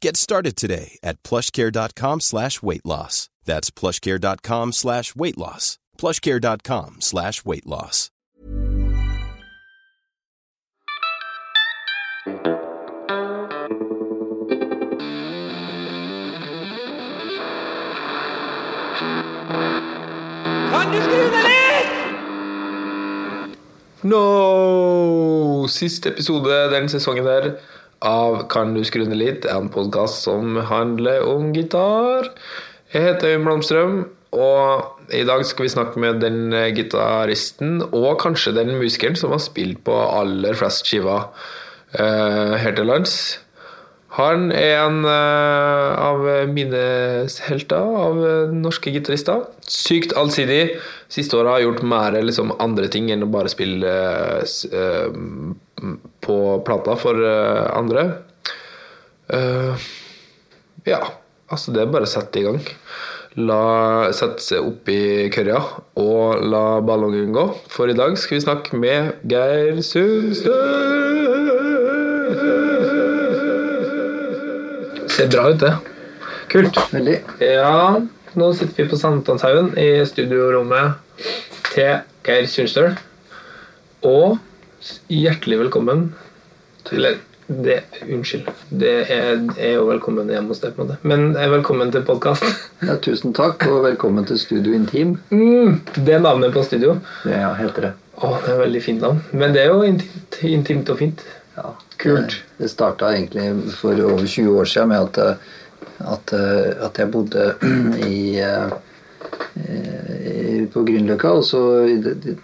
Get 0.00 0.16
started 0.16 0.56
today 0.56 0.98
at 1.02 1.22
plushcare.com 1.22 2.20
slash 2.20 2.62
weight 2.62 2.86
loss. 2.86 3.28
That's 3.44 3.70
plushcare.com 3.70 4.72
slash 4.72 5.14
weight 5.14 5.36
loss. 5.36 5.78
plushcare.com 5.98 6.96
slash 7.00 7.44
weight 7.44 7.66
loss. 7.66 8.10
No! 24.02 25.66
Siste 25.68 26.08
episode 26.08 26.70
den 26.70 26.88
sesongen 26.88 27.24
der 27.24 27.58
av 28.00 28.48
Kan 28.48 28.74
du 28.74 28.84
skru 28.84 29.04
ned 29.04 29.18
litt? 29.20 29.46
en 29.46 29.68
podkast 29.68 30.24
som 30.24 30.56
handler 30.56 31.22
om 31.28 31.52
gitar. 31.52 32.30
Jeg 32.92 33.02
heter 33.02 33.34
Øyvind 33.34 33.44
Blomstrøm, 33.46 33.98
og 34.32 35.12
i 35.12 35.24
dag 35.24 35.44
skal 35.44 35.66
vi 35.66 35.74
snakke 35.74 36.00
med 36.00 36.20
den 36.24 36.54
gitaristen, 36.74 37.82
og 37.92 38.20
kanskje 38.22 38.56
den 38.56 38.78
musikeren 38.78 39.16
som 39.16 39.30
har 39.34 39.42
spilt 39.42 39.84
på 39.84 39.94
aller 39.94 40.54
flest 40.54 40.88
skiver 40.88 41.28
uh, 41.98 42.56
her 42.56 42.74
til 42.76 42.86
lands. 42.86 43.38
Han 44.18 44.48
er 44.50 44.80
en 44.80 45.04
uh, 45.06 45.94
av 46.02 46.24
mine 46.50 46.80
helter 47.46 47.78
av 47.78 48.18
uh, 48.18 48.54
norske 48.54 48.90
gitarister. 48.90 49.44
Sykt 49.70 50.16
allsidig. 50.18 50.80
Siste 51.12 51.38
året 51.38 51.52
har 51.52 51.60
jeg 51.60 51.68
gjort 51.68 51.84
mer 51.92 52.18
liksom, 52.18 52.50
andre 52.58 52.88
ting 52.90 53.12
enn 53.14 53.22
å 53.22 53.30
bare 53.30 53.52
spille 53.52 53.92
uh, 54.42 55.20
på 56.24 56.36
plata 56.66 56.96
for 57.00 57.20
andre. 57.74 58.08
ja, 60.86 61.00
altså 61.48 61.72
det 61.74 61.84
er 61.84 61.92
bare 61.92 62.08
å 62.08 62.10
sette 62.10 62.40
i 62.40 62.46
gang. 62.48 62.60
La 63.38 64.10
sette 64.16 64.42
seg 64.42 64.64
opp 64.66 64.88
i 64.90 65.28
kørja 65.30 65.60
og 66.02 66.40
la 66.50 66.80
ballongen 66.82 67.30
gå. 67.34 67.44
For 67.70 67.86
i 67.86 67.94
dag 67.94 68.16
skal 68.18 68.36
vi 68.36 68.42
snakke 68.42 68.80
med 68.80 69.20
Geir 69.30 69.78
Sundstø. 69.86 70.56
Ser 75.10 75.30
bra 75.30 75.46
ut, 75.52 75.62
det. 75.62 75.72
Kult. 76.50 76.82
Veldig. 76.90 77.16
Ja, 77.44 78.00
nå 78.34 78.50
sitter 78.58 78.82
vi 78.82 78.90
på 78.90 78.98
Sankthanshaugen 78.98 79.76
i 79.78 80.02
studiorommet 80.10 80.98
til 81.70 82.00
Geir 82.26 82.50
Sundstøl. 82.50 82.96
Og 84.10 84.40
hjertelig 85.08 85.58
velkommen 85.58 86.14
Eller 86.92 87.18
det, 87.46 87.80
unnskyld. 88.06 88.46
Det 88.68 88.92
er, 89.10 89.40
er 89.58 89.72
jo 89.74 89.88
velkommen 89.88 90.28
hjemme 90.30 90.52
hos 90.52 90.60
deg, 90.62 90.76
på 90.76 90.84
en 90.84 90.92
måte. 90.92 90.98
Men 91.02 91.32
velkommen 91.34 91.90
til 91.90 92.04
podkast. 92.06 92.44
Ja, 92.86 92.94
tusen 93.02 93.34
takk, 93.34 93.64
og 93.66 93.82
velkommen 93.88 94.24
til 94.28 94.38
Studio 94.38 94.72
Intim. 94.72 95.16
Mm, 95.34 95.80
det 95.96 96.14
er 96.14 96.22
navnet 96.22 96.54
på 96.54 96.62
studio. 96.62 96.94
Ja, 97.26 97.50
heter 97.58 97.88
det. 97.88 97.90
Å, 98.22 98.30
det 98.44 98.52
er 98.54 98.60
veldig 98.62 98.82
fint 98.84 99.02
navn. 99.02 99.18
Men 99.34 99.56
det 99.56 99.64
er 99.64 99.74
jo 99.74 99.82
intimt, 99.82 100.38
intimt 100.46 100.92
og 100.94 101.00
fint. 101.02 101.24
Ja, 101.56 101.74
Kult. 101.98 102.38
Det, 102.38 102.62
det 102.62 102.70
starta 102.70 103.10
egentlig 103.16 103.74
for 103.80 103.98
over 104.06 104.22
20 104.22 104.62
år 104.62 104.70
siden 104.70 104.94
med 104.94 105.10
at, 105.10 105.42
at, 106.14 106.34
at 106.86 107.02
jeg 107.02 107.10
bodde 107.12 107.50
i 108.14 108.38
på 110.72 110.84
Grünerløkka. 110.86 111.32
Og 111.40 111.44
så 111.46 111.60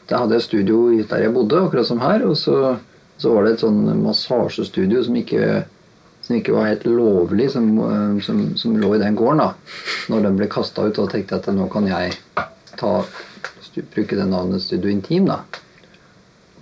da 0.09 0.23
hadde 0.23 0.39
jeg 0.39 0.47
studio 0.47 0.81
der 1.03 1.25
jeg 1.27 1.35
bodde, 1.35 1.63
akkurat 1.63 1.89
som 1.89 2.03
her. 2.03 2.25
Og 2.27 2.37
så, 2.41 2.77
så 3.19 3.35
var 3.35 3.47
det 3.47 3.57
et 3.57 3.65
sånn 3.65 3.83
massasjestudio 4.03 5.05
som 5.07 5.19
ikke, 5.21 5.63
som 6.27 6.39
ikke 6.39 6.57
var 6.57 6.71
helt 6.71 6.89
lovlig, 6.89 7.51
som, 7.55 7.71
som, 8.25 8.43
som, 8.59 8.77
lå 8.81 8.95
i 8.97 9.03
den 9.03 9.19
gården. 9.19 9.45
da 9.45 10.13
Når 10.13 10.27
den 10.29 10.41
ble 10.41 10.51
kasta 10.53 10.89
ut, 10.89 10.97
da 10.99 11.07
tenkte 11.13 11.39
jeg 11.39 11.45
at 11.45 11.55
nå 11.55 11.69
kan 11.73 11.89
jeg 11.91 12.19
ta, 12.77 12.99
bruke 13.95 14.19
det 14.19 14.29
navnet 14.29 14.65
Studio 14.65 14.91
Intim. 14.93 15.29
da 15.31 15.43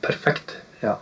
Perfekt. 0.05 0.59
Ja. 0.83 0.99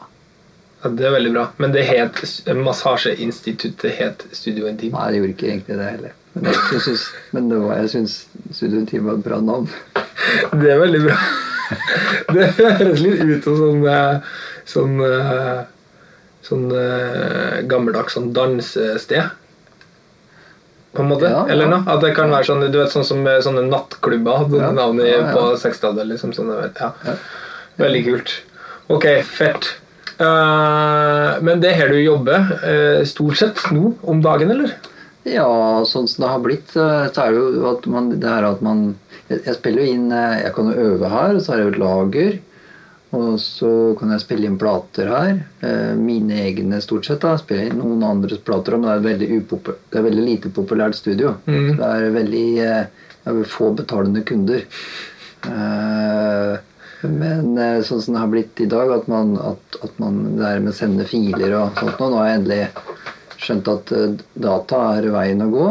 Ja, 0.83 0.91
det 0.91 1.07
er 1.07 1.15
veldig 1.15 1.31
bra. 1.35 1.45
Men 1.63 1.75
det 1.75 1.85
het 1.87 2.19
Massasjeinstituttet 2.59 4.01
het 4.01 4.27
Studio 4.35 4.67
Intim? 4.71 4.97
Nei, 4.97 5.13
det 5.13 5.21
gjorde 5.21 5.35
ikke 5.37 5.49
egentlig 5.53 5.79
det 5.79 5.91
heller. 5.91 6.19
Men 6.33 6.49
jeg 6.49 6.81
synes, 6.81 7.05
men 7.37 7.51
det 7.51 7.59
var, 7.61 7.77
jeg 7.83 7.93
syns 7.93 8.15
Studio 8.57 8.81
Intim 8.81 9.09
var 9.09 9.19
et 9.19 9.27
bra 9.27 9.41
navn. 9.45 9.69
Det 10.57 10.73
er 10.73 10.81
veldig 10.81 11.03
bra. 11.05 11.19
Det 12.35 12.49
høres 12.57 13.01
litt 13.01 13.21
ut 13.25 13.45
som 13.45 13.59
sånn 13.61 13.85
sånn, 14.69 14.99
sånn 16.45 16.67
gammeldags 17.69 18.17
sånn 18.17 18.33
dansested. 18.37 19.31
På 20.93 21.03
en 21.03 21.09
måte? 21.09 21.29
Ja. 21.33 21.45
Eller 21.49 21.71
noe? 21.71 21.81
At 21.89 22.03
det 22.05 22.13
kan 22.17 22.33
være 22.33 22.49
sånn, 22.49 22.67
du 22.69 22.77
vet, 22.77 22.93
sånn 22.93 23.07
som 23.09 23.25
sånne 23.25 23.65
nattklubber 23.71 24.43
hadde 24.45 24.61
Ja, 24.61 24.73
navnet 24.77 25.09
ja, 25.09 25.23
på 25.33 25.55
60-tallet. 25.61 26.11
Liksom, 26.13 26.35
sånne. 26.37 26.69
Veldig 27.81 28.03
kult. 28.09 28.35
Ok, 28.93 29.09
fett. 29.25 29.71
Uh, 30.21 31.41
men 31.43 31.63
det 31.63 31.73
er 31.73 31.79
her 31.81 31.95
du 31.95 31.97
jobber 31.99 32.45
uh, 32.61 33.01
stort 33.09 33.41
sett 33.41 33.63
nå 33.73 33.95
om 34.05 34.21
dagen, 34.23 34.53
eller? 34.53 34.77
Ja, 35.29 35.85
sånn 35.87 36.09
som 36.11 36.25
det 36.25 36.31
har 36.33 36.41
blitt, 36.43 36.73
så 36.75 36.87
er 37.07 37.35
det 37.35 37.39
jo 37.39 37.67
at 37.71 37.85
man, 37.91 38.09
det 38.19 38.29
er 38.29 38.47
at 38.49 38.63
man 38.65 38.89
jeg, 39.33 39.55
spiller 39.57 39.85
jo 39.85 39.93
inn 39.95 40.09
eh, 40.13 40.41
Jeg 40.47 40.55
kan 40.57 40.71
jo 40.71 40.89
øve 40.93 41.13
her, 41.13 41.37
og 41.37 41.43
så 41.43 41.53
har 41.53 41.61
jeg 41.63 41.69
jo 41.69 41.75
et 41.75 41.83
lager. 41.83 42.41
Og 43.13 43.37
så 43.45 43.71
kan 43.99 44.15
jeg 44.15 44.23
spille 44.23 44.49
inn 44.49 44.59
plater 44.61 45.11
her. 45.13 45.33
eh, 45.61 45.93
Mine 46.01 46.41
egne, 46.47 46.81
stort 46.85 47.09
sett. 47.09 47.23
da 47.25 47.37
Spiller 47.41 47.69
inn 47.69 47.81
noen 47.81 48.03
andres 48.09 48.41
plater 48.45 48.79
men 48.79 48.89
det 48.89 48.97
er, 48.97 49.07
veldig 49.07 49.31
upopul 49.39 49.79
det 49.93 50.01
er 50.01 50.07
veldig 50.09 50.27
lite 50.27 50.53
populært 50.57 50.99
studio. 50.99 51.37
Mm. 51.47 51.71
Det 51.79 51.89
er 51.89 52.19
veldig 52.19 52.47
eh, 52.67 53.09
det 53.23 53.33
er 53.33 53.47
få 53.47 53.71
betalende 53.79 54.25
kunder. 54.27 54.65
Men 57.03 57.59
sånn 57.87 58.01
som 58.03 58.15
det 58.15 58.21
har 58.23 58.31
blitt 58.31 58.61
i 58.63 58.67
dag, 58.71 58.91
at 58.95 59.07
man, 59.11 59.37
at, 59.39 59.79
at 59.83 60.01
man 60.03 60.21
det 60.39 60.47
er 60.47 60.63
med 60.63 60.73
å 60.73 60.75
sende 60.75 61.07
filer 61.07 61.55
og 61.59 61.79
sånt 61.79 61.99
nå, 62.03 62.09
nå 62.11 62.19
har 62.19 62.29
jeg 62.29 62.41
endelig 62.41 62.61
skjønt 63.43 63.71
at 63.73 63.95
eh, 63.97 64.21
data 64.35 64.83
er 64.97 65.09
veien 65.15 65.45
å 65.45 65.51
gå. 65.53 65.71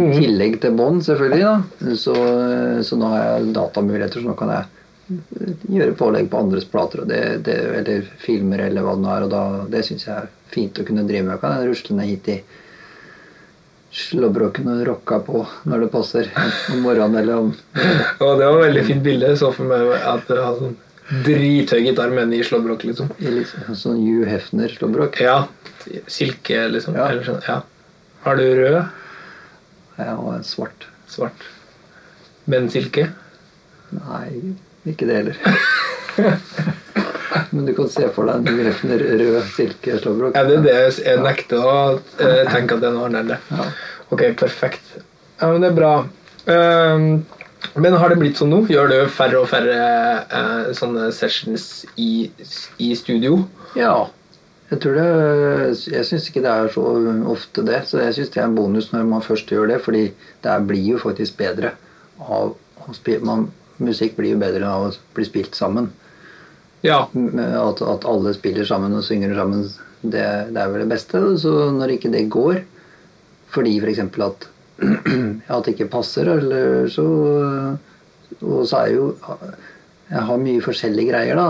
I 0.00 0.10
tillegg 0.14 0.60
til 0.62 0.76
bånd, 0.78 1.02
selvfølgelig. 1.04 1.40
da 1.80 1.96
så, 1.98 2.14
eh, 2.14 2.82
så 2.86 2.98
nå 2.98 3.10
har 3.12 3.24
jeg 3.24 3.54
datamuligheter, 3.56 4.22
så 4.22 4.30
nå 4.30 4.36
kan 4.38 4.52
jeg 4.54 5.16
eh, 5.16 5.66
gjøre 5.80 5.98
pålegg 5.98 6.30
på 6.30 6.40
andres 6.40 6.68
plater 6.70 7.04
og 7.04 7.10
det, 7.10 7.22
det, 7.48 7.58
eller 7.82 8.08
filmer 8.22 8.64
eller 8.68 8.86
hva 8.86 8.96
det 8.96 9.04
nå 9.04 9.12
er. 9.16 9.26
Og 9.26 9.34
da, 9.34 9.44
det 9.74 9.84
syns 9.88 10.06
jeg 10.08 10.16
er 10.16 10.30
fint 10.50 10.80
å 10.80 10.86
kunne 10.86 11.06
drive 11.08 11.26
med. 11.28 11.40
Kan 11.42 11.58
jeg 11.58 11.72
rusle 11.72 11.98
ned 11.98 12.12
hit 12.14 12.34
i 12.36 12.40
slåbroken 13.90 14.68
og 14.70 14.84
rocka 14.86 15.18
på 15.26 15.42
når 15.66 15.86
det 15.86 15.90
passer. 15.92 16.30
Om 16.70 16.84
morgenen 16.86 17.24
eller 17.24 17.42
om 17.42 17.50
Og 17.50 18.38
det 18.38 18.46
var 18.46 18.60
et 18.60 18.68
veldig 18.68 18.86
fint 18.86 19.02
bilde. 19.02 19.34
Så 19.40 19.50
for 19.56 19.66
meg 19.70 19.90
at 19.98 20.30
det 20.30 20.38
var 20.38 20.60
sånn 20.60 20.78
drithøy 21.10 21.80
gitar 21.82 22.12
med 22.14 22.28
en 22.28 22.34
i 22.36 22.44
slåbrok, 22.46 22.84
liksom. 22.86 23.08
litt 23.18 23.50
sånn 23.74 23.98
Hugh 23.98 24.28
Hefner-slåbrok. 24.30 25.18
Ja. 25.24 25.40
Silke, 26.10 26.64
liksom. 26.72 26.96
Ja. 26.98 27.08
Eller 27.10 27.26
sånn. 27.26 27.40
Ja. 27.46 27.60
Har 28.24 28.36
du 28.36 28.44
rød? 28.58 28.80
Ja, 30.00 30.14
og 30.16 30.34
en 30.34 30.44
svart. 30.46 30.86
Svart? 31.10 31.44
Men 32.50 32.68
silke? 32.72 33.08
Nei, 33.94 34.54
ikke 34.88 35.08
det 35.08 35.16
heller. 35.20 35.36
Men 37.50 37.66
du 37.66 37.72
kan 37.74 37.88
se 37.90 38.06
for 38.14 38.26
deg 38.28 38.40
en 38.40 38.46
Hugh 38.50 38.66
Hefner 38.68 39.02
rød 39.20 39.38
silkeslåbrok. 39.56 40.36
Er 40.38 40.48
det 40.48 40.60
det 40.66 40.76
jeg 41.02 41.20
nekter 41.22 41.62
å 41.62 41.74
eh, 42.22 42.42
tenke 42.50 42.76
at 42.76 42.82
det 42.82 42.88
er 42.90 42.94
noe 42.96 43.08
annet? 43.10 43.50
Ja. 43.50 43.66
Ok, 44.10 44.24
perfekt. 44.38 44.96
Ja, 45.40 45.48
men 45.50 45.62
det 45.62 45.70
er 45.70 45.76
bra. 45.76 45.92
Ehm, 46.50 47.10
Men 47.74 47.94
har 48.00 48.08
det 48.10 48.18
blitt 48.18 48.38
sånn 48.40 48.50
nå? 48.50 48.62
Gjør 48.72 48.88
du 48.90 48.96
færre 49.12 49.42
og 49.42 49.48
færre 49.50 49.76
eh, 50.24 50.70
sånne 50.76 51.10
sessions 51.14 51.84
i, 52.00 52.30
i 52.82 52.90
studio? 52.98 53.44
Ja. 53.78 54.08
Jeg 54.70 54.78
tror 54.82 54.98
det 54.98 55.06
Jeg 55.90 56.06
syns 56.06 56.28
ikke 56.30 56.42
det 56.44 56.50
er 56.50 56.72
så 56.74 56.84
ofte 57.32 57.64
det. 57.66 57.80
Så 57.90 58.02
jeg 58.04 58.16
syns 58.16 58.34
det 58.34 58.42
er 58.42 58.48
en 58.48 58.58
bonus 58.58 58.90
når 58.92 59.08
man 59.08 59.24
først 59.24 59.50
gjør 59.50 59.72
det, 59.72 59.80
fordi 59.84 60.04
det 60.44 60.58
blir 60.68 60.92
jo 60.94 61.00
faktisk 61.02 61.38
bedre 61.40 61.74
av 62.20 62.54
man, 63.24 63.48
Musikk 63.80 64.16
blir 64.16 64.34
jo 64.34 64.40
bedre 64.40 64.68
av 64.68 64.88
å 64.88 64.94
bli 65.16 65.24
spilt 65.24 65.56
sammen. 65.56 65.88
Ja. 66.84 67.06
At, 67.08 67.80
at 67.80 68.06
alle 68.08 68.32
spiller 68.36 68.66
sammen 68.68 68.96
og 68.96 69.04
synger 69.04 69.34
sammen, 69.36 69.66
det, 70.02 70.24
det 70.52 70.60
er 70.60 70.72
vel 70.72 70.84
det 70.84 70.90
beste. 70.92 71.20
Så 71.40 71.52
når 71.76 71.96
ikke 71.96 72.12
det 72.12 72.26
går, 72.32 72.62
fordi 73.52 73.78
f.eks. 73.80 74.02
For 74.14 74.26
at 74.30 74.48
at 75.54 75.66
det 75.66 75.74
ikke 75.74 75.90
passer, 75.92 76.28
eller 76.38 76.88
så 76.88 77.06
Og 78.40 78.62
så 78.68 78.76
er 78.78 78.92
jo 78.94 79.10
Jeg 80.10 80.22
har 80.26 80.40
mye 80.40 80.62
forskjellige 80.64 81.10
greier 81.12 81.36
da, 81.36 81.48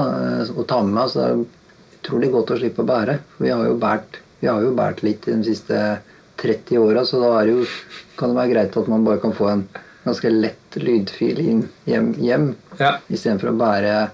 å 0.50 0.64
ta 0.68 0.80
med 0.82 0.96
meg, 0.96 1.12
så 1.12 1.20
det 1.20 1.28
er 1.28 1.59
utrolig 2.00 2.30
godt 2.32 2.50
å 2.54 2.58
slippe 2.58 2.82
å 2.82 2.88
bære. 2.88 3.18
Vi 3.38 3.50
har 3.52 3.64
jo 3.66 3.76
båret, 3.80 4.20
båret 4.42 5.02
litt 5.04 5.26
de 5.28 5.42
siste 5.44 5.98
30 6.40 6.78
åra, 6.80 7.04
så 7.04 7.20
da 7.20 7.42
det 7.44 7.52
jo, 7.52 7.66
kan 8.16 8.30
det 8.32 8.36
være 8.40 8.52
greit 8.54 8.76
at 8.80 8.88
man 8.88 9.04
bare 9.04 9.20
kan 9.20 9.32
få 9.36 9.48
en 9.52 9.66
ganske 10.06 10.30
lett 10.32 10.78
lydfil 10.80 11.38
inn 11.44 11.62
hjem, 11.86 12.14
hjem 12.16 12.54
Ja. 12.78 12.94
istedenfor 13.10 13.50
å 13.52 13.58
bære 13.60 14.10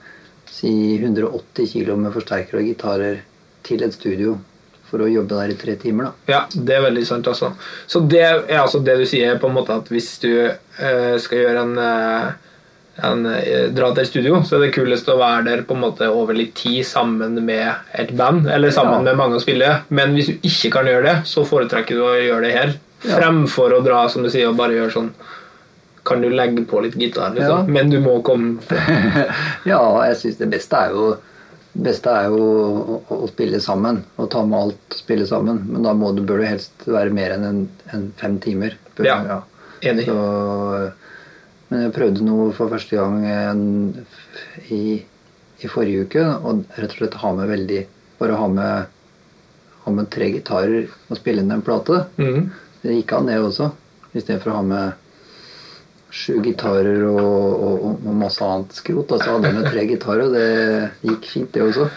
si 0.51 0.99
180 0.99 1.67
kg 1.73 1.97
med 1.97 2.13
forsterkere 2.13 2.59
og 2.59 2.67
gitarer 2.67 3.21
til 3.63 3.83
et 3.85 3.93
studio 3.95 4.39
for 4.87 4.99
å 5.03 5.09
jobbe 5.11 5.35
der 5.35 5.51
i 5.51 5.57
tre 5.59 5.75
timer. 5.77 6.05
da. 6.05 6.13
Ja, 6.33 6.41
det 6.55 6.75
er 6.77 6.83
veldig 6.83 7.07
sant. 7.07 7.27
altså. 7.27 7.53
Så 7.87 8.01
det 8.09 8.21
er 8.23 8.59
altså 8.63 8.83
det 8.85 8.99
du 8.99 9.05
sier, 9.07 9.39
på 9.39 9.47
en 9.49 9.55
måte 9.55 9.75
at 9.75 9.89
hvis 9.91 10.19
du 10.23 10.31
eh, 10.47 11.19
skal 11.19 11.39
gjøre 11.39 11.63
en, 11.63 11.79
eh, 11.79 12.33
en 13.05 13.27
eh, 13.29 13.69
dra 13.77 13.91
til 13.93 14.03
et 14.05 14.09
studio, 14.09 14.39
så 14.47 14.57
er 14.57 14.67
det 14.67 14.75
kulest 14.77 15.09
å 15.13 15.19
være 15.21 15.45
der 15.45 15.63
på 15.69 15.75
en 15.77 15.83
måte 15.83 16.07
over 16.09 16.33
litt 16.39 16.55
tid 16.57 16.81
sammen 16.89 17.35
med 17.45 17.75
et 17.93 18.13
band, 18.17 18.47
eller 18.49 18.71
sammen 18.73 19.01
Ja. 19.05 19.11
med 19.11 19.17
mange 19.21 19.37
å 19.37 19.43
spille. 19.43 19.83
Men 19.91 20.15
hvis 20.17 20.27
du 20.33 20.33
ikke 20.49 20.71
kan 20.79 20.87
gjøre 20.89 21.05
det, 21.05 21.17
så 21.29 21.45
foretrekker 21.45 21.95
du 21.99 22.03
å 22.07 22.15
gjøre 22.17 22.43
det 22.47 22.53
her, 22.57 22.75
Ja. 23.05 23.19
fremfor 23.19 23.75
å 23.77 23.83
dra 23.85 24.09
som 24.09 24.23
du 24.25 24.31
sier, 24.31 24.49
og 24.49 24.57
bare 24.57 24.73
gjøre 24.73 24.93
sånn 24.93 25.11
Kan 26.07 26.21
du 26.23 26.29
legge 26.31 26.63
på 26.71 26.81
litt 26.85 26.95
gitar, 26.95 27.33
liksom? 27.35 27.67
Ja. 27.67 27.73
Men 27.75 27.91
du 27.91 27.99
må 28.01 28.23
komme 28.23 28.59
ja, 29.67 29.81
jeg 30.07 30.17
syns 30.21 30.37
det 30.39 30.49
beste 30.53 30.79
er 30.79 30.93
jo 30.95 31.17
det 31.77 31.83
beste 31.91 32.09
er 32.09 32.29
jo 32.31 32.39
å, 32.41 33.01
å, 33.11 33.17
å 33.25 33.29
spille 33.29 33.59
sammen 33.61 33.99
og 34.17 34.31
ta 34.33 34.41
med 34.47 34.57
alt 34.59 34.95
spille 34.97 35.27
sammen. 35.29 35.59
Men 35.69 35.83
da 35.85 35.93
må 35.93 36.15
du, 36.17 36.23
bør 36.25 36.39
du 36.41 36.47
helst 36.49 36.87
være 36.89 37.11
mer 37.13 37.35
enn 37.35 37.45
en, 37.45 37.59
en 37.93 38.07
fem 38.17 38.39
timer. 38.41 38.79
Bør, 38.97 39.05
Ja. 39.11 39.43
Enig. 39.83 40.07
Så, 40.07 40.15
men 41.69 41.83
jeg 41.83 41.95
prøvde 41.97 42.27
noe 42.27 42.51
for 42.55 42.71
første 42.71 42.95
gang 42.99 43.25
i, 44.71 45.01
i 45.03 45.71
forrige 45.71 46.07
uke. 46.07 46.27
Og 46.47 46.63
rett 46.79 46.93
og 46.93 47.01
slett 47.01 47.19
ha 47.23 47.33
med 47.37 47.53
veldig 47.53 47.85
Bare 48.17 48.37
ha 48.41 48.47
med, 48.49 48.93
ha 49.85 49.93
med 49.93 50.07
tre 50.09 50.31
gitarer 50.33 50.87
og 50.89 51.19
spille 51.19 51.43
inn 51.43 51.53
en 51.53 51.65
plate. 51.65 52.07
Mm. 52.17 52.47
Det 52.81 52.95
gikk 52.95 53.13
an, 53.13 53.27
det 53.29 53.37
også. 53.45 53.67
Istedenfor 54.15 54.55
å 54.55 54.57
ha 54.57 54.63
med 54.65 55.03
sju 56.17 56.39
gitarer 56.41 57.03
og, 57.11 57.19
og, 57.21 57.85
og 57.93 58.07
masse 58.17 58.41
annet 58.41 58.73
skrot. 58.79 59.13
så 59.21 59.35
hadde 59.35 59.51
jeg 59.51 59.59
med 59.59 59.69
tre 59.69 59.85
gitarer, 59.91 60.23
og 60.31 60.33
det 60.33 61.11
gikk 61.11 61.29
fint, 61.29 61.51
det 61.53 61.67
også. 61.67 61.91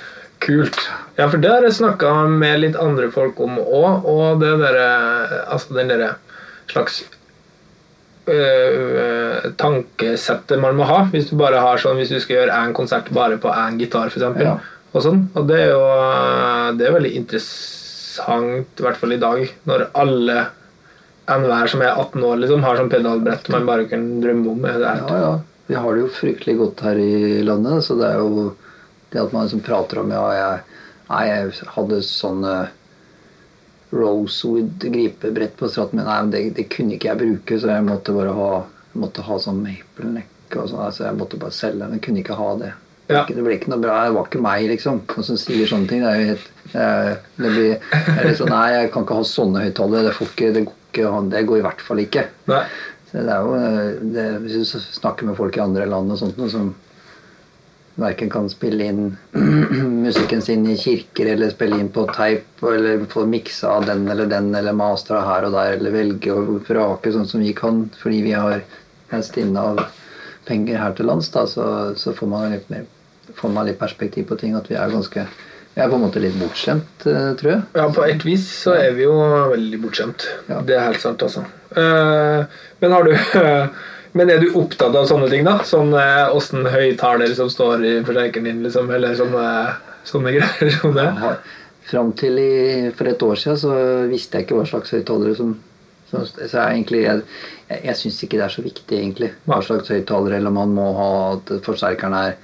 Kult. 0.43 0.81
Ja, 1.15 1.29
for 1.29 1.39
det 1.39 1.53
har 1.53 1.63
jeg 1.63 1.77
snakka 1.79 2.11
med 2.31 2.61
litt 2.65 2.75
andre 2.79 3.07
folk 3.15 3.39
om 3.43 3.55
òg, 3.59 4.05
og 4.07 4.43
det 4.43 4.53
derre 4.61 4.89
Altså 5.51 5.75
den 5.75 5.91
derre 5.91 6.13
slags 6.71 7.01
øh, 8.33 9.49
tankesettet 9.59 10.61
man 10.61 10.77
må 10.77 10.87
ha 10.89 11.01
hvis 11.11 11.29
du 11.29 11.35
bare 11.39 11.61
har 11.63 11.81
sånn 11.81 11.97
Hvis 11.99 12.13
du 12.13 12.19
skal 12.21 12.41
gjøre 12.41 12.59
én 12.63 12.75
konsert 12.77 13.09
bare 13.15 13.39
på 13.41 13.51
én 13.51 13.79
gitar, 13.81 14.11
f.eks. 14.11 14.39
Ja. 14.43 14.55
Og 14.93 15.05
sånn. 15.05 15.25
Og 15.37 15.49
det 15.49 15.59
er 15.65 15.73
jo 15.73 15.83
Det 16.79 16.87
er 16.87 16.95
veldig 16.95 17.11
interessant, 17.19 18.71
i 18.79 18.85
hvert 18.85 18.97
fall 18.99 19.13
i 19.15 19.21
dag, 19.21 19.43
når 19.69 19.89
alle 20.01 20.39
enhver 21.29 21.69
som 21.69 21.83
er 21.85 21.93
18 21.93 22.23
år, 22.25 22.39
liksom, 22.41 22.63
har 22.65 22.79
sånn 22.79 22.89
pedalbrett 22.89 23.51
man 23.53 23.67
bare 23.67 23.85
kan 23.89 24.05
drømme 24.23 24.49
om. 24.49 24.65
Det 24.65 24.79
Ja, 24.81 25.19
ja. 25.21 25.33
Vi 25.69 25.77
har 25.77 25.93
det 25.93 26.01
jo 26.01 26.09
fryktelig 26.09 26.55
godt 26.57 26.81
her 26.81 26.97
i 26.97 27.43
landet, 27.45 27.83
så 27.85 27.93
det 27.99 28.07
er 28.09 28.17
jo 28.17 28.47
det 29.13 29.21
at 29.21 29.33
man 29.33 29.45
liksom 29.45 29.61
prater 29.61 30.01
om 30.01 30.09
Ja, 30.13 30.23
jeg, 30.33 30.79
nei, 31.11 31.23
jeg 31.29 31.69
hadde 31.75 32.01
sånne 32.05 32.55
Rosewood 33.91 34.83
gripebrett 34.93 35.55
på 35.57 35.69
straten 35.71 35.97
min. 35.99 36.05
Nei, 36.07 36.19
men 36.21 36.33
det, 36.33 36.43
det 36.57 36.67
kunne 36.73 36.95
ikke 36.97 37.09
jeg 37.11 37.21
bruke, 37.23 37.57
så 37.61 37.71
jeg 37.73 37.85
måtte 37.87 38.13
bare 38.15 38.35
ha, 38.37 38.49
måtte 39.01 39.25
ha 39.25 39.39
sånn 39.41 39.63
maple 39.65 40.11
neck 40.19 40.57
og 40.59 40.69
sånn. 40.69 40.83
Altså, 40.85 41.05
jeg 41.07 41.17
måtte 41.19 41.39
bare 41.41 41.55
selge 41.55 41.81
den. 41.83 41.97
Jeg 41.97 42.05
kunne 42.05 42.21
ikke 42.23 42.37
ha 42.39 42.51
det. 42.61 42.71
Ja. 43.09 43.23
Det 43.25 43.41
ble 43.41 43.55
ikke 43.57 43.71
noe 43.73 43.81
bra. 43.81 43.95
Det 44.05 44.13
var 44.19 44.27
ikke 44.29 44.43
meg, 44.45 44.67
liksom. 44.69 44.99
Noen 45.09 45.25
som 45.25 45.39
sier 45.41 45.65
sånne 45.69 45.89
ting. 45.89 46.03
Det 46.05 46.11
er 46.11 46.19
jo 46.21 46.29
helt 46.33 46.75
er- 46.77 47.17
det 47.39 47.49
blir 47.55 47.69
jeg 47.71 48.25
er 48.29 48.35
sånn, 48.37 48.51
Nei, 48.53 48.67
jeg 48.75 48.91
kan 48.93 49.07
ikke 49.07 49.17
ha 49.17 49.23
sånne 49.25 49.63
høyttalere. 49.65 50.13
Det, 50.37 50.51
det, 50.53 50.65
det 51.33 51.45
går 51.49 51.57
i 51.57 51.65
hvert 51.65 51.81
fall 51.81 52.03
ikke. 52.05 52.27
Nei. 52.51 52.63
Så 53.09 53.23
det 53.25 53.33
er 53.33 53.41
jo, 53.41 54.11
det, 54.13 54.27
Hvis 54.43 54.73
du 54.75 54.79
snakker 54.99 55.25
med 55.25 55.37
folk 55.39 55.57
i 55.57 55.63
andre 55.65 55.87
land 55.89 56.13
og 56.13 56.19
sånt, 56.21 56.37
noe 56.37 56.49
som 56.53 56.75
verken 58.01 58.31
kan 58.31 58.49
spille 58.51 58.89
inn 58.91 59.17
musikken 60.05 60.43
sin 60.45 60.67
i 60.69 60.77
kirker 60.79 61.33
eller 61.33 61.53
spille 61.53 61.79
inn 61.79 61.91
på 61.93 62.05
teip 62.15 62.63
eller 62.65 63.05
få 63.11 63.25
miksa 63.29 63.75
av 63.77 63.87
den 63.89 64.07
eller 64.11 64.29
den 64.31 64.53
eller 64.55 64.77
mastra 64.77 65.23
her 65.25 65.47
og 65.47 65.57
der 65.57 65.77
eller 65.77 65.95
velge 65.95 66.35
og 66.35 66.61
vrake 66.67 67.13
sånn 67.15 67.27
som 67.29 67.43
vi 67.43 67.55
kan 67.57 67.87
fordi 68.01 68.21
vi 68.27 68.37
har 68.37 68.61
en 69.09 69.25
stinne 69.25 69.65
av 69.73 69.83
penger 70.49 70.79
her 70.81 70.95
til 70.97 71.09
lands, 71.09 71.29
da, 71.33 71.45
så, 71.49 71.65
så 71.97 72.13
får 72.15 72.29
man 72.29 72.53
litt 72.53 72.71
mer 72.73 72.87
får 73.35 73.49
man 73.53 73.67
litt 73.69 73.79
perspektiv 73.79 74.27
på 74.29 74.37
ting. 74.39 74.55
At 74.57 74.69
vi 74.71 74.77
er 74.79 74.91
ganske 74.93 75.27
Vi 75.75 75.83
er 75.83 75.87
på 75.87 75.99
en 75.99 76.01
måte 76.01 76.19
litt 76.19 76.33
bortskjemt, 76.35 77.05
eh, 77.07 77.27
tror 77.39 77.51
jeg. 77.51 77.61
Ja, 77.77 77.83
på 77.93 78.01
et 78.03 78.23
vis 78.25 78.47
så 78.63 78.73
er 78.73 78.95
vi 78.97 79.03
jo 79.05 79.13
veldig 79.51 79.77
bortskjemt. 79.83 80.25
Ja. 80.49 80.57
Det 80.65 80.75
er 80.75 80.87
helt 80.87 80.99
sant, 80.99 81.21
altså. 81.23 81.43
Eh, 81.77 82.57
men 82.81 82.95
har 82.95 83.05
du 83.05 83.13
Men 84.19 84.33
er 84.33 84.41
du 84.43 84.49
opptatt 84.59 84.97
av 84.99 85.07
sånne 85.07 85.29
ting, 85.31 85.45
da? 85.47 85.61
Sånn 85.63 85.93
eh, 85.95 86.73
høyttaler 86.73 87.31
som 87.37 87.47
står 87.51 87.85
i 87.87 87.93
forsterkeren 88.03 88.49
din, 88.49 88.59
liksom? 88.65 88.91
Eller 88.91 89.15
sånne, 89.15 89.45
sånne 90.09 90.33
greier 90.37 90.75
som 90.75 90.93
det? 90.97 91.07
Ja, 91.23 91.37
Fram 91.89 92.11
til 92.13 92.35
i, 92.37 92.51
for 92.93 93.09
et 93.09 93.23
år 93.25 93.39
siden 93.39 93.57
så 93.57 93.71
visste 94.11 94.37
jeg 94.37 94.45
ikke 94.45 94.59
hva 94.59 94.65
slags 94.69 94.91
høyttalere 94.93 95.33
som 95.39 95.55
så, 96.09 96.23
så 96.25 96.47
jeg 96.47 96.75
egentlig, 96.75 96.99
jeg, 97.03 97.23
jeg, 97.69 97.81
jeg 97.85 97.97
syns 97.99 98.19
ikke 98.25 98.37
det 98.39 98.45
er 98.47 98.53
så 98.53 98.63
viktig, 98.65 98.97
egentlig. 98.97 99.29
Hva 99.45 99.59
slags 99.65 99.91
høyttalere, 99.93 100.39
eller 100.39 100.53
man 100.53 100.71
må 100.73 100.87
ha 100.97 101.09
at 101.35 101.51
forsterkeren 101.65 102.15
er 102.17 102.37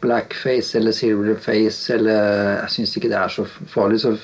blackface 0.00 0.78
eller 0.80 0.96
silverface, 0.96 1.92
eller 1.98 2.62
Jeg 2.62 2.70
syns 2.76 2.94
ikke 2.96 3.10
det 3.12 3.18
er 3.20 3.34
så 3.34 3.44
farlig. 3.68 4.00
Så, 4.00 4.14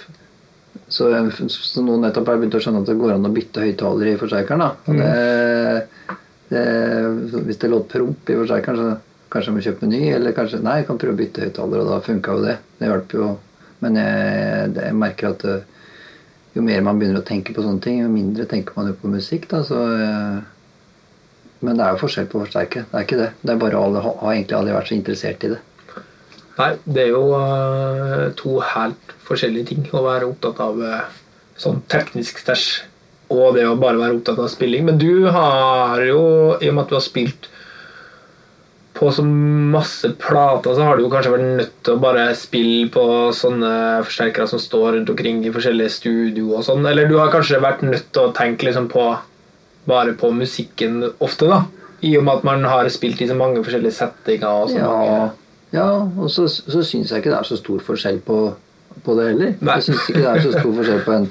så, 0.89 1.11
så 1.53 1.85
nå 1.85 1.99
nettopp 2.01 2.31
har 2.31 2.39
jeg 2.39 2.47
begynt 2.47 2.57
å 2.57 2.63
skjønne 2.65 2.85
at 2.85 2.93
det 2.93 3.01
går 3.01 3.17
an 3.17 3.29
å 3.29 3.35
bytte 3.37 3.67
høyttalere 3.67 4.15
i 4.15 4.21
forsterkeren. 4.25 4.65
da. 4.65 4.71
Og 4.87 5.03
det, 5.03 5.11
det, 5.13 6.17
hvis 6.51 7.59
det 7.63 7.71
låt 7.73 7.89
promp 7.91 8.31
i 8.31 8.39
forsterkeren, 8.39 8.79
seg, 8.79 9.15
kanskje 9.33 9.51
jeg 9.51 9.57
må 9.57 9.65
kjøpe 9.65 9.89
ny, 9.91 10.03
eller 10.15 10.35
kanskje 10.37 10.61
Nei, 10.63 10.77
jeg 10.81 10.89
kan 10.89 10.99
prøve 11.03 11.17
å 11.17 11.19
bytte 11.19 11.43
høyttaler, 11.43 11.83
og 11.83 11.89
da 11.91 12.01
funka 12.05 12.37
jo 12.37 12.45
det. 12.45 12.59
Det 12.79 12.91
hjalp 12.91 13.17
jo. 13.19 13.31
Men 13.83 13.99
jeg, 14.01 14.75
jeg 14.79 14.97
merker 14.97 15.33
at 15.35 15.47
eh, 15.51 15.89
jo 16.57 16.63
mer 16.65 16.85
man 16.87 17.01
begynner 17.01 17.21
å 17.21 17.27
tenke 17.27 17.53
på 17.57 17.65
sånne 17.65 17.83
ting, 17.85 17.99
jo 18.05 18.13
mindre 18.13 18.47
tenker 18.49 18.79
man 18.79 18.93
jo 18.93 18.99
på 19.01 19.11
musikk. 19.13 19.49
da, 19.51 19.65
så... 19.67 19.81
eh, 19.97 20.45
Men 21.65 21.79
det 21.79 21.85
er 21.87 21.95
jo 21.95 22.03
forskjell 22.05 22.27
på 22.31 22.41
forsterkere. 22.45 22.85
Det 22.91 22.99
er 22.99 23.05
ikke 23.07 23.19
det. 23.19 23.31
Det 23.43 23.53
er 23.55 23.61
bare 23.61 23.79
alle 23.81 24.03
har 24.05 24.33
egentlig 24.35 24.57
aldri 24.59 24.75
vært 24.77 24.91
så 24.91 24.95
interessert 24.95 25.45
i 25.47 25.53
det. 25.55 25.61
Nei, 26.57 26.71
det 26.85 27.03
er 27.03 27.11
jo 27.13 27.23
uh, 27.33 28.27
to 28.37 28.59
helt 28.65 29.15
forskjellige 29.27 29.71
ting 29.73 29.87
å 29.93 30.03
være 30.05 30.29
opptatt 30.29 30.61
av 30.65 30.79
uh, 30.81 31.01
sånn 31.61 31.83
teknisk 31.93 32.39
stæsj 32.41 32.69
og 33.33 33.57
det 33.57 33.67
å 33.67 33.77
bare 33.81 33.99
være 33.99 34.19
opptatt 34.21 34.39
av 34.43 34.51
spilling. 34.53 34.87
Men 34.87 34.99
du 35.03 35.27
har 35.35 36.03
jo, 36.07 36.21
i 36.61 36.71
og 36.71 36.77
med 36.77 36.85
at 36.85 36.93
du 36.93 36.99
har 36.99 37.05
spilt 37.05 37.49
på 38.97 39.11
så 39.13 39.23
masse 39.27 40.09
plater, 40.21 40.75
så 40.75 40.85
har 40.87 40.97
du 40.97 41.05
jo 41.05 41.11
kanskje 41.13 41.33
vært 41.35 41.49
nødt 41.59 41.73
til 41.85 41.97
å 41.97 42.01
bare 42.01 42.27
spille 42.39 42.89
på 42.93 43.05
sånne 43.37 43.73
forsterkere 44.07 44.49
som 44.49 44.63
står 44.63 44.95
rundt 44.97 45.11
omkring 45.13 45.43
i 45.45 45.53
forskjellige 45.53 45.93
studio 45.99 46.55
og 46.57 46.65
sånn. 46.65 46.87
Eller 46.89 47.11
du 47.11 47.19
har 47.21 47.33
kanskje 47.35 47.61
vært 47.61 47.85
nødt 47.85 48.09
til 48.15 48.29
å 48.29 48.35
tenke 48.37 48.69
liksom 48.69 48.89
på 48.93 49.11
bare 49.87 50.17
på 50.19 50.33
musikken 50.35 51.03
ofte, 51.23 51.49
da. 51.51 51.65
I 52.05 52.17
og 52.19 52.25
med 52.27 52.41
at 52.41 52.47
man 52.47 52.65
har 52.69 52.89
spilt 52.93 53.21
i 53.23 53.29
så 53.29 53.37
mange 53.37 53.63
forskjellige 53.65 53.99
settinger. 53.99 54.49
og 54.49 54.71
så 54.73 54.81
Ja, 54.81 54.93
mange... 54.93 55.31
ja 55.77 55.89
og 56.07 56.31
så, 56.33 56.47
så 56.49 56.83
syns 56.85 57.13
jeg 57.13 57.23
ikke 57.23 57.35
det 57.35 57.39
er 57.39 57.51
så 57.51 57.61
stor 57.61 57.85
forskjell 57.85 58.23
på, 58.27 58.39
på 59.05 59.19
det 59.19 59.29
heller. 59.33 59.55
Nei. 59.61 59.77
Jeg 59.79 59.91
syns 59.91 60.09
ikke 60.09 60.25
det 60.25 60.33
er 60.33 60.45
så 60.45 60.55
stor 60.57 60.73
forskjell 60.81 61.05
på 61.05 61.17
en 61.21 61.29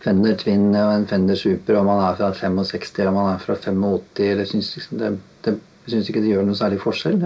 Fender 0.00 0.36
Twin 0.40 0.70
og 0.72 0.94
en 0.94 1.06
Fender 1.10 1.36
Super 1.36 1.76
om 1.80 1.90
man 1.90 2.00
er 2.06 2.16
fra 2.16 2.30
65 2.32 2.94
eller 2.98 3.10
om 3.10 3.18
man 3.20 3.34
er 3.34 3.42
fra 3.42 3.56
85. 3.58 4.24
Eller 4.30 4.48
syns 4.48 4.72
liksom 4.76 5.00
det, 5.02 5.10
det, 5.44 5.58
syns 5.90 6.08
ikke 6.08 6.22
det 6.24 6.32
gjør 6.32 6.48
noe 6.48 6.56
særlig 6.56 6.80
forskjell. 6.80 7.20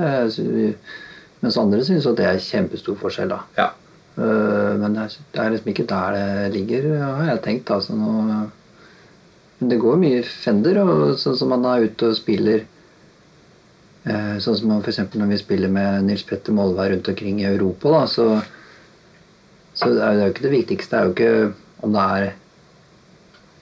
Mens 1.44 1.60
andre 1.60 1.84
syns 1.86 2.08
at 2.10 2.18
det 2.18 2.26
er 2.26 2.42
kjempestor 2.42 2.98
forskjell. 2.98 3.30
da. 3.30 3.40
Ja. 3.58 3.70
Øh, 4.18 4.74
Men 4.80 4.94
det 4.98 5.06
er, 5.06 5.16
er 5.44 5.54
liksom 5.54 5.70
ikke 5.70 5.86
der 5.90 6.18
det 6.18 6.52
ligger, 6.56 6.90
har 7.04 7.30
jeg 7.30 7.42
tenkt. 7.42 7.70
altså 7.70 7.94
nå 7.94 8.50
det 9.70 9.78
går 9.80 9.96
mye 9.96 10.22
Fender, 10.26 10.80
og 10.82 11.18
sånn 11.20 11.36
som 11.38 11.52
man 11.54 11.64
er 11.70 11.86
ute 11.86 12.10
og 12.10 12.16
spiller 12.18 12.64
eh, 14.04 14.36
Sånn 14.42 14.58
som 14.58 14.72
f.eks. 14.80 14.98
når 15.14 15.30
vi 15.30 15.38
spiller 15.40 15.70
med 15.72 16.08
Nils 16.08 16.24
Petter 16.26 16.52
Molvær 16.52 16.90
rundt 16.92 17.08
omkring 17.08 17.40
i 17.40 17.48
Europa, 17.48 17.92
da, 17.94 18.02
så, 18.10 18.26
så 19.78 19.92
er 19.94 20.16
det 20.18 20.24
jo 20.26 20.32
ikke 20.34 20.46
det 20.48 20.56
viktigste. 20.56 20.90
Det 20.90 20.98
er 20.98 21.04
jo 21.06 21.14
ikke 21.14 21.86
om 21.86 21.94
det 21.94 22.08
er 22.16 22.26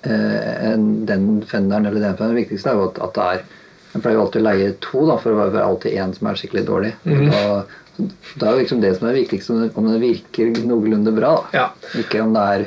eh, 0.09 0.73
en, 0.73 0.87
den 1.07 1.29
Fenderen 1.49 1.87
eller 1.87 2.01
den 2.01 2.17
Fenderen. 2.17 2.37
Det 2.37 2.45
viktigste 2.45 2.73
er 2.73 2.81
jo 2.81 2.89
at, 2.91 3.03
at 3.09 3.15
det 3.19 3.29
er 3.33 3.45
Jeg 3.93 4.01
pleier 4.01 4.17
jo 4.17 4.21
alltid 4.25 4.41
å 4.41 4.45
leie 4.47 4.69
to, 4.81 5.01
da, 5.05 5.15
for 5.21 5.37
det 5.37 5.59
er 5.61 5.67
alltid 5.67 5.97
én 6.01 6.13
som 6.17 6.29
er 6.31 6.39
skikkelig 6.41 6.63
dårlig. 6.65 6.93
Mm. 7.05 7.27
og, 7.29 7.75
det 8.01 8.47
er 8.47 8.55
jo 8.55 8.61
liksom 8.63 8.79
det 8.81 8.93
som 8.97 9.09
er 9.09 9.19
viktigst, 9.19 9.51
om 9.53 9.89
det- 9.91 9.99
virker 10.01 10.49
noenlunde 10.65 11.13
bra. 11.13 11.35
Da. 11.53 11.59
Ja. 11.59 11.67
Ikke 12.01 12.23
om 12.25 12.33
det 12.33 12.45
er 12.55 12.65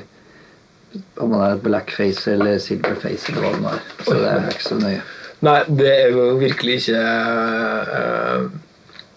om 1.20 1.32
man 1.34 1.42
er 1.44 1.56
et 1.56 1.64
blackface 1.64 2.28
eller 2.32 2.60
silverface 2.62 3.32
eller 3.32 3.42
hva 3.42 3.50
det 3.56 3.64
nå 3.64 3.72
er. 3.72 3.82
Så 4.06 4.20
det 4.20 4.30
er 4.32 4.46
ikke 4.52 4.68
så 4.68 4.78
nøye. 4.80 5.02
Nei, 5.46 5.58
det 5.82 5.90
er 5.92 6.14
jo 6.16 6.28
virkelig 6.40 6.78
ikke 6.80 7.02
eh, 7.98 8.46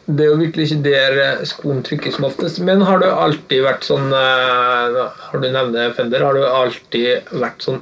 Det 0.08 0.24
er 0.24 0.32
jo 0.32 0.40
virkelig 0.40 0.64
ikke 0.66 0.82
der 0.88 1.20
eh, 1.22 1.44
skoen 1.46 1.84
trykker 1.86 2.16
som 2.16 2.26
oftest. 2.26 2.58
Men 2.66 2.82
har 2.88 2.98
du 3.04 3.06
alltid 3.06 3.62
vært 3.68 3.86
sånn 3.86 4.10
Har 4.10 5.38
du 5.38 5.46
nevnt 5.46 5.78
Fender? 5.96 6.24
Har 6.26 6.34
du 6.34 6.42
alltid 6.48 7.30
vært 7.36 7.62
sånn 7.68 7.78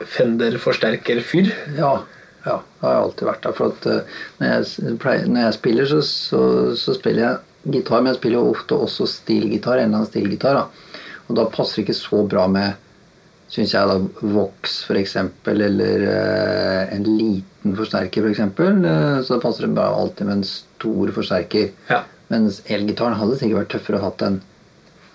Fender-forsterker-fyr? 0.00 1.50
Ja, 1.78 1.92
ja, 2.46 2.56
det 2.62 2.86
har 2.86 2.94
jeg 2.94 3.04
alltid 3.04 3.28
vært 3.30 3.44
der. 3.46 3.54
For 3.58 3.74
at 3.74 3.86
eh, 3.90 4.16
når, 4.40 4.54
jeg, 4.54 4.96
pleier, 5.02 5.28
når 5.30 5.46
jeg 5.46 5.58
spiller, 5.58 5.90
så, 5.90 6.00
så, 6.06 6.40
så 6.78 6.96
spiller 6.96 7.24
jeg 7.24 7.76
gitar, 7.78 8.02
men 8.02 8.12
jeg 8.12 8.20
spiller 8.20 8.40
jo 8.40 8.54
ofte 8.54 8.80
også 8.86 9.08
stilgitar. 9.10 9.80
En 9.80 9.88
eller 9.88 10.02
annen 10.02 10.10
stilgitar. 10.10 10.60
Da. 10.60 11.06
Og 11.26 11.38
da 11.40 11.46
passer 11.50 11.80
det 11.80 11.88
ikke 11.88 12.00
så 12.00 12.26
bra 12.26 12.48
med 12.50 12.82
Syns 13.46 13.76
jeg 13.76 13.86
da 13.86 14.26
Vox 14.34 14.80
f.eks. 14.88 15.12
eller 15.46 16.02
uh, 16.02 16.80
en 16.90 17.04
liten 17.06 17.76
forsterker 17.78 18.26
f.eks. 18.26 18.40
Uh, 18.58 19.20
så 19.22 19.38
passer 19.38 19.68
det 19.68 19.76
bra 19.76 19.86
alltid 19.94 20.26
med 20.26 20.40
en 20.40 20.48
stor 20.48 21.12
forsterker. 21.14 21.68
Ja. 21.86 22.00
Mens 22.32 22.58
elgitaren 22.66 23.14
hadde 23.20 23.38
sikkert 23.38 23.60
vært 23.60 23.72
tøffere 23.76 24.00
å 24.00 24.06
hatt 24.08 24.24
en, 24.26 24.40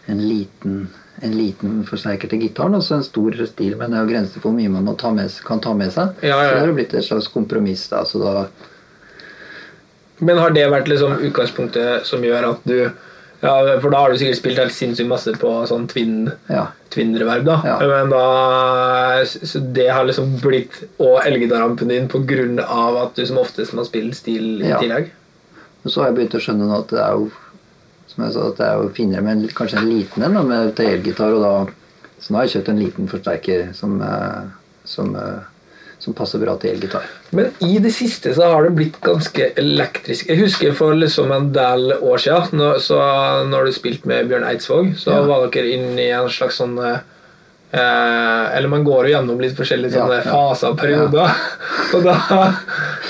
en, 0.07 0.21
liten, 0.23 0.85
en 1.21 1.35
liten 1.37 1.83
forsterker 1.85 2.29
til 2.31 2.41
gitaren 2.41 2.75
og 2.77 2.83
så 2.85 2.95
en 2.97 3.03
stor 3.05 3.35
stil. 3.45 3.75
Men 3.77 3.91
det 3.93 3.99
er 3.99 4.05
jo 4.07 4.11
grenser 4.13 4.39
for 4.41 4.49
hvor 4.49 4.57
mye 4.57 4.71
man 4.73 4.85
må 4.87 4.95
ta 4.97 5.11
med, 5.13 5.29
kan 5.45 5.61
ta 5.63 5.73
med 5.77 5.93
seg. 5.93 6.15
Ja, 6.25 6.39
ja. 6.41 6.49
Så 6.49 6.55
det 6.57 6.65
har 6.65 6.75
blitt 6.79 6.93
et 6.97 7.05
slags 7.07 7.27
kompromiss. 7.33 7.87
da, 7.91 8.03
så 8.05 8.21
da 8.23 8.47
Men 10.21 10.37
har 10.37 10.51
det 10.53 10.67
vært 10.69 10.87
liksom 10.91 11.15
utgangspunktet 11.17 12.05
som 12.05 12.21
gjør 12.25 12.51
at 12.51 12.67
du 12.69 12.91
ja, 13.41 13.53
For 13.81 13.89
da 13.89 14.03
har 14.03 14.11
du 14.13 14.19
sikkert 14.21 14.37
spilt 14.37 14.59
helt 14.61 14.73
sinnssykt 14.75 15.09
masse 15.09 15.31
på 15.41 15.51
sånn 15.65 15.87
twin 15.89 16.27
ja, 16.49 16.67
Twin-reverb, 16.93 17.45
da. 17.47 17.55
Ja. 17.65 17.77
Men 17.89 18.11
da 18.13 19.23
Så 19.25 19.59
det 19.73 19.87
har 19.89 20.05
liksom 20.05 20.35
blitt 20.43 20.83
Og 21.01 21.23
elgitarampen 21.25 21.89
din 21.89 22.05
på 22.11 22.21
grunn 22.29 22.59
av 22.61 22.99
at 23.01 23.15
du 23.17 23.25
som 23.25 23.39
oftest 23.41 23.73
må 23.73 23.85
spille 23.87 24.13
stil 24.13 24.61
i 24.61 24.69
Ja. 24.69 24.77
tillegg? 24.77 25.09
Så 25.87 26.03
har 26.03 26.11
jeg 26.11 26.19
begynt 26.19 26.37
å 26.37 26.43
skjønne 26.45 26.67
nå 26.69 26.75
at 26.83 26.91
det 26.93 26.99
er 27.01 27.15
jo 27.17 27.31
som 28.11 28.25
jeg 28.25 28.33
sa, 28.35 28.47
at 28.51 28.57
det 28.59 28.65
er 28.67 28.81
jo 28.81 28.89
finere 28.97 29.23
med 29.23 29.45
kanskje 29.55 29.79
en 29.79 29.89
liten 29.89 30.23
en 30.27 30.39
med 30.47 30.75
til 30.75 30.89
elgitar. 30.97 31.31
og 31.37 31.41
da, 31.45 31.53
Så 32.19 32.31
nå 32.33 32.37
har 32.41 32.45
jeg 32.49 32.57
kjøpt 32.57 32.69
en 32.69 32.79
liten 32.83 33.07
forsterker 33.09 33.73
som, 33.73 34.01
eh, 34.01 34.41
som, 34.85 35.15
eh, 35.15 35.39
som 36.01 36.13
passer 36.17 36.39
bra 36.41 36.55
til 36.57 36.71
elgitar. 36.75 37.03
Men 37.31 37.51
i 37.61 37.77
det 37.79 37.91
siste 37.93 38.33
så 38.35 38.49
har 38.51 38.63
det 38.67 38.75
blitt 38.75 38.99
ganske 39.01 39.51
elektrisk. 39.57 40.27
Jeg 40.29 40.39
husker 40.43 40.73
for 40.73 40.93
liksom 40.93 41.31
en 41.31 41.51
del 41.53 41.93
år 42.01 42.17
siden, 42.21 42.57
når, 42.59 42.79
så 42.81 42.99
når 43.49 43.65
du 43.65 43.71
spilte 43.71 44.05
med 44.09 44.27
Bjørn 44.29 44.43
Eidsvåg, 44.49 44.93
så 44.97 45.11
Ja. 45.15 45.21
var 45.25 45.47
dere 45.47 45.71
inne 45.77 45.99
i 46.01 46.09
en 46.11 46.29
slags 46.29 46.57
sånn 46.61 46.77
eh, 46.83 46.99
Eller 48.57 48.67
man 48.67 48.83
går 48.83 49.07
jo 49.07 49.11
gjennom 49.15 49.39
litt 49.39 49.55
forskjellige 49.55 49.93
Ja, 49.95 50.01
sånne 50.03 50.17
ja. 50.25 50.31
faser 50.31 50.73
og 50.73 50.77
perioder. 50.81 51.31
Og, 51.95 52.03
da, 52.03 52.15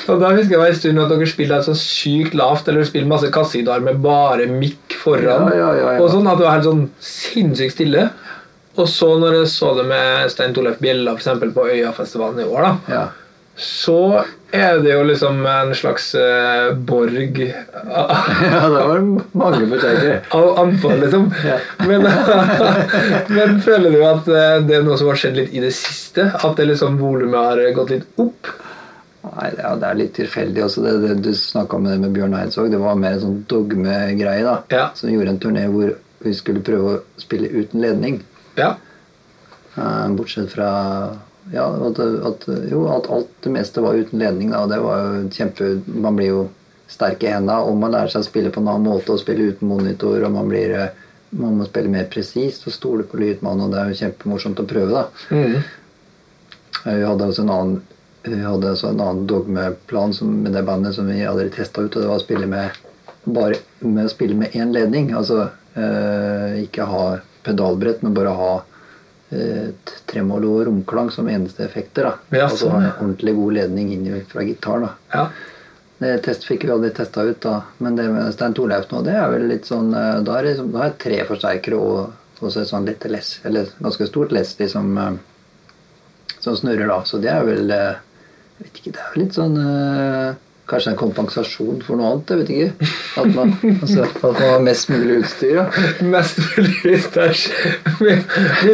og 0.09 0.19
da 0.21 0.29
husker 0.33 0.55
jeg 0.57 0.71
en 0.71 0.75
stund 0.79 0.99
at 1.03 1.09
dere 1.09 1.25
spilte 1.29 1.57
et 1.59 1.65
sånn 1.67 1.77
sykt 1.77 2.33
lavt, 2.33 2.67
eller 2.67 2.83
spilte 2.87 3.07
masse 3.09 3.29
kassegitar 3.33 3.81
med 3.85 3.99
bare 4.01 4.47
mikk 4.49 4.90
foran. 5.01 5.47
Ja, 5.55 5.71
ja. 5.77 5.95
Og 5.99 6.09
sånn 6.13 6.27
at 6.29 6.37
det 6.39 6.45
var 6.47 6.57
helt 6.59 6.69
sånn 6.69 6.85
sinnssykt 7.03 7.75
stille. 7.77 8.09
Og 8.79 8.87
så 8.87 9.09
når 9.19 9.41
jeg 9.41 9.49
så 9.51 9.73
det 9.75 9.87
med 9.89 10.29
Stein 10.31 10.53
Torleif 10.55 10.77
Bjella 10.79 11.11
for 11.17 11.19
eksempel, 11.23 11.51
på 11.55 11.65
Øyafestivalen 11.73 12.39
i 12.39 12.47
år, 12.47 12.61
da, 12.69 12.93
Ja. 12.93 13.01
så 13.61 14.23
er 14.55 14.79
det 14.83 14.93
jo 14.93 15.03
liksom 15.03 15.41
en 15.45 15.73
slags 15.75 16.09
uh, 16.15 16.71
borg 16.75 17.37
ja, 17.43 18.63
det 18.71 18.85
var 18.87 19.03
mange 19.35 19.67
forsterkere. 19.73 20.21
av 20.39 20.59
antall, 20.63 20.97
liksom. 21.03 21.27
Men, 21.87 22.07
men 23.35 23.61
føler 23.63 23.91
du 23.91 24.01
at 24.07 24.27
eh, 24.31 24.57
det 24.67 24.79
er 24.79 24.87
noe 24.87 24.97
som 24.99 25.11
har 25.11 25.19
skjedd 25.19 25.39
litt 25.39 25.53
i 25.55 25.63
det 25.63 25.71
siste? 25.75 26.31
At 26.39 26.55
det 26.59 26.69
liksom 26.71 26.97
volumet 26.99 27.39
har 27.39 27.63
gått 27.75 27.93
litt 27.97 28.23
opp? 28.23 28.51
Nei, 29.23 29.49
det 29.55 29.61
er, 29.63 29.75
det 29.77 29.87
er 29.87 29.97
litt 29.99 30.13
tilfeldig. 30.17 30.63
også 30.65 30.81
det, 30.83 30.93
det 31.03 31.21
Du 31.21 31.33
snakka 31.37 31.77
om 31.77 31.83
det 31.85 31.99
med 32.01 32.13
Bjørn 32.15 32.33
Eidsvåg. 32.33 32.71
Det 32.73 32.79
var 32.81 32.95
mer 32.97 33.13
en 33.17 33.19
sånn 33.21 33.41
dogmegreie. 33.47 34.43
da 34.43 34.55
Ja. 34.73 34.87
Så 34.95 35.07
vi 35.07 35.13
gjorde 35.13 35.29
en 35.35 35.39
turné 35.39 35.67
hvor 35.69 35.91
vi 36.23 36.33
skulle 36.33 36.61
prøve 36.65 36.95
å 36.95 37.01
spille 37.21 37.49
uten 37.49 37.81
ledning. 37.81 38.21
Ja. 38.57 38.75
Eh, 39.77 40.07
bortsett 40.17 40.49
fra 40.51 40.71
ja, 41.51 41.65
at, 41.87 41.99
at, 41.99 42.43
jo, 42.69 42.83
at 42.93 43.07
alt 43.09 43.29
det 43.43 43.51
meste 43.51 43.81
var 43.81 43.93
uten 43.97 44.19
ledning. 44.21 44.51
Da, 44.51 44.63
og 44.65 44.69
det 44.73 44.79
var 44.81 44.99
jo 45.05 45.29
kjempe 45.33 45.69
Man 45.87 46.15
blir 46.17 46.27
jo 46.33 46.41
sterk 46.91 47.23
i 47.23 47.31
hendene, 47.31 47.61
og 47.63 47.77
man 47.79 47.93
lærer 47.93 48.11
seg 48.11 48.21
å 48.25 48.27
spille 48.27 48.49
på 48.51 48.59
en 48.61 48.67
annen 48.67 48.89
måte 48.89 49.13
og 49.13 49.21
spille 49.21 49.51
uten 49.53 49.67
monitor. 49.69 50.23
og 50.25 50.31
man 50.35 50.49
blir 50.49 50.73
eh, 50.75 50.89
man 51.31 51.55
må 51.61 51.65
spille 51.69 51.87
mer 51.87 52.09
presist 52.11 52.65
og 52.67 52.73
stole 52.75 53.03
på 53.07 53.15
lydmannen, 53.21 53.63
og 53.63 53.71
det 53.71 53.79
er 53.79 53.93
jo 53.93 53.99
kjempemorsomt 54.01 54.59
å 54.59 54.67
prøve. 54.67 54.91
da 54.91 55.35
Mhm. 55.35 55.63
Eh, 56.85 56.95
Vi 56.97 57.03
hadde 57.05 57.23
også 57.29 57.41
en 57.45 57.49
annen 57.49 57.81
vi 58.23 58.41
hadde 58.41 58.69
altså 58.69 58.91
en 58.91 59.01
annen 59.01 59.27
dogmeplan 59.27 60.13
som, 60.13 60.33
med 60.43 60.53
det 60.53 60.63
bandet 60.63 60.95
som 60.95 61.07
vi 61.09 61.23
aldri 61.25 61.49
testa 61.53 61.81
ut. 61.81 61.95
og 61.95 62.01
Det 62.01 62.09
var 62.09 62.19
å 62.19 62.23
spille 62.23 62.49
med 62.49 62.81
bare 63.23 63.55
med 63.79 64.05
å 64.05 64.11
spille 64.11 64.37
med 64.37 64.57
én 64.57 64.73
ledning. 64.73 65.11
Altså 65.17 65.47
eh, 65.75 66.61
ikke 66.63 66.89
ha 66.89 67.05
pedalbrett, 67.45 68.01
men 68.05 68.13
bare 68.17 68.35
ha 68.37 68.51
eh, 69.33 69.71
tremolo 70.09 70.57
og 70.59 70.67
romklang 70.69 71.09
som 71.13 71.29
eneste 71.29 71.65
effekter. 71.65 72.09
da 72.09 72.37
Ja, 72.37 72.45
Altså 72.45 72.67
sånn, 72.67 72.77
ha 72.77 72.83
en 72.83 72.93
ordentlig 72.99 73.35
god 73.37 73.57
ledning 73.59 73.91
inn 73.95 74.07
fra 74.29 74.45
gitaren. 74.45 74.89
da 74.89 75.17
ja. 75.17 75.27
det 76.01 76.15
test 76.25 76.45
fikk 76.45 76.65
vi 76.65 76.73
aldri 76.77 76.93
testa 76.97 77.25
ut, 77.25 77.41
da. 77.41 77.61
Men 77.77 77.97
det 77.97 78.09
med 78.09 78.33
Stein 78.33 78.57
Torleif 78.57 78.89
nå, 78.91 79.03
det 79.05 79.17
er 79.17 79.29
vel 79.33 79.49
litt 79.49 79.69
sånn 79.69 79.93
eh, 79.93 80.17
Da 80.25 80.39
er 80.39 80.43
det 80.43 80.55
liksom, 80.55 80.73
da 80.73 80.85
er 80.85 80.93
det 80.93 81.03
tre 81.05 81.23
forsterkere 81.29 81.77
og 81.77 82.17
og 82.41 82.49
så 82.49 82.63
et 82.63 82.69
sånn 82.71 82.87
lite 82.89 83.09
less, 83.11 83.35
eller 83.45 83.69
ganske 83.77 84.07
stort 84.09 84.31
less, 84.33 84.55
liksom, 84.57 84.95
som 86.39 86.55
snurrer, 86.57 86.87
da. 86.89 87.03
Så 87.05 87.19
det 87.21 87.29
er 87.29 87.43
vel 87.45 87.69
eh, 87.75 87.99
Jeg 88.61 88.67
vet 88.67 88.79
ikke, 88.81 88.91
det 88.93 89.01
er 89.01 89.13
jo 89.13 89.21
litt 89.23 89.37
sånn 89.37 89.55
eh, 89.57 90.33
Kanskje 90.69 90.91
en 90.93 90.97
kompensasjon 90.99 91.79
for 91.83 91.97
noe 91.99 92.11
annet, 92.13 92.29
jeg 92.29 92.41
vet 92.41 92.51
ikke. 92.53 92.89
At 93.19 93.31
man, 93.33 93.49
altså, 93.73 94.03
at 94.05 94.19
man 94.21 94.35
har 94.37 94.61
mest 94.63 94.91
mulig 94.91 95.15
utstyr. 95.23 95.55
Ja. 95.57 95.63
Mest 96.13 96.37
mulig 96.45 96.99
stæsj. 97.03 97.41
Blir 97.97 98.21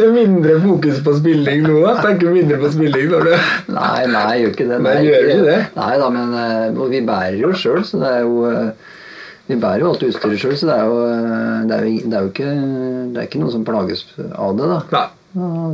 det 0.04 0.10
mindre 0.14 0.58
fokus 0.62 1.00
på 1.02 1.14
spilling 1.16 1.64
nå, 1.64 1.78
da? 1.86 1.96
Tenker 2.04 2.28
du 2.28 2.36
mindre 2.36 2.60
på 2.60 2.70
spilling 2.76 3.08
når 3.10 3.26
du 3.26 3.32
Nei, 3.72 4.04
nei, 4.12 4.26
jeg 4.28 4.44
gjør 4.44 4.52
ikke 4.52 4.66
det. 4.68 4.78
Nei, 4.84 4.94
gjør 5.08 5.24
du 5.24 5.32
ikke 5.32 5.48
det? 5.48 5.56
Nei 5.80 5.88
da, 6.04 6.10
men 6.18 6.36
eh, 6.44 6.84
vi 6.92 7.00
bærer 7.08 7.40
jo 7.40 7.50
sjøl, 7.64 7.80
så 7.88 8.02
det 8.04 8.12
er 8.12 8.22
jo 8.28 8.44
eh, 8.52 8.92
Vi 9.48 9.58
bærer 9.64 9.82
jo 9.82 9.94
alt 9.94 10.04
utstyret 10.10 10.44
sjøl, 10.44 10.54
så 10.60 10.68
det 10.68 10.76
er 10.76 10.92
jo, 10.92 11.00
det 11.72 11.78
er 11.80 11.88
jo, 11.88 11.96
det 12.04 12.20
er 12.20 12.28
jo 12.28 12.34
ikke, 12.34 12.52
det 13.16 13.24
er 13.24 13.30
ikke 13.32 13.42
noen 13.42 13.56
som 13.56 13.64
plages 13.66 14.04
av 14.28 14.54
det, 14.60 14.70
da. 14.70 14.78
Nei. 14.92 15.08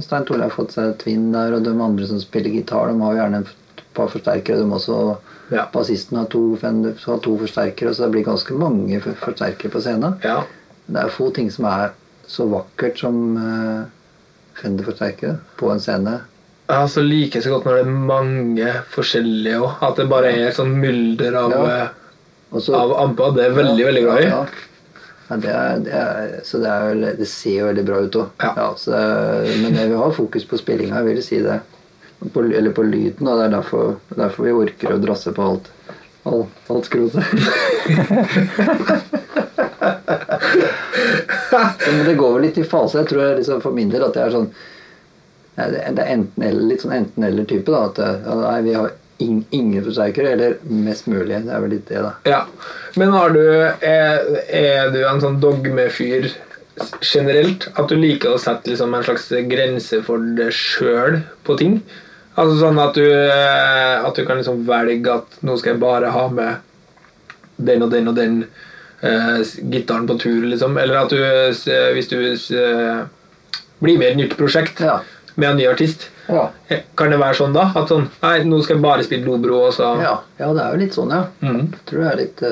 Stein 0.07 0.25
Tore 0.31 0.47
har 0.47 0.55
fått 0.55 0.79
seg 0.79 0.97
tvinn 1.03 1.29
der, 1.35 1.59
og 1.59 1.67
de 1.67 1.75
andre 1.75 2.09
som 2.09 2.23
spiller 2.23 2.55
gitar, 2.55 2.89
de 2.95 3.03
har 3.03 3.13
jo 3.13 3.21
gjerne 3.21 3.43
et 3.45 3.53
par 3.95 4.11
forsterkere, 4.13 4.61
de 4.61 4.77
også. 4.79 4.99
Ja. 5.53 5.67
Bassisten 5.73 6.19
har 6.19 6.29
to, 6.33 6.43
har 6.61 7.19
to 7.25 7.39
forsterkere, 7.41 7.95
så 7.95 8.07
det 8.07 8.15
blir 8.15 8.27
ganske 8.27 8.57
mange 8.59 9.01
forsterkere 9.01 9.73
på 9.73 9.83
scenen. 9.85 10.17
Ja. 10.25 10.43
Det 10.87 11.01
er 11.01 11.13
få 11.13 11.31
ting 11.35 11.51
som 11.53 11.69
er 11.71 11.93
så 12.29 12.47
vakkert 12.49 13.01
som 13.01 13.19
uh, 13.37 13.85
Fender-forsterkere 14.55 15.39
på 15.59 15.71
en 15.73 15.83
scene. 15.83 16.21
Jeg 16.65 16.81
altså, 16.81 17.03
liker 17.05 17.43
så 17.45 17.51
godt 17.53 17.67
når 17.67 17.75
det 17.77 17.81
er 17.83 17.97
mange 18.09 18.75
forskjellige 18.95 19.59
òg. 19.61 19.83
At 19.85 19.99
det 20.01 20.07
bare 20.09 20.31
er 20.33 20.55
sånn 20.57 20.77
mylder 20.81 21.41
av, 21.43 21.57
Ja. 21.69 21.89
Også, 22.55 22.71
av 22.79 22.93
amper. 23.03 23.35
Det 23.35 23.49
er 23.49 23.57
veldig, 23.57 23.85
veldig 23.89 24.03
glad 24.05 24.21
i. 24.23 24.27
Ja, 24.31 24.39
ja. 25.27 25.39
det 25.43 25.51
er, 25.51 25.81
det 25.83 25.95
er, 25.99 26.35
så 26.47 26.61
det, 26.63 26.71
er, 26.71 27.17
det 27.19 27.27
ser 27.29 27.57
jo 27.59 27.67
veldig 27.67 27.85
bra 27.89 27.99
ut 28.05 28.19
òg. 28.21 28.45
Ja. 28.47 28.69
men 29.65 29.75
jeg 29.75 29.91
vil 29.91 29.99
ha 29.99 30.11
fokus 30.15 30.47
på 30.47 30.61
spillinga, 30.61 31.01
jeg 31.03 31.09
vil 31.11 31.25
si 31.27 31.41
det. 31.45 31.59
På, 32.33 32.41
eller 32.41 32.73
på 32.73 32.83
lyden. 32.89 33.29
Og 33.29 33.39
det 33.39 33.45
er 33.47 33.57
derfor, 33.59 33.97
derfor 34.17 34.45
vi 34.47 34.53
orker 34.65 34.95
å 34.95 35.03
drasse 35.03 35.33
på 35.37 35.43
alt. 35.45 35.67
All, 36.25 36.47
alt 36.73 36.87
skrotet. 36.89 37.25
men 41.87 42.07
det 42.07 42.15
går 42.15 42.33
vel 42.33 42.47
litt 42.47 42.59
i 42.59 42.65
fase. 42.65 43.03
Jeg 43.03 43.11
tror 43.11 43.23
jeg 43.27 43.41
liksom 43.43 43.61
for 43.65 43.77
min 43.77 43.93
del 43.93 44.07
at 44.07 44.17
det 44.17 44.25
er 44.25 44.33
sånn 44.35 44.49
det 45.55 45.83
er 45.87 46.09
enten 46.17 46.43
eller, 46.43 46.63
litt 46.67 46.83
sånn 46.83 46.97
enten-eller-type. 46.97 47.71
da, 47.71 47.85
At 47.91 47.99
ja, 48.03 48.39
nei, 48.41 48.57
vi 48.67 48.73
har 48.75 48.91
in, 49.23 49.45
ingen 49.55 49.85
forsterkere, 49.85 50.33
eller 50.35 50.57
mest 50.67 51.07
mulig. 51.11 51.37
Det 51.45 51.53
er 51.53 51.63
vel 51.63 51.75
litt 51.77 51.87
det, 51.91 52.01
da. 52.03 52.15
Ja. 52.27 52.41
Men 52.99 53.15
du, 53.35 53.45
er, 53.87 54.27
er 54.51 54.91
du 54.95 55.01
en 55.07 55.23
sånn 55.23 55.39
dogmefyr 55.43 56.33
generelt? 57.05 57.69
At 57.79 57.91
du 57.91 57.97
liker 57.99 58.35
å 58.35 58.41
sette 58.43 58.73
liksom 58.73 58.95
en 58.97 59.07
slags 59.07 59.29
grense 59.51 60.03
for 60.07 60.23
deg 60.39 60.51
sjøl 60.55 61.21
på 61.47 61.59
ting? 61.61 61.79
Altså 62.35 62.55
sånn 62.59 62.79
at 62.83 62.97
du, 62.99 63.05
eh, 63.07 64.05
at 64.05 64.17
du 64.17 64.25
kan 64.27 64.41
liksom 64.41 64.65
velge 64.67 65.13
at 65.13 65.37
nå 65.47 65.55
skal 65.61 65.75
jeg 65.75 65.83
bare 65.83 66.11
ha 66.15 66.25
med 66.35 66.57
den 67.57 67.85
og 67.87 67.93
den 67.93 68.11
og 68.11 68.17
den 68.19 68.41
uh, 69.05 69.39
gitaren 69.71 70.09
på 70.09 70.17
tur, 70.19 70.43
liksom. 70.51 70.75
Eller 70.81 71.05
at 71.05 71.13
du, 71.15 71.21
uh, 71.23 71.91
hvis 71.95 72.11
du 72.11 72.17
uh, 72.59 73.05
blir 73.79 74.01
med 74.01 74.09
i 74.09 74.11
et 74.11 74.21
nytt 74.25 74.37
prosjekt 74.39 74.83
Ja. 74.83 75.01
med 75.37 75.51
en 75.51 75.57
ny 75.63 75.69
artist, 75.71 76.09
Ja. 76.27 76.49
kan 76.97 77.11
det 77.11 77.21
være 77.21 77.37
sånn 77.37 77.55
da? 77.55 77.69
At 77.77 77.89
sånn 77.93 78.09
Nei, 78.23 78.39
nå 78.49 78.63
skal 78.65 78.77
jeg 78.77 78.83
bare 78.83 79.05
spille 79.05 79.27
Lobro, 79.29 79.67
og 79.69 79.75
så 79.77 79.93
Ja, 80.01 80.15
ja, 80.39 80.53
det 80.57 80.63
er 80.63 80.73
jo 80.73 80.81
litt 80.81 80.95
sånn, 80.97 81.11
ja. 81.11 81.27
Mm. 81.43 81.71
Jeg 81.71 81.85
tror 81.87 82.01
det 82.03 82.13
er 82.13 82.23
litt 82.23 82.43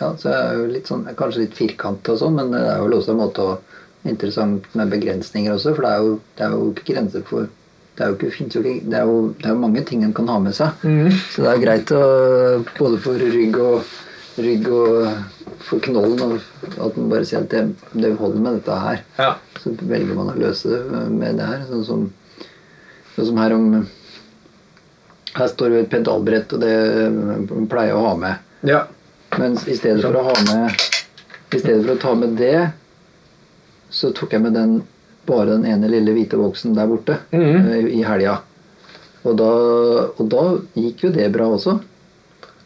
Ja, 0.00 0.12
så 0.16 0.32
er 0.32 0.54
jo 0.56 0.66
litt 0.72 0.88
sånn, 0.88 1.04
kanskje 1.14 1.44
litt 1.44 1.54
firkanta 1.58 2.14
og 2.14 2.18
sånn, 2.18 2.34
men 2.34 2.50
det 2.50 2.62
er 2.64 2.78
jo 2.80 2.88
også 2.96 3.12
en 3.12 3.20
måte 3.20 3.44
å 3.44 3.58
interessant 4.08 4.64
med 4.74 4.88
begrensninger 4.88 5.52
også, 5.52 5.74
for 5.76 5.84
det 5.84 5.90
er 5.92 6.04
jo, 6.06 6.20
det 6.38 6.46
er 6.46 6.54
jo 6.56 6.70
ikke 6.72 6.94
grenser 6.94 7.26
for 7.28 7.50
det 8.00 8.06
er 8.06 8.12
jo 8.14 8.16
ikke, 8.16 8.28
finnes 8.32 8.54
jo 8.56 8.60
ikke, 8.64 8.86
det 8.88 8.96
er 8.96 9.04
jo, 9.04 9.16
det 9.36 9.44
er 9.44 9.52
jo 9.52 9.60
mange 9.60 9.80
ting 9.84 10.04
en 10.06 10.14
kan 10.16 10.28
ha 10.32 10.38
med 10.40 10.54
seg. 10.56 10.84
Så 11.34 11.42
det 11.44 11.50
er 11.50 11.58
greit 11.60 11.90
å, 11.92 12.04
både 12.78 12.96
for 13.04 13.20
rygg 13.20 13.58
og 13.60 13.90
rygg 14.40 14.68
og 14.72 15.58
for 15.66 15.82
knollen 15.84 16.22
og 16.24 16.38
at 16.80 16.96
man 16.96 17.10
bare 17.10 17.26
sier 17.28 17.42
at 17.42 17.50
det, 17.52 17.60
det 17.92 18.14
holder 18.16 18.40
med 18.40 18.56
dette 18.56 18.78
her. 18.86 19.02
Ja. 19.20 19.34
Så 19.60 19.74
velger 19.82 20.16
man 20.16 20.30
å 20.32 20.36
løse 20.40 20.70
det 20.72 21.02
med 21.12 21.36
det 21.42 21.48
her. 21.50 21.66
Sånn 21.68 21.84
som, 21.84 22.06
sånn 23.18 23.28
som 23.32 23.42
her 23.42 23.56
om 23.58 23.66
Her 25.30 25.46
står 25.46 25.74
jo 25.76 25.82
et 25.84 25.90
pedalbrett, 25.92 26.56
og 26.56 26.64
det 26.64 26.72
man 27.52 27.68
pleier 27.70 27.94
å 27.94 28.06
ha 28.08 28.14
med. 28.18 28.48
ja. 28.66 28.86
Men 29.38 29.52
i 29.54 29.76
stedet 29.78 30.00
for 30.02 30.16
å 30.18 30.24
ha 30.26 30.32
med 30.48 30.72
I 31.54 31.60
stedet 31.60 31.84
for 31.84 31.92
å 31.92 32.00
ta 32.02 32.14
med 32.18 32.32
det, 32.40 32.70
så 33.94 34.10
tok 34.16 34.32
jeg 34.34 34.42
med 34.42 34.56
den 34.58 34.72
bare 35.28 35.50
den 35.52 35.64
ene 35.68 35.88
lille 35.90 36.12
hvite 36.16 36.36
boksen 36.40 36.74
der 36.76 36.86
borte 36.90 37.14
eh, 37.34 37.84
i 37.90 38.02
helga. 38.06 38.34
Og 39.28 39.34
da, 39.36 39.50
og 40.16 40.24
da 40.32 40.42
gikk 40.80 40.98
jo 41.04 41.10
det 41.12 41.28
bra 41.34 41.46
også. 41.52 41.72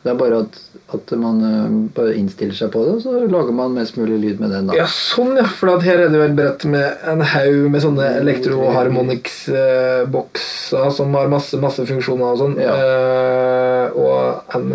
Det 0.04 0.10
er 0.12 0.18
bare 0.20 0.36
at, 0.44 0.52
at 0.92 1.06
man 1.16 1.36
eh, 1.48 1.68
bare 1.96 2.12
innstiller 2.20 2.54
seg 2.54 2.68
på 2.74 2.80
det, 2.84 2.90
og 2.98 3.02
så 3.02 3.10
lager 3.24 3.52
man 3.56 3.72
mest 3.74 3.96
mulig 3.96 4.18
lyd 4.20 4.38
med 4.42 4.50
den. 4.52 4.66
da. 4.68 4.74
Ja, 4.76 4.84
sånn, 4.90 5.36
ja. 5.40 5.46
For 5.48 5.80
her 5.82 5.98
er 6.04 6.08
det 6.12 6.18
jo 6.20 6.24
et 6.28 6.36
brett 6.36 6.64
med 6.68 6.86
en 7.10 7.22
haug 7.34 7.70
med 7.72 7.80
sånne 7.82 8.06
elektroharmonix-bokser 8.20 10.90
som 10.94 11.14
har 11.16 11.28
masse 11.32 11.56
masse 11.62 11.82
funksjoner 11.88 12.26
og 12.34 12.38
sånn. 12.42 12.56
Ja. 12.60 12.74
Eh, 12.76 13.86
og 13.96 14.18
en 14.58 14.66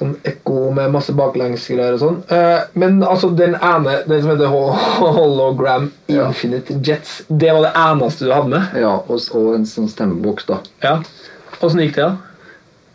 sånn 0.00 0.14
ekko 0.26 0.70
med 0.76 0.90
masse 0.94 1.12
baklengsgreier 1.16 1.94
og 1.98 2.00
sånn. 2.02 2.18
Eh, 2.32 2.62
men 2.80 2.98
altså, 3.04 3.28
den 3.36 3.54
ene, 3.60 3.98
den 4.08 4.22
som 4.24 4.30
heter 4.32 4.48
Hologram 4.52 5.14
Hologram 5.20 5.90
Ja. 6.08 6.26
Infinite 6.30 6.78
Jets, 6.82 7.20
det 7.28 7.52
var 7.52 7.66
det 7.68 7.72
eneste 7.76 8.24
du 8.26 8.32
hadde 8.32 8.52
med? 8.56 8.74
Ja, 8.80 8.96
og, 9.06 9.20
og 9.36 9.54
en 9.58 9.68
sånn 9.68 9.88
stemmeboks, 9.92 10.48
da. 10.48 10.58
Ja. 10.82 10.96
Åssen 11.60 11.82
gikk 11.84 11.94
det, 12.00 12.08
da? 12.08 12.16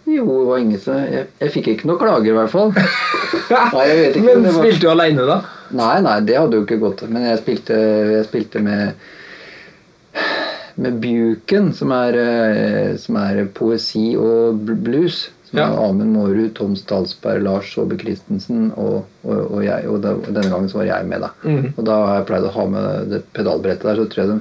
Jo, 0.05 0.25
det 0.25 0.45
var 0.49 0.59
ingen 0.61 0.77
som 0.81 0.99
Jeg, 1.01 1.23
jeg 1.41 1.49
fikk 1.55 1.67
ikke 1.71 1.87
noe 1.89 1.97
klager, 1.97 2.29
i 2.29 2.35
hvert 2.37 2.51
fall. 2.53 2.73
Nei, 3.73 3.85
jeg 3.89 3.97
vet 4.01 4.17
ikke, 4.19 4.25
Men 4.27 4.43
var- 4.49 4.59
spilte 4.59 4.81
du 4.83 4.89
aleine, 4.91 5.25
da? 5.29 5.39
Nei, 5.75 5.95
nei, 6.05 6.19
det 6.27 6.35
hadde 6.37 6.59
jo 6.59 6.65
ikke 6.67 6.77
gått. 6.83 7.05
Men 7.09 7.23
jeg 7.29 7.39
spilte, 7.41 7.77
jeg 8.17 8.25
spilte 8.27 8.61
med 8.65 8.93
med 10.75 10.97
Buken, 10.99 11.69
som 11.73 11.91
er, 11.95 12.17
eh, 12.19 12.95
som 12.99 13.15
er 13.15 13.45
poesi 13.55 14.09
og 14.19 14.57
bl- 14.67 14.75
blues. 14.83 15.29
Ja. 15.57 15.67
Amund 15.85 16.11
Mårud, 16.15 16.53
Tom 16.57 16.75
Stalsberg, 16.79 17.41
Lars 17.45 17.71
Saabye 17.73 17.99
Christensen 18.01 18.71
og, 18.75 19.05
og, 19.23 19.39
og 19.55 19.63
jeg. 19.65 19.87
Og, 19.91 19.99
da, 20.03 20.13
og 20.19 20.29
denne 20.29 20.51
gangen 20.51 20.69
så 20.71 20.81
var 20.81 20.89
jeg 20.89 21.07
med, 21.09 21.21
da. 21.25 21.31
Mm. 21.43 21.73
Og 21.77 21.81
da 21.87 21.97
har 22.03 22.15
jeg 22.19 22.27
pleid 22.31 22.47
å 22.49 22.53
ha 22.57 22.65
med 22.75 23.09
det 23.13 23.21
pedalbrettet 23.37 23.87
der. 23.89 24.01
Så 24.01 24.07
tror 24.11 24.23
jeg 24.23 24.31
de, 24.33 24.39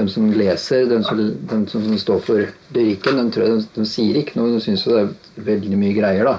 de 0.00 0.06
som 0.12 0.26
leser, 0.42 0.88
de 0.90 1.00
som, 1.06 1.22
de 1.52 1.60
som 1.72 1.86
står 2.02 2.20
for 2.26 2.44
lyrikken, 2.76 3.20
de, 3.22 3.30
tror 3.34 3.46
jeg 3.46 3.56
de, 3.56 3.70
de 3.78 3.88
sier 3.88 4.20
ikke 4.22 4.36
noe. 4.40 4.52
De 4.56 4.60
syns 4.64 4.84
jo 4.86 4.94
det 4.96 5.02
er 5.06 5.48
veldig 5.52 5.80
mye 5.84 5.96
greier, 5.96 6.28
da. 6.28 6.36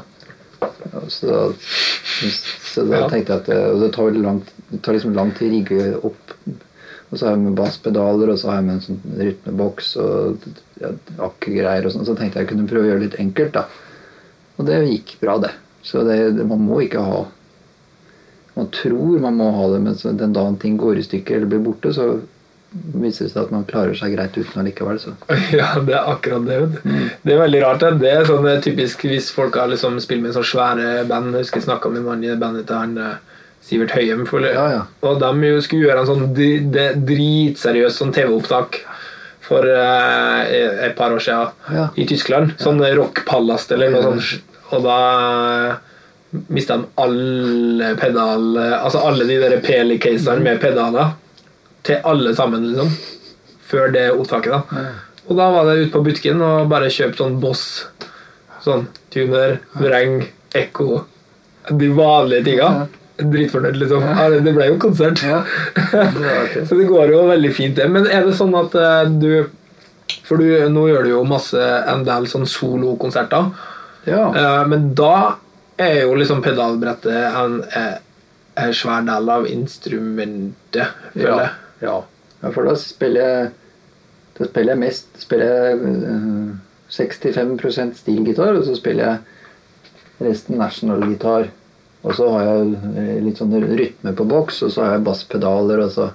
Så 1.13 1.27
da, 1.29 1.41
så 2.74 2.83
da 2.88 3.03
Ja. 3.03 3.09
tenkte 3.12 3.33
jeg 3.33 3.41
at 3.43 3.50
det, 3.51 3.57
og 3.74 3.81
det 3.83 3.91
tar, 3.95 4.15
langt, 4.17 4.50
det 4.71 4.81
tar 4.86 4.95
liksom 4.97 5.13
lang 5.17 5.31
tid 5.38 5.50
å 5.50 5.53
rigge 5.55 5.91
opp. 6.09 6.33
Og 7.07 7.15
så 7.19 7.27
har 7.29 7.36
jeg 7.38 7.43
med 7.45 7.56
basspedaler, 7.56 8.32
og 8.34 8.39
så 8.41 8.49
har 8.49 8.58
jeg 8.58 8.65
med 8.67 8.73
en 8.75 8.82
sånn 8.84 9.19
rytmeboks 9.21 9.91
og 10.03 10.47
ja, 10.82 10.89
akkugreier 11.23 11.86
og 11.88 11.93
sånn. 11.93 12.03
Så 12.08 12.15
tenkte 12.19 12.41
jeg 12.41 12.47
jeg 12.47 12.51
kunne 12.51 12.67
prøve 12.67 12.84
å 12.84 12.89
gjøre 12.91 12.99
det 13.03 13.06
litt 13.12 13.21
enkelt, 13.23 13.53
da. 13.56 13.63
Og 14.58 14.65
det 14.67 14.82
gikk 14.89 15.17
bra, 15.22 15.38
det. 15.43 15.52
Så 15.86 16.02
det, 16.08 16.17
man 16.50 16.63
må 16.67 16.82
ikke 16.84 17.00
ha 17.06 17.26
Man 18.58 18.67
tror 18.74 19.20
man 19.22 19.36
må 19.38 19.52
ha 19.54 19.67
det, 19.70 19.80
men 19.86 19.96
så 19.96 20.12
den 20.17 20.34
dagen 20.34 20.56
ting 20.58 20.78
går 20.82 20.98
i 20.98 21.04
stykker 21.06 21.36
eller 21.38 21.50
blir 21.52 21.62
borte, 21.62 21.91
så 21.93 22.08
viser 22.98 23.28
det 23.28 23.32
seg 23.32 23.43
at 23.46 23.52
man 23.54 23.67
klarer 23.70 23.93
seg 23.96 24.15
greit 24.15 24.34
uten 24.36 24.60
allikevel. 24.63 24.98
Så. 25.00 25.13
Ja, 25.54 25.76
det 25.86 25.93
er 25.93 26.10
akkurat 26.10 26.48
det. 26.50 26.58
Mm. 26.82 27.04
Det 27.22 27.36
er 27.36 27.41
veldig 27.43 27.62
rart. 27.63 27.84
Det, 27.86 27.91
det 28.02 28.12
er 28.15 28.26
sånn 28.28 28.50
typisk 28.65 29.06
hvis 29.06 29.30
folk 29.34 29.56
har 29.62 29.70
liksom 29.72 30.00
spilt 30.04 30.26
med 30.26 30.34
sånn 30.36 30.48
svære 30.50 31.06
band. 31.10 31.36
Jeg 31.38 31.46
husker 31.46 31.62
jeg 31.62 31.67
snakka 31.70 31.93
med 31.93 32.02
mannen 32.08 32.26
mann 32.26 32.34
i 32.34 32.41
bandet 32.41 32.65
til 32.72 32.82
han 32.82 32.98
eh, 32.98 33.38
Sivert 33.67 33.93
Høyem. 33.93 34.26
For, 34.30 34.41
Ja, 34.50 34.65
ja. 34.74 34.82
Og 35.06 35.22
de 35.22 35.54
skulle 35.62 35.86
gjøre 35.88 36.02
en 36.04 36.10
sånn 36.10 36.28
dri- 36.34 36.91
dritseriøs 36.98 38.02
sånn 38.02 38.13
TV-opptak 38.17 38.82
for 39.47 39.63
eh, 39.63 40.86
et 40.89 40.95
par 40.97 41.13
år 41.15 41.23
siden 41.23 41.73
Ja. 41.73 41.88
i 41.95 42.05
Tyskland. 42.10 42.55
Sånn 42.60 42.81
rockpalast 42.99 43.71
eller 43.71 43.91
noe 43.93 44.03
sånt. 44.03 44.41
Og 44.75 44.83
da 44.83 45.77
mista 46.51 46.75
de 46.77 46.86
alle 46.99 47.93
pedal 47.95 48.57
Altså 48.60 48.99
alle 49.07 49.23
de 49.29 49.38
der 49.39 49.62
Peli-casene 49.63 50.43
med 50.43 50.60
pedaler 50.60 51.13
til 51.88 52.01
alle 52.03 52.33
sammen, 52.36 52.65
liksom. 52.73 52.89
Før 53.67 53.91
det 53.93 54.10
opptaket, 54.12 54.51
da. 54.51 54.81
Og 55.29 55.38
da 55.39 55.45
var 55.51 55.65
det 55.69 55.86
ut 55.86 55.91
på 55.93 56.01
butikken 56.03 56.41
og 56.43 56.67
bare 56.71 56.89
kjøpt 56.91 57.19
sånn 57.21 57.38
Boss. 57.39 57.63
Sånn 58.63 58.88
tuner, 59.13 59.60
vreng, 59.79 60.25
ekko. 60.55 61.05
De 61.71 61.88
vanlige 61.95 62.43
tinga. 62.49 62.88
Dritfornøyd, 63.17 63.77
liksom. 63.82 64.03
Ja, 64.06 64.27
det- 64.30 64.53
ble 64.53 64.67
jo 64.69 64.77
konsert. 64.82 65.23
Ja, 65.25 65.43
det. 65.75 66.65
Så 66.69 66.77
det 66.77 66.88
går 66.89 67.10
jo 67.13 67.23
veldig 67.32 67.53
fint, 67.56 67.75
det. 67.80 67.88
Men 67.89 68.06
er 68.08 68.25
det 68.27 68.36
sånn 68.38 68.53
at 68.58 68.75
eh, 68.77 69.10
du 69.10 69.32
For 70.27 70.38
du, 70.39 70.45
nå 70.71 70.86
gjør 70.88 71.03
du 71.03 71.10
jo 71.10 71.23
masse 71.27 71.60
en 71.91 72.03
del 72.08 72.27
sånn 72.32 72.45
solokonserter. 72.47 73.49
Ja. 74.08 74.27
Eh, 74.32 74.62
men 74.71 74.93
da 74.95 75.36
er 75.77 76.03
jo 76.06 76.13
liksom 76.17 76.39
pedalbrettet 76.45 77.12
en, 77.38 77.58
eh, 77.75 77.97
en 78.58 78.73
svær 78.73 79.03
del 79.08 79.30
av 79.30 79.47
instrumentet, 79.51 80.93
føler 81.13 81.41
jeg. 81.43 81.51
ja. 81.82 81.97
ja, 82.43 82.51
for 82.53 82.65
da 82.69 82.75
spiller 82.80 83.21
jeg 83.27 83.49
Da 84.38 84.45
spiller 84.45 84.75
jeg 84.75 84.82
mest 84.84 85.08
spiller 85.21 85.53
jeg 85.73 85.93
eh, 86.08 86.56
65 86.93 87.97
stilgitar, 87.99 88.56
og 88.56 88.63
så 88.67 88.75
spiller 88.77 89.10
jeg 89.10 90.30
resten 90.30 90.58
national-gitar. 90.62 91.49
Og 92.05 92.13
så 92.15 92.27
har 92.33 92.45
jeg 92.45 92.75
eh, 93.01 93.15
litt 93.25 93.39
sånn 93.41 93.55
rytme 93.57 94.13
på 94.17 94.27
boks, 94.29 94.62
og 94.67 94.73
så 94.73 94.83
har 94.83 94.95
jeg 94.95 95.05
basspedaler. 95.07 95.81
Og 95.88 95.93
så. 95.95 96.12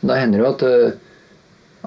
Men 0.00 0.12
da 0.12 0.20
hender 0.20 0.40
det 0.40 0.46
jo 0.46 0.52
at, 0.54 0.64
eh, 0.70 1.20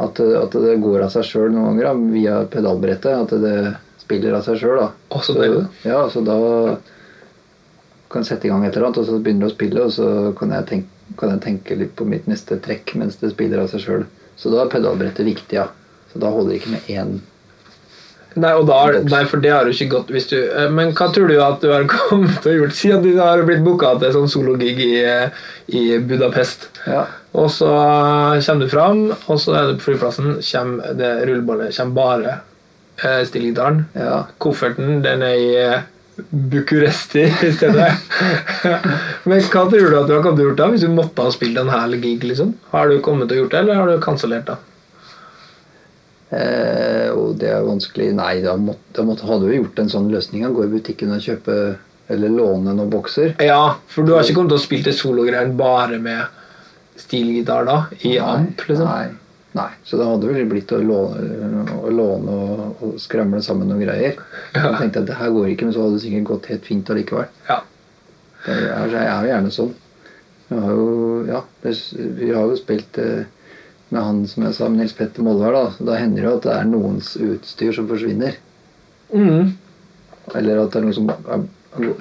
at, 0.05 0.21
at 0.43 0.59
det 0.67 0.77
går 0.83 1.05
av 1.05 1.13
seg 1.15 1.27
sjøl 1.27 1.49
noen 1.53 1.79
ganger 1.79 1.89
da, 1.89 2.13
via 2.13 2.37
pedalbrettet. 2.53 3.25
At 3.25 3.33
det 3.43 3.57
spiller 4.03 4.37
av 4.37 4.45
seg 4.45 4.61
sjøl. 4.61 4.85
Å, 4.85 5.23
så 5.25 5.35
deilig. 5.37 5.65
Ja, 5.87 6.05
så 6.13 6.23
da 6.25 6.37
kan 8.09 8.23
jeg 8.23 8.31
sette 8.31 8.47
i 8.47 8.53
gang 8.53 8.63
et 8.65 8.73
eller 8.73 8.89
annet, 8.89 9.01
og 9.01 9.09
så 9.09 9.19
begynner 9.21 9.45
det 9.45 9.51
å 9.51 9.57
spille, 9.57 9.83
og 9.85 9.93
så 9.93 10.07
kan 10.37 10.53
jeg 10.55 10.65
tenke, 10.69 11.13
kan 11.19 11.33
jeg 11.35 11.43
tenke 11.43 11.77
litt 11.77 11.91
på 11.97 12.07
mitt 12.09 12.25
neste 12.29 12.57
trekk 12.63 12.95
mens 12.97 13.19
det 13.21 13.33
spiller 13.35 13.61
av 13.61 13.69
seg 13.69 13.83
sjøl. 13.83 14.07
Så 14.39 14.49
da 14.53 14.63
er 14.63 14.71
pedalbrettet 14.71 15.27
viktig, 15.27 15.59
ja. 15.59 15.67
Så 16.09 16.21
da 16.21 16.31
holder 16.33 16.55
det 16.55 16.61
ikke 16.61 16.73
med 16.73 16.89
én 16.89 17.19
Nei, 18.37 18.51
og 18.53 18.67
da, 18.69 18.77
nei, 19.09 19.23
for 19.25 19.41
det 19.41 19.49
har 19.49 19.65
du 19.65 19.73
ikke 19.73 19.89
gått 19.89 20.11
hvis 20.13 20.27
du 20.29 20.35
eh, 20.37 20.67
Men 20.69 20.91
hva 20.93 21.07
tror 21.13 21.31
du 21.31 21.39
at 21.41 21.63
du 21.63 21.71
har 21.73 21.87
kommet 22.09 22.45
og 22.45 22.59
gjort 22.59 22.77
siden 22.77 23.01
du 23.05 23.17
har 23.17 23.41
blitt 23.47 23.63
booka 23.65 23.95
til 24.01 24.13
sånn 24.13 24.29
sologig 24.29 24.75
i, 24.85 24.93
i 25.73 25.83
Budapest? 25.97 26.69
Ja. 26.85 27.07
Og 27.37 27.49
så 27.53 27.69
kommer 27.69 28.65
du 28.65 28.69
fram, 28.69 29.01
og 29.29 29.41
så 29.41 29.55
er 29.57 29.67
du 29.69 29.79
på 29.79 29.91
flyplassen. 29.91 30.39
Kommer 30.45 30.95
det 30.97 31.11
rulleballet 31.29 31.75
kommer 31.77 31.97
bare 31.97 32.37
eh, 33.01 33.23
stillgitaren. 33.25 33.83
ja. 33.97 34.23
Kofferten 34.41 35.01
den 35.05 35.25
er 35.25 35.35
i 35.37 35.49
eh, 35.61 35.87
Bucuresti 36.29 37.25
i 37.47 37.51
stedet. 37.55 37.91
Men 39.25 39.45
hva 39.45 39.65
tror 39.71 39.89
du 39.89 39.99
at 39.99 40.09
du 40.09 40.15
har 40.15 40.23
kommet 40.25 40.41
til 40.41 40.45
å 40.45 40.49
gjort 40.49 40.61
da 40.61 40.71
hvis 40.73 40.85
du 40.85 40.93
måtte 40.93 41.25
ha 41.25 41.33
spilt 41.33 41.61
en 41.61 41.71
hel 41.73 41.97
gig? 42.01 42.25
liksom? 42.25 42.55
Har 42.73 42.89
du 42.89 42.99
kommet 43.05 43.31
å 43.33 43.41
gjort 43.41 43.55
det, 43.55 43.63
eller 43.63 43.79
har 43.81 43.89
du 43.89 44.01
kansellert? 44.03 44.49
det? 44.49 44.57
Eh, 46.29 46.98
og 47.15 47.37
det 47.41 47.51
er 47.53 47.67
vanskelig 47.67 48.09
Nei, 48.17 48.39
da, 48.45 48.55
måtte, 48.59 48.93
da 48.97 49.05
måtte, 49.07 49.27
hadde 49.29 49.49
vi 49.49 49.59
gjort 49.59 49.79
en 49.81 49.91
sånn 49.91 50.09
løsning. 50.13 50.47
Gå 50.55 50.65
i 50.65 50.73
butikken 50.73 51.15
og 51.15 51.23
kjøpe 51.23 51.55
eller 52.09 52.33
låne 52.33 52.73
noen 52.73 52.89
bokser. 52.89 53.35
Ja, 53.43 53.77
for 53.87 54.05
du 54.05 54.15
har 54.15 54.25
ikke 54.25 54.39
kommet 54.39 54.55
til 54.55 54.61
å 54.61 54.65
spille 54.65 54.87
det 54.89 54.97
sologreiene 54.97 55.57
bare 55.57 55.99
med 56.01 56.39
stilgitar 56.99 57.67
da? 57.67 57.83
I 58.01 58.17
amp, 58.23 58.63
liksom? 58.65 58.89
Nei. 58.89 59.29
Nei. 59.57 59.69
Så 59.83 59.97
det 59.97 60.05
hadde 60.05 60.29
vel 60.29 60.47
blitt 60.49 60.71
å 60.73 60.79
låne, 60.81 61.63
å 61.79 61.91
låne 61.93 62.33
og, 62.33 62.81
og 62.85 62.97
skramle 63.01 63.41
sammen 63.45 63.69
noen 63.69 63.81
greier. 63.85 64.17
Ja. 64.53 64.63
Jeg 64.67 64.75
tenkte 64.81 65.03
at 65.03 65.09
det 65.09 65.19
her 65.19 65.33
går 65.33 65.51
ikke, 65.53 65.67
men 65.67 65.75
så 65.75 65.85
hadde 65.85 65.97
det 65.97 66.03
sikkert 66.05 66.29
gått 66.29 66.49
helt 66.51 66.69
fint 66.69 66.91
allikevel. 66.93 67.29
Ja. 67.49 67.59
Er, 68.49 68.61
jeg 68.93 69.05
er 69.05 69.25
jo 69.25 69.31
gjerne 69.33 69.53
sånn. 69.53 69.73
Vi 70.49 70.59
har 70.63 70.77
jo, 70.77 70.93
ja, 71.29 71.43
det, 71.63 71.75
vi 72.17 72.29
har 72.33 72.49
jo 72.49 72.57
spilt 72.57 72.97
eh, 73.01 73.25
med 73.89 74.05
han 74.05 74.21
som 74.29 74.45
jeg 74.45 74.55
sa, 74.57 74.69
med 74.69 74.83
Nils 74.83 74.95
Petter 74.97 75.25
Molvær, 75.25 75.55
da, 75.55 75.87
da 75.91 75.97
hender 75.99 76.21
det 76.21 76.27
jo 76.27 76.35
at 76.37 76.45
det 76.45 76.55
er 76.55 76.69
noens 76.69 77.13
utstyr 77.17 77.73
som 77.75 77.89
forsvinner. 77.89 78.37
Mm. 79.13 79.55
Eller 80.37 80.61
at 80.61 80.73
det 80.73 80.81
er 80.81 80.85
noe 80.85 80.97
som 80.97 81.09
er, 81.09 81.45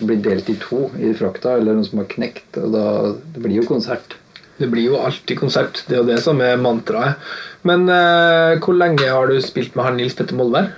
blir 0.02 0.20
delt 0.24 0.50
i 0.52 0.56
to 0.60 0.88
i 1.00 1.12
frakta, 1.16 1.56
eller 1.56 1.78
noe 1.78 1.88
som 1.88 2.02
har 2.02 2.10
knekt. 2.12 2.58
Og 2.60 2.74
da, 2.74 2.86
det 3.34 3.44
blir 3.44 3.60
jo 3.60 3.68
konsert. 3.68 4.18
Det 4.58 4.68
blir 4.72 4.90
jo 4.90 5.00
alltid 5.00 5.38
konsert. 5.38 5.84
Det 5.86 5.96
er 5.96 6.02
jo 6.02 6.10
det 6.10 6.20
som 6.24 6.40
er 6.42 6.60
mantraet. 6.60 7.20
Men 7.68 7.88
eh, 7.90 8.58
hvor 8.62 8.76
lenge 8.76 9.06
har 9.06 9.30
du 9.30 9.38
spilt 9.42 9.76
med 9.78 9.86
han 9.86 9.98
Nils 10.00 10.16
Petter 10.18 10.38
Molvær? 10.38 10.72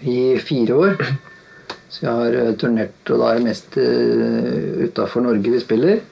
I 0.00 0.38
fire 0.42 0.76
år. 0.76 1.02
Så 1.90 2.04
jeg 2.04 2.10
har 2.10 2.38
eh, 2.38 2.54
turnert, 2.58 3.00
og 3.10 3.22
da 3.22 3.30
er 3.30 3.40
det 3.40 3.46
mest 3.48 3.76
uh, 3.76 4.86
utafor 4.86 5.24
Norge 5.24 5.54
vi 5.54 5.62
spiller. 5.62 6.02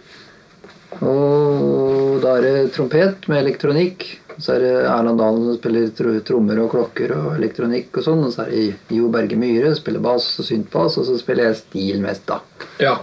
Og 0.99 2.19
da 2.23 2.39
er 2.39 2.47
det 2.47 2.73
trompet 2.75 3.29
med 3.31 3.45
elektronikk. 3.45 4.09
Så 4.39 4.53
er 4.55 4.61
det 4.63 4.73
Erland 4.87 5.19
Dalen 5.19 5.45
som 5.49 5.57
spiller 5.59 5.89
tr 5.99 6.09
trommer 6.27 6.61
og 6.63 6.71
klokker 6.71 7.11
og 7.17 7.33
elektronikk 7.41 7.97
og 7.99 8.05
sånn. 8.07 8.21
Og 8.29 8.33
så 8.35 8.45
er 8.45 8.51
det 8.55 8.97
Jo 8.97 9.09
Berge 9.11 9.35
Myhre 9.41 9.73
spiller 9.75 10.03
bass 10.05 10.29
og 10.39 10.47
syntbass, 10.47 10.99
og 11.01 11.09
så 11.09 11.17
spiller 11.19 11.49
jeg 11.49 11.57
stil 11.65 12.03
mest, 12.05 12.23
da. 12.31 12.39
Ja. 12.83 12.97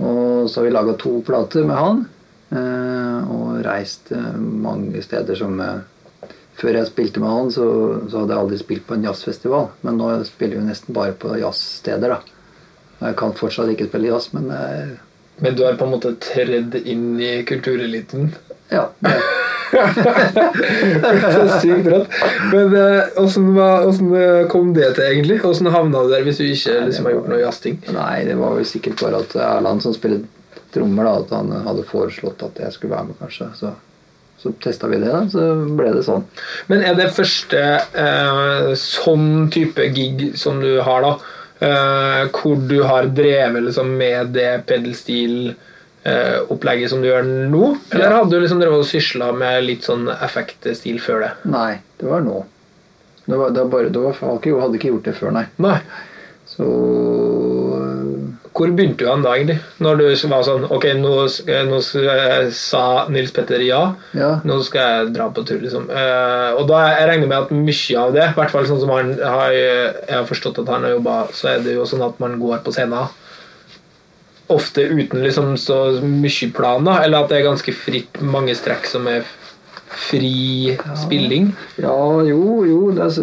Og 0.00 0.48
så 0.50 0.60
har 0.62 0.68
vi 0.68 0.72
laga 0.74 0.94
to 0.98 1.18
plater 1.26 1.66
med 1.68 1.76
han. 1.76 2.04
eh, 2.50 3.30
Og 3.34 3.60
reist 3.66 4.10
eh, 4.12 4.32
mange 4.38 5.02
steder 5.04 5.36
som 5.38 5.60
eh, 5.60 5.82
Før 6.54 6.76
jeg 6.78 6.86
spilte 6.86 7.20
med 7.20 7.28
han, 7.34 7.48
så, 7.50 7.64
så 8.08 8.20
hadde 8.22 8.30
jeg 8.32 8.40
aldri 8.44 8.58
spilt 8.60 8.84
på 8.86 8.94
en 8.94 9.04
jazzfestival. 9.08 9.68
Men 9.82 9.96
nå 9.98 10.10
spiller 10.28 10.60
vi 10.60 10.68
nesten 10.68 10.94
bare 10.94 11.12
på 11.18 11.32
jazzsteder, 11.40 12.14
da. 12.14 12.20
Jeg 13.04 13.16
kan 13.18 13.32
fortsatt 13.34 13.72
ikke 13.72 13.88
spille 13.90 14.12
jazz, 14.12 14.28
men 14.36 14.48
eh, 14.54 14.92
Men 15.42 15.56
du 15.58 15.64
er 15.66 15.74
på 15.76 15.84
en 15.84 15.96
måte 15.96 16.12
tredd 16.22 16.76
inn 16.86 17.18
i 17.20 17.42
kultureliten? 17.44 18.30
Ja. 18.70 18.88
Så 19.74 21.48
sykt 21.62 21.86
rått. 21.90 22.08
Men 22.52 22.74
eh, 22.78 23.02
åssen 23.22 23.54
var- 23.54 23.86
åssen, 23.88 24.12
eh, 24.16 24.46
kom 24.48 24.72
det 24.74 24.92
til, 24.94 25.04
egentlig? 25.04 25.40
Åssen 25.44 25.66
havna 25.74 26.04
du 26.04 26.12
der 26.12 26.22
hvis 26.26 26.38
du 26.38 26.44
ikke 26.46 26.76
liksom, 26.86 27.08
har 27.08 27.16
gjort 27.16 27.28
noe 27.32 27.40
jazzting? 27.42 27.80
nei, 27.94 28.24
det 28.28 28.36
var 28.38 28.54
vel 28.58 28.66
sikkert 28.68 29.02
bare 29.02 29.22
at 29.24 29.34
Erland 29.36 29.82
som 29.82 29.94
spiller 29.96 30.22
trommer, 30.74 31.04
da, 31.06 31.16
at 31.22 31.30
han 31.34 31.50
hadde 31.66 31.84
foreslått 31.86 32.42
at 32.42 32.58
jeg 32.64 32.72
skulle 32.74 32.94
være 32.96 33.10
med, 33.10 33.18
kanskje. 33.20 33.50
Så, 33.58 33.70
så 34.42 34.52
testa 34.62 34.88
vi 34.90 34.98
det, 35.02 35.10
da. 35.12 35.22
Så 35.30 35.44
ble 35.78 35.92
det 35.94 36.02
sånn. 36.06 36.24
Men 36.70 36.82
er 36.86 36.96
det 36.98 37.10
første 37.14 37.60
eh, 38.04 38.72
sånn 38.78 39.48
type 39.54 39.86
gig 39.94 40.32
som 40.40 40.58
du 40.62 40.76
har, 40.86 41.06
da? 41.06 41.14
Eh, 41.64 42.22
hvor 42.34 42.58
du 42.68 42.80
har 42.82 43.06
drevet 43.14 43.62
liksom, 43.68 43.92
med 43.98 44.34
det 44.34 44.50
pedelstil-opplegget 46.04 46.90
som 46.90 47.02
du 47.02 47.08
gjør 47.08 47.24
nå? 47.50 47.76
Eller 47.92 48.04
Ja. 48.10 48.16
hadde 48.18 48.30
du 48.30 48.40
liksom 48.40 48.60
drevet 48.60 48.78
og 48.78 48.84
sysla 48.84 49.32
med 49.36 49.64
litt 49.64 49.82
sånn 49.82 50.08
effektstil 50.20 51.00
før 51.00 51.20
det? 51.20 51.32
Nei, 51.44 51.80
det 51.98 52.08
var 52.08 52.20
nå. 52.20 52.44
Det 53.26 53.36
var, 53.38 53.50
det 53.50 53.62
var 53.62 53.70
bare, 53.70 53.88
det 53.88 54.00
var, 54.00 54.12
jeg 54.42 54.60
hadde 54.60 54.74
ikke- 54.78 54.92
gjort 54.92 55.02
det 55.04 55.14
før, 55.16 55.32
nei. 55.32 55.46
Nei. 55.58 55.80
Så 56.46 56.64
Hvor 58.54 58.68
begynte 58.70 58.98
du 58.98 59.08
han 59.08 59.22
da, 59.22 59.30
egentlig? 59.34 59.58
Når 59.80 59.96
du 59.98 60.28
var 60.30 60.42
sånn 60.44 60.70
Ok, 60.70 60.84
nå, 60.94 61.26
nå 61.66 61.80
sa 62.52 63.08
Nils 63.08 63.32
Petter 63.32 63.58
ja. 63.66 63.94
ja. 64.14 64.40
Nå 64.44 64.62
skal 64.62 64.80
jeg 65.06 65.14
dra 65.14 65.28
på 65.30 65.44
tur, 65.44 65.58
liksom. 65.58 65.88
Eh, 65.90 66.52
og 66.54 66.68
da 66.68 66.94
jeg 66.94 67.08
regner 67.08 67.26
med 67.26 67.38
at 67.38 67.50
mye 67.50 67.98
av 67.98 68.12
det, 68.12 68.28
i 68.30 68.34
hvert 68.38 68.50
fall 68.50 68.64
sånn 68.64 68.80
som 68.80 68.90
han 68.90 69.16
jeg 69.16 69.94
har 70.14 70.24
forstått 70.24 70.60
at 70.60 70.68
han 70.68 70.82
har 70.84 70.90
jobba, 70.90 71.16
så 71.32 71.48
er 71.56 71.64
det 71.64 71.74
jo 71.74 71.82
sånn 71.82 72.06
at 72.06 72.20
man 72.20 72.38
går 72.38 72.62
på 72.62 72.72
scenen 72.76 72.92
ofte 74.52 74.82
uten 74.90 75.22
liksom 75.24 75.54
så 75.60 76.00
mye 76.02 76.50
planer. 76.54 77.02
Eller 77.04 77.24
at 77.24 77.28
det 77.32 77.38
er 77.40 77.48
ganske 77.48 77.72
fritt, 77.76 78.20
mange 78.22 78.54
strekk 78.58 78.86
som 78.90 79.06
er 79.10 79.24
fri 79.94 80.74
spilling. 80.98 81.52
Ja, 81.78 81.94
jo, 82.26 82.64
jo. 82.66 82.80
Er, 82.96 83.14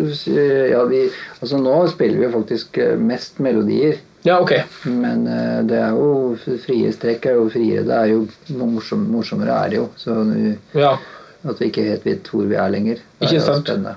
ja, 0.71 0.83
vi, 0.87 1.03
altså 1.41 1.59
nå 1.59 1.81
spiller 1.91 2.21
vi 2.23 2.31
faktisk 2.33 2.77
eh, 2.81 2.95
mest 2.99 3.39
melodier. 3.43 3.99
Ja, 4.23 4.37
ok. 4.39 4.53
Men 4.85 5.25
eh, 5.27 5.59
det 5.67 5.79
er 5.81 5.95
jo 5.97 6.37
frie 6.65 6.91
strekk 6.93 7.25
er 7.31 7.39
jo 7.39 7.47
friere. 7.53 7.83
Det 7.89 7.97
er 7.97 8.11
jo 8.13 8.25
morsom, 8.61 9.07
morsommere 9.11 9.57
er 9.65 9.73
det 9.73 9.81
jo. 9.81 9.89
Så 9.97 10.15
nu- 10.23 10.57
Ja. 10.77 10.97
at 11.43 11.57
vi 11.59 11.71
ikke 11.71 11.83
helt 11.89 12.05
vet 12.05 12.27
hvor 12.29 12.45
vi 12.45 12.55
er 12.55 12.69
lenger. 12.69 12.95
Det 13.19 13.25
Ikke 13.27 13.35
er 13.35 13.39
jo 13.39 13.45
sant. 13.45 13.67
spennende. 13.67 13.95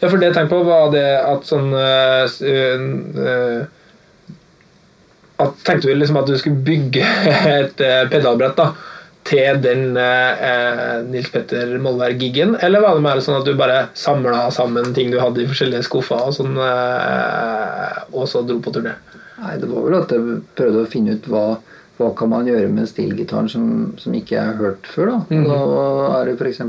Ja, 0.00 0.08
for 0.08 0.16
det 0.16 0.26
jeg 0.28 0.34
tenkte 0.34 0.54
på, 0.54 0.64
var 0.64 0.90
det 0.92 1.04
at 1.26 1.44
sånn 1.48 1.72
øh, 1.74 2.24
eh, 2.48 3.66
at 5.42 5.54
Tenkte 5.66 5.88
du 5.90 5.94
liksom 5.98 6.16
at 6.20 6.26
du 6.30 6.36
skulle 6.38 6.62
bygge 6.66 7.02
et 7.58 7.80
eh, 7.82 8.04
pedalbrett 8.12 8.56
da 8.60 8.68
til 9.24 9.56
den 9.64 9.96
eh, 9.96 11.00
Nils 11.08 11.30
Petter 11.32 11.72
Molvær-giggen? 11.80 12.58
Eller 12.62 12.82
var 12.84 12.94
det 12.98 13.02
mer 13.06 13.22
sånn 13.24 13.38
at 13.40 13.46
du 13.48 13.54
bare 13.56 13.86
samla 13.96 14.50
sammen 14.52 14.92
ting 14.94 15.08
du 15.10 15.16
hadde 15.18 15.40
i 15.42 15.48
forskjellige 15.48 15.86
skuffer, 15.86 16.20
og, 16.28 16.34
sånn, 16.36 16.58
eh, 16.60 18.02
og 18.12 18.28
så 18.28 18.42
dro 18.46 18.58
på 18.62 18.74
turné? 18.76 18.92
Nei, 19.40 19.56
det 19.62 19.70
var 19.70 19.86
vel 19.88 19.96
at 20.02 20.12
jeg 20.12 20.36
prøvde 20.60 20.84
å 20.84 20.90
finne 20.92 21.16
ut 21.16 21.24
hva, 21.32 21.44
hva 21.98 22.10
kan 22.20 22.30
man 22.34 22.46
gjøre 22.52 22.68
med 22.70 22.86
stilgitaren 22.90 23.48
som, 23.50 23.64
som 23.98 24.14
ikke 24.14 24.38
har 24.38 24.60
hørt 24.60 24.86
før. 24.92 25.10
Da, 25.10 25.18
Mhm. 25.34 25.48
da 25.48 26.20
er 26.20 26.30
det 26.30 26.36
f.eks. 26.38 26.60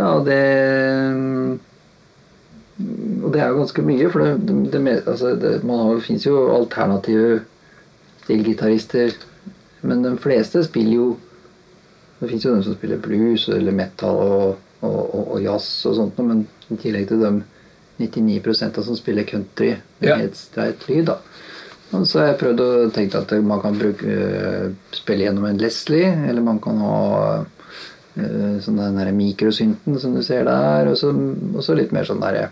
Ja, 0.00 0.10
det 0.24 0.40
Og 3.24 3.32
det 3.34 3.40
er 3.42 3.50
jo 3.50 3.60
ganske 3.60 3.82
mye, 3.84 4.10
for 4.12 4.24
det, 4.24 4.30
det, 4.48 4.58
det, 4.72 4.94
altså, 5.06 5.34
det, 5.36 5.52
man 5.64 5.82
har, 5.84 5.98
det 5.98 6.06
fins 6.06 6.26
jo 6.26 6.36
alternative 6.54 7.40
stilgitarister, 8.24 9.14
men 9.82 10.04
de 10.04 10.14
fleste 10.20 10.64
spiller 10.64 10.96
jo 10.96 11.10
Det 12.20 12.28
fins 12.28 12.44
jo 12.44 12.50
de 12.52 12.64
som 12.66 12.74
spiller 12.76 12.98
blues 13.00 13.46
eller 13.48 13.72
metal 13.72 14.18
og, 14.20 14.58
og, 14.84 14.98
og, 15.14 15.22
og 15.32 15.38
jazz 15.40 15.86
og 15.88 15.94
sånt 15.96 16.18
men 16.20 16.42
i 16.68 16.76
tillegg 16.76 17.06
til 17.08 17.22
dem 17.22 17.38
99 18.00 18.62
av 18.66 18.82
som 18.84 18.96
spiller 18.96 19.24
country 19.24 19.70
med 20.00 20.08
Ja. 20.08 20.16
helt 20.16 20.36
streit 20.36 20.86
lyd, 20.88 21.06
da. 21.08 21.16
Og 21.92 22.06
så 22.06 22.20
har 22.20 22.26
jeg 22.30 22.38
prøvd 22.40 22.60
å 22.62 22.90
tenke 22.94 23.18
at 23.18 23.32
man 23.42 23.60
kan 23.60 23.78
bruke, 23.78 24.06
øh, 24.06 24.70
spille 24.94 25.26
gjennom 25.26 25.48
en 25.48 25.58
Leslie, 25.58 26.12
eller 26.28 26.42
man 26.42 26.60
kan 26.62 26.78
ha 26.78 27.00
øh, 27.40 28.60
sånn 28.62 28.78
den 28.78 29.00
der 29.00 29.10
mikrosynten 29.12 29.98
som 29.98 30.14
du 30.14 30.22
ser 30.22 30.44
der, 30.44 30.92
og 30.92 30.96
så, 30.96 31.74
litt 31.74 31.92
mer 31.92 32.06
sånn 32.06 32.22
der 32.22 32.50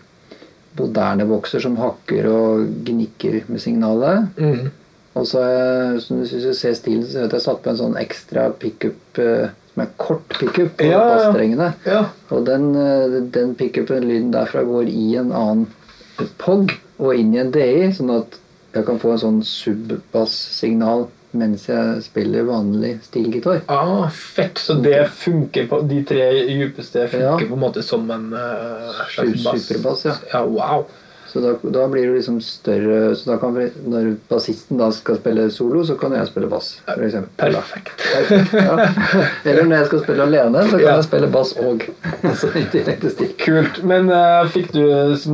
moderne 0.78 1.26
bokser 1.28 1.60
som 1.64 1.76
hakker 1.80 2.26
og 2.30 2.66
gnikker 2.86 3.42
med 3.48 3.60
signalet. 3.62 4.28
Mm. 4.38 4.68
Og 5.18 5.26
så 5.26 5.40
som 6.00 6.20
du 6.20 6.26
synes 6.28 6.44
du 6.44 6.54
ser 6.54 6.74
stilen, 6.78 7.02
så 7.06 7.18
vet 7.18 7.24
jeg 7.24 7.30
at 7.32 7.38
jeg 7.38 7.46
satt 7.48 7.62
på 7.64 7.70
en 7.72 7.80
sånn 7.80 7.96
ekstra 7.98 8.48
pickup 8.62 9.18
øh, 9.18 9.48
som 9.72 9.82
er 9.82 9.88
kort 9.98 10.28
pickup 10.38 10.76
på 10.78 10.86
Ja, 10.90 11.00
bassstrengene. 11.02 11.72
ja. 11.86 12.04
Og 12.30 12.46
den, 12.46 12.68
øh, 12.76 13.16
den 13.34 13.54
pickupen, 13.58 14.04
lyden 14.06 14.32
derfra, 14.32 14.62
går 14.62 14.82
i 14.92 15.16
en 15.18 15.32
annen 15.32 15.66
POG 16.38 16.72
og 16.98 17.14
inn 17.14 17.34
i 17.34 17.38
en 17.42 17.50
DI, 17.54 17.90
sånn 17.94 18.10
at 18.14 18.38
jeg 18.74 18.84
kan 18.86 18.98
få 19.02 19.12
en 19.16 19.22
sånn 19.22 19.42
subbass-signal 19.46 21.06
mens 21.36 21.66
jeg 21.68 22.02
spiller 22.02 22.46
vanlig 22.48 22.98
stilgitar. 23.04 23.60
Ah, 23.68 24.08
fett. 24.10 24.58
Så 24.58 24.74
det 24.82 25.10
funker 25.12 25.66
på 25.68 25.80
De 25.90 26.02
tre 26.08 26.30
djupeste 26.48 27.08
funker 27.08 27.26
Ja. 27.44 27.48
på 27.48 27.54
en 27.54 27.60
måte 27.60 27.82
som 27.82 28.10
en 28.10 28.32
uh, 28.32 29.02
bass? 29.44 29.66
superbass, 29.66 30.04
ja. 30.08 30.14
ja. 30.32 30.44
Wow. 30.46 30.86
Så 31.28 31.40
da, 31.44 31.50
da 31.74 31.82
blir 31.92 32.06
det 32.08 32.14
liksom 32.16 32.38
større 32.40 33.10
Så 33.18 33.28
da 33.28 33.34
kan 33.36 33.52
vi, 33.54 33.66
når 33.84 34.06
bassisten 34.30 34.78
da 34.80 34.86
skal 34.96 35.18
spille 35.18 35.42
solo, 35.52 35.82
så 35.84 35.94
kan 36.00 36.14
jeg 36.16 36.26
spille 36.30 36.48
bass. 36.48 36.70
For 36.86 37.04
eksempel. 37.04 37.52
Perfekt. 37.52 38.00
Perfekt, 38.14 38.54
ja. 38.56 38.86
Eller 39.44 39.68
når 39.68 39.76
jeg 39.82 39.86
skal 39.90 40.02
spille 40.06 40.24
alene, 40.24 40.62
så 40.70 40.78
kan 40.78 40.86
Ja. 40.86 40.94
jeg 40.96 41.04
spille 41.10 41.28
bass 41.34 41.52
og. 41.60 41.84
Så 42.40 42.48
i 42.56 42.64
tillegg 42.72 43.00
til 43.04 43.12
stikk. 43.12 43.36
Kult. 43.44 43.82
Men 43.84 44.08
uh, 44.08 44.48
fikk 44.48 44.72
du 44.72 44.82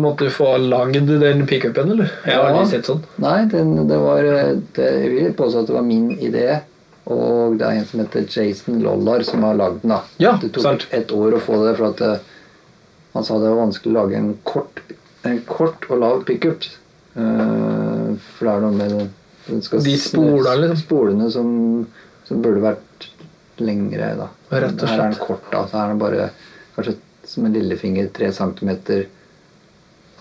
måtte 0.02 0.26
du 0.26 0.34
få 0.34 0.50
lagd 0.64 0.98
den 1.22 1.46
pickupen, 1.46 1.94
eller? 1.94 2.10
Jeg 2.26 2.40
har 2.40 2.50
aldri 2.50 2.66
sett 2.74 2.90
sånn. 2.90 3.02
Nei, 3.22 3.44
den, 3.54 3.74
det 3.88 3.98
var 4.02 4.22
det, 4.26 4.88
Jeg 4.90 5.10
vil 5.14 5.32
påstå 5.38 5.62
at 5.62 5.70
det 5.70 5.76
var 5.78 5.86
min 5.86 6.10
idé. 6.18 6.60
Og 7.06 7.58
det 7.60 7.66
er 7.68 7.78
en 7.78 7.84
som 7.86 8.00
heter 8.00 8.24
Jason 8.32 8.78
Lollar 8.82 9.22
som 9.28 9.42
har 9.44 9.54
lagd 9.58 9.82
den. 9.82 9.90
da 9.92 10.02
Ja, 10.22 10.34
Det 10.40 10.50
tok 10.56 10.62
sant. 10.64 10.86
et 10.90 11.10
år 11.12 11.36
å 11.36 11.40
få 11.44 11.58
det, 11.66 11.74
for 11.76 11.90
at 11.92 11.98
det, 12.00 12.12
han 13.14 13.24
sa 13.26 13.36
det 13.38 13.50
var 13.52 13.60
vanskelig 13.66 13.92
å 13.92 13.98
lage 14.00 14.16
en 14.18 14.30
kort, 14.42 14.80
en 15.24 15.40
kort 15.48 15.88
og 15.90 16.00
lav 16.02 16.24
pickup. 16.28 16.66
Uh, 17.14 18.14
for 18.34 18.48
det 18.48 18.54
er 18.54 18.64
noe 18.64 18.74
med 18.74 18.94
den, 18.94 19.62
skal, 19.62 19.82
De 19.84 19.96
spolene, 20.00 20.54
liksom. 20.64 20.80
Spolene 20.82 21.30
som, 21.30 21.50
som 22.26 22.44
burde 22.44 22.62
vært 22.64 23.08
lengre, 23.62 24.14
da. 24.18 24.30
Her 24.50 24.68
er 24.68 24.78
den 24.78 25.18
kort, 25.20 25.44
da. 25.52 25.66
Så 25.68 25.78
her 25.78 25.88
er 25.88 25.94
den 25.94 26.02
bare 26.02 26.30
kanskje 26.74 26.96
som 27.24 27.46
en 27.46 27.54
lillefinger 27.54 28.10
tre 28.12 28.32
centimeter 28.34 29.06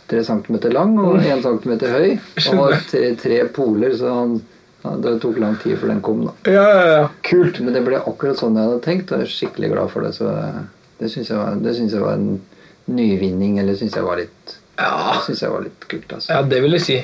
3 0.08 0.24
cm 0.28 0.58
lang 0.72 0.98
og 1.00 1.20
1 1.22 1.44
cm 1.44 1.74
høy. 1.90 2.10
Og 2.52 2.60
har 2.60 2.82
tre, 2.90 3.14
tre 3.20 3.40
poler, 3.56 3.96
så 3.98 4.12
han, 4.14 4.34
ja, 4.84 4.96
det 5.06 5.14
tok 5.24 5.40
lang 5.42 5.56
tid 5.62 5.78
før 5.80 5.94
den 5.94 6.02
kom. 6.06 6.26
da. 6.28 6.34
Ja, 6.52 6.66
ja, 6.70 6.88
ja. 6.92 7.06
Kult. 7.26 7.62
Men 7.64 7.76
det 7.78 7.86
ble 7.88 8.02
akkurat 8.02 8.40
sånn 8.40 8.60
jeg 8.60 8.70
hadde 8.70 8.84
tenkt, 8.86 9.12
og 9.12 9.24
jeg 9.24 9.30
er 9.30 9.38
skikkelig 9.38 9.72
glad 9.74 9.94
for 9.94 10.06
det. 10.06 10.12
Så 10.18 10.34
det 11.00 11.12
syns 11.14 11.32
jeg, 11.32 11.88
jeg 11.96 12.04
var 12.04 12.18
en 12.18 12.42
nyvinning, 12.92 13.58
eller 13.64 13.80
syns 13.80 13.96
jeg 13.98 14.06
var 14.06 14.20
litt 14.20 14.58
Ja. 14.80 15.14
det 15.14 15.22
syns 15.28 15.42
jeg 15.44 15.52
var 15.54 15.62
litt 15.68 15.82
kult. 15.90 16.14
altså. 16.14 16.34
ja, 16.34 16.40
det 16.42 16.62
vil 16.64 16.74
jeg 16.80 16.86
si. 16.88 16.98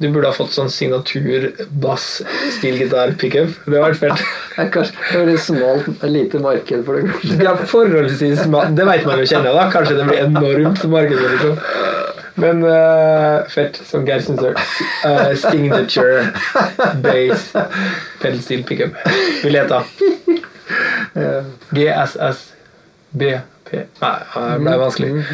Du 0.00 0.08
burde 0.08 0.30
ha 0.30 0.32
fått 0.32 0.54
sånn 0.56 0.70
signatur 0.72 1.50
bass 1.82 2.22
stilgitar 2.56 3.10
pickup. 3.20 3.50
Det 3.66 3.76
hadde 3.76 3.84
vært 3.84 3.98
fett. 4.00 4.20
Er 4.56 4.70
kanskje 4.72 4.94
det 5.12 5.24
blir 5.26 5.40
smalt, 5.44 5.84
lite 6.08 6.40
marked 6.40 6.86
for 6.86 6.92
det, 6.96 7.02
kanskje. 7.10 7.36
Ja, 7.44 7.52
forholdsvis 7.68 8.40
Det 8.48 8.84
vet 8.88 9.04
man 9.08 9.20
jo 9.20 9.26
kjenner, 9.28 9.52
da. 9.58 9.64
Kanskje 9.74 9.98
det 9.98 10.04
blir 10.08 10.20
enormt 10.24 10.80
marked. 10.88 11.20
Liksom. 11.20 11.54
Men 12.40 12.56
uh, 12.64 13.44
fett. 13.52 13.76
Som 13.84 14.08
Geir 14.08 14.24
syns 14.24 14.40
er. 14.40 14.56
Uh, 15.04 15.36
signature 15.36 16.32
base 17.04 17.52
pedal 18.22 18.40
steel 18.40 18.64
pickup. 18.64 18.96
Vil 19.44 19.60
hete 19.60 19.84
Nei, 23.70 24.14
det 24.26 24.56
ble 24.64 24.74
vanskelig. 24.80 25.24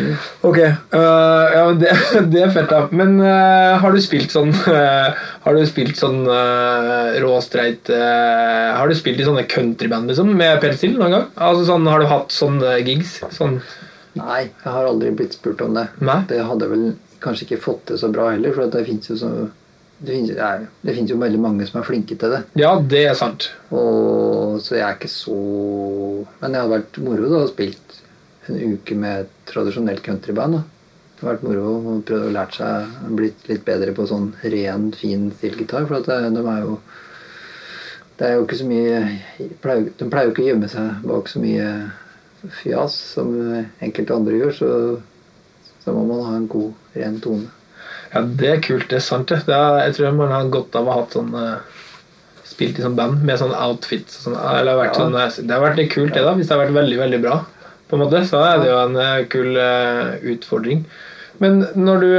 Ok. 0.47 0.59
Uh, 0.93 1.45
ja, 1.53 1.63
men 1.69 1.81
det, 1.81 1.93
det 2.33 2.43
er 2.45 2.53
fett, 2.55 2.69
da. 2.73 2.83
Men 2.93 3.17
uh, 3.23 3.77
har 3.83 3.95
du 3.95 4.01
spilt 4.05 4.35
sånn 4.35 4.53
uh, 4.53 5.17
Har 5.47 5.57
du 5.57 5.63
spilt 5.69 5.97
sånn 5.99 6.25
uh, 6.27 7.17
råstreit 7.23 7.89
eh, 7.93 8.71
Har 8.77 8.91
du 8.91 8.97
spilt 8.99 9.21
i 9.23 9.27
sånne 9.27 9.47
countryband 9.49 10.11
liksom, 10.11 10.33
med 10.37 10.59
pedal 10.63 10.97
noen 10.97 11.15
gang? 11.15 11.29
Altså 11.37 11.69
sånn, 11.71 11.87
Har 11.89 12.03
du 12.03 12.09
hatt 12.11 12.35
sånne 12.35 12.79
gigs? 12.83 13.21
Sånn 13.35 13.61
Nei, 14.17 14.47
jeg 14.49 14.73
har 14.73 14.89
aldri 14.89 15.11
blitt 15.13 15.37
spurt 15.37 15.61
om 15.61 15.77
det. 15.77 15.91
Nei? 16.01 16.23
Det 16.31 16.41
hadde 16.49 16.65
jeg 16.65 16.73
vel 16.73 16.87
kanskje 17.21 17.45
ikke 17.47 17.63
fått 17.67 17.91
det 17.91 17.99
så 18.01 18.09
bra 18.09 18.31
heller, 18.33 18.55
for 18.57 18.73
det 18.73 18.85
fins 18.87 19.11
jo 19.11 19.17
så 19.21 19.31
det 19.97 20.13
finnes, 20.13 20.33
nei, 20.37 20.67
det 20.85 20.93
finnes 20.97 21.13
jo 21.13 21.17
veldig 21.21 21.39
mange 21.41 21.67
som 21.69 21.79
er 21.81 21.87
flinke 21.89 22.19
til 22.21 22.33
det. 22.35 22.43
Ja, 22.61 22.75
det 22.81 23.03
er 23.11 23.15
sant. 23.17 23.49
Og, 23.71 24.59
så 24.65 24.77
jeg 24.77 24.85
er 24.85 24.99
ikke 24.99 25.09
så 25.09 25.37
Men 26.41 26.53
det 26.53 26.61
hadde 26.61 26.75
vært 26.75 26.99
moro 27.05 27.31
da, 27.31 27.45
å 27.45 27.49
spilt 27.49 28.01
en 28.51 28.77
uke 28.77 28.97
med 28.99 29.29
tradisjonelt 29.51 30.03
countryband. 30.07 30.59
Da. 30.59 30.63
Det 31.17 31.25
har 31.25 31.35
vært 31.35 31.47
moro 31.49 31.73
å 31.73 31.97
prøve 32.07 32.29
å 32.29 32.35
lære 32.35 32.53
seg 32.59 32.97
blitt 33.17 33.47
litt 33.49 33.65
bedre 33.65 33.95
på 33.97 34.05
sånn 34.11 34.31
ren, 34.45 34.91
fin 34.93 35.31
stilgitar. 35.39 35.87
For 35.89 36.01
at 36.03 36.11
det, 36.11 36.19
de 36.37 36.43
er 36.53 36.63
jo 36.67 36.79
Det 38.17 38.25
er 38.27 38.35
jo 38.39 38.45
ikke 38.47 38.57
så 38.57 38.65
mye 38.65 39.01
de 39.37 39.47
pleier, 39.61 39.89
de 39.99 40.07
pleier 40.09 40.29
jo 40.29 40.33
ikke 40.33 40.45
å 40.45 40.47
gjemme 40.47 40.69
seg 40.73 41.03
bak 41.05 41.27
så 41.29 41.41
mye 41.43 41.67
fjas 42.63 42.95
som 43.13 43.29
enkelte 43.85 44.15
andre 44.17 44.39
gjør. 44.41 44.55
Så, 44.57 44.69
så 45.85 45.93
må 45.93 46.05
man 46.09 46.23
ha 46.25 46.37
en 46.39 46.47
god, 46.49 46.73
ren 46.97 47.19
tone. 47.21 47.51
Ja, 48.15 48.23
Det 48.25 48.49
er 48.55 48.63
kult. 48.65 48.89
Det 48.89 49.01
er 49.01 49.05
sant. 49.05 49.29
det. 49.29 49.43
det 49.49 49.57
er, 49.57 49.81
jeg 49.89 49.97
tror 49.99 50.17
man 50.17 50.33
har 50.33 50.49
godt 50.53 50.77
av 50.79 50.87
å 50.89 50.95
ha 50.95 51.01
hatt 51.03 51.17
sånn 51.19 51.35
eh, 51.37 51.57
Spilt 52.47 52.79
i 52.79 52.83
sånn 52.85 52.95
band 52.97 53.25
med 53.27 53.41
sånn 53.41 53.53
outfits. 53.53 54.21
Sånn, 54.23 54.37
eller 54.39 54.79
vært 54.79 54.95
Ja. 54.95 55.01
sånn, 55.03 55.17
eh, 55.19 55.41
det 55.43 55.53
har 55.53 55.65
vært 55.65 55.81
litt 55.81 55.91
kult, 55.93 56.15
det, 56.15 56.23
da. 56.23 56.33
Hvis 56.39 56.47
det 56.49 56.55
har 56.57 56.63
vært 56.65 56.77
veldig, 56.77 56.99
veldig 57.03 57.19
bra, 57.25 57.41
på 57.87 57.97
en 57.97 58.03
måte, 58.03 58.25
så 58.27 58.41
er 58.43 58.59
det 58.61 58.71
jo 58.71 58.81
en 58.81 58.99
eh, 58.99 59.27
kul 59.31 59.61
eh, 59.63 60.17
utfordring. 60.35 60.85
Men 61.43 61.65
når 61.77 62.03
du 62.03 62.11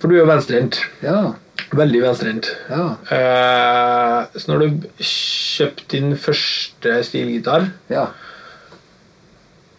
For 0.00 0.10
du 0.10 0.16
er 0.16 0.24
jo 0.24 0.28
venstrehendt. 0.28 0.80
Ja. 1.00 1.32
Veldig 1.72 2.02
venstrehendt. 2.02 2.50
Ja. 2.68 2.86
Eh, 3.16 4.38
så 4.38 4.50
når 4.50 4.64
du 4.64 4.86
kjøpte 5.00 5.88
din 5.94 6.16
første 6.20 7.00
stilgitar 7.06 7.70
Ja. 7.92 8.10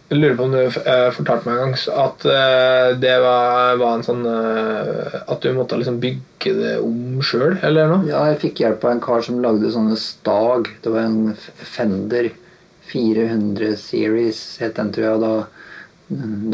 Jeg 0.08 0.22
lurer 0.22 0.36
på 0.38 0.44
om 0.46 0.54
du 0.56 0.58
eh, 0.64 1.10
fortalte 1.12 1.44
meg 1.44 1.58
en 1.58 1.74
gang 1.74 1.74
at 2.00 2.22
eh, 2.32 2.90
det 2.96 3.14
var, 3.20 3.74
var 3.76 3.98
en 3.98 4.06
sånn 4.06 4.22
eh, 4.24 5.18
At 5.28 5.44
du 5.44 5.52
måtte 5.52 5.76
liksom 5.76 6.00
bygge 6.00 6.54
det 6.56 6.74
om 6.80 7.20
sjøl, 7.20 7.58
eller 7.60 7.92
noe? 7.92 8.08
Ja, 8.08 8.24
jeg 8.32 8.40
fikk 8.46 8.64
hjelp 8.64 8.86
av 8.88 8.94
en 8.94 9.04
kar 9.04 9.20
som 9.26 9.42
lagde 9.44 9.68
sånne 9.74 9.98
stag. 10.00 10.72
Det 10.82 10.94
var 10.94 11.04
en 11.04 11.34
Fender. 11.36 12.32
Fender 12.32 12.47
400 12.92 13.76
Series, 13.80 14.40
het 14.62 14.76
den, 14.78 14.92
tror 14.94 15.06
jeg. 15.06 15.20
Da, 15.24 15.32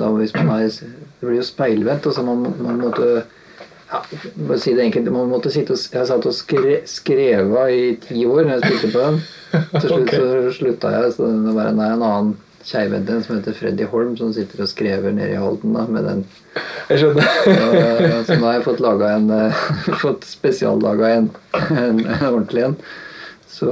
da 0.00 0.10
hvis 0.18 0.34
man 0.36 0.52
er, 0.58 0.68
det 0.68 1.24
blir 1.24 1.40
jo 1.40 1.46
speilvendt, 1.46 2.06
og 2.10 2.16
så 2.16 2.24
man, 2.26 2.46
man 2.58 2.80
måtte 2.82 3.24
ja, 3.90 4.00
si 4.58 4.74
det 4.74 4.88
enkelt, 4.88 5.12
man 5.12 5.30
måtte 5.30 5.52
sitte 5.54 5.76
og, 5.76 5.82
Jeg 5.92 6.08
satt 6.08 6.26
og 6.26 6.34
skre, 6.34 6.80
skreva 6.88 7.68
i 7.70 7.94
ti 8.02 8.24
år 8.26 8.42
når 8.46 8.56
jeg 8.56 8.64
spilte 8.64 8.92
på 8.94 9.04
den. 9.04 9.20
Til 9.76 9.86
slutt 9.88 10.00
okay. 10.08 10.18
så 10.18 10.56
slutta 10.58 10.96
jeg. 10.96 11.12
Så 11.18 11.30
det 11.46 11.54
var 11.54 11.70
en, 11.70 11.84
en 11.84 12.02
annen 12.08 12.34
keivhendt 12.64 13.10
en 13.12 13.22
som 13.24 13.36
heter 13.36 13.56
Freddy 13.56 13.86
Holm, 13.92 14.14
som 14.16 14.32
sitter 14.32 14.64
og 14.64 14.70
skrever 14.70 15.12
nede 15.12 15.34
i 15.34 15.40
Halden 15.40 15.76
da, 15.76 15.84
med 15.84 16.06
den 16.08 16.24
Jeg 16.88 17.02
skjønner. 17.02 17.32
Eh, 17.74 18.20
Så 18.24 18.38
nå 18.38 18.46
har 18.46 18.56
jeg 18.58 18.64
fått 18.64 18.80
en 19.08 19.30
eh, 19.34 19.64
Fått 20.04 20.24
spesiallaga 20.28 21.10
en, 21.18 21.28
en, 21.52 22.00
en 22.06 22.28
ordentlig 22.30 22.64
en. 22.70 22.78
Så 23.54 23.70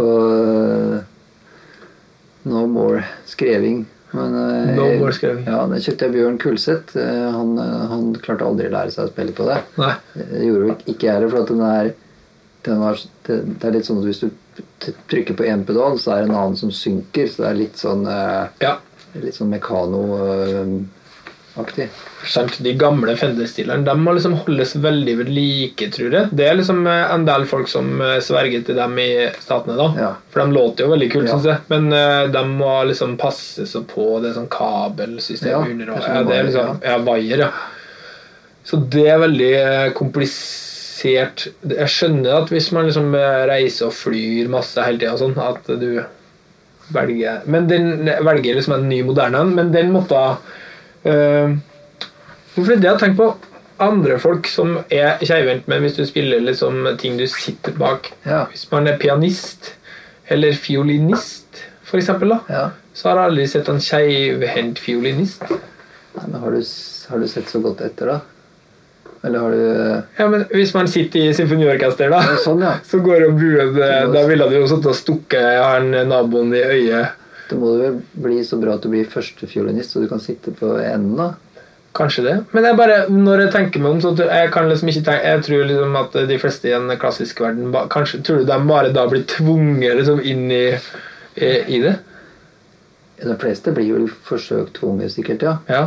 No 2.44 2.66
more 2.66 3.04
skreving. 3.28 3.84
Men, 4.12 4.32
no 4.36 4.74
No 4.76 4.86
more 5.00 5.12
skreving. 5.16 5.46
Ja, 5.48 5.62
det 5.70 5.82
kjøpte 5.86 6.08
jeg 6.08 6.14
Bjørn 6.16 6.38
Kulseth. 6.42 6.96
Eh, 7.00 7.26
Han, 7.32 7.54
eh, 7.58 7.84
han 7.92 8.08
klarte 8.22 8.44
aldri 8.44 8.68
å 8.68 8.74
lære 8.74 8.92
seg 8.92 9.06
å 9.08 9.12
spille 9.12 9.32
på 9.36 9.46
det. 9.48 9.60
Nei. 9.80 9.94
Det 10.18 10.42
gjorde 10.46 10.66
jo 10.68 10.76
ikke 10.92 11.06
jeg 11.06 11.14
heller, 11.16 11.30
for 11.32 11.42
at 11.46 11.52
den 11.54 11.62
er 11.68 11.92
den 12.62 12.78
var, 12.78 12.98
det, 13.26 13.36
det 13.58 13.66
er 13.66 13.72
litt 13.74 13.86
sånn 13.88 13.98
at 13.98 14.04
hvis 14.06 14.20
du 14.22 14.28
trykker 15.10 15.34
på 15.34 15.46
én 15.50 15.64
pedal, 15.66 15.96
så 15.98 16.12
er 16.14 16.20
det 16.22 16.28
en 16.30 16.36
annen 16.38 16.58
som 16.60 16.70
synker. 16.70 17.26
Så 17.26 17.42
det 17.42 17.48
er 17.48 17.58
litt 17.58 17.80
sånn 17.80 18.04
eh, 18.06 18.44
Ja. 18.62 18.76
Litt 19.18 19.36
sånn 19.36 19.50
mekano-aktig. 19.52 20.86
Sant. 21.54 22.54
De 22.64 22.72
gamle 22.80 23.12
Fender-stilerne 23.20 23.84
de 23.84 23.94
må 24.00 24.14
liksom 24.16 24.38
holdes 24.46 24.72
veldig 24.80 25.14
ved 25.18 25.28
like, 25.34 25.88
tror 25.92 26.14
jeg. 26.16 26.30
Det 26.32 26.46
er 26.48 26.56
liksom 26.56 26.86
eh, 26.88 27.02
en 27.12 27.26
del 27.28 27.44
folk 27.50 27.68
som 27.68 27.90
eh, 28.00 28.14
sverger 28.24 28.62
til 28.64 28.78
dem 28.78 28.94
i 29.02 29.08
statene, 29.42 29.76
da. 29.76 29.88
Ja. 30.00 30.08
For 30.32 30.40
de 30.46 30.56
låter 30.56 30.86
jo 30.86 30.94
veldig 30.94 31.10
kult, 31.12 31.28
Ja. 31.28 31.34
syns 31.36 31.48
jeg. 31.50 31.58
Men 31.72 31.92
eh, 31.98 32.22
de 32.32 32.42
må 32.48 32.70
liksom 32.88 33.18
passe 33.20 33.66
seg 33.68 33.84
på 33.90 34.06
det 34.24 34.32
sånn 34.38 34.48
kabelsystem 34.52 35.52
Ja, 35.52 35.60
under. 35.66 35.92
Og, 35.92 36.08
ja, 36.08 36.22
det 36.30 36.38
er 36.38 36.48
liksom, 36.48 36.80
ja, 36.88 36.96
wire, 37.10 37.40
ja. 37.44 37.50
Så 38.64 38.78
det 38.94 39.06
er 39.10 39.18
veldig 39.18 39.52
komplisert. 39.98 41.48
Jeg 41.66 41.90
skjønner 41.90 42.44
at 42.44 42.52
hvis 42.54 42.70
man 42.72 42.86
liksom 42.86 43.12
reiser 43.50 43.88
og 43.88 43.96
flyr 43.98 44.48
masse 44.52 44.80
hele 44.86 45.02
tida, 45.02 45.16
sånn, 45.18 45.34
at 45.42 45.66
du 45.80 46.04
velger 46.92 47.40
Men 47.50 47.66
den 47.70 48.06
velger 48.22 48.54
liksom 48.58 48.74
en 48.76 48.88
ny 48.90 49.00
moderne 49.06 49.40
en, 49.42 49.52
men 49.56 49.72
den 49.74 49.90
måtte 49.94 50.18
uh, 51.06 51.54
For 52.54 52.68
det 52.68 52.82
jeg 52.84 52.90
har 52.90 53.00
tenkt 53.00 53.16
på. 53.20 53.30
Andre 53.82 54.18
folk 54.22 54.46
som 54.46 54.76
er 54.92 55.16
keivhendt, 55.24 55.66
men 55.66 55.80
hvis 55.82 55.96
du 55.96 56.04
spiller 56.06 56.42
liksom 56.44 56.84
ting 57.00 57.16
du 57.18 57.24
sitter 57.26 57.72
bak 57.74 58.12
Ja. 58.28 58.44
Hvis 58.52 58.68
man 58.70 58.86
er 58.86 58.98
pianist 59.00 59.72
eller 60.30 60.52
fiolinist, 60.54 61.64
for 61.82 61.98
eksempel, 61.98 62.28
da, 62.30 62.38
Ja. 62.48 62.68
så 62.94 63.08
har 63.08 63.18
jeg 63.18 63.30
aldri 63.32 63.46
sett 63.50 63.68
en 63.68 63.80
keivhendt 63.80 64.78
fiolinist. 64.78 65.42
Nei, 65.50 66.26
men 66.28 66.40
har 66.40 66.50
du, 66.54 66.62
har 67.08 67.18
du 67.18 67.26
sett 67.28 67.48
så 67.50 67.58
godt 67.64 67.80
etter, 67.84 68.06
da? 68.06 68.20
Eller 69.24 69.38
har 69.38 69.50
du 69.50 70.02
Ja, 70.18 70.28
men 70.28 70.44
Hvis 70.50 70.74
man 70.74 70.88
sitter 70.88 71.20
i 71.20 71.34
symfoniorkester, 71.34 72.10
da, 72.10 72.22
Ja, 72.26 72.36
sånn, 72.42 72.62
ja. 72.62 72.72
så 72.90 72.98
går 73.02 73.26
jo 73.26 73.32
buen 73.38 73.76
eh, 73.82 74.06
Da 74.12 74.24
ville 74.26 74.48
du 74.50 74.56
jo 74.60 74.66
sittet 74.70 74.86
og 74.92 74.96
stukket 74.98 75.58
han 75.62 75.90
naboen 76.08 76.54
i 76.54 76.62
øyet. 76.62 77.18
Det 77.52 77.58
må 77.60 77.74
du 77.74 77.80
vel 77.82 77.96
bli 78.24 78.42
så 78.48 78.56
bra 78.56 78.78
at 78.78 78.84
du 78.84 78.88
blir 78.88 79.08
førstefiolinist, 79.12 79.92
så 79.92 80.00
du 80.00 80.08
kan 80.08 80.22
sitte 80.24 80.54
på 80.56 80.70
enden, 80.80 81.18
da. 81.18 81.34
Kanskje 81.92 82.22
det. 82.24 82.34
Men 82.56 82.64
jeg 82.64 82.76
bare, 82.78 82.94
når 83.12 83.42
jeg 83.42 83.52
tenker 83.52 83.82
meg 83.84 83.90
om, 83.92 83.98
så 84.00 84.14
jeg 84.16 84.48
kan 84.54 84.64
liksom 84.70 84.88
ikke 84.88 85.02
tenke 85.04 85.28
Jeg 85.28 85.42
tror 85.44 85.66
liksom 85.68 85.98
at 86.00 86.14
de 86.30 86.38
fleste 86.40 86.70
i 86.70 86.72
den 86.72 86.94
klassiske 86.96 87.44
verden 87.44 87.74
Kanskje 87.92 88.22
tror 88.24 88.38
du 88.40 88.46
de 88.48 88.56
bare 88.70 88.94
da 88.96 89.04
blir 89.10 89.26
tvunget 89.28 89.98
liksom 89.98 90.22
inn 90.24 90.46
i, 90.48 90.62
i, 91.36 91.50
i 91.76 91.82
det? 91.84 91.98
De 93.20 93.36
fleste 93.44 93.74
blir 93.76 93.90
jo 93.90 94.06
forsøkt 94.24 94.78
tvunget, 94.80 95.12
sikkert, 95.12 95.44
ja. 95.44 95.58
Ja. 95.68 95.82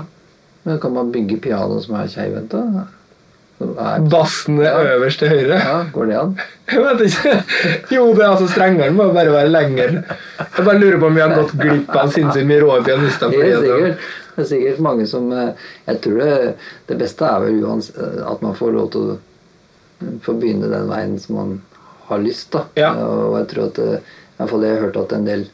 Men 0.64 0.78
kan 0.80 0.94
man 0.94 1.10
bygge 1.14 1.42
piano 1.42 1.82
som 1.82 1.98
er 1.98 2.14
keivhendt, 2.14 2.54
da? 2.54 2.86
Som 3.58 3.76
Bassen 4.12 4.58
er 4.60 4.66
Ja. 4.68 4.96
øverst 4.98 5.20
til 5.22 5.30
høyre. 5.32 5.58
Ja, 5.64 5.76
går 5.94 6.06
det 6.10 6.16
an? 6.20 6.34
Jeg 6.72 6.82
vet 6.84 7.02
ikke. 7.08 7.34
Jo, 7.96 8.08
det 8.16 8.24
er 8.26 8.32
altså 8.34 8.48
strengere 8.52 8.92
må 8.92 9.06
bare 9.16 9.32
være 9.32 9.52
lenger. 9.54 10.02
Jeg 10.40 10.66
bare 10.66 10.80
lurer 10.82 11.00
på 11.00 11.08
om 11.08 11.16
vi 11.16 11.22
har 11.24 11.36
gått 11.38 11.54
glipp 11.62 11.96
av 11.96 12.12
sinnssykt 12.12 12.50
mye 12.50 12.60
rå 12.66 12.80
pianister. 12.84 13.32
Det 13.32 13.46
er 13.54 13.62
sikkert. 13.64 14.10
Det 14.36 14.44
er 14.44 14.50
sikkert 14.50 14.82
mange 14.84 15.06
som 15.08 15.30
eh, 15.32 15.54
Jeg 15.88 16.02
tror 16.04 16.18
det, 16.20 16.56
det 16.90 16.98
beste 17.00 17.24
er 17.30 17.40
vel 17.46 17.62
uans, 17.64 17.92
eh, 17.96 18.18
at 18.28 18.42
man 18.44 18.58
får 18.60 18.74
lov 18.76 18.90
til 18.92 19.06
å 19.14 19.16
eh, 19.16 20.18
få 20.26 20.36
begynne 20.42 20.68
den 20.74 20.90
veien 20.92 21.16
som 21.24 21.38
man 21.40 21.54
har 22.10 22.20
lyst, 22.20 22.52
da. 22.52 22.66
Ja. 22.76 22.92
Og 23.00 23.38
jeg 23.40 23.48
tror 23.54 23.70
at 23.72 23.80
i 23.80 23.94
hvert 24.42 24.52
fall 24.52 24.66
jeg 24.68 24.76
har 24.76 24.84
hørt 24.90 25.00
at 25.06 25.16
en 25.16 25.26
del 25.30 25.48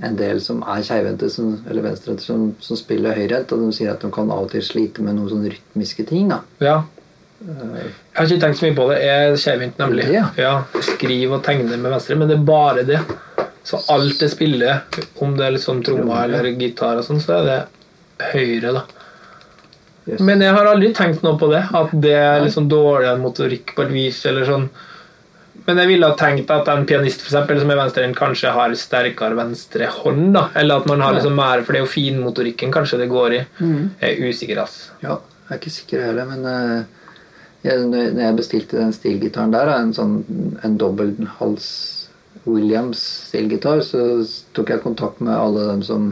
en 0.00 0.16
del 0.16 0.40
som 0.40 0.62
er 0.64 0.82
keivhendte 0.86 1.28
eller 1.36 1.84
venstrehendte 1.84 2.24
som, 2.24 2.48
som 2.64 2.78
spiller 2.80 3.16
høyrehendt, 3.18 3.52
og 3.52 3.66
de 3.66 3.76
sier 3.76 3.92
at 3.92 4.00
de 4.00 4.10
kan 4.14 4.30
av 4.32 4.46
og 4.46 4.50
til 4.54 4.64
slite 4.64 5.04
med 5.04 5.18
noen 5.18 5.28
sånne 5.30 5.52
rytmiske 5.52 6.06
ting. 6.08 6.30
da. 6.32 6.40
Ja. 6.64 6.78
Jeg 7.42 7.90
har 8.14 8.28
ikke 8.28 8.40
tenkt 8.44 8.60
så 8.60 8.66
mye 8.68 8.76
på 8.78 8.86
det. 8.92 8.98
Jeg 9.02 9.28
er 9.28 9.36
keivhendt, 9.44 9.78
nemlig. 9.82 10.06
Det, 10.08 10.14
ja. 10.14 10.26
Ja, 10.38 10.82
Skriver 10.92 11.38
og 11.40 11.44
tegner 11.46 11.76
med 11.76 11.90
venstre, 11.92 12.16
men 12.18 12.30
det 12.30 12.38
er 12.38 12.48
bare 12.48 12.86
det. 12.88 13.00
Så 13.66 13.78
alt 13.94 14.22
jeg 14.22 14.32
spiller, 14.32 14.82
om 15.22 15.36
det 15.38 15.46
er 15.46 15.54
liksom 15.56 15.82
trommer 15.86 16.24
eller 16.24 16.50
gitar, 16.58 16.98
og 16.98 17.06
sånn, 17.06 17.20
så 17.22 17.40
er 17.40 17.48
det 17.50 17.60
høyre. 18.32 18.72
da. 18.78 18.84
Yes. 20.06 20.22
Men 20.22 20.42
jeg 20.42 20.54
har 20.54 20.66
aldri 20.66 20.90
tenkt 20.96 21.22
noe 21.22 21.38
på 21.38 21.50
det. 21.52 21.62
At 21.78 21.92
det 21.94 22.14
er 22.18 22.40
liksom 22.42 22.66
dårligere 22.70 23.20
motorikk 23.22 23.74
på 23.76 23.84
et 23.86 23.92
vis. 23.94 24.24
eller 24.26 24.48
sånn. 24.48 24.66
Men 25.66 25.78
jeg 25.78 25.90
ville 25.92 26.08
ha 26.08 26.16
tenkt 26.18 26.50
at 26.50 26.68
en 26.72 26.86
pianist 26.88 27.22
for 27.22 27.30
eksempel, 27.30 27.60
som 27.62 27.70
er 27.70 27.78
venstrehendt, 27.78 28.18
kanskje 28.18 28.54
har 28.54 28.74
sterkere 28.78 29.38
venstre 29.38 29.86
hånd. 30.00 30.32
da. 30.34 30.48
Eller 30.58 30.82
at 30.82 30.88
man 30.90 31.04
har 31.04 31.14
liksom 31.14 31.36
mer, 31.38 31.62
for 31.62 31.74
det 31.74 31.82
er 31.82 31.86
jo 31.86 31.92
finmotorikken 31.92 32.72
kanskje 32.74 32.98
det 33.04 33.10
går 33.12 33.36
i. 33.36 33.40
Jeg 34.02 34.10
er 34.10 34.32
usikker, 34.32 34.62
ass. 34.64 34.90
Ja, 35.04 35.20
jeg 35.46 35.54
er 35.54 35.60
ikke 35.60 35.74
sikker 35.76 36.06
heller, 36.08 36.26
men 36.32 36.46
uh, 36.48 37.02
jeg, 37.62 37.86
når 37.86 38.22
jeg 38.24 38.38
bestilte 38.40 38.80
den 38.80 38.94
stilgitaren 38.96 39.54
der, 39.54 39.70
en 39.76 39.92
sånn 39.94 40.16
en 40.66 40.78
dobbelthals 40.80 41.68
Williams 42.44 43.02
stilgitar, 43.28 43.84
så 43.86 44.24
tok 44.56 44.72
jeg 44.72 44.82
kontakt 44.82 45.20
med 45.22 45.36
alle 45.36 45.68
dem 45.68 45.84
som, 45.86 46.08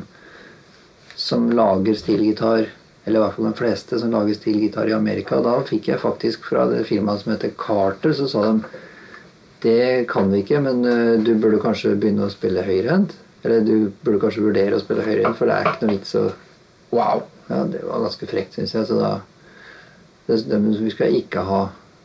som 1.19 1.49
lager 1.51 1.99
stilgitar, 1.99 2.69
eller 3.03 3.19
i 3.19 3.23
hvert 3.25 3.35
fall 3.35 3.49
de 3.49 3.59
fleste 3.59 3.99
som 3.99 4.13
lager 4.15 4.37
stilgitar 4.39 4.87
i 4.87 4.95
Amerika. 4.95 5.41
Da 5.43 5.57
fikk 5.67 5.91
jeg 5.91 6.03
faktisk 6.05 6.47
fra 6.53 6.69
det 6.71 6.85
firmaet 6.87 7.25
som 7.25 7.35
heter 7.35 7.57
Carter, 7.59 8.15
så 8.15 8.29
sa 8.31 8.45
de 8.47 8.87
det 9.63 10.07
kan 10.11 10.31
vi 10.33 10.45
ikke, 10.45 10.61
men 10.65 10.85
eh, 10.89 11.17
du 11.21 11.35
burde 11.41 11.61
kanskje 11.63 11.97
begynne 11.97 12.29
å 12.29 12.33
spille 12.33 12.65
høyrehendt. 12.65 13.17
Eller 13.45 13.65
du 13.65 13.75
burde 14.05 14.21
kanskje 14.23 14.45
vurdere 14.45 14.77
å 14.77 14.83
spille 14.83 15.05
høyrehendt, 15.05 15.39
for 15.39 15.49
det 15.49 15.57
er 15.57 15.69
ikke 15.71 15.87
noe 15.87 15.97
vits 15.99 16.17
å 16.21 16.31
Wow. 16.91 17.23
Ja, 17.47 17.65
det 17.71 17.85
var 17.87 18.03
ganske 18.03 18.27
frekt, 18.27 18.57
syns 18.57 18.75
jeg. 18.75 18.87
Så 18.89 18.97
da 18.99 19.13
det, 20.27 20.41
det, 20.51 20.59
Vi 20.59 20.91
skal 20.91 21.15
ikke 21.19 21.45
ha 21.47 21.61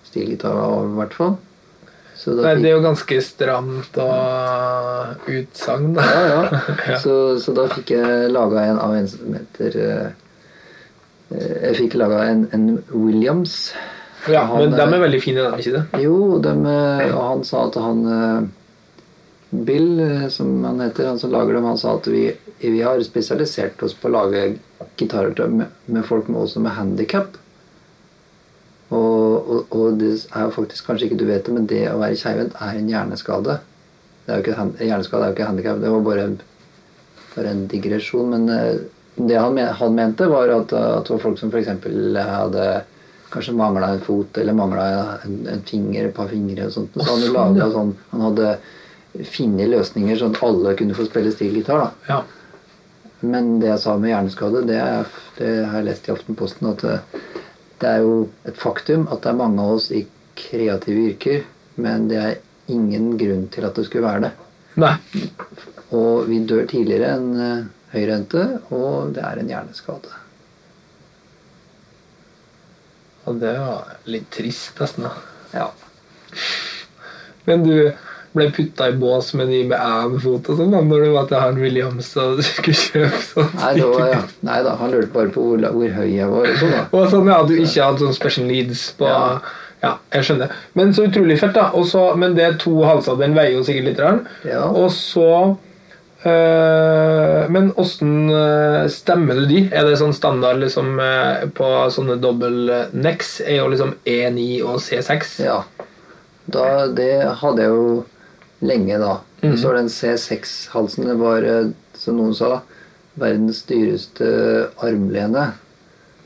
stilgitar 0.05 0.57
av, 0.57 0.91
i 0.91 0.97
hvert 0.99 1.17
fall. 1.17 1.35
Så 2.15 2.35
da 2.37 2.47
Nei, 2.47 2.61
det 2.63 2.69
er 2.69 2.77
jo 2.77 2.83
ganske 2.85 3.17
stramt 3.25 3.97
og 3.99 5.31
utsagn, 5.33 5.89
da. 5.97 6.05
Ja, 6.05 6.61
ja. 6.93 6.99
Så, 7.01 7.15
så 7.43 7.55
da 7.57 7.67
fikk 7.73 7.91
jeg 7.97 8.29
laga 8.31 8.63
en 8.69 8.79
av 8.81 8.95
en 8.95 9.09
som 9.11 9.35
heter 9.35 9.75
eh, 9.83 10.07
eh, 11.35 11.57
Jeg 11.67 11.75
fikk 11.81 11.99
laga 11.99 12.23
en, 12.31 12.47
en 12.55 12.69
Williams. 12.93 13.73
Ja, 14.31 14.41
Han, 14.49 14.61
men 14.63 14.71
de 14.73 14.81
eh, 14.81 14.93
er 14.97 15.01
veldig 15.05 15.21
fine, 15.23 15.43
de, 15.45 15.61
ikke 15.61 15.73
det? 15.75 16.03
Jo, 16.03 16.15
eh, 16.41 17.09
og 17.13 17.23
han 17.29 17.43
sa 17.45 17.65
at 17.67 17.75
han 17.81 17.99
eh, 18.09 18.47
Bill, 19.67 19.91
eh, 20.01 20.27
som 20.33 20.51
han 20.65 20.81
heter, 20.81 21.07
han 21.11 21.19
som 21.21 21.31
lager 21.33 21.53
dem, 21.57 21.67
han 21.69 21.77
sa 21.77 21.93
at 21.99 22.07
vi, 22.11 22.23
vi 22.63 22.81
har 22.81 23.01
spesialisert 23.05 23.83
oss 23.85 23.93
på 23.97 24.09
å 24.09 24.15
lage 24.17 24.45
gitarer 24.99 25.35
til, 25.37 25.53
med, 25.61 25.73
med 25.85 26.07
folk 26.07 26.27
med, 26.31 26.41
også 26.47 26.63
med 26.65 26.73
handikap. 26.77 27.37
Og, 28.93 29.47
og, 29.49 29.71
og 29.73 29.95
det 29.99 30.11
er 30.29 30.43
jo 30.45 30.51
faktisk 30.55 30.85
kanskje 30.89 31.07
ikke 31.09 31.19
du 31.21 31.25
vet 31.29 31.45
det, 31.47 31.53
men 31.55 31.69
det 31.69 31.83
å 31.91 31.97
være 32.01 32.17
keivhendt 32.19 32.57
er 32.61 32.77
en 32.79 32.89
hjerneskade. 32.91 33.55
Det 34.25 34.33
er 34.33 34.41
jo 34.41 34.43
ikke, 34.45 34.67
hjerneskade 34.85 35.23
er 35.25 35.31
jo 35.31 35.37
ikke 35.37 35.47
handikap. 35.49 35.79
Det 35.81 35.93
var 35.93 36.03
bare, 36.05 36.27
bare 37.35 37.53
en 37.53 37.63
digresjon. 37.71 38.29
Men 38.33 38.49
eh, 38.53 38.75
det 39.15 39.39
han, 39.39 39.53
men- 39.57 39.73
han 39.79 39.95
mente, 39.97 40.27
var 40.29 40.51
at, 40.53 40.73
at 40.73 41.07
det 41.07 41.15
var 41.15 41.23
folk 41.23 41.39
som 41.41 41.53
f.eks. 41.53 41.71
hadde 41.71 42.67
kanskje 43.35 43.57
mangla 43.57 43.91
en 43.93 44.01
fot 44.03 44.37
eller 44.39 44.55
mangla 44.55 44.87
en, 45.25 45.37
en 45.51 45.61
finger, 45.67 46.07
et 46.07 46.15
par 46.15 46.31
fingre 46.31 46.69
og 46.69 46.73
sånt. 46.75 46.95
Så 46.95 47.05
han, 47.09 47.27
laget 47.35 47.75
sånn, 47.75 47.93
han 48.13 48.25
hadde 48.29 48.55
funnet 49.35 49.71
løsninger 49.71 50.19
sånn 50.19 50.35
at 50.35 50.43
alle 50.47 50.75
kunne 50.79 50.95
få 50.97 51.07
spille 51.09 51.33
stilgitar. 51.35 51.89
Ja. 52.09 52.21
Men 53.25 53.57
det 53.61 53.71
jeg 53.71 53.81
sa 53.83 53.95
med 53.99 54.11
hjerneskade, 54.11 54.63
det, 54.69 54.79
er, 54.79 55.11
det 55.39 55.51
har 55.65 55.79
jeg 55.79 55.89
lest 55.89 56.09
i 56.09 56.13
Aftenposten 56.15 56.71
at 56.71 56.83
det, 56.85 56.97
det 57.81 57.91
er 57.91 58.03
jo 58.05 58.17
et 58.47 58.59
faktum 58.59 59.07
at 59.11 59.23
det 59.23 59.31
er 59.31 59.39
mange 59.39 59.63
av 59.63 59.77
oss 59.77 59.91
i 59.91 60.05
kreative 60.35 61.07
yrker, 61.11 61.45
men 61.81 62.09
det 62.11 62.19
er 62.21 62.35
ingen 62.71 63.15
grunn 63.19 63.47
til 63.53 63.67
at 63.67 63.77
det 63.77 63.87
skulle 63.87 64.07
være 64.07 64.27
det. 64.27 64.33
Nei. 64.83 64.95
Og 65.95 66.27
vi 66.27 66.41
dør 66.47 66.67
tidligere 66.67 67.15
enn 67.15 67.31
uh, 67.39 67.65
høyrente, 67.93 68.45
og 68.75 69.15
det 69.15 69.23
er 69.23 69.39
en 69.39 69.51
hjerneskade. 69.51 70.21
Og 73.25 73.39
det 73.41 73.55
var 73.57 73.95
litt 74.05 74.27
trist, 74.31 74.77
nesten. 74.79 75.07
da. 75.07 75.11
Ja. 75.53 75.69
Men 77.45 77.63
du 77.65 77.91
ble 78.35 78.49
putta 78.51 78.89
i 78.91 78.95
bås 78.99 79.29
med 79.39 79.47
de 79.47 79.61
med 79.69 79.79
ævefot 79.79 80.49
og 80.51 80.57
sånn 80.59 80.73
da, 80.73 80.81
når 80.83 81.05
du 81.05 81.11
var 81.13 81.27
til 81.29 81.39
han 81.39 81.59
Williams 81.61 82.09
og 82.19 82.39
du 82.39 82.43
skulle 82.47 82.75
kjøpe 82.75 83.21
sånn 83.23 83.53
Nei, 83.61 83.69
det 83.77 83.85
var, 83.93 84.09
ja. 84.11 84.17
Nei 84.49 84.57
da, 84.65 84.73
han 84.81 84.91
lurte 84.91 85.13
bare 85.13 85.31
på 85.31 85.45
hvor, 85.45 85.63
hvor 85.77 85.93
høy 85.99 86.09
jeg 86.17 86.27
var. 86.33 86.49
Og 86.49 86.57
sånn 86.59 86.73
da. 86.75 86.81
Og 86.99 87.05
sånn, 87.13 87.29
ja, 87.31 87.37
du 87.47 87.53
ikke 87.55 87.85
hadde 87.85 88.03
sånn 88.03 88.17
special 88.17 88.49
needs 88.49 88.89
på 88.99 89.07
ja. 89.07 89.21
Ja. 89.85 89.93
jeg 90.17 90.25
skjønner. 90.27 90.51
Men 90.75 90.91
så 90.97 91.05
utrolig 91.07 91.37
fett, 91.39 91.53
da. 91.55 91.69
Og 91.77 91.85
så- 91.87 92.15
men 92.17 92.33
det 92.35 92.43
er 92.43 92.57
to 92.59 92.73
halser. 92.83 93.15
Den 93.21 93.35
veier 93.37 93.53
jo 93.55 93.63
sikkert 93.67 93.85
litt. 93.91 93.99
Rann. 94.01 94.23
Ja. 94.43 94.63
Og 94.67 94.89
så 94.91 95.27
Men 96.25 97.67
åssen 97.77 98.29
øh, 98.33 98.87
stemmer 98.89 99.37
du 99.37 99.45
de? 99.49 99.59
Er 99.69 99.85
det 99.85 99.99
sånn 99.99 100.15
standard 100.15 100.57
liksom 100.63 100.97
øh, 100.97 101.43
på 101.53 101.67
sånne 101.93 102.17
dobbel 102.21 102.71
necks? 102.97 103.37
Er 103.45 103.59
jo 103.59 103.67
liksom 103.73 103.93
E9 104.09 104.47
og 104.65 104.79
C6? 104.81 105.35
Ja. 105.45 105.59
Da, 106.45 106.87
det 106.89 107.11
hadde 107.41 107.65
jeg 107.65 107.73
jo 107.73 107.85
lenge, 108.65 108.97
da. 109.01 109.19
Mhm. 109.41 109.57
Så 109.57 109.69
var 109.69 109.79
den 109.79 109.91
C6-halsen 109.93 111.09
det 111.09 111.17
var, 111.19 111.45
eh, 111.45 111.71
som 111.93 112.17
noen 112.17 112.35
sa, 112.37 112.61
verdens 113.21 113.63
dyreste 113.69 114.27
armlene. 114.83 115.51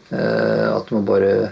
Eh, 0.09 0.67
at 0.75 0.91
man 0.91 1.05
bare 1.05 1.51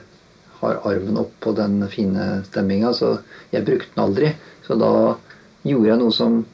har 0.60 0.80
armen 0.90 1.20
oppå 1.22 1.54
den 1.56 1.82
fine 1.92 2.44
stemminga. 2.48 2.94
Så 2.94 3.20
jeg 3.52 3.66
brukte 3.66 3.94
den 3.94 4.04
aldri. 4.04 4.36
Så 4.66 4.78
da 4.80 4.92
gjorde 5.68 5.92
jeg 5.92 6.00
noe 6.02 6.16
som 6.16 6.46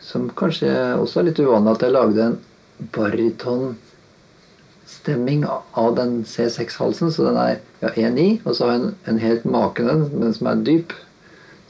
som 0.00 0.30
kanskje 0.36 0.70
også 0.98 1.20
er 1.20 1.24
litt 1.28 1.38
uvanlig, 1.42 1.70
at 1.76 1.82
jeg 1.84 1.92
lagde 1.94 2.22
en 2.24 2.38
barytonstemming 2.94 5.40
av 5.48 5.90
den 5.98 6.12
C6-halsen. 6.24 7.10
Så 7.12 7.24
den 7.28 7.36
er 7.40 7.54
ja, 7.84 7.88
E9, 8.08 8.20
og 8.44 8.54
så 8.56 8.60
har 8.66 8.72
jeg 8.74 8.80
en, 8.84 8.94
en 9.12 9.18
helt 9.22 9.44
maken 9.44 9.88
en, 9.92 10.02
men 10.16 10.34
som 10.36 10.46
er 10.50 10.54
dyp. 10.66 10.90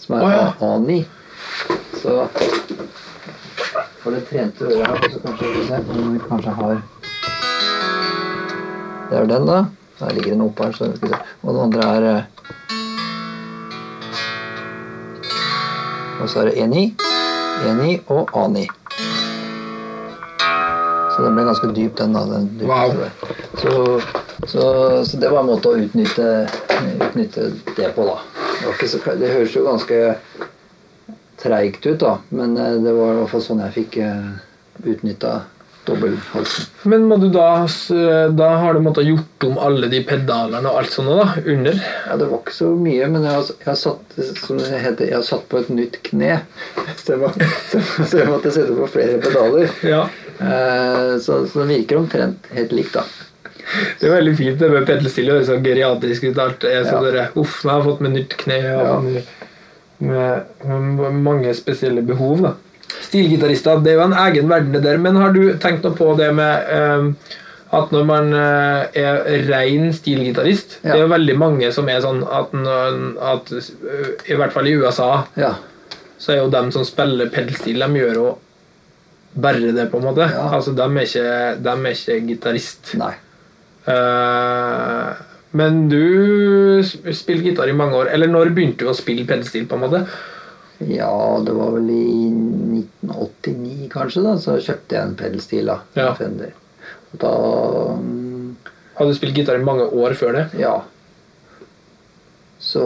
Som 0.01 0.11
er 0.16 0.21
oh, 0.25 0.31
ja. 0.31 0.35
A- 0.47 0.57
A9. 0.79 0.90
Så 2.01 2.11
for 4.01 4.09
det 4.14 4.23
trente 4.31 4.62
øret 4.64 4.87
her, 4.88 4.99
så 5.12 5.19
kanskje 5.27 5.47
vi 5.53 5.61
se 5.69 5.77
om 5.83 5.87
vi 6.14 6.21
kanskje 6.29 6.53
har 6.57 6.75
Det 9.11 9.16
er 9.19 9.25
den, 9.27 9.47
da. 9.51 9.59
Der 9.99 10.11
ligger 10.16 10.31
den 10.33 10.40
oppe 10.47 10.61
her. 10.64 10.73
Så 10.73 10.79
skal 10.97 11.09
vi 11.11 11.14
se. 11.16 11.21
Og 11.43 11.49
den 11.55 11.62
andre 11.66 11.83
er 11.97 12.03
eh, 12.14 12.23
Og 16.21 16.27
så 16.29 16.37
er 16.43 16.47
det 16.51 16.59
E9, 16.61 16.77
E9 17.61 17.99
og 18.09 18.31
A9. 18.37 18.66
Så 21.11 21.25
den 21.25 21.37
ble 21.37 21.44
ganske 21.44 21.70
dyp, 21.77 21.96
den. 21.99 22.16
da. 22.16 22.25
Den 22.31 22.49
dyp, 22.59 22.68
Wow. 22.68 22.94
Så, 23.61 24.01
så, 24.49 24.64
så 25.05 25.20
det 25.20 25.31
var 25.31 25.42
en 25.42 25.51
måte 25.51 25.68
å 25.68 25.79
utnytte, 25.81 26.49
utnytte 27.09 27.51
det 27.77 27.90
på, 27.96 28.07
da. 28.09 28.18
Det, 28.81 28.88
så, 28.88 29.01
det 29.20 29.33
høres 29.35 29.57
jo 29.57 29.66
ganske 29.66 30.01
treigt 31.40 31.87
ut, 31.87 32.01
da. 32.01 32.16
Men 32.33 32.57
eh, 32.57 32.79
det 32.81 32.94
var 32.96 33.14
i 33.14 33.20
hvert 33.20 33.35
fall 33.35 33.44
sånn 33.44 33.64
jeg 33.66 33.77
fikk 33.77 34.01
utnytta 34.81 35.40
dobbelthalsen. 35.88 36.66
Men 36.93 37.07
må 37.09 37.16
du 37.21 37.29
da 37.33 37.66
Da 38.37 38.49
har 38.62 38.75
du 38.77 38.81
måttet 38.85 39.09
gjort 39.09 39.47
om 39.49 39.59
alle 39.59 39.88
de 39.93 40.03
pedalene 40.07 40.69
og 40.69 40.81
alt 40.83 40.93
sånt 40.93 41.09
da, 41.09 41.29
under? 41.45 41.79
Ja, 42.07 42.16
det 42.21 42.29
var 42.31 42.43
ikke 42.43 42.57
så 42.57 42.71
mye, 42.77 43.09
men 43.12 43.25
jeg 43.27 43.33
har, 43.38 43.49
jeg 43.64 43.71
har 43.71 43.79
satt 43.81 44.19
som 44.45 44.61
det 44.61 44.83
heter, 44.85 45.07
jeg 45.09 45.16
har 45.16 45.27
satt 45.27 45.49
på 45.51 45.59
et 45.62 45.71
nytt 45.73 46.01
kne. 46.11 46.40
Så 47.01 47.14
jeg, 47.16 47.21
må, 47.23 47.31
så, 47.71 47.81
så 48.05 48.21
jeg 48.21 48.29
måtte 48.29 48.53
sette 48.55 48.77
på 48.77 48.87
flere 48.93 49.19
pedaler. 49.25 49.73
Ja. 49.87 50.05
Eh, 50.40 51.16
så, 51.21 51.40
så 51.49 51.62
det 51.62 51.69
virker 51.71 51.99
omtrent 52.01 52.47
helt 52.57 52.73
likt, 52.77 52.95
da. 52.97 53.05
Det 54.01 54.09
er 54.09 54.16
veldig 54.16 54.33
fint 54.38 54.59
det 54.61 54.71
med 54.73 54.87
pedelstil. 54.88 55.29
Det 55.29 55.35
høres 55.37 55.49
så 55.51 55.59
geriatrisk 55.62 56.25
ut. 56.29 56.38
Alt 56.43 56.64
Jeg 56.66 56.87
så 56.88 56.97
Ja. 56.97 57.03
dere, 57.07 57.27
Uff, 57.38 57.61
jeg 57.64 57.71
har 57.71 57.85
fått 57.87 58.01
med 58.05 58.16
nytt 58.16 58.37
kne. 58.40 58.57
Ja. 58.66 58.97
med, 59.05 59.29
med, 60.01 60.97
med 60.99 61.21
mange 61.23 61.55
spesielle 61.55 62.03
behov. 62.03 62.43
da. 62.47 62.55
Stilgitarister, 63.07 63.81
det 63.85 63.92
er 63.92 64.00
jo 64.00 64.07
en 64.09 64.16
egen 64.26 64.48
verden, 64.50 64.72
det 64.76 64.83
der. 64.85 64.98
Men 65.03 65.16
har 65.20 65.33
du 65.37 65.42
tenkt 65.62 65.85
noe 65.87 65.96
på 65.98 66.12
det 66.18 66.29
med 66.37 66.70
eh, 66.74 67.37
at 67.79 67.92
når 67.94 68.05
man 68.09 68.33
eh, 68.35 68.98
er 68.98 69.44
rein 69.46 69.92
stilgitarist 69.94 70.81
Det 70.83 70.90
er 70.96 71.05
jo 71.05 71.11
veldig 71.12 71.37
mange 71.38 71.68
som 71.72 71.87
er 71.92 72.00
sånn 72.03 72.24
at, 72.26 72.50
at 73.31 73.53
eh, 73.55 74.09
I 74.33 74.38
hvert 74.40 74.53
fall 74.57 74.66
i 74.66 74.74
USA 74.81 75.11
Ja. 75.38 75.53
så 76.18 76.33
er 76.35 76.40
jo 76.42 76.50
dem 76.50 76.72
som 76.74 76.83
spiller 76.85 77.31
pedelstil, 77.31 77.79
de 77.79 78.00
gjør 78.03 78.14
jo 78.18 78.29
bare 79.40 79.70
det, 79.72 79.85
på 79.92 80.00
en 80.00 80.09
måte. 80.09 80.26
Ja. 80.26 80.48
Altså, 80.57 80.72
De 80.74 80.83
er 80.83 81.07
ikke, 81.07 81.29
de 81.62 81.70
er 81.70 81.92
ikke 81.94 82.16
gitarist. 82.26 82.94
Nei. 82.98 83.12
Uh, 83.87 85.14
men 85.57 85.85
du 85.90 86.00
sp- 86.83 87.11
spilte 87.16 87.46
gitar 87.48 87.70
i 87.70 87.76
mange 87.76 87.94
år. 87.98 88.11
Eller 88.14 88.31
når 88.31 88.50
begynte 88.55 88.85
du 88.85 88.90
å 88.90 88.96
spille 88.98 89.24
pedelstil? 89.29 89.66
på 89.70 89.79
en 89.79 89.85
måte? 89.87 90.03
Ja, 90.90 91.12
det 91.46 91.55
var 91.57 91.72
vel 91.76 91.88
i 91.94 92.11
1989 92.81 93.90
kanskje, 93.93 94.25
da, 94.27 94.35
så 94.40 94.57
kjøpte 94.59 94.97
jeg 94.97 95.09
en 95.09 95.19
pedelstil 95.19 95.71
da. 95.71 95.79
Ja. 95.99 96.11
Fender. 96.19 96.57
Og 97.11 97.23
da 97.23 97.35
mm, 98.01 98.57
Hadde 98.99 99.14
du 99.14 99.16
spilt 99.16 99.38
gitar 99.38 99.57
i 99.57 99.64
mange 99.64 99.87
år 99.97 100.12
før 100.19 100.35
det? 100.37 100.43
Ja. 100.61 100.75
Så 102.61 102.83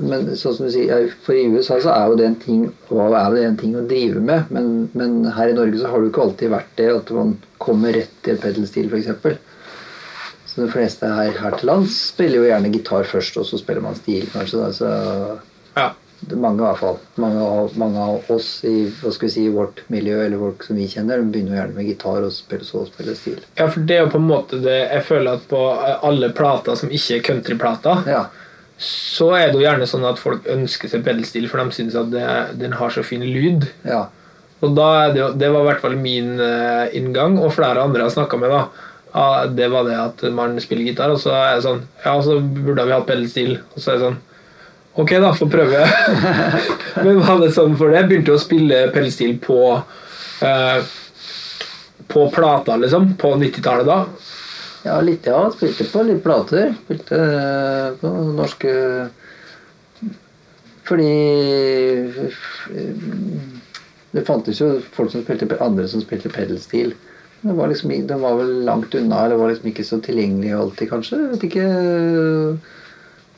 Men 0.00 0.30
sånn 0.40 0.54
som 0.56 0.64
du 0.64 0.72
sier, 0.72 1.10
for 1.26 1.36
i 1.36 1.50
USA 1.52 1.76
så 1.84 1.92
er 1.92 2.06
jo 2.08 2.16
det 2.16 2.30
en 2.30 2.38
ting 2.40 2.62
er 2.64 3.34
det 3.34 3.42
en 3.44 3.58
ting 3.60 3.74
å 3.76 3.84
drive 3.84 4.22
med. 4.24 4.48
Men, 4.54 4.70
men 4.96 5.18
her 5.36 5.52
i 5.52 5.58
Norge 5.58 5.82
så 5.82 5.90
har 5.90 6.00
det 6.00 6.08
jo 6.08 6.14
ikke 6.14 6.24
alltid 6.24 6.54
vært 6.54 6.72
det 6.80 6.88
at 6.94 7.12
man 7.12 7.34
kommer 7.60 7.92
rett 7.92 8.14
til 8.24 8.32
en 8.32 8.40
pedelstil, 8.40 8.88
f.eks. 8.88 9.36
Så 10.48 10.64
de 10.64 10.70
fleste 10.72 11.10
her, 11.12 11.34
her 11.36 11.58
til 11.60 11.68
lands 11.68 11.98
spiller 12.14 12.40
jo 12.40 12.48
gjerne 12.48 12.72
gitar 12.72 13.04
først, 13.04 13.36
og 13.36 13.44
så 13.44 13.60
spiller 13.60 13.84
man 13.84 13.98
stil, 13.98 14.24
kanskje. 14.32 14.62
Da. 14.64 14.72
Så 14.72 14.88
Ja. 15.76 15.90
Mange 16.36 16.62
i 16.62 16.64
hvert 16.66 16.80
fall. 16.80 16.96
Mange 17.22 17.42
av, 17.44 17.74
mange 17.78 17.98
av 18.02 18.30
oss 18.32 18.48
i 18.64 18.86
hva 19.02 19.12
skal 19.14 19.28
vi 19.28 19.32
si, 19.34 19.44
vårt 19.52 19.82
miljø 19.92 20.16
eller 20.24 20.40
folk 20.40 20.64
som 20.66 20.76
vi 20.80 20.86
kjenner, 20.90 21.20
de 21.22 21.30
begynner 21.34 21.58
gjerne 21.60 21.76
med 21.76 21.86
gitar 21.90 22.24
og 22.26 22.32
spiller 22.34 22.64
så 22.66 22.80
og 22.82 22.88
spille 22.90 23.14
stil. 23.18 23.38
Ja, 23.60 23.68
for 23.68 23.84
det 23.86 23.96
er 23.98 24.04
jo 24.06 24.12
på 24.16 24.20
en 24.22 24.28
måte 24.30 24.58
det 24.64 24.78
Jeg 24.90 25.04
føler 25.06 25.36
at 25.38 25.46
på 25.50 25.60
alle 26.08 26.32
plater 26.36 26.74
som 26.80 26.90
ikke 26.90 27.18
er 27.20 27.24
countryplater, 27.30 28.02
Ja. 28.10 28.24
så 28.78 29.30
er 29.36 29.46
det 29.52 29.60
jo 29.60 29.64
gjerne 29.66 29.86
sånn 29.88 30.04
at 30.08 30.18
folk 30.20 30.46
ønsker 30.52 30.88
seg 30.92 31.04
pedalstil, 31.06 31.48
for 31.48 31.62
de 31.62 31.70
syns 31.76 31.94
at 31.96 32.10
det, 32.12 32.26
den 32.60 32.72
har 32.72 32.90
så 32.90 33.04
fin 33.04 33.22
lyd. 33.24 33.68
ja. 33.84 34.06
Og 34.64 34.70
da 34.74 34.84
er 35.04 35.10
det, 35.12 35.18
jo, 35.20 35.26
det 35.36 35.48
var 35.52 35.60
i 35.60 35.66
hvert 35.68 35.82
fall 35.82 35.96
min 36.00 36.40
eh, 36.40 36.86
inngang, 36.96 37.34
og 37.44 37.52
flere 37.52 37.82
andre 37.84 38.00
jeg 38.00 38.08
har 38.08 38.14
snakka 38.14 38.38
med, 38.40 38.50
da. 38.54 39.48
Det 39.52 39.66
var 39.72 39.84
det 39.84 39.96
at 40.00 40.22
man 40.32 40.56
spiller 40.60 40.88
gitar, 40.88 41.12
og 41.12 41.20
så 41.20 41.30
er 41.36 41.54
det 41.56 41.64
sånn 41.64 41.82
Ja, 42.04 42.14
så 42.24 42.38
burde 42.40 42.84
vi 42.88 42.92
hatt 42.96 43.06
pedalstil. 43.06 43.52
Og 43.74 43.80
så 43.84 43.92
er 43.92 43.98
det 43.98 44.06
sånn 44.06 44.16
Ok, 44.96 45.10
da, 45.20 45.34
får 45.34 45.48
prøve. 45.52 45.82
Men 47.04 47.18
var 47.20 47.40
det 47.42 47.50
sånn 47.52 47.74
for 47.76 47.92
det? 47.92 48.06
Begynte 48.08 48.32
å 48.32 48.40
spille 48.40 48.86
pedalstil 48.94 49.34
på 49.44 49.58
eh, 49.76 50.78
På 52.08 52.30
plata, 52.32 52.78
liksom? 52.80 53.10
På 53.20 53.34
90-tallet 53.36 53.88
da? 53.88 53.98
Ja, 54.86 54.96
litt, 55.04 55.28
ja. 55.28 55.42
Spilte 55.52 55.84
på 55.90 56.04
litt 56.08 56.22
plater. 56.24 56.72
Spilte 56.86 57.18
eh, 57.20 57.90
på 58.00 58.12
norske 58.38 58.72
Fordi 60.88 61.10
Det 64.16 64.24
fantes 64.24 64.62
jo 64.62 64.70
folk 64.96 65.12
som 65.12 65.26
spilte 65.26 65.60
andre 65.60 65.84
som 65.92 66.00
spilte 66.00 66.32
pedalstil. 66.32 66.94
Den 67.42 67.60
var 67.60 67.68
liksom, 67.68 67.92
den 68.08 68.24
var 68.24 68.40
vel 68.40 68.64
langt 68.64 68.96
unna, 68.96 69.26
eller 69.26 69.36
var 69.36 69.52
liksom 69.52 69.68
ikke 69.68 69.84
så 69.84 70.00
tilgjengelig 70.00 70.56
alltid, 70.56 70.88
kanskje. 70.88 71.20
Jeg 71.20 71.34
vet 71.34 71.48
ikke. 71.50 71.66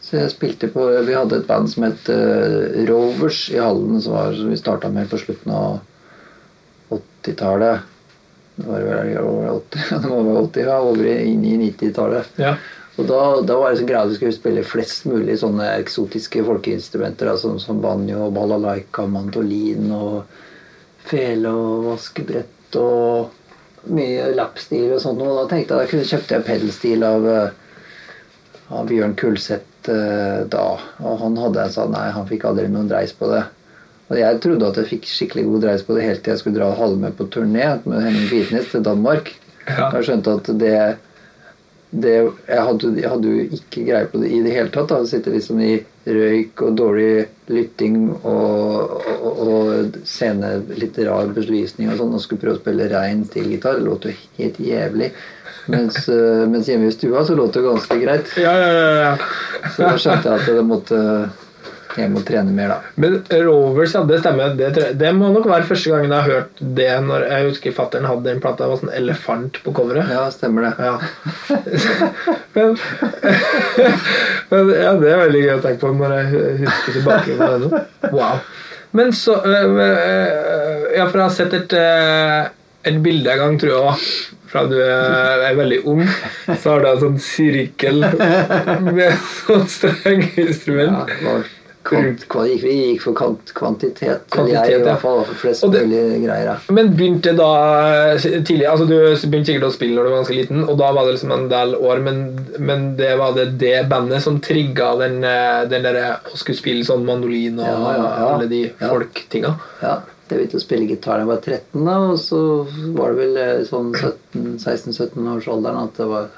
Så 0.01 0.17
jeg 0.17 0.31
spilte 0.33 0.69
på 0.73 0.85
Vi 1.05 1.15
hadde 1.17 1.41
et 1.41 1.47
band 1.49 1.69
som 1.73 1.85
het 1.89 2.09
eh, 2.13 2.85
Rovers 2.89 3.49
i 3.53 3.59
Hallen, 3.61 4.01
som, 4.01 4.15
var, 4.15 4.33
som 4.39 4.49
vi 4.53 4.57
starta 4.61 4.91
med 4.95 5.11
på 5.11 5.19
slutten 5.21 5.53
av 5.53 5.81
80-tallet. 6.95 7.81
Det 8.59 8.67
var 8.67 8.81
vel 8.87 9.19
over 9.23 9.51
80, 9.61 9.79
det 10.03 10.09
var 10.11 10.43
80 10.43 10.61
ja, 10.71 10.79
over 10.83 11.07
i- 11.07 11.25
inn 11.33 11.45
i 11.47 11.57
90-tallet. 11.69 12.31
Ja. 12.43 12.55
Og 12.99 13.07
da, 13.07 13.19
da 13.47 13.59
var 13.61 13.71
det 13.71 13.79
så 13.79 13.87
greia 13.87 14.01
at 14.03 14.11
vi 14.11 14.17
skulle 14.19 14.35
spille 14.35 14.65
flest 14.67 15.05
mulig 15.07 15.37
sånne 15.39 15.69
eksotiske 15.79 16.43
folkeinstrumenter, 16.47 17.31
altså, 17.31 17.53
som, 17.63 17.79
banjo, 17.85 18.27
balalaika, 18.35 19.05
mandolin 19.07 19.93
og 19.95 20.25
fele 21.07 21.53
og 21.55 21.85
vaskebrett 21.93 22.79
og 22.81 23.93
mye 23.95 24.33
lapstil 24.35 24.91
og 24.97 25.03
sånt. 25.05 25.23
Og 25.23 25.39
da 25.39 25.45
tenkte 25.53 25.79
jeg 25.79 25.93
da 26.03 26.09
kjøpte 26.11 26.35
jeg 26.41 26.47
pedelstil 26.49 27.07
av, 27.07 27.29
eh, 27.31 28.67
av 28.75 28.91
Bjørn 28.91 29.15
Kulseth 29.21 29.68
eh, 29.93 30.45
da. 30.51 30.67
Og 31.03 31.23
han 31.23 31.39
hadde 31.41 31.65
en 31.65 31.75
sånn 31.75 31.95
Nei, 31.95 32.09
han 32.15 32.29
fikk 32.29 32.47
aldri 32.49 32.69
noen 32.73 32.91
dreis 32.91 33.15
på 33.17 33.31
det. 33.33 33.45
Og 34.09 34.17
jeg 34.17 34.41
trodde 34.45 34.71
at 34.71 34.79
jeg 34.81 34.91
fikk 34.95 35.11
skikkelig 35.11 35.45
god 35.49 35.67
dreis 35.67 35.85
på 35.85 35.97
det 35.97 36.07
helt 36.07 36.23
til 36.25 36.33
jeg 36.33 36.41
skulle 36.41 36.61
dra 36.61 36.71
halve 36.79 37.03
med 37.03 37.19
på 37.19 37.29
turné 37.33 37.75
med 37.85 38.01
Henning 38.07 38.31
Kvitnes 38.31 38.71
til 38.73 38.85
Danmark. 38.87 39.35
Ja. 39.69 39.91
Jeg 39.99 40.07
skjønte 40.09 40.39
at 40.39 40.49
det, 40.63 40.79
det 41.91 42.15
jeg, 42.17 42.63
hadde, 42.71 42.93
jeg 42.97 43.13
hadde 43.13 43.35
jo 43.35 43.59
ikke 43.59 43.85
greie 43.85 44.09
på 44.09 44.23
det 44.23 44.31
i 44.33 44.41
det 44.47 44.55
hele 44.55 44.73
tatt. 44.73 44.89
da, 44.95 45.03
Sitte 45.09 45.35
liksom 45.35 45.61
i 45.61 45.75
røyk 46.09 46.63
og 46.65 46.79
dårlig 46.81 47.27
lytting 47.53 47.99
og, 48.17 48.95
og, 49.19 49.43
og 49.45 49.99
scene, 50.09 50.55
litt 50.81 50.97
rar 51.05 51.29
belysning 51.37 51.93
og 51.93 52.01
sånn, 52.01 52.17
og 52.17 52.25
skulle 52.25 52.47
prøve 52.47 52.57
å 52.57 52.63
spille 52.63 52.89
rein 52.95 53.27
stilgitar. 53.29 53.77
Det 53.77 53.85
låt 53.91 54.09
jo 54.09 54.17
helt 54.41 54.63
jævlig. 54.71 55.13
Mens, 55.69 56.09
eh, 56.09 56.47
mens 56.49 56.69
hjemme 56.71 56.89
i 56.89 56.93
stua 56.95 57.25
så 57.29 57.35
låt 57.37 57.53
det 57.59 57.63
ganske 57.67 57.99
greit. 58.01 58.31
Ja, 58.41 58.55
ja, 58.57 58.71
ja, 58.73 58.95
ja. 59.03 59.13
Så 59.75 59.83
da 59.85 59.93
skjønte 60.01 60.31
jeg 60.33 60.41
at 60.41 60.49
jeg 60.55 60.65
måtte 60.65 61.01
hjem 61.99 62.15
og 62.21 62.23
trene 62.29 62.53
mer, 62.55 62.69
da. 62.71 62.77
Men 63.03 63.17
Rovers, 63.43 63.93
ja, 63.97 64.03
det 64.07 64.21
stemmer. 64.23 64.53
Det, 64.57 64.69
jeg- 64.77 64.97
det 65.01 65.09
må 65.17 65.33
nok 65.35 65.49
være 65.51 65.67
første 65.67 65.91
gangen 65.91 66.13
jeg 66.15 66.23
har 66.23 66.31
hørt 66.31 66.61
det. 66.79 66.89
Når 67.09 67.25
jeg 67.27 67.49
husker 67.49 67.75
fattern 67.75 68.07
hadde 68.07 68.31
en 68.31 68.41
plate. 68.45 68.65
av 68.65 68.71
en 68.77 68.79
sånn 68.85 68.93
elefant 68.95 69.59
på 69.65 69.73
coveret. 69.75 70.09
Ja, 70.15 70.29
stemmer 70.31 70.69
det. 70.69 70.73
Ja. 70.79 70.99
men, 72.55 72.79
men 74.53 74.71
ja, 74.73 74.95
det 75.01 75.11
er 75.13 75.23
veldig 75.25 75.43
gøy 75.45 75.55
å 75.57 75.61
tenke 75.65 75.81
på 75.83 75.93
når 75.99 76.15
jeg 76.17 76.57
husker 76.63 76.97
tilbake 77.01 77.37
på 77.39 77.51
det 77.53 77.59
nå. 77.67 77.83
Wow. 78.15 78.41
Men 78.97 79.13
så 79.13 79.35
øh, 79.45 79.77
øh, 79.85 80.87
Ja, 80.97 81.05
for 81.11 81.19
jeg 81.21 81.27
har 81.27 81.35
sett 81.37 81.53
et, 81.59 81.75
et 82.89 83.03
bilde 83.05 83.31
en 83.35 83.39
gang, 83.43 83.59
tror 83.61 83.71
jeg 83.75 83.81
òg. 83.91 84.07
Fra 84.49 84.63
du 84.71 84.77
er 84.81 85.45
er 85.51 85.55
veldig 85.59 85.83
ung, 85.93 86.03
så 86.57 86.71
har 86.75 86.81
du 86.81 86.89
en 86.95 87.01
sånn 87.05 87.19
sirkel 87.21 88.01
med 88.01 89.13
sånn 89.45 89.67
strenginstrument. 89.69 91.13
Ja, 91.23 91.37
kvant, 91.89 92.25
kvant, 92.29 92.61
vi 92.61 92.73
gikk 92.75 93.01
for 93.07 93.17
kvant, 93.17 93.53
kvantitet. 93.57 94.27
Kvantitet, 94.33 94.67
jeg 94.75 94.81
i 94.81 94.85
hvert 94.85 95.01
fall 95.01 95.21
var 95.23 95.29
for 95.31 95.39
flest 95.41 95.65
det- 95.73 95.85
mulig 95.89 96.19
greier. 96.27 96.49
Ja. 96.51 96.57
Men 96.77 96.91
begynte 96.99 97.33
da 97.39 97.47
eh, 98.13 98.27
tidlig 98.45 98.67
altså 98.69 98.85
Du 98.91 98.97
begynte 98.99 99.49
sikkert 99.53 99.69
å 99.71 99.73
spille 99.73 99.97
når 99.97 100.05
du 100.05 100.11
var 100.13 100.19
ganske 100.23 100.37
liten, 100.37 100.65
og 100.69 100.77
da 100.81 100.91
var 100.93 101.07
det 101.09 101.15
liksom 101.17 101.33
en 101.39 101.49
del 101.49 101.75
år, 101.79 102.03
men, 102.05 102.21
men 102.59 102.85
det 102.99 103.15
var 103.21 103.33
det 103.39 103.47
det 103.63 103.89
bandet 103.89 104.21
som 104.25 104.37
trigga 104.45 104.91
den, 105.01 105.23
eh, 105.25 105.65
den 105.71 105.83
derre 105.89 106.19
å 106.29 106.37
skulle 106.37 106.61
spille 106.61 106.85
sånn 106.85 107.07
mandolin 107.09 107.57
og 107.61 107.67
Ja, 107.73 108.13
alle 108.35 108.49
de 108.53 108.63
Ja. 108.69 108.89
folktinga. 108.93 109.55
Ja, 109.81 109.97
jeg 110.31 110.39
begynte 110.41 110.59
å 110.61 110.63
spille 110.65 110.89
gitar 110.89 111.19
da 111.19 111.25
jeg 111.25 111.31
var 111.31 111.41
13, 111.43 111.85
da, 111.87 111.97
og 112.13 112.19
så 112.23 112.41
var 112.97 113.13
det 113.15 113.19
vel 113.23 113.37
eh, 113.43 113.65
sånn 113.69 113.93
16-17 113.95 115.29
års 115.35 115.49
alderen 115.49 115.83
at 115.85 115.97
det 116.01 116.09
var 116.11 116.29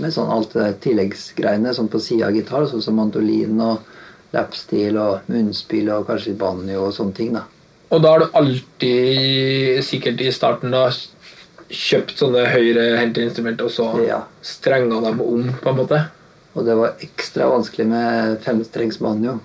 med 0.00 0.10
sånn 0.10 0.30
alt 0.34 0.54
det 0.56 0.80
tilleggsgreiene 0.82 1.74
sånn 1.76 1.88
på 1.92 2.00
sida 2.02 2.26
av 2.26 2.34
gitar, 2.34 2.66
sånn 2.66 2.82
som 2.82 2.96
mandolin 2.98 3.60
og 3.62 4.34
lapstil 4.34 4.96
og 4.98 5.28
munnspill 5.30 5.92
og 5.94 6.08
kanskje 6.08 6.34
banjo 6.38 6.88
og 6.88 6.94
sånne 6.96 7.14
ting. 7.14 7.32
da. 7.36 7.44
Og 7.94 8.02
da 8.02 8.10
har 8.10 8.24
du 8.24 8.38
alltid, 8.40 9.84
sikkert 9.86 10.20
i 10.24 10.32
starten, 10.34 10.74
da 10.74 10.88
kjøpt 11.70 12.18
sånne 12.18 12.42
høyrehendte 12.50 13.22
instrumenter 13.22 13.68
og 13.68 13.70
så 13.70 13.86
Ja. 14.06 14.22
strenga 14.42 15.00
dem 15.00 15.20
om, 15.22 15.52
på 15.62 15.70
en 15.70 15.76
måte. 15.76 16.00
Og 16.54 16.66
det 16.66 16.74
var 16.76 16.94
ekstra 17.02 17.48
vanskelig 17.50 17.86
med 17.86 18.40
femstrengs 18.42 18.98
banjo. 18.98 19.38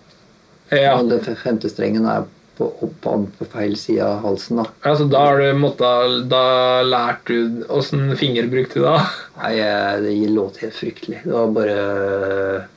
Ja. 0.71 0.97
Og 0.99 1.09
den 1.09 1.35
femte 1.35 1.69
strengen 1.69 2.05
er 2.05 2.25
på, 2.59 2.67
opp 2.85 3.07
på 3.39 3.47
feil 3.49 3.75
side 3.79 4.03
av 4.03 4.23
halsen. 4.27 4.59
da. 4.61 4.65
Altså, 4.89 5.07
da 5.09 5.23
har 5.25 5.39
du 5.39 5.59
måttet, 5.59 6.29
Da 6.29 6.43
lærte 6.83 7.33
du 7.33 7.65
Åssen 7.71 8.09
finger 8.19 8.49
brukte 8.51 8.81
du 8.81 8.85
da? 8.85 8.97
Nei, 9.39 9.55
det 10.03 10.15
låt 10.33 10.59
helt 10.63 10.75
fryktelig. 10.75 11.21
Det 11.23 11.33
var 11.33 11.53
bare 11.55 11.77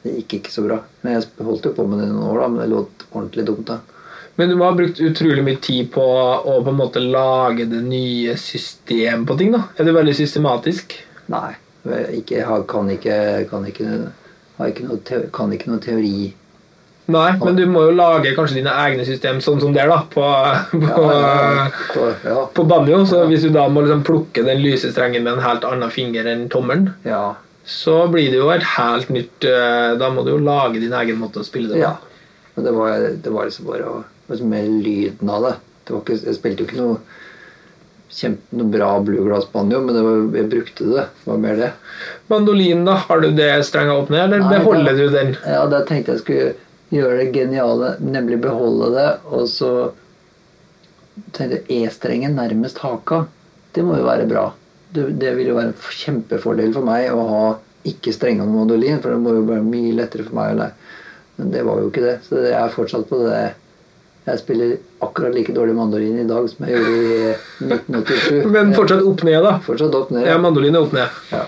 Det 0.03 0.17
gikk 0.21 0.39
ikke 0.41 0.55
så 0.55 0.67
bra. 0.67 0.79
Men 1.03 1.19
jeg 1.19 1.31
holdt 1.45 1.67
jo 1.67 1.75
på 1.77 1.87
med 1.91 2.05
det 2.05 2.13
noen 2.13 2.29
år, 2.31 2.45
da, 2.45 2.49
men 2.53 2.63
det 2.63 2.71
låt 2.73 3.07
ordentlig 3.11 3.47
dumt. 3.51 3.67
da. 3.67 3.81
Men 4.37 4.49
du 4.49 4.57
må 4.57 4.65
ha 4.65 4.77
brukt 4.77 5.01
utrolig 5.05 5.43
mye 5.45 5.61
tid 5.61 5.91
på 5.93 6.03
å 6.03 6.55
på 6.65 6.73
en 6.73 6.79
måte 6.79 7.03
lage 7.05 7.67
det 7.69 7.83
nye 7.85 8.37
system 8.41 9.27
på 9.29 9.37
ting. 9.39 9.53
da 9.53 9.67
Er 9.77 9.89
det 9.89 9.97
veldig 9.99 10.15
systematisk? 10.17 10.95
Nei. 11.33 11.53
jeg 11.85 12.23
Ikke, 12.23 12.45
kan 12.69 12.91
ikke, 12.91 13.19
kan 13.51 13.67
ikke, 13.67 13.91
har 14.59 14.71
ikke 14.73 14.87
noe, 14.87 15.27
kan 15.35 15.53
ikke 15.53 15.73
noe 15.73 15.83
teori. 15.83 16.33
Nei, 17.11 17.33
men 17.43 17.57
du 17.59 17.65
må 17.67 17.81
jo 17.89 17.95
lage 17.99 18.31
kanskje 18.37 18.61
dine 18.61 18.71
egne 18.85 19.03
system, 19.05 19.41
sånn 19.43 19.59
som 19.61 19.73
der, 19.75 19.89
da, 19.91 19.97
på, 20.13 20.23
på, 20.71 21.07
Ja, 21.11 21.65
ja, 21.99 22.11
ja, 22.29 22.45
på 22.55 22.65
banjo. 22.71 23.01
Så 23.11 23.25
hvis 23.27 23.43
du 23.43 23.51
da 23.51 23.65
må 23.69 23.83
liksom 23.83 24.05
plukke 24.07 24.45
den 24.47 24.63
lyse 24.63 24.93
strengen 24.95 25.25
med 25.27 25.33
en 25.35 25.43
helt 25.45 25.65
annen 25.67 25.91
finger 25.91 26.29
enn 26.31 26.47
tommelen, 26.53 26.93
ja, 27.05 27.35
så 27.67 28.05
blir 28.11 28.31
det 28.31 28.39
jo 28.39 28.49
et 28.55 28.65
helt 28.77 29.11
nytt 29.15 29.45
eh, 29.47 29.93
Da 29.99 30.09
må 30.11 30.25
du 30.27 30.33
jo 30.33 30.39
lage 30.43 30.81
din 30.83 30.95
egen 30.99 31.19
måte 31.21 31.43
å 31.43 31.47
spille 31.47 31.69
det 31.71 31.77
på. 31.79 31.85
ja. 31.85 31.93
Men 32.55 32.65
det 32.67 32.73
var, 32.77 33.05
det 33.25 33.31
var 33.33 33.47
liksom 33.49 33.69
bare 33.71 33.85
å 33.89 33.99
liksom 34.29 34.49
Med 34.51 34.67
lyden 34.85 35.31
av 35.31 35.43
det. 35.47 35.53
det 35.87 35.95
var 35.95 36.01
ikke, 36.03 36.17
jeg 36.27 36.35
spilte 36.39 36.63
jo 36.65 36.67
ikke 36.71 36.81
noe 36.81 36.97
kjempe, 38.13 38.43
noe 38.59 38.69
bra 38.69 38.89
bluegrass-banjo, 39.01 39.79
men 39.87 39.95
det 39.97 40.03
var, 40.05 40.19
jeg 40.37 40.49
brukte 40.53 40.85
det. 40.91 41.05
Det 41.23 41.31
var 41.31 41.39
mer 41.41 41.57
det. 41.57 41.71
Mandolin, 42.29 42.83
da? 42.85 42.99
Har 43.09 43.23
du 43.25 43.31
det 43.33 43.47
strenga 43.65 43.95
opp 44.03 44.11
ned, 44.13 44.27
eller 44.27 44.43
Nei, 44.45 44.59
beholder 44.59 44.93
det- 44.99 45.07
du 45.09 45.15
den? 45.17 45.31
Ja, 45.49 45.63
det 45.73 45.81
tenkte 45.89 46.13
jeg 46.13 46.21
skulle 46.21 46.51
gjøre 46.93 47.19
det 47.23 47.33
geniale, 47.35 47.97
nemlig 48.05 48.41
beholde 48.45 48.93
det, 48.95 49.11
og 49.33 49.49
så 49.51 49.73
E-strengen 51.73 52.37
nærmest 52.37 52.81
haka. 52.85 53.27
Det 53.73 53.85
må 53.85 53.99
jo 53.99 54.07
være 54.07 54.29
bra. 54.29 54.47
Det, 54.93 55.07
det 55.21 55.33
vil 55.37 55.53
jo 55.53 55.57
være 55.59 55.73
en 55.73 55.99
kjempefordel 56.03 56.73
for 56.75 56.85
meg 56.85 57.09
å 57.13 57.25
ha 57.29 57.45
ikke 57.89 58.13
strenga 58.15 58.45
med 58.47 58.61
mandolin, 58.61 59.01
for 59.03 59.13
det 59.13 59.23
må 59.23 59.35
jo 59.37 59.47
være 59.49 59.65
mye 59.67 59.97
lettere 59.97 60.27
for 60.29 60.39
meg 60.39 60.53
å 60.53 60.61
lære. 60.61 60.91
Men 61.41 61.53
det 61.55 61.65
var 61.67 61.81
jo 61.81 61.91
ikke 61.91 62.05
det, 62.05 62.17
så 62.29 62.45
jeg 62.45 62.57
er 62.59 62.75
fortsatt 62.77 63.09
på 63.09 63.21
det. 63.25 63.41
Jeg 64.23 64.39
spiller 64.39 64.77
akkurat 65.03 65.35
like 65.35 65.55
dårlig 65.57 65.75
mandolin 65.75 66.21
i 66.23 66.29
dag 66.29 66.45
som 66.51 66.69
jeg 66.69 66.77
gjorde 66.77 66.93
i 67.01 67.33
1987. 67.67 68.45
Men 68.55 68.77
fortsatt 68.77 69.03
opp 69.03 69.25
ned, 69.27 69.41
da. 69.43 69.57
Fortsatt 69.67 69.97
opp 69.99 70.13
ned. 70.15 70.29
Ja, 70.29 70.37
mandolin 70.39 70.79
er 70.79 70.87
opp 70.87 70.95
ned. 70.95 71.19
Ja. 71.33 71.43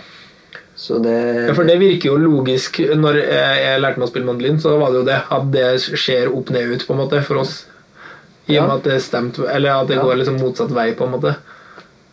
Så 0.77 0.99
det 1.03 1.15
Ja, 1.49 1.55
for 1.55 1.65
det 1.69 1.77
virker 1.79 2.11
jo 2.11 2.17
logisk. 2.19 2.81
Når 2.99 3.21
jeg 3.23 3.81
lærte 3.81 3.99
meg 4.01 4.09
å 4.09 4.11
spille 4.11 4.27
mandolin, 4.27 4.59
så 4.61 4.77
var 4.81 4.91
det 4.91 4.99
jo 5.03 5.07
det 5.07 5.21
at 5.31 5.51
det 5.55 5.69
skjer 5.95 6.33
opp 6.35 6.51
ned 6.51 6.73
ut, 6.75 6.87
på 6.87 6.95
en 6.97 6.99
måte, 7.05 7.23
for 7.23 7.43
oss. 7.45 7.67
I 8.49 8.59
og 8.59 8.67
med 8.69 8.73
Ja. 8.73 8.77
at 8.77 8.83
det 8.85 9.03
stemt, 9.03 9.39
eller 9.39 9.71
at 9.81 9.87
det 9.89 9.97
Ja. 9.97 10.03
går 10.03 10.17
liksom 10.19 10.41
motsatt 10.41 10.71
vei, 10.75 10.93
på 10.95 11.05
en 11.07 11.13
måte. 11.13 11.37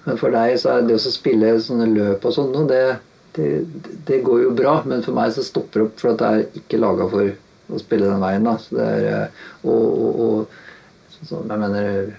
Men 0.05 0.17
for 0.17 0.31
deg 0.31 0.57
så 0.57 0.77
er 0.77 0.81
det 0.87 0.95
å 0.95 1.11
spille 1.11 1.59
sånne 1.59 1.87
løp 1.93 2.23
og 2.25 2.33
sånn, 2.33 2.67
det, 2.67 2.97
det, 3.33 3.65
det 4.05 4.23
går 4.23 4.43
jo 4.43 4.51
bra. 4.51 4.81
Men 4.85 5.01
for 5.03 5.13
meg 5.13 5.31
så 5.33 5.43
stopper 5.43 5.73
det 5.79 5.87
opp, 5.89 5.99
for 5.99 6.09
at 6.11 6.17
det 6.17 6.27
er 6.27 6.61
ikke 6.61 6.79
laga 6.79 7.09
for 7.09 7.31
å 7.71 7.79
spille 7.79 8.05
den 8.07 8.19
veien. 8.21 8.43
da. 8.43 8.57
Så 8.57 8.77
det 8.77 8.87
er, 8.87 9.23
eh, 9.23 9.27
og, 9.65 9.99
og, 9.99 10.19
og 10.19 10.47
sånn, 11.11 11.27
så, 11.27 11.47
jeg 11.49 11.59
mener 11.59 12.13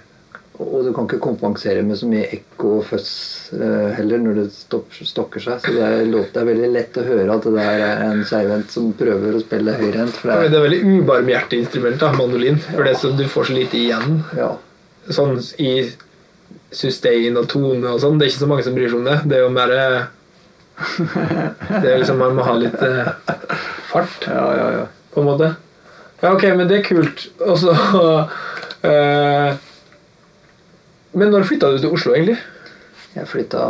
og 0.60 0.84
du 0.84 0.90
kan 0.94 1.06
ikke 1.08 1.18
kompensere 1.24 1.80
med 1.82 1.96
så 1.98 2.06
mye 2.06 2.26
ekko 2.36 2.74
og 2.78 2.84
føss 2.90 3.08
eh, 3.56 3.88
heller 3.96 4.20
når 4.20 4.36
det 4.42 4.44
stokker 5.08 5.40
seg. 5.42 5.62
Så 5.64 5.72
det 5.74 5.82
er, 5.86 6.02
låt, 6.12 6.28
det 6.34 6.42
er 6.42 6.48
veldig 6.50 6.68
lett 6.74 6.98
å 7.00 7.04
høre 7.06 7.34
at 7.38 7.46
det 7.48 7.54
der 7.56 7.84
er 7.86 8.02
en 8.10 8.20
keivhendt 8.28 8.70
som 8.74 8.90
prøver 8.98 9.38
å 9.38 9.42
spille 9.42 9.74
høyrehendt. 9.80 10.20
Det 10.22 10.28
det 10.28 10.52
er- 10.52 10.58
er 10.60 10.66
veldig 10.68 10.82
ubarmhjertig 11.00 11.62
instrument, 11.64 11.98
da, 12.04 12.12
mandolin. 12.12 12.58
For 12.68 12.84
det 12.84 12.96
som 13.00 13.16
du 13.16 13.24
får 13.24 13.48
så 13.50 13.56
lite 13.56 13.80
igjen. 13.80 14.20
Ja. 14.36 14.50
Sånn 15.08 15.38
i 15.58 15.72
sustain 16.72 17.36
og 17.40 17.48
tone 17.48 17.88
og 17.88 17.98
sånn. 18.04 18.18
Det 18.20 18.26
er 18.28 18.30
ikke 18.34 18.44
så 18.44 18.50
mange 18.52 18.64
som 18.68 18.74
bryr 18.76 18.88
seg 18.92 18.98
om 19.00 19.08
det. 19.08 19.18
Det 19.24 19.38
er 19.40 19.42
jo 19.46 19.50
mer 19.56 19.72
eh, 19.72 20.02
Det 21.82 21.90
er 21.92 21.98
liksom 22.00 22.18
Man 22.22 22.36
må 22.36 22.44
ha 22.46 22.54
litt 22.60 22.80
eh, 22.86 23.10
fart, 23.90 24.24
ja, 24.28 24.46
ja, 24.56 24.70
ja. 24.78 24.86
på 25.12 25.20
en 25.24 25.28
måte. 25.32 25.50
Ja, 26.22 26.30
ok, 26.36 26.44
men 26.56 26.68
det 26.70 26.78
er 26.80 26.86
kult. 26.86 27.26
Og 27.40 27.58
så 27.60 27.72
eh, 28.92 29.56
Men 31.12 31.32
når 31.32 31.46
flytta 31.48 31.70
du 31.72 31.78
til 31.80 31.94
Oslo, 31.94 32.14
egentlig? 32.16 32.38
Jeg 33.12 33.28
flytta 33.28 33.64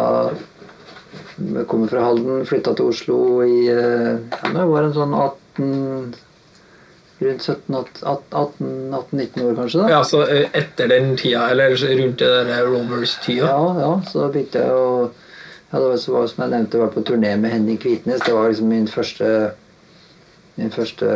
Jeg 1.43 1.67
kommer 1.71 1.91
fra 1.91 2.05
Halden, 2.07 2.45
flytta 2.47 2.75
til 2.79 2.93
Oslo 2.93 3.17
i 3.43 3.65
eh, 3.73 4.13
ja, 4.15 4.53
jeg 4.53 4.69
var 4.71 4.87
en 4.87 4.95
sånn 4.99 5.17
18 5.17 6.15
Rundt 7.23 7.45
17-18-19 7.47 9.45
år, 9.45 9.53
kanskje. 9.55 9.83
da 9.83 9.91
Ja, 9.93 10.01
så 10.07 10.25
eh, 10.27 10.49
etter 10.59 10.89
den 10.91 11.13
tida, 11.19 11.45
eller 11.53 11.77
rundt 11.79 12.19
det 12.19 12.31
der 12.49 12.65
Rovers-tida? 12.67 13.47
Ja, 13.47 13.67
ja, 13.79 13.93
så 14.11 14.27
begynte 14.33 14.59
jeg 14.65 14.73
å 14.75 15.11
ja, 15.73 15.79
det 15.79 15.87
var, 15.87 15.97
så 15.97 16.13
var, 16.13 16.27
Som 16.29 16.43
jeg 16.45 16.53
nevnte, 16.53 16.81
var 16.83 16.91
på 16.93 17.05
turné 17.07 17.37
med 17.41 17.55
Henning 17.55 17.79
Kvitnes. 17.81 18.21
Det 18.27 18.35
var 18.35 18.51
liksom 18.51 18.69
min 18.69 18.89
første 18.91 19.29
Min 20.59 20.75
første 20.75 21.07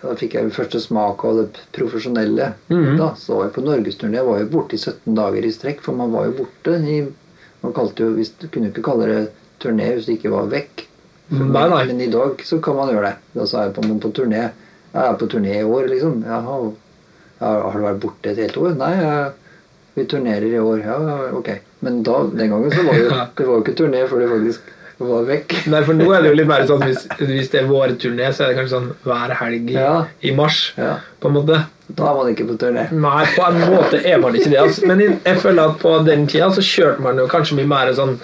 Da 0.00 0.14
fikk 0.16 0.34
jeg 0.36 0.48
jo 0.48 0.52
første 0.56 0.80
smak 0.80 1.24
av 1.28 1.40
det 1.42 1.64
profesjonelle. 1.76 2.52
Mhm. 2.70 2.96
da, 2.98 3.14
Så 3.14 3.36
var 3.36 3.48
jeg 3.48 3.54
på 3.56 3.64
norgesturné. 3.66 4.16
Jeg 4.16 4.26
var 4.26 4.38
jo 4.40 4.46
borte 4.54 4.74
i 4.74 4.78
17 4.78 5.14
dager 5.14 5.44
i 5.44 5.52
strekk, 5.52 5.82
for 5.84 5.92
man 5.94 6.12
var 6.12 6.30
jo 6.30 6.38
borte. 6.40 6.76
I, 6.80 7.02
man 7.62 7.76
kalte 7.76 8.06
jo, 8.06 8.14
hvis, 8.16 8.32
du 8.40 8.48
kunne 8.48 8.70
jo 8.70 8.72
ikke 8.72 8.86
kalle 8.88 9.10
det 9.10 9.20
turné 9.60 9.92
hvis 9.92 10.06
du 10.08 10.14
ikke 10.16 10.32
var 10.32 10.48
vekk. 10.48 10.86
Nei, 11.30 11.66
nei. 11.68 11.84
Men 11.86 12.00
i 12.00 12.10
dag 12.10 12.40
så 12.42 12.58
kan 12.64 12.76
man 12.76 12.88
gjøre 12.90 13.10
det. 13.10 13.16
Da 13.36 13.46
sa 13.46 13.66
jeg 13.66 13.74
på, 13.76 13.84
men 13.86 14.00
på 14.00 14.10
turné. 14.16 14.48
Jeg 14.90 15.02
er 15.04 15.18
på 15.20 15.28
turné 15.30 15.60
i 15.60 15.66
år, 15.66 15.86
liksom. 15.92 16.24
Jaha, 16.26 16.56
har 17.40 17.76
du 17.76 17.84
vært 17.84 18.00
borte 18.02 18.32
et 18.32 18.40
helt 18.40 18.56
år? 18.58 18.74
Nei, 18.80 18.90
jeg, 18.98 19.30
vi 19.94 20.06
turnerer 20.10 20.48
i 20.48 20.58
år. 20.58 20.82
Ja, 20.82 20.98
ok. 21.36 21.52
Men 21.84 22.02
da, 22.06 22.24
den 22.24 22.50
gangen 22.50 22.72
så 22.72 22.82
var 22.88 22.98
jo, 22.98 23.08
det 23.36 23.46
var 23.46 23.58
jo 23.58 23.62
ikke 23.64 23.78
turné 23.78 24.02
før 24.08 24.24
du 24.24 24.30
faktisk 24.32 24.76
var 25.08 25.24
vekk. 25.28 25.54
Nei, 25.72 25.82
for 25.86 25.94
nå 25.96 26.08
er 26.12 26.22
det 26.22 26.30
jo 26.32 26.38
litt 26.40 26.48
mer 26.50 26.64
sånn 26.68 26.82
hvis, 26.84 27.06
hvis 27.20 27.50
det 27.52 27.60
er 27.62 27.68
vårturné, 27.70 28.32
så 28.34 28.44
er 28.44 28.48
det 28.52 28.56
kanskje 28.60 28.74
sånn 28.76 28.90
hver 29.06 29.34
helg 29.40 29.70
i, 29.70 29.76
Ja. 29.78 29.92
i 30.22 30.32
mars. 30.36 30.72
Ja. 30.76 30.96
På 31.20 31.28
en 31.30 31.36
måte. 31.38 31.60
Da 31.90 32.10
er 32.10 32.18
man 32.20 32.28
ikke 32.34 32.46
på 32.50 32.56
turné. 32.60 32.84
Nei, 32.92 33.24
på 33.36 33.46
en 33.48 33.60
måte 33.72 33.98
er 34.06 34.18
man 34.22 34.34
ikke 34.38 34.50
det. 34.52 34.58
Altså. 34.62 34.86
Men 34.86 35.00
jeg, 35.02 35.16
jeg 35.24 35.40
føler 35.42 35.62
at 35.72 35.78
på 35.82 35.94
den 36.06 36.26
tida 36.30 36.50
så 36.54 36.62
kjørte 36.62 37.00
man 37.02 37.18
jo 37.18 37.26
kanskje 37.30 37.56
mye 37.60 37.70
mer 37.72 37.94
sånn 37.96 38.18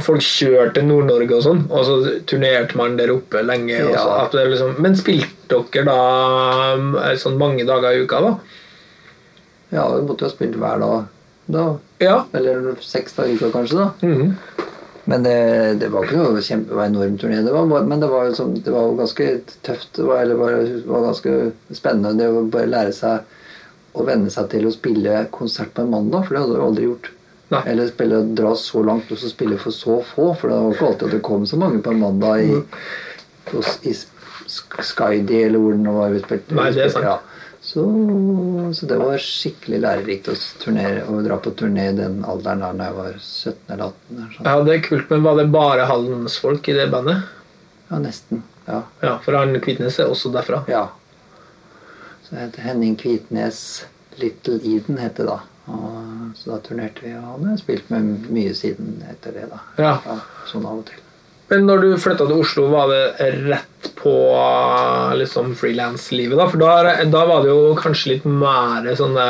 Folk 0.00 0.22
kjørte 0.24 0.78
til 0.78 0.86
Nord-Norge 0.88 1.34
og 1.36 1.42
sånn, 1.44 1.58
og 1.68 1.82
så 1.84 1.94
turnerte 2.24 2.78
man 2.80 2.94
der 2.96 3.10
oppe 3.12 3.42
lenge. 3.44 3.76
Og 3.84 3.90
så, 3.92 4.06
Ja. 4.08 4.22
at 4.24 4.32
det 4.32 4.46
liksom, 4.48 4.78
men 4.80 4.94
spilte 4.96 5.58
dere 5.74 5.84
da 5.84 5.96
um, 6.78 6.94
sånn 7.20 7.36
mange 7.36 7.66
dager 7.68 7.92
i 7.92 8.00
uka, 8.06 8.20
da? 8.24 8.30
Ja, 9.72 9.84
vi 9.92 10.00
måtte 10.08 10.24
jo 10.24 10.30
ha 10.30 10.32
spilt 10.32 10.56
hver 10.56 10.80
dag 10.80 11.04
da. 11.52 11.66
Ja. 12.00 12.14
Eller 12.32 12.72
seks 12.80 13.12
dager 13.18 13.34
i 13.34 13.36
uka, 13.36 13.50
kanskje. 13.52 13.76
da. 13.82 13.90
Mhm. 14.08 14.32
Men 15.10 15.24
det, 15.26 15.36
det 15.80 15.88
var 15.90 16.04
ikke 16.06 16.18
noe 16.20 16.42
kjempe, 16.46 16.76
var 16.78 16.86
enorm 16.86 17.16
turné. 17.18 17.40
Det 17.42 17.50
var, 17.54 17.66
men 17.90 18.00
det 18.02 18.08
var 18.12 18.28
jo 18.28 18.36
sånn, 18.38 18.52
det 18.62 18.70
var 18.70 18.92
ganske 19.00 19.24
tøft. 19.66 19.88
Det 19.96 20.04
var, 20.06 20.20
eller 20.22 20.38
bare, 20.38 20.60
var 20.86 21.08
ganske 21.08 21.32
spennende 21.74 22.12
det 22.20 22.28
å 22.30 22.44
bare 22.52 22.70
lære 22.70 22.92
seg 22.94 23.96
å 23.98 24.06
venne 24.06 24.30
seg 24.32 24.46
til 24.54 24.68
å 24.68 24.72
spille 24.72 25.24
konsert 25.34 25.74
på 25.74 25.82
en 25.82 25.90
mandag, 25.92 26.22
for 26.28 26.36
det 26.38 26.44
hadde 26.44 26.54
du 26.60 26.62
aldri 26.68 26.86
gjort. 26.86 27.10
Nei. 27.52 27.64
Eller 27.68 27.90
spille, 27.90 28.22
dra 28.38 28.54
så 28.56 28.80
langt 28.86 29.10
og 29.12 29.18
så 29.20 29.28
spille 29.28 29.58
for 29.60 29.74
så 29.76 29.98
få, 30.14 30.30
for 30.40 30.48
det 30.48 30.60
var 30.62 30.72
ikke 30.78 30.86
alltid 30.92 31.08
at 31.10 31.16
det 31.18 31.24
kom 31.26 31.42
så 31.50 31.58
mange 31.60 31.82
på 31.84 31.92
en 31.92 32.00
mandag 32.00 32.46
i, 32.46 32.62
hos- 33.50 33.82
i 33.84 33.92
Sk- 34.52 34.80
Skydy 34.86 35.42
eller 35.48 35.60
hvor 35.60 35.74
det 35.76 35.82
nå 35.84 35.92
var 35.98 36.14
vi 36.14 36.22
spilte. 36.22 36.56
Nei, 36.56 36.70
det 36.74 36.86
er 36.86 36.94
sant. 36.94 37.04
Ja. 37.10 37.18
Så, 37.72 37.82
så 38.76 38.86
det 38.86 38.96
var 39.00 39.22
skikkelig 39.24 39.78
lærerikt 39.80 40.26
å 40.28 40.34
turnere, 40.60 41.06
å 41.08 41.22
dra 41.24 41.38
på 41.40 41.54
turné 41.56 41.86
i 41.88 41.94
den 41.96 42.18
alderen 42.28 42.60
da 42.60 42.88
jeg 42.90 42.96
var 42.98 43.14
17 43.16 43.72
eller 43.72 43.84
18. 43.86 44.16
eller 44.16 44.34
sånn. 44.34 44.48
ja, 44.50 44.64
det 44.66 44.74
er 44.74 44.82
kult, 44.84 45.06
men 45.08 45.22
var 45.24 45.38
det 45.40 45.46
bare 45.54 45.86
Hallensfolk 45.88 46.68
i 46.68 46.74
det 46.76 46.90
bandet? 46.92 47.22
Ja, 47.88 48.00
nesten. 48.02 48.42
Ja. 48.66 48.82
Ja, 49.00 49.14
for 49.24 49.38
han 49.40 49.56
Kvitnes 49.64 49.96
er 50.02 50.12
også 50.12 50.32
derfra. 50.34 50.60
ja. 50.68 50.90
Så 52.26 52.34
det 52.36 52.44
heter 52.44 52.66
Henning 52.68 52.98
Kvitnes 53.00 53.62
Little 54.20 54.60
Eden 54.60 55.00
het 55.00 55.16
det 55.16 55.26
da. 55.30 55.38
Og, 55.72 56.36
så 56.36 56.52
da 56.52 56.60
turnerte 56.64 57.04
vi, 57.06 57.14
og 57.16 57.24
han 57.24 57.48
har 57.52 57.58
spilt 57.60 57.88
med 57.92 58.28
mye 58.32 58.52
siden 58.56 59.00
etter 59.10 59.34
det. 59.36 59.48
da. 59.50 59.62
Ja. 59.80 60.18
sånn 60.50 60.68
av 60.68 60.82
og 60.82 60.86
til. 60.90 61.01
Men 61.52 61.66
når 61.68 61.82
du 61.84 61.88
flytta 62.00 62.24
til 62.24 62.40
Oslo, 62.40 62.66
var 62.72 62.88
det 62.88 63.30
rett 63.50 63.88
på 63.98 64.12
liksom 65.20 65.52
frilanslivet? 65.60 66.38
Da? 66.40 66.46
For 66.48 66.62
da, 66.62 66.94
da 67.12 67.24
var 67.28 67.44
det 67.44 67.52
jo 67.52 67.74
kanskje 67.76 68.14
litt 68.14 68.24
mer 68.24 68.88
sånne 68.96 69.26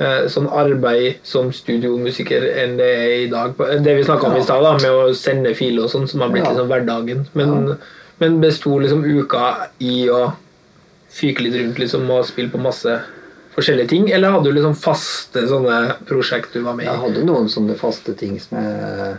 eh, 0.00 0.24
sånn 0.32 0.48
arbeid 0.48 1.20
som 1.26 1.52
studiomusiker 1.52 2.48
enn 2.62 2.78
det 2.80 2.88
er 3.02 3.14
i 3.18 3.30
dag. 3.32 3.52
Det 3.84 3.98
vi 3.98 4.08
snakka 4.08 4.30
om 4.30 4.40
i 4.40 4.44
stad, 4.46 4.64
med 4.80 4.96
å 4.96 5.12
sende 5.12 5.52
filer 5.58 5.84
og 5.84 5.92
sånn, 5.92 6.08
som 6.08 6.24
har 6.24 6.32
blitt 6.32 6.48
liksom 6.48 6.72
hverdagen. 6.72 7.26
Men, 7.36 7.74
men 8.22 8.40
besto 8.40 8.78
liksom 8.80 9.04
uka 9.04 9.70
i 9.84 10.06
å 10.08 10.30
fyke 11.12 11.44
litt 11.44 11.60
rundt 11.60 11.84
liksom, 11.84 12.08
og 12.08 12.24
spille 12.32 12.52
på 12.52 12.64
masse 12.64 12.96
forskjellige 13.58 13.92
ting? 13.92 14.08
Eller 14.08 14.32
hadde 14.32 14.48
du 14.48 14.56
liksom 14.56 14.78
faste 14.78 15.44
sånne 15.52 15.98
prosjekt 16.08 16.56
du 16.56 16.64
var 16.64 16.80
med 16.80 16.88
i? 16.88 16.94
Jeg 16.94 17.04
hadde 17.04 17.28
noen 17.28 17.52
sånne 17.52 17.76
faste 17.76 18.16
ting 18.16 18.38
som 18.40 18.56
jeg, 18.56 19.10
eh, 19.10 19.18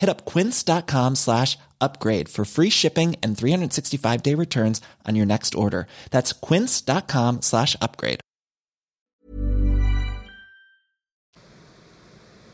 Hit 0.00 0.08
up 0.08 0.24
quince.com 0.24 1.14
slash 1.14 1.58
upgrade 1.80 2.28
for 2.28 2.44
free 2.44 2.70
shipping 2.70 3.16
and 3.22 3.36
365 3.36 4.22
day 4.22 4.34
returns 4.34 4.80
on 5.06 5.14
your 5.14 5.26
next 5.26 5.54
order. 5.54 5.86
That's 6.10 6.32
quince.com 6.32 7.42
slash 7.42 7.76
upgrade. 7.80 8.20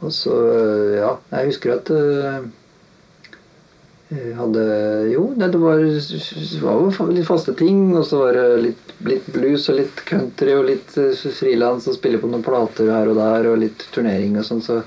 Og 0.01 0.13
så, 0.13 0.31
øh, 0.31 0.97
ja, 0.97 1.15
jeg 1.31 1.47
husker 1.47 1.73
at 1.75 1.91
jeg 4.11 4.37
hadde 4.37 4.65
Jo, 5.13 5.35
det 5.35 5.61
var, 5.61 5.81
var 6.63 7.13
litt 7.13 7.27
faste 7.27 7.55
ting. 7.55 7.97
Og 7.97 8.05
så 8.07 8.21
var 8.21 8.37
det 8.37 8.63
litt, 8.63 8.93
litt 9.09 9.27
blues 9.35 9.69
og 9.73 9.81
litt 9.81 10.03
country 10.07 10.53
og 10.55 10.69
litt 10.69 10.95
uh, 11.01 11.15
frilans 11.35 11.89
og 11.89 11.97
spille 11.97 12.21
på 12.23 12.31
noen 12.31 12.45
plater 12.47 12.93
her 12.93 13.11
og 13.11 13.19
der 13.19 13.49
og 13.51 13.63
litt 13.65 13.87
turnering 13.95 14.37
og 14.39 14.47
sånn. 14.47 14.63
Så 14.63 14.83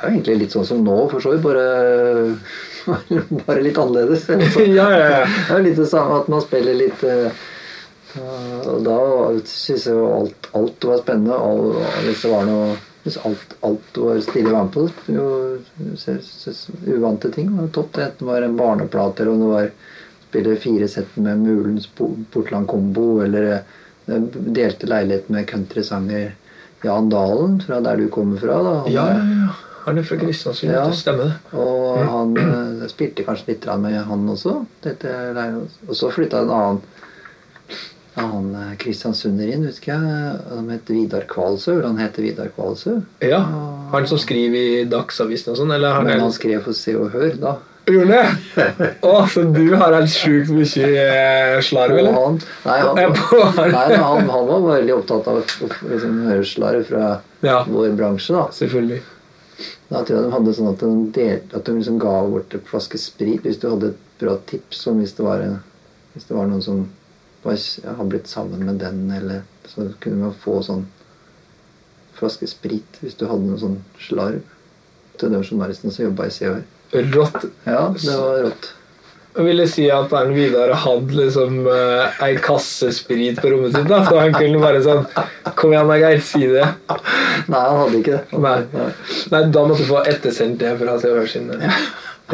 er 0.00 0.10
jo 0.10 0.14
egentlig 0.16 0.38
litt 0.42 0.52
sånn 0.56 0.66
som 0.68 0.82
nå, 0.84 0.96
for 1.10 1.20
så 1.24 1.32
vidt. 1.34 1.42
Bare, 1.44 2.36
bare 3.46 3.62
litt 3.64 3.78
annerledes. 3.78 4.26
Ja, 4.78 4.88
ja, 4.90 5.06
ja. 5.10 5.24
Det 5.46 5.54
er 5.54 5.58
jo 5.58 5.64
litt 5.68 5.80
det 5.80 5.88
samme 5.90 6.20
at 6.22 6.28
man 6.32 6.44
spiller 6.44 6.76
litt 6.78 7.02
øh, 7.04 7.30
og 8.66 8.80
da 8.82 8.96
syns 9.46 9.84
jeg 9.86 9.94
jo 9.94 10.06
alt, 10.16 10.48
alt 10.58 10.86
var 10.88 10.98
spennende. 11.04 11.36
Og 11.36 11.76
hvis 12.06 12.24
det 12.24 12.32
var 12.32 12.48
noe 12.48 12.70
hvis 13.04 13.16
alt, 13.24 13.54
alt 13.64 13.96
var 13.96 14.18
stilig 14.20 14.50
å 14.50 14.56
være 14.58 14.64
med 14.66 14.74
på, 14.74 14.82
jo, 15.14 15.28
se- 15.96 16.18
se- 16.20 16.74
uvante 16.92 17.30
ting 17.32 17.48
var 17.56 17.70
topp. 17.72 17.94
Det 17.96 18.02
enten 18.10 18.26
det 18.26 18.28
var 18.28 18.44
en 18.44 18.58
barneplate, 18.58 19.22
eller 19.22 19.32
om 19.32 19.40
det 19.40 19.52
var 19.54 19.70
spille 20.26 20.56
fire 20.60 20.88
sett 20.92 21.14
med 21.16 21.40
Mulens 21.40 21.86
Po- 21.96 22.12
Portland 22.34 22.68
Combo, 22.68 23.06
eller 23.24 23.46
eh, 23.54 24.20
delte 24.52 24.90
leilighet 24.90 25.30
med 25.32 25.48
countrysanger 25.48 26.34
Jan 26.84 27.08
Dalen, 27.12 27.56
fra 27.64 27.80
der 27.84 27.96
du 28.02 28.08
kommer 28.12 28.36
fra. 28.42 28.60
da. 28.68 28.74
Ja, 28.92 29.06
ja, 29.16 29.24
ja. 29.46 29.56
Han 29.86 29.98
er 29.98 30.02
fra 30.06 30.16
Kristiansund, 30.20 30.72
Ja. 30.72 30.86
det 30.86 30.96
stemmer 30.98 31.24
det. 31.30 31.58
og 31.58 31.98
han 32.04 32.34
mm. 32.36 32.88
spilte 32.92 33.24
kanskje 33.24 33.54
litt 33.54 33.66
med 33.80 33.96
han 34.04 34.28
også. 34.28 34.58
Og 35.88 35.94
så 35.96 36.10
flytta 36.12 36.42
en 36.44 36.50
annen 36.56 36.82
annen 38.20 38.54
eh, 38.58 38.76
kristiansunder 38.80 39.50
inn, 39.54 39.64
husker 39.68 39.92
jeg. 39.94 40.36
Han 40.50 40.70
het 40.72 40.90
Vidar 40.90 41.26
Kvalsø. 41.30 41.76
eller 41.78 41.86
Han 41.92 41.98
heter 42.02 42.22
Vidar 42.26 42.50
Kvalsø. 42.56 43.00
Ja, 43.24 43.40
Han 43.92 44.06
som 44.06 44.18
skriver 44.18 44.56
i 44.80 44.84
Dagsavisen 44.90 45.52
og 45.54 45.60
sånn? 45.60 45.74
Eller 45.74 45.94
han 45.96 46.04
Men 46.08 46.18
er 46.18 46.24
han 46.26 46.32
skrev 46.34 46.64
for 46.66 46.76
Se 46.76 46.96
og 46.98 47.10
Hør 47.14 47.36
da. 47.40 47.56
Gjorde 47.90 48.18
det? 48.20 48.88
Å, 49.02 49.14
så 49.26 49.42
du 49.50 49.64
har 49.80 49.94
helt 49.96 50.12
sjukt 50.12 50.50
mye 50.54 50.90
eh, 51.00 51.56
slarv, 51.64 51.96
eller? 51.98 52.12
han, 52.14 52.36
nei, 52.66 52.76
han. 52.84 53.00
nei, 53.72 53.86
han, 53.96 54.28
han 54.30 54.46
var 54.50 54.66
veldig 54.68 54.94
opptatt 55.00 55.30
av 55.32 55.40
å 55.40 55.70
liksom, 55.88 56.20
høre 56.28 56.44
slarv 56.46 56.84
fra 56.90 57.08
Ja. 57.42 57.62
vår 57.66 57.96
bransje. 57.98 58.36
da. 58.36 58.44
Selvfølgelig. 58.54 59.00
Da 59.90 60.04
tror 60.04 60.16
jeg 60.16 60.26
de 60.26 60.34
hadde 60.36 60.54
sånn 60.54 60.70
at 60.70 60.82
de, 60.84 60.90
delte, 61.16 61.56
at 61.56 61.66
de 61.66 61.74
liksom 61.74 61.98
ga 62.02 62.14
bort 62.30 62.54
en 62.54 62.62
flaske 62.68 62.98
sprit 63.02 63.42
hvis 63.46 63.58
du 63.58 63.66
hadde 63.72 63.90
et 63.90 64.06
bra 64.20 64.36
tips 64.46 64.84
om 64.86 65.00
hvis 65.02 65.16
det 65.18 65.26
var, 65.26 65.42
hvis 66.14 66.28
det 66.28 66.36
var 66.36 66.46
noen 66.46 66.62
som 66.62 66.84
var, 67.42 67.56
ja, 67.56 67.96
har 67.98 68.10
blitt 68.10 68.30
sammen 68.30 68.62
med 68.68 68.78
den, 68.82 69.02
eller 69.16 69.42
så 69.66 69.88
kunne 70.02 70.28
man 70.28 70.36
få 70.44 70.60
sånn 70.62 70.86
flaske 72.14 72.46
sprit 72.50 73.00
hvis 73.02 73.16
du 73.18 73.26
hadde 73.26 73.48
noe 73.48 73.58
sånn 73.58 73.80
slarv 73.98 74.44
til 75.18 75.32
den 75.32 75.42
journalisten 75.42 75.92
som 75.92 76.06
jobba 76.06 76.28
i 76.28 76.34
CHR. 76.34 76.62
Rått. 77.14 77.48
Ja, 77.66 77.88
det 77.94 78.14
var 78.14 78.44
rått. 78.46 78.70
Jeg 79.30 79.44
ville 79.46 79.64
si 79.70 79.84
at 79.94 80.10
Erlend 80.10 80.34
Vidar 80.34 80.72
hadde 80.82 81.14
liksom 81.14 81.60
uh, 81.68 82.16
ei 82.26 82.34
kasse 82.42 82.88
sprit 82.96 83.38
på 83.38 83.52
rommet 83.52 83.76
sitt. 83.76 83.86
da, 83.86 84.00
Så 84.08 84.18
han 84.18 84.34
kunne 84.34 84.58
bare 84.62 84.80
sånn 84.82 85.04
Kom 85.54 85.70
igjen, 85.74 85.92
Geir. 86.02 86.22
Si 86.26 86.40
det. 86.50 86.66
Nei, 87.46 87.60
han 87.60 87.78
hadde 87.78 88.00
ikke 88.00 88.16
det. 88.16 88.40
Nei. 88.42 88.56
Nei, 89.30 89.42
Da 89.54 89.62
måtte 89.68 89.84
du 89.84 89.90
få 89.92 90.02
ettersendt 90.10 90.58
det 90.62 90.74
fra 90.82 90.96
Se 90.98 91.12
og 91.14 91.30
sin 91.30 91.46
eh, 91.54 91.80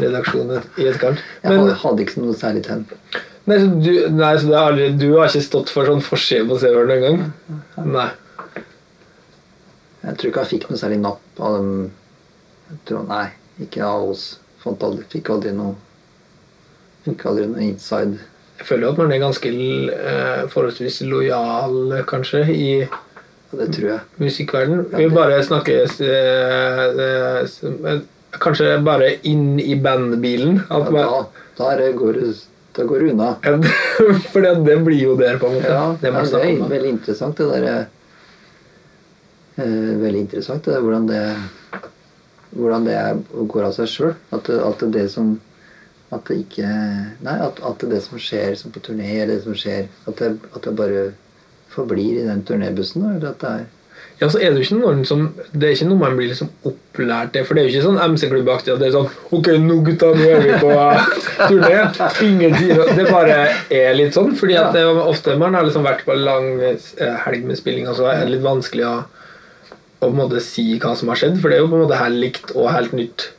redaksjon 0.01 0.55
i 0.57 0.89
etterkant. 0.89 1.21
Jeg 1.45 1.53
Men 1.53 1.75
hadde, 1.85 2.07
ikke 2.07 2.25
noe 2.25 2.37
særlig 2.41 2.65
tegn. 2.65 2.87
nei, 3.47 3.59
så 3.61 3.69
du, 3.77 3.93
nei, 4.17 4.33
så 4.41 4.49
det 4.49 4.57
er 4.57 4.63
aldri, 4.63 4.89
du 4.97 5.09
har 5.19 5.29
ikke 5.29 5.45
stått 5.45 5.73
for 5.77 5.89
sånn 5.93 6.03
forside 6.05 6.49
på 6.49 6.57
noen 6.57 7.05
gang? 7.05 7.23
Nei. 7.85 8.09
Jeg 10.07 10.17
tror 10.17 10.31
ikke 10.31 10.43
han 10.47 10.53
fikk 10.55 10.69
noe 10.71 10.81
særlig 10.81 11.03
napp 11.05 11.41
av 11.45 11.59
dem. 11.61 11.71
Jeg 12.73 12.81
tror, 12.89 13.05
nei, 13.11 13.27
ikke 13.69 13.85
av 13.85 14.09
oss. 14.15 14.31
Fant 14.65 14.83
aldri, 14.87 15.05
fikk 15.13 15.31
aldri 15.35 15.53
noe 15.55 15.77
Fikk 17.07 17.23
det 17.39 17.47
noe 17.53 17.63
inside. 17.71 18.19
Jeg 18.59 18.67
føler 18.67 18.87
jo 18.87 18.93
at 18.95 18.99
man 19.03 19.13
er 19.15 19.21
ganske 19.23 19.51
eh, 19.53 20.43
forholdsvis 20.53 21.01
lojal, 21.07 21.77
kanskje, 22.09 22.41
i 22.51 22.69
Ja, 22.83 23.59
det 23.61 23.67
tror 23.77 23.89
jeg. 23.93 24.01
musikkverden. 24.19 24.81
Vi 24.97 25.07
bare 25.15 25.37
snakkes 25.47 26.01
eh, 26.03 27.01
eh, 27.07 27.41
eh, 27.93 28.01
Kanskje 28.43 28.73
bare 28.85 29.13
inn 29.25 29.55
i 29.63 29.77
bandbilen. 29.81 30.59
Ja, 30.69 30.81
At 30.83 30.91
da, 30.93 31.05
da, 31.57 31.69
er 31.77 31.93
går 31.97 32.19
det, 32.19 32.33
da 32.77 32.85
går 32.85 33.05
det 33.05 33.13
unna. 33.15 33.29
For 34.33 34.43
det, 34.45 34.51
det 34.67 34.75
blir 34.85 34.99
jo 35.07 35.15
der, 35.17 35.39
på 35.41 35.47
en 35.49 35.55
måte. 35.61 35.71
Ja, 35.73 35.87
det 36.03 36.11
ja, 36.11 36.25
det 36.27 36.43
er 36.43 36.65
om. 36.65 36.67
veldig 36.75 36.91
interessant 36.97 37.39
det 37.41 37.47
der 37.55 37.69
eh, 39.57 39.97
Veldig 40.03 40.21
interessant 40.27 40.65
det 40.67 40.75
der 40.75 40.83
hvordan 40.85 41.07
det 41.09 41.23
Hvordan 42.57 42.85
det 42.89 42.95
er, 42.97 43.19
går 43.53 43.67
av 43.69 43.73
seg 43.77 43.89
sjøl. 43.91 44.13
At, 44.33 44.47
det- 44.49 44.61
at 44.65 44.79
det 44.85 44.91
det 44.95 45.07
som 45.13 45.35
At 46.15 46.29
det 46.29 46.43
ikke 46.45 46.67
Nei, 47.27 47.39
at, 47.43 47.59
at 47.67 47.87
det 47.91 48.03
som 48.05 48.21
skjer 48.23 48.55
som 48.59 48.75
på 48.75 48.83
turné, 48.85 49.09
eller 49.23 49.37
det 49.37 49.47
som 49.47 49.57
skjer 49.59 49.89
At 50.07 50.21
det, 50.21 50.37
at 50.55 50.67
det 50.67 50.77
bare 50.79 51.09
forblir 51.73 52.21
i 52.21 52.29
den 52.29 52.45
turnébussen. 52.47 53.09
Eller 53.17 53.33
at 53.33 53.43
det 53.43 53.55
er 53.55 53.65
Ja, 54.21 54.29
så 54.33 54.39
er 54.41 54.53
det 54.55 54.63
jo 54.63 54.65
ikke 54.65 54.79
noen 54.79 55.03
som 55.05 55.25
Det 55.53 55.67
er 55.67 55.75
ikke 55.75 55.89
noe 55.91 56.01
man 56.01 56.15
blir 56.17 56.31
liksom 56.31 56.53
opplært 56.69 57.35
til. 57.35 57.45
For 57.45 57.59
det 57.59 57.65
er 57.65 57.67
jo 57.67 57.75
ikke 57.75 57.89
sånn 57.89 58.15
MC-klubbaktig 58.15 58.75
at 58.77 58.81
det 58.81 58.89
er 58.89 58.95
sånn 58.95 59.11
Ok, 59.35 59.51
nå 59.67 59.81
gutta, 59.89 60.13
nå 60.15 60.31
er 60.31 60.47
vi 60.47 60.55
på 60.63 60.73
turné. 61.51 61.83
Ingen 62.29 62.57
sier. 62.61 62.95
Det 62.97 63.11
bare 63.11 63.43
er 63.83 63.99
litt 63.99 64.17
sånn. 64.17 64.33
Fordi 64.39 64.57
at 64.63 64.73
det 64.77 64.87
er 64.87 65.03
ofte 65.03 65.37
man 65.43 65.59
har 65.59 65.67
liksom 65.67 65.85
vært 65.87 66.07
på 66.07 66.15
en 66.15 66.25
lang 66.31 66.51
eh, 66.71 67.13
helg 67.27 67.51
med 67.51 67.59
spilling, 67.59 67.91
og 67.91 67.99
så 67.99 68.13
er 68.13 68.23
det 68.23 68.37
litt 68.37 68.47
vanskelig 68.47 68.87
å, 68.89 68.97
å 69.99 70.07
på 70.07 70.15
en 70.15 70.21
måte 70.23 70.45
si 70.45 70.71
hva 70.79 70.95
som 70.97 71.11
har 71.11 71.19
skjedd. 71.19 71.43
For 71.43 71.51
det 71.51 71.59
er 71.59 71.67
jo 71.67 71.73
på 71.75 71.81
en 71.81 71.89
måte 71.89 71.99
helt 72.01 72.23
likt 72.23 72.55
og 72.55 72.71
helt 72.73 72.95
nytt. 72.97 73.33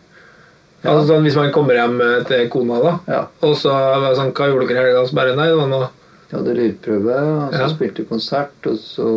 Altså 0.88 1.08
sånn 1.12 1.24
Hvis 1.28 1.36
man 1.40 1.52
kommer 1.56 1.78
hjem 1.78 2.02
eh, 2.02 2.24
til 2.30 2.50
kona, 2.54 2.80
da, 2.84 2.94
Ja. 3.12 3.22
og 3.44 3.56
så 3.60 3.74
sånn 4.18 4.34
Hva 4.34 4.48
gjorde 4.52 4.68
dere 4.72 4.84
i 4.84 4.86
helga? 4.88 5.06
Så 5.10 5.16
bare 5.18 5.36
Nei, 5.36 5.48
det 5.52 5.58
var 5.60 5.68
noe 5.72 5.90
Vi 6.30 6.36
hadde 6.38 6.56
lydprøve, 6.58 7.18
og 7.48 7.54
så 7.54 7.62
Ja. 7.62 7.68
spilte 7.72 8.04
vi 8.04 8.10
konsert, 8.10 8.56
og 8.68 8.78
så 8.84 9.10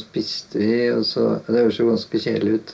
spiste 0.00 0.58
vi, 0.58 0.88
og 0.90 1.04
så 1.06 1.40
Det 1.46 1.56
høres 1.60 1.78
jo 1.78 1.90
ganske 1.92 2.18
kjedelig 2.24 2.54
ut. 2.60 2.72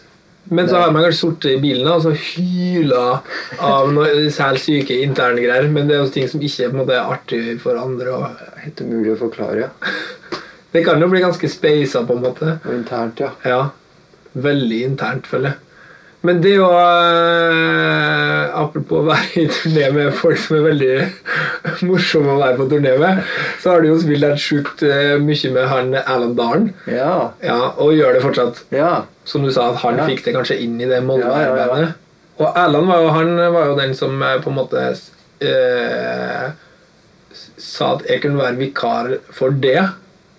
Men 0.49 0.69
så 0.69 0.79
har 0.81 0.93
man 0.93 1.03
kanskje 1.03 1.27
sittet 1.27 1.57
i 1.57 1.61
bilen 1.61 1.89
og 1.91 2.03
så 2.05 2.13
hyla 2.15 3.21
av 3.59 3.89
noe 3.93 4.07
helt 4.31 4.61
syke 4.63 4.95
interne 5.03 5.43
greier. 5.43 5.67
Men 5.69 5.89
det 5.89 5.97
er 5.97 6.05
jo 6.05 6.13
ting 6.15 6.29
som 6.31 6.41
ikke 6.41 6.71
måte, 6.73 6.95
er 6.95 7.11
artig 7.11 7.59
for 7.61 7.75
andre. 7.77 8.15
Og 8.15 8.31
Helt 8.63 8.81
umulig 8.81 9.17
å 9.17 9.19
forklare. 9.25 9.59
Ja. 9.67 9.69
det 10.73 10.85
kan 10.87 11.01
jo 11.03 11.09
bli 11.09 11.21
ganske 11.21 11.51
speisa, 11.51 12.05
på 12.07 12.15
en 12.17 12.23
måte. 12.23 12.61
Og 12.65 12.73
internt, 12.77 13.19
ja. 13.25 13.31
Ja. 13.45 13.71
Veldig 14.37 14.81
internt, 14.85 15.27
føler 15.27 15.51
jeg. 15.51 15.59
Men 16.27 16.41
det 16.43 16.55
å 16.59 16.69
uh, 16.75 18.55
Apropos 18.57 19.03
å 19.03 19.07
være 19.07 19.45
i 19.45 19.47
turné 19.53 19.91
med 19.95 20.15
folk 20.17 20.39
som 20.41 20.57
er 20.59 20.65
veldig 20.65 20.95
morsomme 21.89 22.33
å 22.35 22.41
være 22.41 22.57
på 22.59 22.69
turné 22.73 22.95
med, 23.01 23.21
så 23.63 23.75
har 23.75 23.85
du 23.85 23.91
jo 23.91 23.99
spilt 24.01 24.25
helt 24.27 24.43
sjukt 24.43 24.83
uh, 24.87 25.17
mye 25.23 25.53
med 25.55 25.69
han 25.71 25.93
Alan 26.03 26.35
Darn. 26.39 26.71
Ja. 26.91 27.13
Ja, 27.45 27.61
og 27.77 27.95
gjør 27.95 28.17
det 28.17 28.25
fortsatt. 28.25 28.65
Ja. 28.75 29.05
Som 29.29 29.45
du 29.47 29.53
sa, 29.53 29.71
at 29.73 29.83
han 29.85 30.01
Ja. 30.01 30.09
fikk 30.09 30.25
det 30.25 30.35
kanskje 30.39 30.59
inn 30.65 30.81
i 30.81 30.89
det 30.89 31.03
Molde-bandet. 31.05 31.95
Og 32.37 32.49
Erland 32.53 32.91
var 32.91 33.01
jo, 33.01 33.13
han 33.17 33.37
var 33.55 33.71
jo 33.71 33.77
den 33.79 33.95
som 33.97 34.23
eh, 34.23 34.37
på 34.45 34.51
en 34.53 34.59
måte 34.59 34.83
eh, 35.41 36.49
sa 37.57 37.95
at 37.95 38.05
jeg 38.11 38.21
kunne 38.25 38.43
være 38.43 38.59
vikar 38.61 39.15
for 39.33 39.55
det 39.57 39.79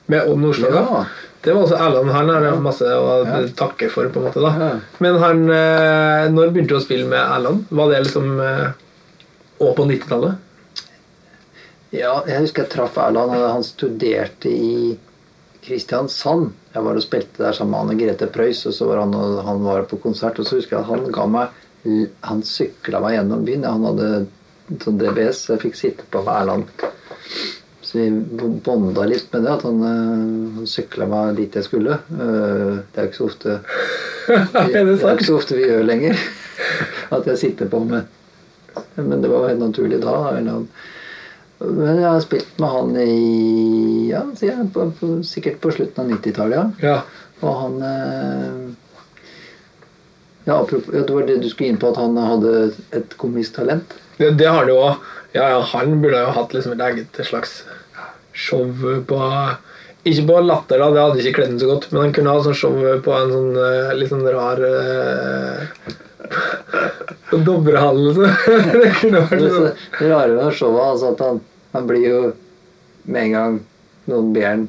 med 0.07 0.29
Odd 0.29 0.43
Nordstoga. 0.43 1.05
Det 1.47 1.53
var 1.55 1.63
også 1.63 1.77
Erland. 1.79 2.11
Han 2.11 2.29
har 2.33 2.57
masse 2.59 2.83
å 2.91 3.13
Ja. 3.23 3.39
takke 3.55 3.87
for. 3.93 4.09
på 4.11 4.19
en 4.19 4.25
måte 4.27 4.41
da 4.43 4.51
Ja. 4.59 4.69
Men 4.99 5.15
han 5.23 5.45
eh, 5.49 6.27
når 6.33 6.51
begynte 6.51 6.75
du 6.75 6.79
å 6.81 6.83
spille 6.83 7.07
med 7.07 7.19
Erland? 7.23 7.65
Var 7.71 7.89
det 7.93 8.03
liksom 8.03 8.27
òg 9.63 9.75
på 9.77 9.85
90-tallet? 9.87 10.35
ja. 11.95 12.13
Jeg 12.27 12.41
husker 12.43 12.63
jeg 12.65 12.71
traff 12.73 12.97
Erland. 12.99 13.31
Han 13.31 13.63
studerte 13.63 14.51
i 14.51 14.97
Kristiansand. 15.63 16.51
Jeg 16.73 16.83
var 16.85 16.95
og 16.99 17.03
spilte 17.03 17.41
der 17.43 17.55
sammen 17.55 17.71
med 17.73 17.79
Anne 17.85 17.99
Grete 17.99 18.27
Preus, 18.31 18.65
og 18.69 18.73
så 18.75 18.87
var 18.87 19.01
han, 19.03 19.15
og 19.15 19.39
han 19.47 19.63
var 19.65 19.87
på 19.89 19.97
konsert. 20.03 20.39
Og 20.39 20.45
så 20.47 20.59
husker 20.59 20.77
jeg 20.77 20.83
at 20.85 20.91
han 20.91 21.11
ga 21.11 21.25
meg 21.27 21.63
Han 22.27 22.41
sykla 22.43 22.99
meg 22.99 23.13
gjennom 23.15 23.45
byen. 23.47 23.63
Han 23.63 23.85
hadde 23.87 24.27
sånn 24.83 24.97
DBS, 24.99 25.45
så 25.45 25.53
jeg 25.55 25.61
fikk 25.69 25.77
sitte 25.79 26.03
på 26.11 26.19
med 26.25 26.35
Erland. 26.41 26.65
Så 27.97 28.03
vi 28.03 28.09
bonda 28.63 29.03
litt 29.09 29.31
med 29.33 29.43
det, 29.43 29.51
at 29.57 29.63
han, 29.65 29.77
eh, 29.81 30.57
han 30.57 30.67
sykla 30.69 31.07
meg 31.09 31.37
dit 31.39 31.55
jeg 31.57 31.65
skulle. 31.65 31.95
Eh, 32.13 32.75
Det 32.93 32.99
er 32.99 33.07
jo 33.07 33.09
ikke 33.09 33.17
så 33.17 33.29
ofte 33.31 33.55
det 34.27 34.81
er 34.83 35.15
ikke 35.15 35.25
så 35.25 35.37
ofte 35.37 35.57
vi 35.57 35.65
gjør 35.65 35.87
lenger. 35.87 36.19
At 37.15 37.25
jeg 37.25 37.39
sitter 37.41 37.69
på 37.71 37.79
med 37.87 38.05
Men 38.99 39.21
det 39.23 39.31
var 39.31 39.47
helt 39.47 39.63
naturlig 39.63 40.01
da. 40.03 40.13
Eller, 40.37 40.67
men 41.63 42.01
jeg 42.03 42.05
har 42.05 42.21
spilt 42.21 42.59
med 42.61 42.69
han 42.75 42.93
i 43.01 44.09
Ja, 44.11 44.21
på, 44.73 44.91
på, 44.99 45.11
sikkert 45.25 45.57
på 45.63 45.73
slutten 45.73 46.03
av 46.03 46.11
90-tallet. 46.19 46.83
Ja. 46.85 46.99
Og 47.41 47.61
han 47.63 47.81
eh, 47.81 48.59
ja, 50.45 50.59
Det 50.69 51.09
var 51.09 51.25
det 51.25 51.41
du 51.41 51.49
skulle 51.49 51.73
inn 51.73 51.81
på, 51.81 51.89
at 51.89 51.97
han 52.03 52.19
hadde 52.21 52.53
et 52.93 53.17
komisk 53.17 53.57
talent. 53.57 53.97
Det, 54.19 54.35
det 54.37 54.51
har 54.51 54.61
han 54.67 54.75
jo 54.75 54.77
òg. 54.91 55.07
Ja, 55.33 55.49
ja, 55.55 55.59
han 55.73 55.97
burde 56.01 56.21
jo 56.23 56.35
hatt 56.37 56.53
liksom 56.55 56.77
et 56.77 56.85
eget 56.85 57.19
slags 57.27 57.61
show 58.37 58.67
på 59.09 59.21
Ikke 60.07 60.23
på 60.29 60.35
Latter, 60.45 60.79
da, 60.79 60.87
det 60.93 61.01
hadde 61.03 61.23
ikke 61.23 61.35
kledd 61.41 61.49
ham 61.55 61.59
så 61.59 61.67
godt, 61.71 61.87
men 61.91 62.01
han 62.05 62.13
kunne 62.15 62.33
ha 62.35 62.43
sånn 62.45 62.55
show 62.55 62.75
på 63.03 63.15
en 63.17 63.31
sånn 63.33 63.57
eh, 63.59 63.95
litt 63.97 64.11
sånn 64.13 64.27
rar 64.31 64.61
eh, 64.63 65.95
På 67.29 67.37
Dovrehallen, 67.43 68.13
så. 68.15 68.21
det 68.81 68.93
kunne 69.01 69.23
vært 69.25 69.43
sånn. 69.51 69.69
det 69.99 70.09
rare 70.11 70.35
med 70.37 70.55
showet 70.55 70.85
altså 70.93 71.11
at 71.15 71.23
han, 71.25 71.41
han 71.75 71.87
blir 71.89 72.05
jo 72.07 72.19
Med 73.07 73.27
en 73.29 73.33
gang 73.37 73.57
noen 74.07 74.29
ber 74.35 74.47
han 74.47 74.65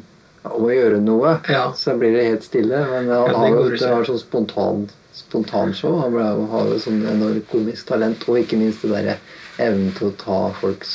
om 0.48 0.64
å 0.64 0.70
gjøre 0.72 0.98
noe, 1.04 1.36
Ja. 1.50 1.66
så 1.76 1.92
blir 1.98 2.14
det 2.14 2.22
helt 2.24 2.44
stille. 2.46 2.78
Men 2.88 3.08
han 3.10 3.28
Ja, 3.28 3.36
har 3.36 3.48
jo 3.52 3.64
det 3.74 3.90
har 3.90 4.06
sånn 4.06 4.18
spontan, 4.22 4.84
spontanshow. 5.14 5.98
Han 6.00 6.14
har 6.50 6.70
jo 6.72 6.78
sånn 6.80 7.02
enormt 7.10 7.46
komisk 7.50 7.90
talent, 7.90 8.24
og 8.30 8.38
ikke 8.40 8.56
minst 8.58 8.82
det 8.86 8.90
derre 8.94 9.16
evnen 9.60 9.90
til 9.98 10.08
å 10.08 10.14
ta 10.22 10.38
folks 10.62 10.94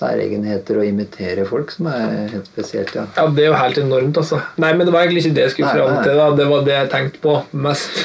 særegenheter 0.00 0.80
og 0.80 0.86
imitere 0.88 1.44
folk, 1.48 1.70
som 1.76 1.86
er 1.92 2.30
helt 2.32 2.48
spesielt, 2.48 2.94
ja. 2.96 3.04
Ja, 3.18 3.26
det 3.36 3.44
er 3.44 3.50
jo 3.52 3.58
helt 3.60 3.78
enormt, 3.82 4.16
altså. 4.22 4.40
Nei, 4.60 4.72
men 4.74 4.88
det 4.88 4.94
var 4.94 5.04
egentlig 5.04 5.26
ikke 5.26 5.36
det 5.36 5.44
jeg 5.46 5.54
skulle 5.56 5.74
fram 5.76 6.00
til. 6.02 6.16
da 6.18 6.30
Det 6.40 6.48
var 6.50 6.64
det 6.66 6.74
jeg 6.78 6.90
tenkte 6.94 7.22
på 7.26 7.36
mest. 7.68 8.00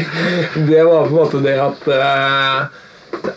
det 0.70 0.82
var 0.88 1.04
på 1.04 1.12
en 1.12 1.18
måte 1.20 1.42
det 1.44 1.58
at 1.60 1.88
eh, 1.94 2.80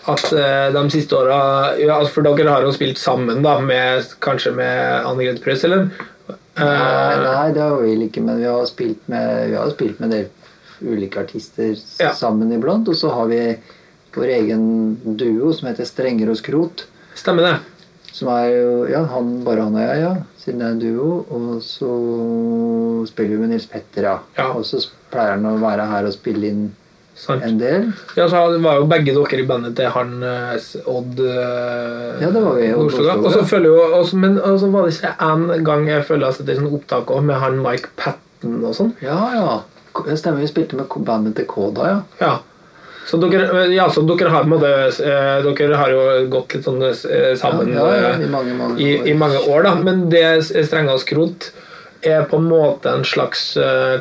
at 0.08 0.24
eh, 0.34 0.68
de 0.74 0.82
siste 0.92 1.16
åra 1.16 1.40
ja, 1.80 2.00
altså, 2.00 2.14
For 2.16 2.26
dere 2.26 2.50
har 2.50 2.64
jo 2.66 2.74
spilt 2.76 2.98
sammen, 3.00 3.44
da, 3.46 3.60
med, 3.62 4.08
kanskje 4.24 4.56
med 4.58 5.06
Anne 5.06 5.28
Grete 5.28 5.44
Preus, 5.44 5.64
eller? 5.68 5.88
Nei, 5.88 6.08
Eh, 6.58 7.20
nei, 7.22 7.52
det 7.54 7.62
har 7.62 7.76
vi 7.78 7.92
vel 7.92 8.08
ikke, 8.08 8.22
men 8.26 8.40
vi 8.42 8.48
har 8.50 8.64
spilt 8.66 9.04
med, 9.14 9.52
vi 9.52 9.58
har 9.60 9.70
spilt 9.70 10.00
med 10.02 10.08
en 10.08 10.14
del 10.16 10.90
ulike 10.90 11.20
artister 11.22 11.76
Ja. 12.02 12.10
sammen 12.18 12.50
iblant. 12.52 12.90
Og 12.90 12.98
så 12.98 13.12
har 13.14 13.28
vi 13.30 13.42
vår 14.16 14.32
egen 14.40 14.64
duo 15.20 15.52
som 15.54 15.68
heter 15.70 15.86
Strenger 15.86 16.32
og 16.34 16.40
Skrot. 16.40 16.88
Stemmer 17.14 17.46
det. 17.46 17.54
Som 18.18 18.32
er 18.34 18.50
jo 18.56 18.72
Ja, 18.90 19.04
han, 19.14 19.32
bare 19.46 19.68
han 19.68 19.78
og 19.78 19.84
jeg, 19.84 20.02
ja. 20.02 20.14
Siden 20.42 20.62
det 20.64 20.68
er 20.68 20.76
en 20.76 20.82
duo. 20.82 21.12
Og 21.38 21.62
så 21.62 21.92
spiller 23.10 23.36
vi 23.36 23.44
med 23.44 23.54
Nils 23.54 23.70
Petter, 23.70 24.10
ja. 24.10 24.18
Ja. 24.40 24.50
Og 24.58 24.66
så 24.66 24.82
pleier 25.12 25.36
han 25.36 25.46
å 25.46 25.58
være 25.62 25.86
her 25.92 26.10
og 26.10 26.16
spille 26.16 26.50
inn 26.50 26.68
Sant. 27.18 27.42
en 27.42 27.58
del. 27.58 27.88
Ja, 28.18 28.28
så 28.30 28.44
var 28.62 28.78
jo 28.78 28.90
begge 28.90 29.14
dere 29.16 29.40
i 29.42 29.46
bandet 29.50 29.74
til 29.80 29.90
han 29.90 30.12
eh, 30.22 30.68
Odd 30.86 31.22
eh, 31.26 32.20
Ja, 32.22 32.30
det 32.30 32.44
var 32.44 32.60
vi, 32.60 32.68
Odd 32.74 32.84
Nordstoga. 32.84 33.16
Og 33.24 33.32
så 33.34 33.42
følger 33.50 33.74
jo 33.74 33.88
også, 34.02 34.20
Men 34.22 34.38
så 34.62 34.70
var 34.74 34.86
det 34.86 34.94
ikke 34.94 35.16
en 35.26 35.66
gang 35.66 35.88
jeg 35.90 36.06
føler 36.06 36.30
at 36.30 36.44
det 36.46 36.54
er 36.54 36.62
sånn 36.62 36.76
opptak 36.78 37.10
òg, 37.14 37.26
med 37.26 37.42
han 37.42 37.58
Mike 37.64 37.90
Patten 37.98 38.60
og 38.62 38.78
sånn. 38.78 38.94
Ja, 39.02 39.18
ja. 39.34 39.58
Det 40.06 40.20
stemmer. 40.22 40.44
Vi 40.46 40.52
spilte 40.52 40.78
med 40.78 40.94
bandet 41.06 41.40
til 41.40 41.50
Koda, 41.50 41.90
ja. 41.90 41.98
Ja. 42.22 42.36
Så 43.08 43.18
dere, 43.18 43.66
ja, 43.72 43.88
så 43.90 44.02
dere 44.04 44.32
har 44.34 44.48
måte 44.50 44.70
eh, 44.70 45.46
Dere 45.46 45.80
har 45.80 45.94
jo 45.94 46.02
gått 46.32 46.58
litt 46.58 46.68
sånn 46.68 46.82
eh, 46.84 47.32
sammen 47.40 47.72
Ja, 47.72 47.86
ja, 47.96 48.10
eh, 48.18 48.26
i 48.26 48.32
mange, 48.32 48.58
mange 48.58 48.82
i, 48.84 48.90
i 49.12 49.16
mange 49.16 49.40
år, 49.48 49.64
da. 49.64 49.78
Men 49.80 50.08
det 50.12 50.26
Strenga 50.50 50.98
og 50.98 51.04
Skrot 51.06 51.52
er 52.08 52.28
på 52.30 52.38
en 52.38 52.46
måte 52.46 52.92
en 52.94 53.02
slags 53.08 53.42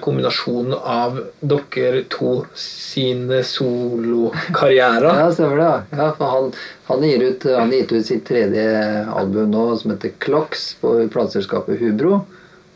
kombinasjon 0.04 0.74
av 0.76 1.16
dere 1.40 2.02
to 2.12 2.34
sine 2.61 3.38
solokarrierer. 3.46 5.22
Ja, 5.22 5.30
stemmer 5.32 5.62
det. 5.62 5.70
ja. 5.96 6.11
Han, 6.20 6.50
han, 6.90 7.07
gir 7.09 7.24
ut, 7.24 7.46
han 7.57 7.72
gitt 7.72 7.94
ut 7.96 8.07
sitt 8.07 8.26
tredje 8.28 8.66
album 9.09 9.48
nå, 9.54 9.64
som 9.80 9.94
heter 9.94 10.12
Clocks, 10.22 10.68
på 10.82 10.92
plateselskapet 11.14 11.80
Hubro. 11.80 12.20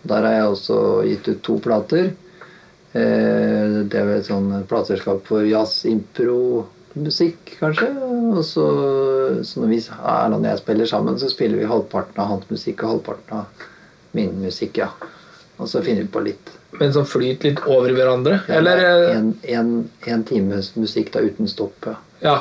Der 0.09 0.25
har 0.25 0.39
jeg 0.39 0.51
også 0.55 0.81
gitt 1.11 1.29
ut 1.29 1.45
to 1.47 1.61
plater. 1.69 2.11
Eh, 2.95 3.81
Det 3.91 3.99
er 4.01 4.13
et 4.17 4.27
sånn 4.27 4.51
plateselskap 4.71 5.23
for 5.29 5.47
jazz, 5.47 5.85
impro, 5.87 6.67
musikk, 6.99 7.57
kanskje. 7.61 7.89
Og 8.35 8.43
så, 8.45 8.65
så 9.47 9.63
når 9.63 9.71
vi 9.75 9.81
Erland 10.01 10.45
og 10.45 10.51
jeg 10.51 10.63
spiller 10.65 10.91
sammen, 10.91 11.19
så 11.23 11.31
spiller 11.31 11.61
vi 11.63 11.69
halvparten 11.71 12.19
av 12.23 12.33
hans 12.35 12.49
musikk 12.51 12.83
og 12.85 12.97
halvparten 12.97 13.43
av 13.43 13.67
min 14.19 14.35
musikk, 14.43 14.81
ja. 14.83 14.91
Og 15.61 15.69
så 15.69 15.83
finner 15.85 16.03
vi 16.07 16.13
på 16.15 16.23
litt. 16.25 16.51
Men 16.81 16.93
som 16.95 17.05
flyter 17.07 17.51
litt 17.51 17.61
over 17.69 17.93
hverandre? 17.95 18.41
Eller 18.49 18.81
eh, 18.87 19.17
en, 19.19 19.35
en, 19.55 19.75
en 20.09 20.25
times 20.25 20.73
musikk 20.79 21.13
da 21.15 21.23
uten 21.27 21.51
stopp, 21.51 21.87
ja. 21.87 21.97
Ja. 22.25 22.39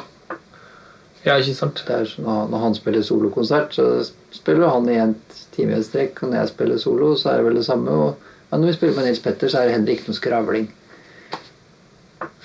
Ja, 1.25 1.35
ikke 1.35 1.53
sant? 1.57 1.81
Er 1.91 2.05
sånn, 2.07 2.23
når 2.25 2.45
når 2.53 2.61
han 2.63 2.75
spiller 2.77 3.03
solokonsert, 3.03 3.73
så 3.75 3.85
spiller 4.31 4.71
han 4.71 4.87
i 4.89 4.95
en 5.03 5.15
time 5.51 5.75
i 5.75 5.83
strekk. 5.83 6.21
Og 6.23 6.31
når 6.31 6.39
jeg 6.45 6.51
spiller 6.53 6.79
solo, 6.79 7.09
så 7.19 7.33
er 7.33 7.41
det 7.41 7.47
vel 7.49 7.59
det 7.59 7.65
samme. 7.67 7.91
Og 7.91 8.28
ja, 8.49 8.57
når 8.57 8.67
vi 8.71 8.73
spiller 8.77 8.95
med 8.97 9.05
Nils 9.09 9.21
Petter, 9.23 9.47
så 9.51 9.59
er 9.61 9.69
det 9.69 9.75
heller 9.77 9.93
ikke 9.93 10.09
noe 10.09 10.17
skravling. 10.19 10.67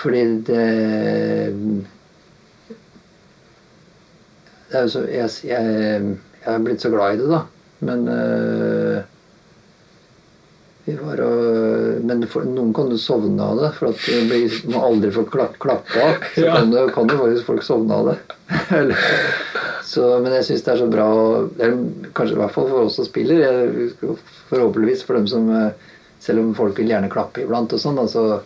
Fordi 0.00 0.22
det 0.44 0.64
Det 4.68 4.78
er 4.78 4.86
jo 4.86 4.92
så 4.92 5.02
Jeg, 5.09 5.30
jeg, 5.48 6.14
jeg 6.44 6.55
er 6.55 6.62
blitt 6.64 6.82
så 6.84 6.90
glad 6.92 7.14
i 7.16 7.20
det, 7.22 7.28
da. 7.30 7.42
Men 7.84 8.09
øh, 8.09 9.02
vi 10.84 10.94
var 11.00 11.20
og, 11.24 12.02
Men 12.05 12.26
for, 12.28 12.44
noen 12.48 12.72
kan 12.76 12.90
jo 12.92 12.98
sovne 13.00 13.40
av 13.44 13.61
det. 13.62 13.70
For 13.78 13.92
at 13.92 14.02
du 14.05 14.26
blir, 14.28 14.59
må 14.72 14.82
aldri 14.84 15.12
få 15.14 15.24
klapp, 15.30 15.57
av. 15.62 16.18
Så 16.34 16.44
Ja. 16.44 16.59
kan, 16.59 16.74
kan 16.92 17.09
jo 17.14 17.20
faktisk 17.22 17.48
folk 17.48 17.64
sovne 17.64 17.96
av 17.96 18.11
det. 18.12 18.18
Så, 19.84 20.05
men 20.24 20.32
jeg 20.32 20.44
syns 20.48 20.62
det 20.64 20.72
er 20.74 20.78
så 20.80 20.86
bra 20.90 21.07
eller 21.61 21.74
Kanskje 22.16 22.34
i 22.34 22.38
hvert 22.40 22.55
fall 22.55 22.68
for 22.70 22.86
oss 22.88 22.96
som 22.98 23.07
spiller. 23.07 23.42
Jeg, 23.44 23.90
forhåpentligvis 24.50 25.05
for 25.07 25.18
dem 25.20 25.28
som 25.30 25.48
eh, 25.55 25.90
Selv 26.25 26.41
om 26.41 26.55
folk 26.57 26.79
vil 26.81 26.89
gjerne 26.95 27.11
klappe 27.12 27.43
iblant 27.45 27.72
og 27.77 27.81
sånn. 27.83 27.99
Altså, 28.01 28.41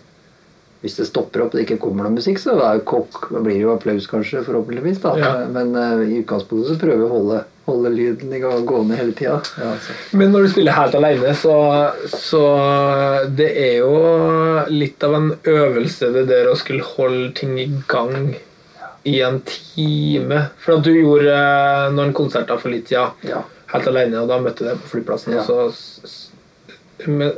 hvis 0.83 0.95
det 0.99 1.09
stopper 1.09 1.43
opp 1.43 1.55
og 1.55 1.59
det 1.59 1.65
ikke 1.67 1.81
kommer 1.83 2.07
noe 2.07 2.15
musikk, 2.15 2.39
så 2.39 2.53
er 2.63 2.81
kokk, 2.87 3.29
blir 3.43 3.57
det 3.57 3.63
jo 3.65 3.73
applaus, 3.75 4.05
kanskje, 4.11 4.45
forhåpentligvis. 4.47 5.01
da. 5.03 5.13
Ja. 5.19 5.31
Men 5.51 5.73
uh, 5.75 6.03
i 6.07 6.21
utgangspunktet 6.21 6.71
så 6.71 6.77
prøver 6.79 7.01
vi 7.03 7.07
å 7.09 7.13
holde, 7.17 7.39
holde 7.67 7.91
lyden 7.97 8.35
i 8.35 8.39
gang- 8.43 8.63
gående 8.69 8.99
hele 9.01 9.15
tida. 9.19 9.41
Ja, 9.59 9.73
altså. 9.75 9.97
Men 10.21 10.31
når 10.35 10.47
du 10.47 10.53
spiller 10.55 10.77
helt 10.79 10.95
alene, 10.99 11.33
så, 11.39 11.57
så 12.15 12.43
Det 13.39 13.49
er 13.65 13.75
jo 13.81 13.93
litt 14.71 15.03
av 15.09 15.15
en 15.19 15.31
øvelse 15.51 16.13
det 16.15 16.27
der 16.31 16.51
å 16.53 16.57
skulle 16.59 16.87
holde 16.95 17.33
ting 17.39 17.59
i 17.59 17.67
gang 17.91 18.35
i 19.09 19.19
en 19.25 19.39
time. 19.51 20.45
For 20.63 20.79
at 20.79 20.87
du 20.87 20.93
gjorde 20.95 21.35
eh, 21.35 21.91
noen 21.95 22.15
konserter 22.17 22.59
for 22.61 22.71
litt 22.75 22.91
siden 22.91 23.31
Ja. 23.35 23.43
helt 23.75 23.87
alene, 23.91 24.23
og 24.23 24.31
da 24.31 24.39
møtte 24.43 24.67
jeg 24.67 24.75
deg 24.77 24.83
på 24.87 24.95
flyplassen. 24.95 25.39
Og 25.39 25.47
så, 25.75 26.28
men, 27.07 27.33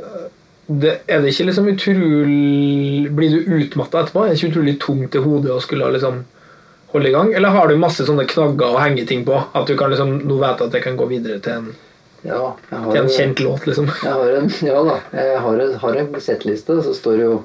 det, 0.71 0.91
er 1.07 1.21
det 1.21 1.33
ikke 1.33 1.47
liksom 1.49 1.67
utrolig 1.67 3.09
Blir 3.17 3.33
du 3.33 3.55
utmatta 3.59 4.03
etterpå? 4.03 4.23
Er 4.23 4.31
det 4.31 4.39
ikke 4.39 4.51
utrolig 4.53 4.75
tungt 4.81 5.15
i 5.17 5.23
hodet 5.23 5.53
å 5.53 5.61
skulle 5.63 5.89
liksom 5.95 6.21
holde 6.93 7.09
i 7.09 7.13
gang? 7.15 7.31
Eller 7.35 7.55
har 7.55 7.67
du 7.67 7.79
masse 7.79 8.05
sånne 8.07 8.27
knagger 8.29 8.75
å 8.75 8.81
henge 8.81 9.05
ting 9.09 9.25
på? 9.27 9.39
At 9.57 9.67
du 9.67 9.75
kan 9.79 9.91
liksom 9.91 10.21
Nå 10.27 10.37
vet 10.41 10.61
at 10.63 10.77
jeg 10.77 10.85
kan 10.85 10.99
gå 10.99 11.07
videre 11.11 11.41
til 11.43 11.59
en, 11.59 11.71
ja 12.27 12.43
til 12.69 12.77
en 12.77 12.93
kjent 12.93 13.17
kjent 13.17 13.41
låt, 13.45 13.65
liksom. 13.67 13.89
Jeg 13.89 14.13
har 14.13 14.37
en, 14.37 14.53
ja 14.69 14.85
da, 14.87 14.99
jeg 15.17 15.41
har 15.47 15.65
en, 15.65 15.73
har 15.83 15.99
en 16.03 16.21
settliste, 16.21 16.77
så 16.85 16.93
står 16.95 17.17
det 17.17 17.27
jo 17.27 17.41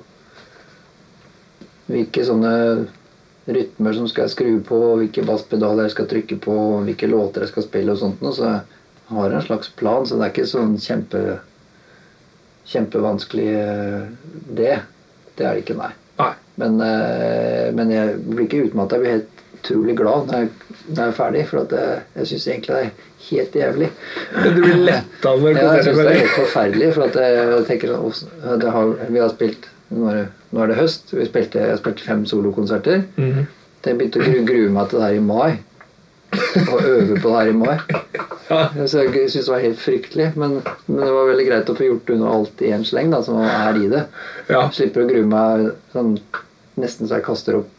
hvilke 1.86 2.24
sånne 2.26 2.52
rytmer 3.46 3.94
som 3.94 4.08
skal 4.10 4.26
jeg 4.26 4.34
skru 4.34 4.54
på, 4.66 4.78
hvilke 5.00 5.22
basspedaler 5.26 5.86
jeg 5.86 5.94
skal 5.94 6.08
trykke 6.10 6.38
på, 6.42 6.56
hvilke 6.86 7.08
låter 7.10 7.44
jeg 7.44 7.52
skal 7.52 7.66
spille 7.66 7.94
og 7.94 8.00
sånt 8.00 8.24
noe. 8.24 8.34
Så 8.34 8.48
jeg 8.48 9.14
har 9.14 9.36
en 9.38 9.46
slags 9.46 9.70
plan, 9.78 10.06
så 10.06 10.18
det 10.18 10.26
er 10.26 10.34
ikke 10.34 10.48
sånn 10.50 10.74
kjempe, 10.82 11.22
kjempevanskelig 12.70 13.48
eh, 13.60 14.02
det. 14.58 14.76
Det 15.36 15.46
er 15.46 15.56
det 15.56 15.64
ikke, 15.64 15.78
nei. 15.78 15.92
Nei. 16.20 16.32
Men, 16.60 16.78
eh, 16.80 17.66
men 17.76 17.92
jeg 17.92 18.16
blir 18.24 18.46
ikke 18.46 18.62
utmatta. 18.68 18.96
Jeg 18.96 19.04
blir 19.04 19.16
helt 19.18 19.42
utrolig 19.56 19.96
glad 19.98 20.30
når 20.30 20.42
jeg, 20.44 20.50
når 20.86 21.00
jeg 21.02 21.06
er 21.08 21.16
ferdig, 21.18 21.44
for 21.50 21.62
at 21.64 21.76
jeg, 21.76 22.00
jeg 22.16 22.30
syns 22.30 22.48
egentlig 22.52 22.74
det 22.74 22.82
er 22.82 22.90
helt 23.28 23.56
jævlig. 23.60 23.90
Du 24.34 24.60
blir 24.62 24.82
letta 24.86 25.36
når 25.36 25.56
Ja, 25.60 25.68
jeg 25.76 25.86
syns 25.86 26.00
det 26.00 26.08
er 26.08 26.20
helt 26.22 26.36
forferdelig. 26.40 26.90
For 26.96 27.08
at 27.08 27.20
jeg, 27.22 27.38
jeg 27.52 27.68
tenker 27.70 27.94
sånn 27.94 28.60
det 28.62 28.74
har, 28.76 28.92
Vi 29.10 29.22
har 29.22 29.32
spilt 29.34 29.72
Nå 29.86 30.08
er 30.10 30.16
det, 30.18 30.24
nå 30.50 30.62
er 30.64 30.72
det 30.72 30.80
høst. 30.80 31.12
Vi 31.14 31.24
spilte, 31.28 31.62
jeg 31.62 31.78
spilte 31.78 32.02
fem 32.02 32.24
solokonserter. 32.26 33.04
Mhm. 33.20 33.46
Jeg 33.86 33.94
begynte 34.00 34.18
å 34.18 34.46
grue 34.48 34.70
meg 34.74 34.88
til 34.90 34.98
det 34.98 35.06
her 35.06 35.14
i 35.14 35.20
mai. 35.22 35.60
Og 36.66 36.80
øve 36.82 37.20
på 37.20 37.28
det 37.28 37.36
her 37.36 37.50
i 37.50 37.56
mai. 37.56 37.76
Ja. 38.46 38.60
Så 38.86 39.02
jeg 39.02 39.30
syntes 39.30 39.46
det 39.46 39.52
var 39.52 39.64
helt 39.64 39.80
fryktelig. 39.82 40.28
Men, 40.38 40.58
men 40.86 41.00
det 41.02 41.12
var 41.14 41.30
veldig 41.30 41.46
greit 41.48 41.72
å 41.72 41.78
få 41.78 41.88
gjort 41.88 42.12
unna 42.14 42.34
alt 42.38 42.62
i 42.66 42.72
en 42.76 42.84
sleng, 42.86 43.10
da, 43.14 43.22
som 43.26 43.40
er 43.42 43.80
i 43.80 43.88
det. 43.92 44.04
Ja. 44.52 44.66
Slipper 44.74 45.04
å 45.04 45.10
grue 45.10 45.26
meg 45.30 45.70
sånn, 45.94 46.16
nesten 46.80 47.08
så 47.08 47.18
jeg 47.18 47.26
kaster 47.26 47.60
opp 47.62 47.72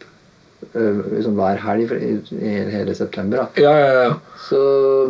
liksom 0.74 1.38
hver 1.38 1.60
helg 1.62 1.92
i, 1.94 2.14
i 2.38 2.54
hele 2.74 2.96
september. 2.98 3.46
Da. 3.46 3.62
ja, 3.62 3.74
ja, 3.78 4.04
ja. 4.08 4.40
Så, 4.48 4.60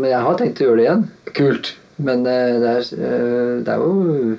men 0.01 0.11
jeg 0.11 0.23
har 0.25 0.39
tenkt 0.39 0.61
å 0.61 0.67
gjøre 0.67 0.79
det 0.79 0.87
igjen. 0.87 1.05
Kult. 1.37 1.73
Men 1.97 2.27
eh, 2.29 2.57
det, 2.61 2.73
er, 2.73 2.91
eh, 3.07 3.53
det 3.65 3.73
er 3.73 3.81
jo 3.81 4.37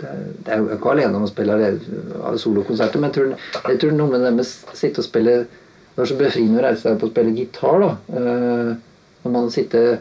det 0.00 0.08
er, 0.08 0.22
det 0.44 0.52
er 0.52 0.62
jo 0.62 0.70
ikke 0.74 0.92
alene 0.94 1.18
om 1.18 1.26
å 1.26 1.30
spille 1.30 1.56
solokonserter, 2.40 3.00
men 3.00 3.10
jeg 3.10 3.16
tror, 3.18 3.34
jeg 3.68 3.80
tror 3.82 3.92
noe 3.94 4.10
med 4.10 4.24
det 4.24 4.32
med 4.38 4.46
å 4.46 4.78
sitte 4.78 5.02
og 5.02 5.06
spille 5.06 5.34
Det 5.96 6.02
er 6.04 6.10
så 6.12 6.16
befriende 6.20 6.60
å 6.60 6.64
reise 6.64 6.82
seg 6.84 6.94
opp 6.96 7.02
og 7.08 7.10
spille 7.12 7.34
gitar. 7.36 7.80
da 7.80 7.90
Eh, 8.20 8.70
Når 9.24 9.32
man 9.32 9.50
sitter 9.50 9.98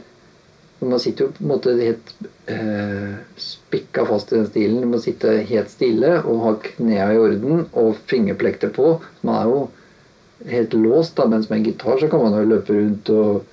når 0.80 0.90
man 0.94 1.00
sitter 1.04 1.26
jo 1.26 1.32
på 1.36 1.42
en 1.44 1.50
måte 1.50 1.74
helt 1.76 2.12
eh, 2.48 3.16
spikka 3.36 4.06
fast 4.08 4.30
i 4.32 4.38
den 4.38 4.46
stilen. 4.48 4.86
Man 4.90 5.02
sitter 5.04 5.42
helt 5.44 5.70
stille 5.74 6.14
og 6.24 6.38
har 6.46 6.56
knærne 6.70 7.18
i 7.18 7.20
orden 7.20 7.66
og 7.76 7.98
fingerplekter 8.08 8.72
på. 8.72 8.94
Man 9.28 9.36
er 9.42 9.50
jo 9.52 9.58
helt 10.48 10.74
låst, 10.80 11.18
da, 11.18 11.26
mens 11.28 11.50
med 11.50 11.60
en 11.60 11.66
gitar 11.68 12.00
så 12.00 12.08
kan 12.08 12.24
man 12.24 12.38
jo 12.40 12.48
løpe 12.54 12.72
rundt 12.78 13.12
og 13.12 13.44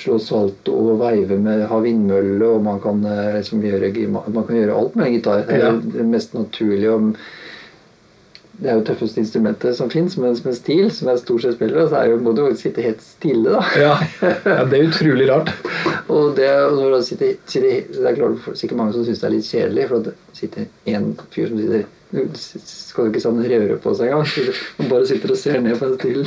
slå 0.00 0.16
salto 0.24 0.72
og 0.72 1.02
veive 1.02 1.36
med 1.44 1.66
ha 1.68 1.78
vindmølle, 1.84 2.48
og 2.54 2.62
man 2.64 2.80
kan, 2.80 3.04
eh, 3.04 3.34
liksom 3.36 3.60
gjøre, 3.60 3.92
man 4.08 4.46
kan 4.48 4.56
gjøre 4.56 4.78
alt 4.80 4.96
med 4.96 5.06
en 5.10 5.12
gitar. 5.18 5.44
Det 5.44 5.54
er 5.60 5.66
Ja. 5.66 5.72
det 5.76 6.06
mest 6.08 6.32
naturlige 6.32 6.90
og 6.90 7.16
det 8.60 8.70
er 8.70 8.78
jo 8.78 8.84
tøffeste 8.86 9.18
instrumentet 9.20 9.74
som 9.76 9.90
fins, 9.90 10.14
mens 10.20 10.44
med 10.44 10.54
stil, 10.54 10.86
som 10.94 11.08
jeg 11.10 11.22
stort 11.22 11.42
sett 11.42 11.56
spiller, 11.56 11.88
så 11.90 11.98
er 12.00 12.12
jo, 12.12 12.20
må 12.22 12.34
du 12.36 12.44
jo 12.44 12.52
sitte 12.58 12.84
helt 12.84 13.02
stille, 13.02 13.50
da. 13.50 13.64
Ja. 13.80 13.96
ja, 14.22 14.60
det 14.70 14.78
er 14.78 14.88
utrolig 14.92 15.26
rart. 15.30 15.50
Og 16.14 16.36
det, 16.38 16.48
når 16.76 16.94
du 16.94 17.00
sitter, 17.08 17.34
sitter, 17.50 17.82
det 17.90 18.06
er 18.10 18.18
klart 18.20 18.46
sikkert 18.60 18.78
mange 18.78 18.94
som 18.94 19.06
syns 19.06 19.22
det 19.24 19.28
er 19.28 19.34
litt 19.34 19.50
kjedelig, 19.50 19.88
for 19.90 20.06
det 20.06 20.14
sitter 20.38 20.68
en 20.94 21.12
fyr 21.34 21.50
som 21.50 21.60
sitter 21.60 21.86
skal 22.38 23.08
jo 23.08 23.10
ikke 23.10 23.22
sånn 23.24 23.40
røre 23.42 23.76
på 23.82 23.94
seg 23.98 24.12
engang. 24.12 24.54
Man 24.78 24.90
bare 24.92 25.06
sitter 25.08 25.32
og 25.34 25.38
ser 25.40 25.58
ned 25.64 25.78
på 25.80 25.88
en 25.88 25.96
stil. 25.98 26.20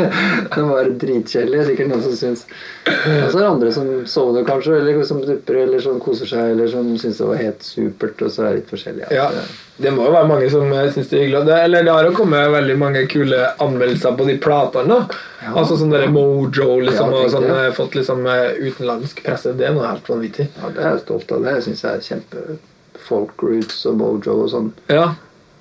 Det 0.54 0.64
var 0.68 0.90
dritkjedelig. 1.00 1.62
Sikkert 1.70 1.90
noen 1.92 2.04
som 2.04 2.16
syns. 2.18 2.42
Og 2.86 3.30
så 3.32 3.38
er 3.38 3.40
det 3.40 3.48
andre 3.48 3.72
som 3.72 3.88
sovner, 4.10 4.44
kanskje, 4.48 4.76
eller 4.82 5.00
som 5.08 5.22
dupper, 5.24 5.62
eller 5.64 5.82
som 5.84 5.98
koser 6.02 6.28
seg, 6.28 6.52
eller 6.54 6.68
som 6.72 6.90
syns 7.00 7.20
det 7.22 7.28
var 7.30 7.40
helt 7.40 7.64
supert, 7.64 8.20
og 8.26 8.32
så 8.34 8.44
er 8.44 8.50
det 8.50 8.60
litt 8.62 8.72
forskjellig. 8.74 9.08
Ja, 9.16 9.26
ja. 9.38 9.44
Det 9.80 9.88
må 9.96 10.04
jo 10.04 10.12
være 10.12 10.28
mange 10.28 10.48
som 10.52 10.66
eh, 10.76 10.90
syns 10.92 11.08
det 11.08 11.16
er 11.16 11.22
hyggelig. 11.24 11.46
Det, 11.48 11.54
eller 11.64 11.86
det 11.86 11.92
har 11.94 12.04
jo 12.10 12.16
kommet 12.18 12.50
veldig 12.52 12.74
mange 12.82 13.06
kule 13.08 13.38
anmeldelser 13.64 14.18
på 14.18 14.26
de 14.28 14.34
platene. 14.44 14.98
Ja. 15.40 15.54
Altså 15.56 15.78
sånn 15.80 15.94
derre 15.94 16.10
Mojo 16.12 16.74
liksom, 16.84 17.14
Ja, 17.16 17.22
og 17.24 17.32
sånn, 17.32 17.46
det. 17.48 17.56
eh, 17.64 17.72
fått 17.78 17.96
liksom 17.96 18.26
eh, 18.28 18.58
utenlandsk 18.60 19.22
presse. 19.24 19.54
Det 19.56 19.70
er 19.70 19.72
noe 19.78 19.88
helt 19.88 20.10
vanvittig. 20.12 20.50
Ja, 20.60 20.68
det 20.76 20.84
er 20.84 20.92
jeg 20.98 21.06
stolt 21.06 21.32
av. 21.32 21.46
Det 21.48 21.56
syns 21.64 21.80
jeg 21.86 21.96
er 21.96 22.04
kjempe 22.10 22.58
folk 23.00 23.40
roots 23.40 23.80
og 23.88 23.96
mojo 24.02 24.36
og 24.44 24.50
sånn. 24.52 24.68
Ja, 24.92 25.06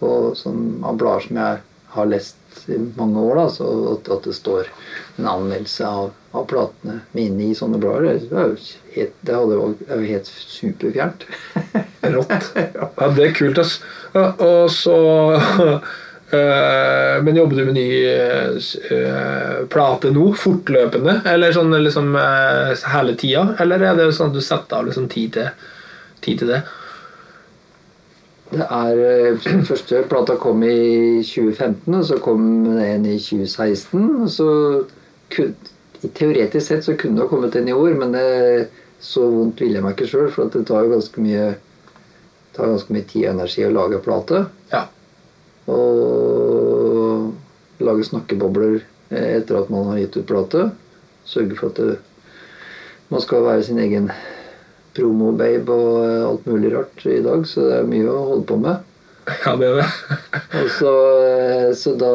Og 0.05 0.31
sånn 0.39 0.79
blader 0.81 1.27
som 1.27 1.39
jeg 1.41 1.61
har 1.95 2.09
lest 2.09 2.65
i 2.69 2.77
mange 2.97 3.21
år, 3.21 3.39
da, 3.39 3.45
så 3.53 3.69
at, 3.95 4.09
at 4.13 4.27
det 4.29 4.35
står 4.37 4.67
en 5.17 5.29
anmeldelse 5.29 5.87
av, 5.87 6.11
av 6.37 6.45
platene 6.49 6.99
mine 7.17 7.49
i 7.49 7.55
sånne 7.57 7.79
blader, 7.81 8.19
det 8.21 8.29
er 8.29 8.51
jo 8.51 8.59
helt, 8.95 9.15
det 9.25 9.37
er 9.37 10.03
jo 10.03 10.11
helt 10.11 10.29
superfjernt. 10.29 11.25
rått. 12.17 12.51
Ja, 12.55 13.09
det 13.15 13.25
er 13.25 13.33
kult, 13.37 13.63
ass. 13.63 13.79
Og 14.13 14.69
så 14.73 14.99
Eh, 16.31 17.23
men 17.23 17.35
jobber 17.35 17.55
du 17.55 17.65
med 17.65 17.73
ny 17.73 18.05
eh, 18.05 19.61
plate 19.69 20.11
nå, 20.13 20.27
fortløpende? 20.37 21.21
Eller 21.25 21.55
sånn 21.55 21.73
liksom 21.81 22.13
eh, 22.19 22.73
hele 22.93 23.15
tida? 23.17 23.47
Eller 23.57 23.81
er 23.81 23.97
det 23.97 24.11
sånn 24.13 24.29
at 24.29 24.37
du 24.37 24.43
setter 24.45 24.77
av 24.77 24.89
liksom 24.89 25.07
tid 25.09 25.33
til, 25.39 25.71
tid 26.21 26.43
til 26.43 26.51
det? 26.53 26.59
Det 28.49 28.65
er 28.65 29.01
eh, 29.05 29.49
første 29.69 30.03
plata 30.09 30.37
kom 30.41 30.63
i 30.65 31.21
2015, 31.25 31.93
og 31.93 32.05
så 32.05 32.17
kom 32.23 32.41
en 32.81 33.05
i 33.05 33.17
2016. 33.21 34.05
Og 34.23 34.29
så 34.33 34.49
kun, 35.35 35.55
Teoretisk 35.99 36.63
sett 36.63 36.85
så 36.87 36.93
kunne 36.95 37.17
det 37.17 37.25
ha 37.25 37.31
kommet 37.31 37.57
en 37.59 37.67
i 37.67 37.75
år, 37.75 37.91
men 37.99 38.13
det, 38.15 38.69
så 39.03 39.25
vondt 39.27 39.59
ville 39.59 39.75
jeg 39.75 39.83
meg 39.83 39.97
ikke 39.97 40.07
sjøl, 40.07 40.29
for 40.31 40.47
det 40.53 40.61
tar 40.69 40.85
jo 40.85 40.93
ganske 40.93 41.23
mye 41.23 41.49
tar 42.55 42.71
ganske 42.71 42.93
mye 42.95 43.07
tid 43.07 43.25
og 43.25 43.33
energi 43.33 43.65
å 43.67 43.73
lage 43.73 43.99
plate. 44.03 44.45
Ja. 44.71 44.85
Og 45.69 47.33
lage 47.83 48.07
snakkebobler 48.07 48.79
eh, 48.79 49.37
etter 49.37 49.59
at 49.59 49.69
man 49.73 49.91
har 49.91 49.99
gitt 50.01 50.17
ut 50.19 50.29
plate. 50.31 50.69
Sørge 51.27 51.59
for 51.59 51.69
at 51.69 51.81
det, 51.83 51.99
man 53.11 53.21
skal 53.23 53.45
være 53.45 53.67
sin 53.67 53.79
egen 53.83 54.09
promo-babe 54.99 55.73
og 55.73 56.03
eh, 56.05 56.27
alt 56.27 56.49
mulig 56.49 56.73
rart 56.75 57.05
i 57.09 57.21
dag. 57.25 57.47
Så 57.47 57.65
det 57.67 57.79
er 57.79 57.89
mye 57.89 58.11
å 58.11 58.25
holde 58.33 58.47
på 58.49 58.59
med. 58.61 58.85
ja, 59.45 59.55
det 59.59 59.71
er 59.71 59.79
det. 59.81 59.87
Og 60.59 60.69
så, 60.75 60.93
eh, 61.29 61.71
så, 61.77 61.95
da, 61.99 62.13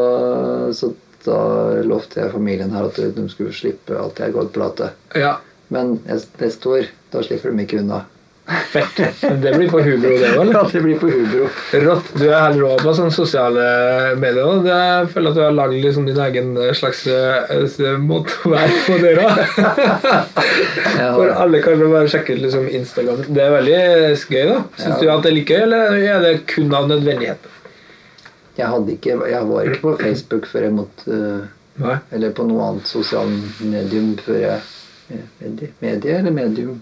så 0.75 0.93
da 1.25 1.41
lovte 1.87 2.21
jeg 2.21 2.35
familien 2.35 2.75
her 2.75 2.89
at 2.91 2.99
de 3.17 3.27
skulle 3.33 3.55
slippe 3.57 3.97
at 3.97 4.21
jeg 4.21 4.35
ga 4.35 4.47
ut 4.47 4.55
plate. 4.55 4.93
ja. 5.17 5.37
Men 5.73 5.97
neste 6.07 6.69
år, 6.69 6.91
da 7.11 7.23
slipper 7.25 7.51
de 7.51 7.65
ikke 7.65 7.79
unna. 7.81 8.03
Fett. 8.45 8.97
Det 9.43 9.53
blir 9.57 9.71
på 9.73 9.81
Hubro, 9.81 10.11
det 10.21 10.31
òg. 10.37 10.51
Ja, 10.53 10.63
det 10.73 10.81
blir 10.85 10.99
på 11.01 11.09
Hubro. 11.09 11.47
Rått. 11.81 12.11
Du 12.19 12.25
er 12.27 12.35
heller 12.43 12.61
rå 12.61 12.75
på 12.83 12.93
sånne 12.99 13.15
sosiale 13.15 13.65
medier. 14.21 14.45
også. 14.45 14.69
Jeg 14.69 15.09
føler 15.15 15.31
at 15.31 15.39
du 15.39 15.43
har 15.45 15.55
lagd 15.57 15.79
liksom 15.81 16.05
din 16.11 16.21
egen 16.27 16.51
slags 16.77 17.07
motorvei 17.09 17.97
måte 18.05 18.37
å 18.45 18.53
være 18.53 18.83
på 18.85 18.99
dere. 19.01 19.27
For 21.17 21.33
alle 21.33 21.63
kan 21.65 21.81
jo 21.81 21.89
bare 21.95 22.11
sjekke 22.13 22.37
ut 22.37 22.45
liksom 22.45 22.69
Instagram. 22.69 23.25
Det 23.33 23.47
er 23.47 23.57
veldig 23.57 23.81
gøy, 24.29 24.47
da. 24.53 24.61
Syns 24.77 24.93
Ja. 24.93 25.01
du 25.01 25.11
at 25.17 25.25
det 25.25 25.33
er 25.33 25.37
like 25.41 25.55
gøy, 25.57 25.63
eller 25.65 25.99
er 26.13 26.23
det 26.29 26.35
kun 26.53 26.75
av 26.77 26.89
nødvendighet? 26.93 27.51
Jeg, 28.59 28.85
ikke, 28.99 29.17
jeg 29.31 29.47
var 29.49 29.67
ikke 29.67 29.81
på 29.83 29.97
Facebook 30.05 30.47
før 30.47 30.69
jeg 30.69 30.75
måtte 30.77 31.11
eh, 31.11 31.47
Nei. 31.83 31.97
Eller 32.15 32.31
på 32.31 32.45
noe 32.47 32.69
annet 32.69 32.87
sosialt 32.87 33.57
medium 33.67 34.13
før 34.23 34.37
jeg 34.39 34.61
eh, 35.11 35.25
Medie, 35.41 35.73
medie 35.83 36.19
eller 36.21 36.31
medium? 36.37 36.77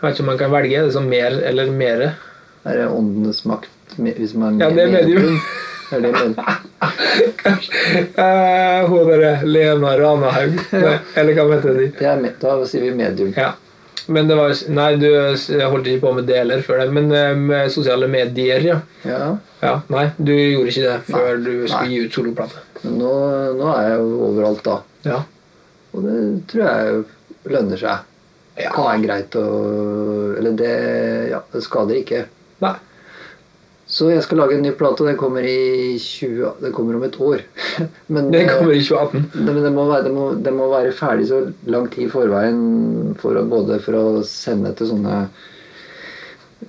Jeg 0.00 0.06
vet 0.06 0.14
ikke 0.14 0.22
om 0.24 0.28
man 0.32 0.38
kan 0.40 0.52
velge. 0.54 0.76
Er 0.80 0.86
det 0.88 0.94
sånn 0.94 1.08
mer 1.12 1.34
eller 1.44 1.72
mere? 1.76 2.12
Er 2.64 2.78
det 2.80 2.86
åndenes 2.88 3.42
makt 3.48 3.68
hvis 4.00 4.32
man 4.38 4.60
Ja, 4.60 4.70
det 4.72 4.86
er 4.86 4.92
medium. 4.94 5.40
Er 5.92 6.00
det 6.00 6.12
medium? 6.14 6.36
Eh, 7.90 8.86
hun 8.88 9.08
derre 9.08 9.30
Lena 9.44 9.90
Ranahaug. 9.98 10.54
Eller 10.72 11.34
hva 11.36 11.44
heter 11.52 11.74
de? 11.76 11.88
Det 11.98 12.06
er, 12.08 12.22
da 12.40 12.52
sier 12.68 12.86
vi 12.86 12.92
medium. 12.96 13.32
Ja. 13.36 13.50
Men 14.10 14.28
det 14.30 14.36
var 14.38 14.54
Nei, 14.72 14.88
du 14.98 15.08
holdt 15.10 15.90
ikke 15.90 16.02
på 16.06 16.12
med 16.16 16.28
deler 16.30 16.62
før 16.64 16.80
det. 16.84 16.88
Men 16.96 17.10
eh, 17.12 17.34
med 17.36 17.72
sosiale 17.74 18.08
medier, 18.10 18.64
ja. 18.64 18.78
Ja, 19.04 19.32
ja. 19.60 19.74
Nei, 19.92 20.06
du 20.16 20.32
gjorde 20.32 20.72
ikke 20.72 20.86
det 20.86 20.96
før 21.10 21.28
Nei. 21.34 21.42
du 21.44 21.52
skulle 21.66 21.82
Nei. 21.84 21.92
gi 21.92 22.04
ut 22.06 22.16
soloplate. 22.20 22.64
men 22.84 22.96
nå, 23.02 23.12
nå 23.60 23.72
er 23.74 23.90
jeg 23.90 23.98
jo 24.00 24.22
overalt 24.30 24.62
da. 24.66 24.78
Ja. 25.10 25.20
Og 25.92 26.06
det 26.06 26.16
tror 26.52 26.64
jeg 26.64 27.02
lønner 27.52 27.82
seg. 27.84 28.06
Ja. 28.60 28.74
Være 28.76 29.00
greit 29.04 29.36
å 29.38 29.46
Eller 30.38 30.54
det 30.58 30.76
Ja, 31.32 31.42
det 31.52 31.64
skader 31.64 31.98
ikke. 32.00 32.24
Nei. 32.64 32.76
Så 33.90 34.06
jeg 34.12 34.22
skal 34.22 34.38
lage 34.38 34.54
en 34.54 34.62
ny 34.62 34.70
plate. 34.78 35.06
Den 35.08 35.18
kommer 35.18 35.46
i 35.46 35.98
20 35.98 36.62
Det 36.62 36.70
kommer 36.74 36.98
om 36.98 37.06
et 37.06 37.16
år. 37.18 37.42
Men, 38.14 38.30
Den 38.30 38.44
eh, 38.44 38.50
kommer 38.52 38.76
i 38.76 38.82
2018. 38.86 39.30
det, 39.34 39.54
men 39.54 39.62
det, 39.64 39.72
må 39.74 39.86
være, 39.88 40.04
det, 40.06 40.12
må, 40.14 40.26
det 40.46 40.52
må 40.54 40.68
være 40.70 40.94
ferdig 40.94 41.26
så 41.30 41.40
lang 41.70 41.88
tid 41.90 42.06
i 42.06 42.12
forveien 42.12 43.14
for 43.18 43.38
å, 43.38 43.46
både 43.50 43.80
for 43.82 43.98
å 43.98 44.04
sende 44.26 44.72
til 44.78 44.92
sånne 44.92 45.24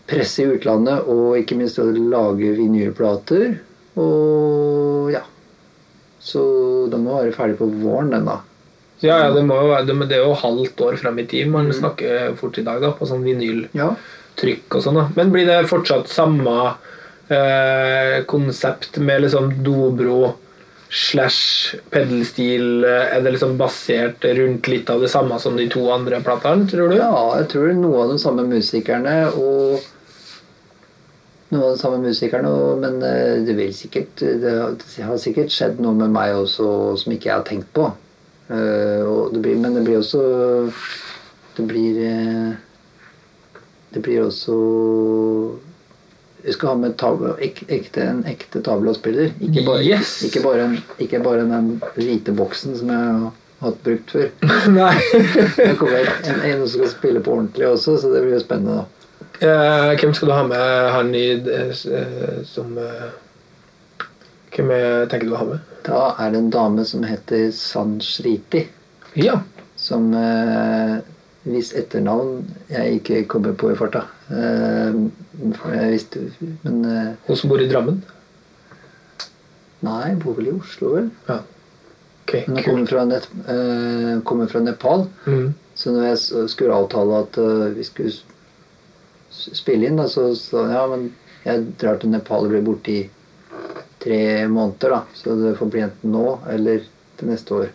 press 0.09 0.37
i 0.39 0.47
utlandet 0.47 1.07
og 1.11 1.37
ikke 1.39 1.57
minst 1.59 1.79
å 1.81 1.85
lage 1.91 2.55
vinylplater. 2.57 3.59
Og 4.01 5.11
ja. 5.13 5.21
Så 6.21 6.41
den 6.91 7.05
må 7.05 7.17
være 7.17 7.33
ferdig 7.35 7.57
på 7.59 7.69
våren, 7.81 8.11
den, 8.13 8.29
da. 8.29 8.39
Ja, 9.01 9.17
ja, 9.23 9.29
det, 9.33 9.41
må 9.49 9.57
jo 9.57 9.71
være, 9.71 9.85
det, 9.89 9.95
men 9.97 10.09
det 10.09 10.19
er 10.19 10.27
jo 10.27 10.37
halvt 10.37 10.81
år 10.85 10.97
frem 11.01 11.19
i 11.23 11.25
tid. 11.29 11.49
Man 11.49 11.71
snakker 11.73 12.35
fort 12.37 12.59
i 12.61 12.65
dag 12.65 12.83
da, 12.83 12.91
på 12.93 13.07
sånn 13.09 13.25
vinyltrykk 13.25 14.77
og 14.77 14.85
sånn. 14.85 14.99
da. 14.99 15.07
Men 15.17 15.33
blir 15.33 15.47
det 15.49 15.63
fortsatt 15.71 16.11
samme 16.11 16.53
eh, 17.33 18.21
konsept 18.29 18.99
med 19.01 19.25
liksom 19.25 19.55
dobro 19.65 20.35
slash 20.91 21.79
pedalstil? 21.89 22.85
Er 22.85 23.23
det 23.25 23.33
liksom 23.37 23.57
basert 23.57 24.27
rundt 24.37 24.69
litt 24.69 24.93
av 24.93 25.01
det 25.01 25.09
samme 25.09 25.39
som 25.41 25.57
de 25.57 25.65
to 25.71 25.87
andre 25.93 26.21
platene, 26.21 26.69
tror 26.69 26.93
du? 26.93 26.99
Ja, 26.99 27.09
jeg 27.39 27.49
tror 27.55 27.73
noe 27.79 28.05
av 28.05 28.13
de 28.13 28.19
samme 28.21 28.45
musikerne 28.51 29.15
og 29.31 29.81
noen 31.51 31.65
av 31.65 31.73
de 31.73 31.81
samme 31.81 31.97
musikerne, 32.05 32.53
men 32.85 33.01
eh, 33.03 33.41
det 33.49 33.57
vil 33.57 33.73
sikkert 33.75 34.21
det 34.21 34.53
har 35.01 35.17
sikkert 35.19 35.51
skjedd 35.51 35.81
noe 35.81 35.97
med 35.97 36.13
meg 36.13 36.37
også 36.37 36.69
som 37.01 37.17
ikke 37.17 37.31
jeg 37.31 37.37
har 37.39 37.49
tenkt 37.49 37.73
på. 37.73 37.89
Eh, 38.51 39.11
det 39.33 39.39
blir, 39.45 39.55
men 39.63 39.73
det 39.77 39.83
blir 39.85 39.99
også 40.01 40.21
Det 41.55 41.63
blir 41.69 41.99
eh, 42.03 42.49
Det 43.93 44.01
blir 44.03 44.25
også 44.25 44.55
Vi 46.43 46.51
skal 46.55 46.71
ha 46.71 46.75
med 46.81 46.95
tavle, 46.99 47.35
ek, 47.45 47.61
ekte, 47.69 48.01
en 48.09 48.23
ekte 48.25 48.63
tavleavspiller. 48.65 49.29
Ikke, 49.45 49.61
bare- 49.67 49.83
Yes! 49.85 50.15
ikke 50.25 50.41
bare, 50.43 50.63
en, 50.65 50.77
ikke 50.99 51.19
bare 51.23 51.43
den 51.45 51.67
hvite 51.95 52.33
boksen 52.33 52.73
som 52.79 52.89
jeg 52.89 52.97
har 52.97 53.27
hatt 53.61 53.77
brukt 53.85 54.09
før. 54.15 54.31
Nei. 54.73 54.95
Det 55.59 55.75
kommer 55.77 56.01
en, 56.01 56.41
en 56.49 56.63
som 56.65 56.79
skal 56.81 56.89
spille 56.95 57.21
på 57.21 57.35
ordentlig 57.35 57.67
også, 57.69 57.93
så 58.01 58.09
det 58.15 58.23
blir 58.25 58.33
jo 58.39 58.41
spennende. 58.41 58.79
da. 58.81 58.87
Eh, 59.41 59.91
hvem 60.01 60.15
skal 60.17 60.31
du 60.31 60.33
ha 60.33 60.41
med 60.49 60.89
han 60.95 61.13
i 61.17 61.27
eh, 61.37 62.41
som 62.49 62.73
eh, 62.81 63.11
Hvem 64.57 64.73
er, 64.75 65.05
tenker 65.13 65.29
du 65.29 65.35
å 65.37 65.43
ha 65.43 65.47
med? 65.53 65.70
Da 65.85 66.01
er 66.21 66.31
det 66.33 66.39
en 66.43 66.51
dame 66.53 66.85
som 66.85 67.03
heter 67.07 67.49
Sanshriti, 67.55 68.67
Ja. 69.17 69.39
som 69.75 70.13
eh, 70.13 70.99
hvis 71.43 71.71
etternavn 71.73 72.45
jeg 72.69 72.99
ikke 72.99 73.23
kommer 73.27 73.53
på 73.57 73.71
i 73.73 73.75
farta. 73.79 74.03
Eh, 74.29 74.99
jeg 75.73 75.91
visste 75.95 76.25
Men 76.63 76.85
eh, 76.85 77.13
Hun 77.27 77.35
som 77.39 77.49
bor 77.49 77.61
i 77.61 77.69
Drammen? 77.71 78.03
nei, 79.81 80.13
bor 80.21 80.35
vel 80.37 80.51
i 80.51 80.53
Oslo, 80.53 80.91
vel? 80.93 81.07
Ja. 81.27 81.39
Ok, 82.21 82.35
Hun 82.45 82.59
kommer 82.61 82.85
fra, 82.85 83.05
Net, 83.09 83.25
eh, 83.49 84.19
kommer 84.23 84.47
fra 84.47 84.59
Nepal. 84.61 85.07
Mm. 85.25 85.53
Så 85.73 85.91
når 85.95 86.03
jeg 86.11 86.49
skulle 86.51 86.75
avtale 86.77 87.23
at 87.23 87.37
uh, 87.41 87.71
vi 87.73 87.83
skulle 87.87 88.13
spille 89.31 89.87
inn, 89.87 89.97
da, 89.97 90.05
så 90.11 90.27
sa 90.37 90.67
ja, 90.69 90.83
men 90.91 91.07
jeg 91.45 91.63
drar 91.81 91.97
til 91.97 92.11
Nepal 92.13 92.45
og 92.45 92.51
blir 92.53 92.61
borte 92.67 92.93
i 92.93 92.99
tre 94.03 94.47
måneder, 94.47 94.89
da. 94.89 95.01
Så 95.13 95.35
det 95.39 95.55
får 95.59 95.71
bli 95.73 95.81
enten 95.85 96.11
nå 96.15 96.39
eller 96.49 96.83
til 97.19 97.29
neste 97.29 97.53
år. 97.57 97.67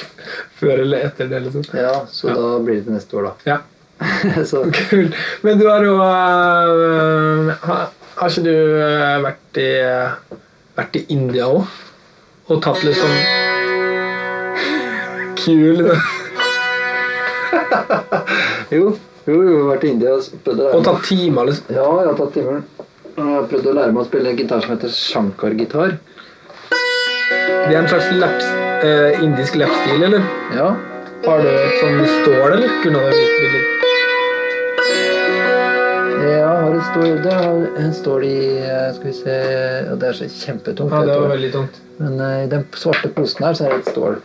Før 0.58 0.82
eller 0.84 1.06
etter 1.08 1.28
det, 1.30 1.40
liksom. 1.46 1.64
Ja, 1.78 2.04
så 2.10 2.28
Ja. 2.28 2.34
da 2.34 2.58
blir 2.58 2.80
det 2.80 2.84
til 2.88 2.96
neste 2.98 3.16
år, 3.20 3.30
da. 3.30 3.32
Ja. 3.52 3.58
så 4.50 4.64
Kult. 4.90 5.14
Men 5.42 5.58
du 5.58 5.66
har 5.68 5.84
jo 5.86 5.94
uh, 5.98 7.52
har, 7.62 7.88
har 8.18 8.28
ikke 8.30 8.46
du 8.46 8.54
uh, 8.78 9.22
vært 9.24 9.62
i 9.62 9.70
vært 10.78 10.96
i 11.00 11.04
India 11.14 11.48
òg? 11.50 11.66
Og 12.48 12.62
tatt 12.64 12.84
litt 12.86 12.96
sånn 12.96 13.18
Kul. 15.38 15.82
Jo, 18.70 18.92
jo, 19.28 19.36
jo, 19.48 19.56
vært 19.68 19.84
i 19.86 19.90
India 19.94 20.14
og 20.14 20.22
Og 20.48 20.84
tatt 20.84 21.02
timer, 21.08 21.48
liksom. 21.48 21.70
Ja, 21.74 21.86
jeg 22.02 22.10
har 22.10 22.16
tatt 22.18 22.34
timer. 22.36 22.62
Jeg 23.18 23.26
har 23.26 23.46
prøvd 23.50 23.64
å 23.66 23.72
lære 23.74 23.90
meg 23.94 24.04
å 24.04 24.06
spille 24.06 24.30
en 24.30 24.36
gitar 24.38 24.60
som 24.62 24.70
heter 24.76 24.92
Shankar-gitar. 24.94 25.96
Det 26.70 27.72
er 27.72 27.78
en 27.80 27.88
slags 27.90 28.12
laps, 28.14 28.46
øh, 28.86 29.24
indisk 29.26 29.56
lapstil, 29.58 30.04
eller? 30.06 30.22
Ja. 30.54 30.68
Har 31.24 31.42
du 31.42 31.48
et 31.50 31.74
sånn 31.80 31.98
stål, 32.12 32.54
eller? 32.54 32.76
Kunne 32.84 33.02
du 33.02 33.08
vist 33.16 33.40
litt? 33.42 33.74
Jeg 36.28 36.46
har 36.46 36.78
et 36.78 36.86
stål, 36.92 37.18
det 37.26 37.34
har 37.40 37.66
en 37.82 37.92
stål 37.98 38.28
i 38.28 38.38
eh, 38.62 38.86
Skal 38.94 39.10
vi 39.10 39.16
se 39.18 39.34
ja, 39.34 39.98
Det 39.98 40.12
er 40.12 40.18
så 40.20 40.30
kjempetungt. 40.36 40.94
Ja, 40.94 41.02
det 41.10 41.18
var 41.18 41.34
veldig 41.34 41.52
tungt. 41.58 41.82
Men 41.98 42.20
eh, 42.22 42.44
i 42.44 42.48
den 42.54 42.68
svarte 42.78 43.10
posen 43.18 43.48
her 43.48 43.58
så 43.58 43.66
er 43.66 43.74
det 43.74 43.82
et 43.82 43.94
stål. 43.96 44.22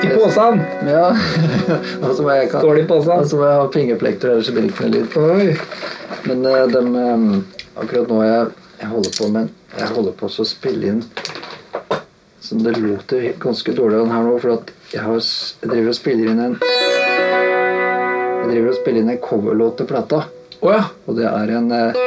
I 0.00 0.10
posen! 0.14 0.60
Ja. 0.88 1.10
og 2.02 2.14
så 2.16 2.22
må 2.24 2.32
jeg, 2.32 2.48
Står 2.52 2.74
det 2.74 2.84
i 2.84 2.88
posen? 2.88 3.12
og 3.18 3.26
så 3.28 3.40
må 3.40 3.48
jeg 3.48 3.60
ha 3.60 3.66
pengeplekter, 3.74 4.32
ellers 4.32 4.50
blir 4.54 4.66
det 4.66 4.72
ikke 4.72 4.88
noe 4.88 5.38
lyd. 5.40 5.60
Men 6.28 6.46
uh, 6.46 6.64
dem, 6.72 6.94
um, 6.96 7.28
akkurat 7.76 8.08
nå 8.08 8.22
jeg, 8.24 8.48
jeg 8.80 8.90
holder 8.94 9.14
på 9.18 9.28
med 9.34 9.52
Jeg 9.76 9.92
holder 9.94 10.16
på 10.18 10.30
å 10.30 10.46
spille 10.48 10.94
inn 10.94 11.04
som 12.40 12.62
det 12.64 12.72
låter 12.80 13.32
ganske 13.38 13.72
dårlig 13.76 14.00
her 14.10 14.24
nå, 14.26 14.38
for 14.42 14.56
at 14.56 14.72
jeg, 14.90 15.02
har, 15.04 15.20
jeg 15.60 15.70
driver 15.70 15.92
og 15.92 15.98
spiller 16.00 16.32
inn 16.32 16.40
en 16.42 16.56
Jeg 18.40 18.48
driver 18.48 18.70
og 18.72 18.78
spiller 18.80 19.04
inn 19.04 19.12
en 19.12 19.20
coverlåt 19.22 19.76
til 19.78 19.86
plata. 19.86 20.24
Oh, 20.58 20.72
ja. 20.72 20.86
Og 21.06 21.20
det 21.20 21.28
er 21.28 21.52
en 21.60 21.70
eh, 21.76 22.00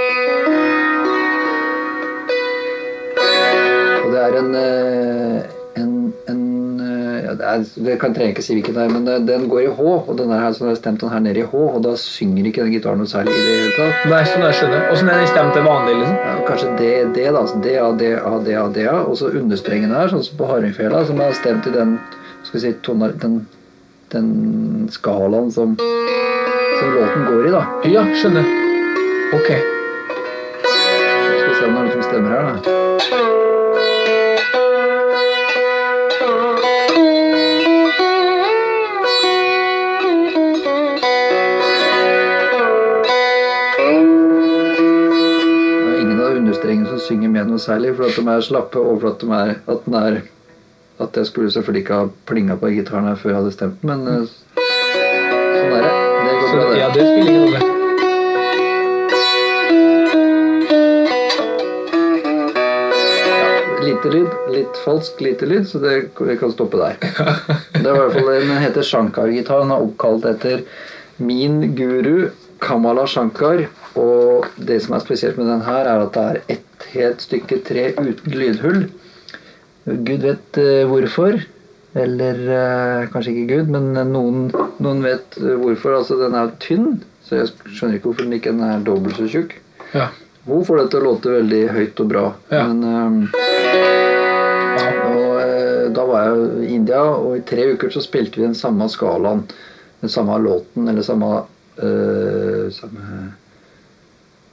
er, 7.53 7.65
det 7.85 7.97
kan 8.01 8.15
trenger 8.15 8.33
ikke 8.33 8.45
si 8.45 8.55
hvilken 8.57 8.77
det 8.77 8.83
er, 8.83 8.91
men 8.93 9.05
det, 9.07 9.17
den 9.27 9.45
går 9.51 9.61
i 9.65 9.71
H. 9.77 9.81
Og 9.83 10.13
den 10.19 10.33
her, 10.33 10.49
så 10.55 10.65
har 10.65 10.73
jeg 10.73 10.81
stemt 10.81 11.03
den 11.03 11.13
her 11.13 11.23
nede 11.23 11.43
i 11.43 11.45
H, 11.47 11.53
og 11.53 11.79
da 11.85 11.93
synger 11.99 12.49
ikke 12.49 12.65
den 12.65 12.73
gitaren 12.75 13.01
noe 13.01 13.09
særlig 13.09 13.33
i 13.33 13.45
det 13.45 13.55
hele 13.59 13.75
tatt. 13.77 14.09
Nei, 14.11 14.21
sånn 14.29 14.45
jeg 14.47 14.59
skjønner. 14.59 14.85
Åssen 14.93 15.13
er 15.13 15.21
den 15.21 15.31
stemt 15.31 15.57
til 15.57 15.67
vanlig, 15.67 15.95
liksom? 16.01 16.19
Ja, 16.23 16.35
kanskje 16.49 16.73
D, 16.79 16.91
D, 17.15 17.25
da. 17.29 17.43
Altså 17.43 17.61
D, 17.63 17.77
A, 17.79 17.89
D, 17.99 18.11
A, 18.19 18.35
D, 18.43 18.57
A, 18.59 18.67
D, 18.75 18.85
A. 18.89 18.97
Og 19.07 19.17
så 19.21 19.31
understrengen 19.41 19.95
her, 19.95 20.11
sånn 20.11 20.25
som 20.25 20.39
på 20.39 20.49
hardingfela, 20.49 21.05
som 21.09 21.21
er 21.23 21.37
stemt 21.39 21.69
i 21.69 21.75
den 21.75 21.97
skal 22.43 22.59
vi 22.59 22.63
si, 22.65 22.73
tonar, 22.83 23.13
den, 23.21 23.47
den 24.11 24.89
skalaen 24.91 25.51
som, 25.51 25.77
som 25.79 26.95
låten 26.97 27.25
går 27.29 27.47
i, 27.47 27.51
da. 27.55 27.65
Ja, 27.95 28.05
skjønner. 28.19 28.47
Ok. 29.33 29.51
Skal 30.63 31.49
vi 31.49 31.59
se 31.59 31.67
om 31.67 31.75
det 31.75 31.77
er 31.77 31.83
noe 31.83 31.91
som 31.93 32.09
stemmer 32.09 32.35
her, 32.37 32.49
da. 32.53 32.82
Noe 47.53 47.61
særlig, 47.61 47.93
for 47.97 48.09
at 48.09 48.17
de 48.17 48.23
er 48.33 48.45
slappe, 48.45 48.81
og 48.81 49.01
for 49.01 49.13
at 49.13 49.21
de 49.21 49.27
er 49.37 49.51
at 49.69 49.85
den 49.85 49.99
er 49.99 50.21
At 51.01 51.17
jeg 51.17 51.25
skulle 51.25 51.51
selvfølgelig 51.51 51.81
ikke 51.81 51.93
ha 51.97 52.05
plinga 52.29 52.55
på 52.55 52.69
gitaren 52.69 53.07
her 53.09 53.15
før 53.17 53.29
jeg 53.29 53.37
hadde 53.39 53.51
stemt 53.51 53.81
den, 53.81 53.89
men 53.89 54.07
eh, 54.07 54.27
sånn 55.57 55.73
er 55.73 55.81
det. 55.81 55.93
Det 56.23 56.33
går 56.37 56.49
bra, 56.53 56.65
det. 56.69 56.77
ja, 56.77 56.87
det 56.93 57.05
spiller 57.07 57.31
ingen 57.31 57.43
rolle. 57.43 57.61
Lite 63.83 64.07
lyd, 64.13 64.31
litt 64.53 64.75
falsk 64.85 65.13
lite 65.25 65.49
lyd, 65.49 65.65
så 65.67 65.81
det 65.81 65.95
vi 66.13 66.37
kan 66.39 66.53
stoppe 66.53 66.77
der. 66.77 66.95
Det 67.83 67.89
var 67.89 67.97
i 67.97 67.99
hvert 68.05 68.15
fall 68.19 68.29
Den 68.37 68.63
heter 68.63 68.85
Shankar-gitar. 68.85 69.65
Den 69.65 69.73
er 69.73 69.83
oppkalt 69.89 70.29
etter 70.29 70.61
min 71.17 71.73
guru 71.75 72.29
Kamala 72.63 73.05
Shankar. 73.09 73.65
Og 73.99 74.47
det 74.57 74.79
som 74.85 74.95
er 74.95 75.03
spesielt 75.03 75.37
med 75.37 75.49
den 75.51 75.65
her, 75.67 75.87
er 75.87 76.05
at 76.07 76.15
det 76.15 76.23
er 76.23 76.57
ett 76.57 76.87
helt 76.93 77.23
stykke 77.23 77.59
tre 77.67 77.89
uten 77.99 78.37
lydhull. 78.37 78.85
Gud 79.85 80.23
vet 80.23 80.61
eh, 80.61 80.85
hvorfor. 80.89 81.41
Eller 81.93 82.39
eh, 82.49 83.09
kanskje 83.13 83.35
ikke 83.35 83.57
Gud, 83.57 83.73
men 83.73 83.91
noen, 84.09 84.47
noen 84.81 85.03
vet 85.05 85.37
eh, 85.41 85.53
hvorfor. 85.59 85.99
Altså, 85.99 86.17
den 86.21 86.37
er 86.39 86.53
tynn, 86.63 87.03
så 87.25 87.43
jeg 87.43 87.51
skjønner 87.67 87.99
ikke 87.99 88.09
hvorfor 88.09 88.25
den 88.25 88.37
ikke 88.39 88.55
er 88.55 88.85
dobbelt 88.87 89.19
så 89.19 89.29
tjukk. 89.29 89.57
Ja. 89.93 90.09
Hun 90.47 90.65
får 90.67 90.81
det 90.81 90.87
til 90.91 91.03
å 91.03 91.11
låte 91.11 91.35
veldig 91.37 91.61
høyt 91.75 92.01
og 92.03 92.09
bra. 92.09 92.23
Ja. 92.51 92.63
Men 92.67 92.81
um, 92.83 93.19
og, 95.13 95.29
da 95.95 96.07
var 96.09 96.25
jeg 96.25 96.65
i 96.65 96.73
India, 96.79 97.03
og 97.05 97.37
i 97.37 97.45
tre 97.47 97.69
uker 97.75 97.93
så 97.93 98.01
spilte 98.03 98.41
vi 98.41 98.47
den 98.47 98.57
samme 98.57 98.89
skalaen. 98.91 99.45
Den 100.03 100.11
samme 100.11 100.35
låten, 100.43 100.89
eller 100.89 101.05
samme 101.05 101.45
eh, 101.77 102.67
Samme 102.73 103.23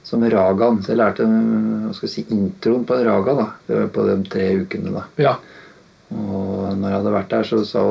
som 0.03 0.23
ragaen. 0.27 0.81
Så 0.83 0.91
jeg 0.91 0.99
lærte 0.99 1.25
hva 1.27 1.93
skal 1.95 2.07
jeg 2.07 2.13
si, 2.13 2.23
introen 2.35 2.85
på 2.87 2.97
en 2.97 3.05
raga 3.07 3.35
da, 3.37 3.47
på 3.93 4.05
de 4.07 4.15
tre 4.27 4.47
ukene. 4.63 4.93
da. 4.95 5.07
ja. 5.21 5.35
Og 6.11 6.73
når 6.75 6.89
jeg 6.89 6.97
hadde 6.97 7.13
vært 7.13 7.29
der, 7.31 7.45
så 7.47 7.61
sa 7.63 7.81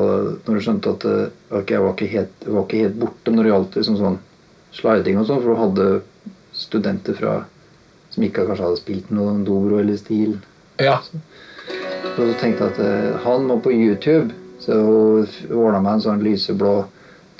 Når 0.45 0.53
du 0.53 0.59
skjønte 0.61 0.91
at 0.93 1.05
okay, 1.49 1.73
jeg 1.73 1.81
var 1.81 1.95
ikke 1.95 2.09
helt, 2.11 2.43
var 2.45 2.67
ikke 2.67 2.81
helt 2.83 2.99
borte 3.01 3.33
når 3.33 3.47
det 3.47 3.53
gjaldt 3.53 3.77
liksom 3.79 3.97
sånn 3.97 4.19
sliding 4.75 5.17
og 5.17 5.25
sånn, 5.25 5.41
for 5.41 5.49
du 5.49 5.61
hadde 5.63 5.87
studenter 6.53 7.17
fra 7.17 7.33
som 8.11 8.25
ikke 8.27 8.45
kanskje 8.47 8.67
hadde 8.67 8.79
spilt 8.81 9.11
noen 9.15 9.43
dobro 9.47 9.79
eller 9.81 9.97
stil. 9.99 10.37
ja. 10.77 10.99
Så 12.15 12.25
jeg 12.27 12.37
tenkte 12.41 12.67
at 12.67 12.79
eh, 12.83 13.13
han 13.23 13.45
må 13.47 13.59
på 13.63 13.71
YouTube, 13.71 14.33
så 14.59 14.75
ordna 15.47 15.79
meg 15.79 15.93
en 15.93 16.03
sånn 16.03 16.23
lyseblå 16.25 16.73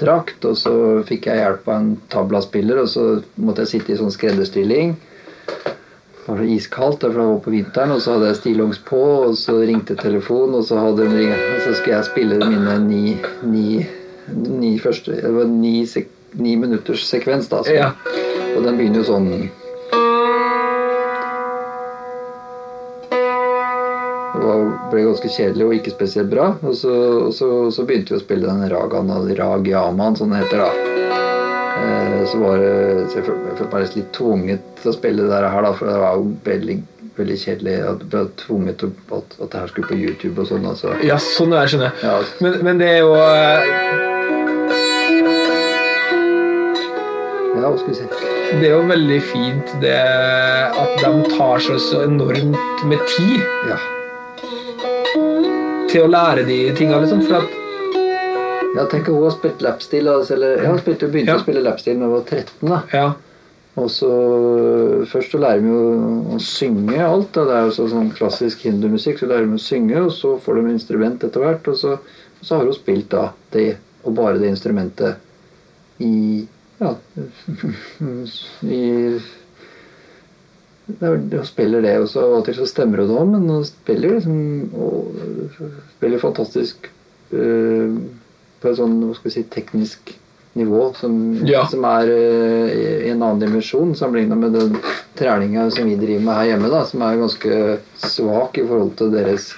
drakt, 0.02 0.44
og 0.48 0.58
så 0.60 0.74
fikk 1.08 1.30
jeg 1.30 1.42
hjelp 1.42 1.70
av 1.70 1.78
en 1.78 1.94
tablaspiller, 2.12 2.82
og 2.84 2.90
så 2.92 3.06
måtte 3.42 3.66
jeg 3.66 3.76
sitte 3.76 3.94
i 3.94 4.00
sånn 4.00 4.14
skredderstilling. 4.14 4.96
Det 6.22 6.28
var 6.28 6.42
så 6.42 6.50
iskaldt, 6.54 7.06
for 7.06 7.18
det 7.18 7.28
var 7.30 7.40
på 7.46 7.54
vinteren, 7.56 7.96
og 7.96 8.04
så 8.04 8.16
hadde 8.16 8.32
jeg 8.32 8.42
stillongs 8.42 8.82
på, 8.88 9.02
og 9.30 9.38
så 9.40 9.58
ringte 9.62 9.98
telefonen, 10.00 10.60
og 10.60 10.68
så, 10.68 10.82
hadde 10.84 11.08
de 11.08 11.24
ringt, 11.24 11.48
og 11.56 11.64
så 11.66 11.78
skulle 11.78 11.98
jeg 11.98 12.10
spille 12.12 12.42
mine 12.42 12.78
ni, 12.86 13.16
ni, 13.48 13.82
ni 14.62 14.76
første 14.80 15.18
Det 15.18 15.34
var 15.34 15.50
ni, 15.50 15.82
sek, 15.90 16.12
ni 16.38 16.56
minutters 16.60 17.08
sekvens, 17.10 17.50
da. 17.52 17.64
Så, 17.66 17.78
Ja. 17.78 17.94
Og 18.52 18.66
den 18.66 18.76
begynner 18.76 19.00
jo 19.00 19.08
sånn 19.08 19.30
ble 24.92 25.06
ganske 25.08 25.30
kjedelig 25.32 25.66
og 25.68 25.76
ikke 25.78 25.94
spesielt 25.96 26.32
bra. 26.32 26.52
Og 26.62 26.76
så, 26.78 26.94
og 27.28 27.34
så, 27.36 27.50
så 27.74 27.86
begynte 27.88 28.14
vi 28.16 28.20
å 28.20 28.24
spille 28.24 28.48
den 28.50 28.70
ragaen, 28.72 29.12
eller 29.16 29.40
Rag 29.40 29.68
Yaman, 29.68 30.18
som 30.20 30.32
det 30.34 30.44
heter. 30.44 30.64
da. 30.66 30.72
Eh, 31.82 32.24
så 32.30 32.38
var 32.42 32.58
det, 32.62 32.72
så 33.12 33.20
jeg 33.22 33.28
følte 33.30 33.70
meg 33.72 33.96
litt 33.98 34.12
tvunget 34.18 34.66
til 34.82 34.92
å 34.92 34.96
spille 34.96 35.28
det 35.30 35.40
her, 35.44 35.62
da, 35.66 35.72
for 35.78 35.90
det 35.90 36.00
var 36.04 36.20
jo 36.20 36.28
veldig, 36.46 36.78
veldig 37.18 37.38
kjedelig. 37.46 37.76
At 37.94 38.04
jeg 38.06 38.12
ble 38.14 38.24
tvunget 38.44 38.82
til 38.84 38.94
at, 39.18 39.38
at 39.40 39.48
det 39.56 39.64
her 39.64 39.72
skulle 39.74 39.92
på 39.92 40.00
YouTube 40.02 40.44
og 40.44 40.52
sånn. 40.52 40.68
Altså. 40.74 40.94
ja, 41.08 41.18
sånn 41.32 41.56
er 41.58 41.72
skjønner 41.72 41.90
jeg. 41.90 42.06
Ja. 42.06 42.20
Men, 42.44 42.60
men 42.68 42.84
det 42.84 42.92
er 42.98 43.02
jo 43.06 43.16
eh, 43.18 44.00
Ja, 47.62 47.70
hva 47.70 47.78
skal 47.78 47.92
vi 47.92 47.98
si. 48.00 48.06
Det 48.52 48.68
er 48.68 48.74
jo 48.74 48.84
veldig 48.90 49.18
fint 49.30 49.74
det 49.84 49.96
at 49.96 50.96
de 51.00 51.12
tar 51.32 51.62
seg 51.64 51.78
så 51.84 52.02
enormt 52.08 52.86
med 52.90 53.04
tid 53.14 53.40
Ja. 53.70 53.78
Til 55.92 56.06
å 56.06 56.12
lære 56.12 56.46
de 56.48 56.60
tinga, 56.78 57.00
liksom. 57.04 57.22
For 57.28 57.42
at 57.42 57.58
ja, 58.78 58.86
tenk 58.92 59.10
hun 59.12 59.24
har 59.26 59.34
spilt 59.36 59.62
lapstil. 59.66 60.08
Altså, 60.08 60.38
eller, 60.38 60.62
ja, 60.64 60.70
hun 60.72 60.80
begynte 60.86 61.28
Ja. 61.28 61.36
å 61.36 61.44
spille 61.44 61.64
lapstil 61.66 62.00
da 62.00 62.06
hun 62.08 62.14
var 62.16 62.24
13. 62.30 62.70
da. 62.70 62.82
Ja. 62.94 63.10
Og 63.80 63.88
så 63.90 64.10
Først 65.12 65.32
så 65.32 65.40
lærer 65.40 65.62
de 65.64 65.68
jo 65.72 65.84
å 66.36 66.40
synge 66.44 67.00
alt. 67.04 67.32
Da. 67.34 67.46
Det 67.48 67.56
er 67.58 67.64
jo 67.68 67.76
så, 67.76 67.88
sånn 67.92 68.12
klassisk 68.16 68.64
hindumusikk. 68.68 69.20
Så 69.20 69.28
lærer 69.28 69.48
de 69.48 69.58
å 69.60 69.64
synge, 69.64 69.98
og 70.06 70.12
så 70.16 70.36
får 70.40 70.56
de 70.62 70.74
instrument 70.76 71.24
etter 71.24 71.40
hvert. 71.44 71.68
Og 71.72 71.76
så, 71.80 71.94
og 71.98 72.44
så 72.48 72.58
har 72.58 72.66
hun 72.68 72.74
spilt 72.78 73.10
da 73.10 73.30
det, 73.52 73.78
og 74.06 74.16
bare 74.16 74.40
det 74.40 74.50
instrumentet 74.56 75.16
i 76.00 76.48
Ja 76.82 76.96
i 78.64 79.20
Hun 81.00 81.46
spiller 81.48 81.82
det, 81.82 81.98
også. 82.04 82.24
av 82.26 82.40
og 82.40 82.46
til 82.46 82.58
så 82.60 82.68
stemmer 82.70 83.04
hun 83.04 83.10
det 83.10 83.20
òg, 83.20 83.30
men 83.32 83.50
hun 83.50 83.66
spiller 83.68 84.16
liksom 84.18 84.42
spiller 85.96 86.22
fantastisk 86.22 86.90
uh, 87.34 87.96
på 88.62 88.70
et 88.70 88.78
sånn 88.78 89.00
hva 89.06 89.16
skal 89.18 89.30
vi 89.30 89.36
si, 89.38 89.44
teknisk 89.54 90.14
nivå 90.60 90.90
som, 91.00 91.14
Ja. 91.48 91.64
som 91.72 91.86
er 91.88 92.10
uh, 92.12 92.68
i 93.06 93.10
en 93.14 93.22
annen 93.24 93.40
dimensjon 93.40 93.96
sammenlignet 93.96 94.38
med 94.38 94.58
den 94.58 94.76
treninga 95.20 95.70
som 95.72 95.88
vi 95.88 95.96
driver 95.96 96.26
med 96.26 96.40
her 96.42 96.50
hjemme, 96.52 96.72
da, 96.74 96.84
som 96.90 97.06
er 97.08 97.22
ganske 97.22 97.62
svak 98.04 98.60
i 98.60 98.66
forhold 98.68 98.96
til 99.00 99.14
deres 99.16 99.54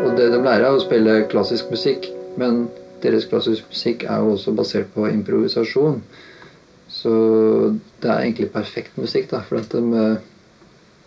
Og 0.00 0.16
det 0.16 0.30
de 0.32 0.38
lærer, 0.40 0.64
er 0.64 0.74
å 0.74 0.80
spille 0.80 1.18
klassisk 1.28 1.68
musikk, 1.70 2.06
men 2.40 2.68
deres 3.02 3.26
klassisk 3.28 3.66
musikk 3.68 4.06
er 4.08 4.22
jo 4.22 4.32
også 4.32 4.54
basert 4.56 4.88
på 4.94 5.04
improvisasjon. 5.10 5.98
Så 7.00 7.12
det 8.02 8.10
er 8.10 8.26
egentlig 8.26 8.50
perfekt 8.52 8.98
musikk, 9.00 9.30
da, 9.32 9.40
for 9.46 9.62
at 9.62 9.72
de 9.72 10.18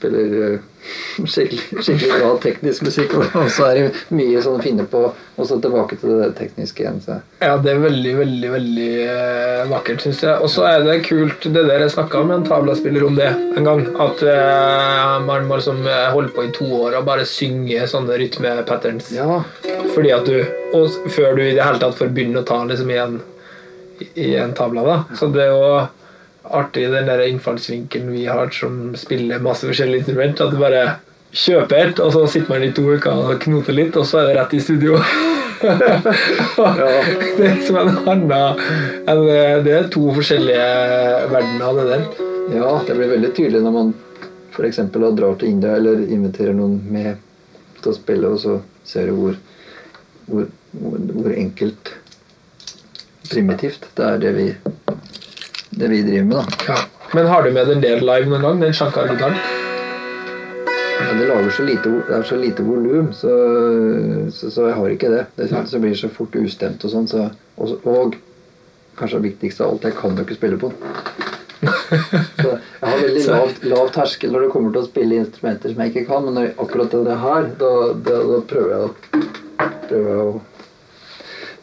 spiller 0.03 0.53
eh, 0.53 0.59
skikkelig, 1.25 1.83
skikkelig 1.83 2.19
bra 2.19 2.31
teknisk 2.43 2.83
musikk. 2.83 3.15
Og 3.17 3.49
så 3.55 3.69
er 3.69 3.79
det 3.79 4.03
mye 4.15 4.41
sånn 4.43 4.61
finne 4.63 4.85
på, 4.89 5.03
og 5.13 5.47
så 5.47 5.59
tilbake 5.63 5.97
til 6.01 6.17
det 6.19 6.31
tekniske 6.39 6.83
igjen. 6.83 6.99
Så. 7.03 7.19
Ja, 7.43 7.55
det 7.61 7.73
er 7.73 7.83
veldig, 7.83 8.13
veldig 8.19 8.51
veldig 8.53 8.89
eh, 9.05 9.63
vakkert, 9.71 10.03
syns 10.03 10.23
jeg. 10.25 10.35
Og 10.43 10.51
så 10.51 10.67
er 10.69 10.85
det 10.87 10.99
kult 11.07 11.47
det 11.47 11.65
der 11.69 11.85
jeg 11.85 11.95
snakka 11.95 12.23
med 12.27 12.41
en 12.41 12.47
tablaspiller 12.49 13.07
om 13.07 13.19
det 13.19 13.31
en 13.31 13.69
gang. 13.69 13.85
At 14.03 14.23
eh, 14.27 15.17
man 15.27 15.47
må 15.49 15.59
liksom 15.59 15.83
holde 16.15 16.33
på 16.35 16.47
i 16.47 16.53
to 16.55 16.69
år 16.83 16.99
og 16.99 17.07
bare 17.07 17.27
synge 17.29 17.87
sånne 17.89 18.19
rytmepatterns. 18.19 19.13
Ja, 19.15 19.43
Fordi 19.93 20.11
at 20.15 20.27
du 20.27 20.43
Og 20.73 20.89
før 21.13 21.35
du 21.37 21.43
i 21.43 21.53
det 21.53 21.61
hele 21.61 21.77
tatt 21.77 21.93
får 21.93 22.09
begynne 22.15 22.41
å 22.41 22.47
ta 22.47 22.55
liksom 22.65 22.89
i 22.89 22.97
en, 22.97 23.19
i 24.15 24.35
en 24.35 24.53
tavle. 24.57 24.83
da. 24.85 25.03
Så 25.17 25.29
det 25.33 25.45
er 25.45 25.51
jo 25.53 25.87
artig 26.43 26.89
den 26.91 27.07
der 27.07 27.23
innfallsvinkelen 27.27 28.11
vi 28.11 28.25
har 28.27 28.49
som 28.55 28.95
spiller 28.99 29.43
masse 29.43 29.67
forskjellige 29.67 30.03
instrument. 30.03 30.41
At 30.41 30.51
du 30.53 30.59
bare 30.61 30.83
kjøper 31.33 31.79
et, 31.79 31.99
og 32.03 32.13
så 32.13 32.25
sitter 32.29 32.53
man 32.53 32.65
i 32.65 32.73
to 32.75 32.85
uker 32.93 33.11
og 33.11 33.39
knoter 33.41 33.77
litt, 33.77 33.97
og 33.97 34.05
så 34.07 34.21
er 34.21 34.29
det 34.29 34.39
rett 34.39 34.57
i 34.57 34.63
studio. 34.63 34.99
Det 35.63 37.45
er 37.47 37.59
som 37.63 37.77
en 37.79 37.93
annen 38.11 39.63
Det 39.63 39.71
er 39.71 39.85
to 39.93 40.09
forskjellige 40.17 40.65
verdener, 41.31 41.77
det 41.77 41.85
der. 41.87 42.01
ja, 42.57 42.71
det 42.87 42.97
blir 42.97 43.13
veldig 43.13 43.29
tydelig 43.37 43.61
når 43.63 43.71
man 43.71 43.93
f.eks. 44.53 44.81
drar 44.91 45.37
til 45.39 45.49
India 45.49 45.77
eller 45.77 46.03
inviterer 46.03 46.53
noen 46.57 46.81
med 46.91 47.15
til 47.81 47.93
å 47.93 47.95
spille, 47.95 48.33
og 48.33 48.41
så 48.43 48.57
ser 48.85 49.09
du 49.09 49.15
hvor, 49.17 49.39
hvor, 50.27 50.49
hvor, 50.73 51.31
enkelt 51.31 51.93
primitivt 53.33 53.87
det 53.97 54.05
er 54.07 54.21
det 54.21 54.33
vi, 54.37 54.47
det 55.73 55.89
vi 55.91 56.01
driver 56.05 56.29
med. 56.29 56.37
da. 56.37 56.73
Ja. 56.73 56.79
Men 57.13 57.29
har 57.29 57.43
du 57.43 57.51
med 57.53 57.67
den 57.69 57.81
der 57.83 58.01
live 58.01 58.29
noen 58.29 58.41
gang? 58.41 58.61
Den 58.61 58.73
Shankar-gitaren? 58.73 59.37
Ja, 61.03 61.13
det 61.19 61.27
lager 61.27 61.49
så 61.53 61.65
lite, 61.67 61.91
det 62.07 62.15
er 62.15 62.23
så 62.25 62.37
lite 62.39 62.63
volum, 62.65 63.11
så, 63.13 63.33
så, 64.33 64.49
så 64.53 64.69
jeg 64.69 64.77
har 64.79 64.93
ikke 64.95 65.11
det. 65.11 65.25
det 65.37 65.49
så 65.51 65.81
blir 65.81 65.93
det 65.93 65.99
så 65.99 66.09
fort 66.13 66.35
ustemt 66.39 66.85
og 66.85 66.93
sånn. 66.93 67.09
Så, 67.11 67.27
og, 67.57 67.85
og 67.85 68.17
kanskje 68.97 69.19
det 69.19 69.27
viktigste 69.27 69.65
av 69.65 69.75
alt, 69.75 69.87
jeg 69.89 69.97
kan 69.99 70.17
jo 70.17 70.25
ikke 70.25 70.39
spille 70.39 70.59
på 70.61 70.71
den. 70.73 71.31
Så 72.43 72.49
jeg 72.49 72.89
har 72.89 72.97
veldig 72.99 73.21
lav, 73.29 73.51
lav 73.71 73.91
terskel 73.95 74.33
når 74.33 74.41
det 74.43 74.49
kommer 74.51 74.73
til 74.73 74.81
å 74.81 74.87
spille 74.89 75.19
instrumenter 75.21 75.71
som 75.71 75.79
jeg 75.79 75.93
ikke 75.93 76.07
kan, 76.09 76.25
men 76.27 76.49
akkurat 76.49 76.97
det 77.07 77.19
her, 77.21 77.45
da, 77.61 77.69
da, 77.93 78.17
da 78.33 78.39
prøver 78.49 78.73
jeg 78.73 78.89
å 78.89 79.29
prøver 79.87 80.09
jeg 80.09 80.25
å 80.25 80.33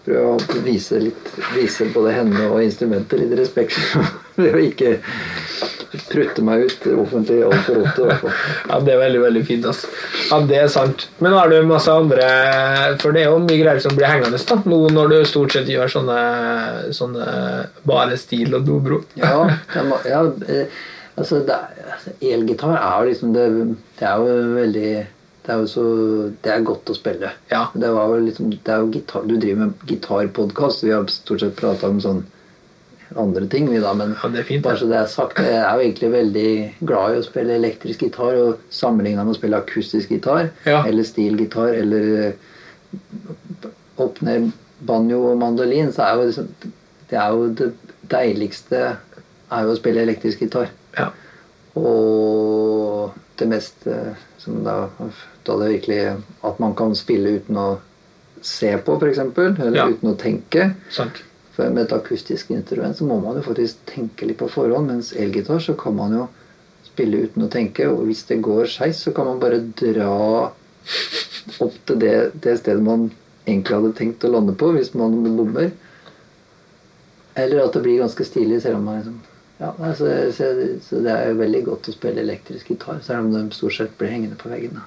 prøve 0.05 0.36
å 0.36 0.62
vise, 0.64 1.01
litt, 1.03 1.34
vise 1.55 1.88
både 1.94 2.14
henne 2.16 2.46
og 2.48 2.62
instrumentet 2.64 3.20
litt 3.22 3.36
respekt. 3.38 3.78
Ved 4.40 4.57
å 4.57 4.62
ikke 4.62 4.96
prutte 6.11 6.42
meg 6.46 6.66
ut 6.66 6.86
offentlig 7.03 7.40
altfor 7.46 7.80
ofte. 7.82 8.03
i 8.03 8.07
hvert 8.09 8.22
fall. 8.22 8.36
Ja, 8.68 8.78
det 8.86 8.94
er 8.94 9.01
veldig 9.01 9.22
veldig 9.24 9.42
fint. 9.48 9.66
Altså. 9.66 9.90
Ja, 10.30 10.40
Det 10.46 10.59
er 10.61 10.70
sant. 10.72 11.07
Men 11.18 11.34
har 11.34 11.51
du 11.51 11.57
masse 11.66 11.90
andre 11.92 12.28
For 13.03 13.14
det 13.14 13.24
er 13.24 13.32
jo 13.32 13.40
mye 13.42 13.59
greier 13.59 13.82
som 13.82 13.96
blir 13.98 14.11
hengende 14.11 14.38
da, 14.38 14.59
nå 14.64 14.80
når 14.94 15.12
du 15.12 15.18
stort 15.28 15.55
sett 15.55 15.68
gjør 15.70 15.90
sånne, 15.90 16.20
sånne 16.96 17.26
bare 17.86 18.18
stil 18.20 18.55
og 18.59 18.66
dobro. 18.66 19.03
Ja, 19.18 19.34
ja 20.09 20.24
eh, 20.46 20.80
altså, 21.16 21.42
altså, 21.44 22.14
Elgitar 22.20 22.76
er 22.78 23.01
jo 23.01 23.11
liksom 23.11 23.34
det, 23.34 23.48
det 23.98 24.09
er 24.09 24.22
jo 24.22 24.38
veldig 24.57 24.92
Det 25.47 25.55
er 25.55 25.62
jo 25.62 25.68
så 25.70 25.84
Det 26.43 26.53
er 26.53 26.66
godt 26.66 26.91
å 26.93 26.97
spille. 26.97 27.30
Ja. 27.51 27.66
Det, 27.74 27.88
liksom, 28.26 28.51
det 28.53 28.74
er 28.74 28.82
jo 28.84 28.91
gitar, 28.93 29.24
du 29.26 29.36
driver 29.36 29.66
med 29.66 29.86
gitarpodkast. 29.88 30.84
Vi 30.84 30.93
har 30.93 31.07
stort 31.12 31.41
sett 31.41 31.57
prata 31.57 31.88
om 31.88 32.01
sånn 32.03 32.22
andre 33.18 33.47
ting, 33.51 33.66
vi 33.70 33.80
da. 33.82 33.95
Men 33.95 34.14
Ja, 34.22 34.28
det 34.28 34.45
er 34.45 34.49
fint, 34.49 34.62
bare 34.64 34.78
så 34.78 34.86
det 34.91 34.99
er 35.01 35.09
sagt, 35.11 35.41
jeg 35.43 35.57
er 35.59 35.72
jo 35.74 35.86
egentlig 35.86 36.11
veldig 36.12 36.51
glad 36.86 37.14
i 37.14 37.20
å 37.22 37.26
spille 37.26 37.57
elektrisk 37.59 38.05
gitar. 38.07 38.36
Og 38.45 38.66
sammenligna 38.70 39.24
med 39.24 39.34
å 39.34 39.38
spille 39.41 39.59
akustisk 39.62 40.12
gitar 40.14 40.51
Ja. 40.66 40.84
eller 40.86 41.03
stilgitar 41.09 41.74
eller 41.74 42.34
opp 44.01 44.20
ned 44.22 44.53
banjo 44.80 45.32
og 45.32 45.38
mandolin, 45.38 45.93
så 45.93 46.07
er 46.07 46.14
jo 46.16 46.28
liksom, 46.30 46.49
det 47.11 47.18
er 47.18 47.34
jo 47.34 47.49
det 47.59 47.72
deiligste 48.11 48.78
er 49.51 49.66
jo 49.66 49.72
å 49.74 49.78
spille 49.78 50.05
elektrisk 50.07 50.41
gitar. 50.45 50.70
Ja. 50.97 51.11
Og 51.78 53.12
det 53.41 53.49
meste 53.51 53.97
som 54.14 54.30
da, 54.47 54.88
da 55.45 55.57
det 55.61 55.68
virkelig 55.74 56.16
At 56.43 56.59
man 56.59 56.74
kan 56.74 56.95
spille 56.97 57.36
uten 57.41 57.57
å 57.61 57.78
se 58.43 58.70
på, 58.78 58.95
f.eks. 58.97 59.18
Eller 59.18 59.76
Ja. 59.76 59.88
uten 59.88 60.12
å 60.12 60.16
tenke. 60.16 60.74
Sant. 60.91 61.22
For 61.53 61.68
med 61.68 61.84
et 61.84 61.93
akustisk 61.93 62.51
instrument 62.51 62.97
så 62.97 63.05
må 63.05 63.20
man 63.20 63.36
jo 63.36 63.43
faktisk 63.43 63.76
tenke 63.86 64.24
litt 64.26 64.38
på 64.38 64.49
forhånd. 64.49 64.86
Mens 64.86 65.12
elgitar 65.12 65.61
så 65.61 65.74
kan 65.76 65.95
man 65.97 66.12
jo 66.16 66.28
spille 66.86 67.26
uten 67.26 67.43
å 67.45 67.51
tenke. 67.51 67.84
Og 67.91 68.07
hvis 68.07 68.22
det 68.28 68.41
går 68.43 68.64
skeis, 68.66 69.03
så 69.05 69.12
kan 69.12 69.26
man 69.26 69.41
bare 69.43 69.61
dra 69.61 70.53
opp 71.61 71.74
til 71.86 71.99
det, 72.01 72.32
det 72.41 72.59
stedet 72.61 72.82
man 72.82 73.11
egentlig 73.47 73.76
hadde 73.76 73.93
tenkt 73.99 74.24
å 74.24 74.30
lande 74.32 74.55
på, 74.57 74.72
hvis 74.72 74.95
man 74.95 75.18
bommer. 75.36 75.70
Eller 77.36 77.64
at 77.64 77.72
det 77.76 77.82
blir 77.84 78.01
ganske 78.01 78.24
stilig, 78.26 78.62
selv 78.62 78.76
om 78.80 78.84
man 78.88 78.99
liksom 79.03 79.20
ja, 79.61 79.74
altså, 79.78 80.06
så, 80.32 80.46
så, 80.82 81.02
det 81.04 81.12
er 81.12 81.30
jo 81.30 81.40
veldig 81.42 81.61
godt 81.66 81.90
å 81.90 81.92
spille 81.92 82.22
elektrisk 82.24 82.70
gitar, 82.72 83.02
selv 83.04 83.26
om 83.26 83.34
de 83.34 83.42
stort 83.52 83.76
sett 83.76 83.96
blir 84.00 84.08
hengende 84.08 84.38
på 84.40 84.48
veggen. 84.48 84.78
da. 84.80 84.86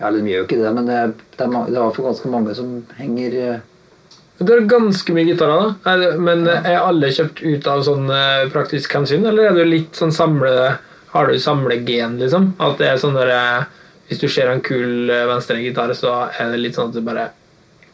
Ja, 0.00 0.08
eller 0.08 0.24
de 0.24 0.32
gjør 0.32 0.42
jo 0.42 0.46
ikke 0.48 0.58
det, 0.58 0.72
men 0.74 0.88
det 0.90 0.96
er, 0.98 1.12
det 1.36 1.46
er, 1.46 1.54
det 1.68 1.78
er 1.78 1.94
fall 1.94 2.08
ganske 2.08 2.32
mange 2.32 2.56
som 2.58 2.74
henger 2.98 3.38
Det 3.38 4.46
Du 4.46 4.52
har 4.52 4.66
ganske 4.70 5.14
mye 5.14 5.30
gitarer, 5.30 5.62
da. 5.62 5.94
Er 5.94 6.18
men 6.18 6.44
Men 6.46 6.66
er 6.66 6.82
alle 6.82 7.14
kjøpt 7.14 7.42
ut 7.42 7.70
av 7.70 7.86
sånn 7.86 8.10
eh, 8.10 8.50
praktisk 8.54 8.94
hensyn, 8.98 9.26
eller 9.26 9.50
er 9.50 9.58
du 9.58 9.64
litt 9.66 9.98
sånn 9.98 10.14
samle... 10.14 10.76
Har 11.08 11.30
du 11.30 11.38
samlegen, 11.40 12.18
liksom? 12.20 12.50
At 12.60 12.76
det 12.78 12.90
er 12.90 12.98
sånn 13.00 13.16
der 13.16 13.30
eh, 13.32 13.62
Hvis 14.10 14.18
du 14.20 14.26
ser 14.28 14.50
en 14.52 14.60
kul 14.60 15.08
eh, 15.08 15.24
venstregitar, 15.30 15.94
så 15.96 16.26
er 16.28 16.50
det 16.52 16.60
litt 16.60 16.76
sånn 16.76 16.90
at 16.90 16.98
du 16.98 17.06
bare 17.06 17.30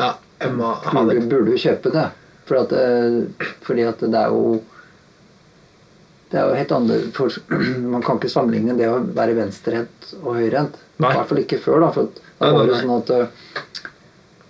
Ja, 0.01 0.17
jeg 0.41 0.57
må 0.57 0.73
ha 0.73 0.93
burde, 0.93 1.21
det. 1.21 1.29
burde 1.31 1.55
jo 1.55 1.61
kjøpe 1.69 1.93
det. 1.95 2.09
For 2.45 2.65
at, 2.65 2.73
fordi 3.65 3.85
at 3.89 4.03
det 4.03 4.19
er 4.19 4.33
jo 4.35 4.59
Det 6.35 6.41
er 6.41 6.49
jo 6.51 6.59
helt 6.59 6.73
annerledes. 6.75 7.15
for, 7.15 7.31
Man 7.95 8.03
kan 8.03 8.19
ikke 8.19 8.33
sammenligne 8.33 8.75
det 8.79 8.91
å 8.91 8.99
være 9.15 9.37
venstrehendt 9.39 10.15
og 10.25 10.41
høyrehendt. 10.41 10.81
I 10.99 11.07
hvert 11.07 11.31
fall 11.31 11.43
ikke 11.45 11.61
før. 11.63 11.85
da, 11.85 11.93
for 11.95 12.11
da 12.41 12.51
var 12.55 12.67
det 12.67 12.81
sånn 12.81 12.95
at 12.97 13.13
øh, 13.15 13.61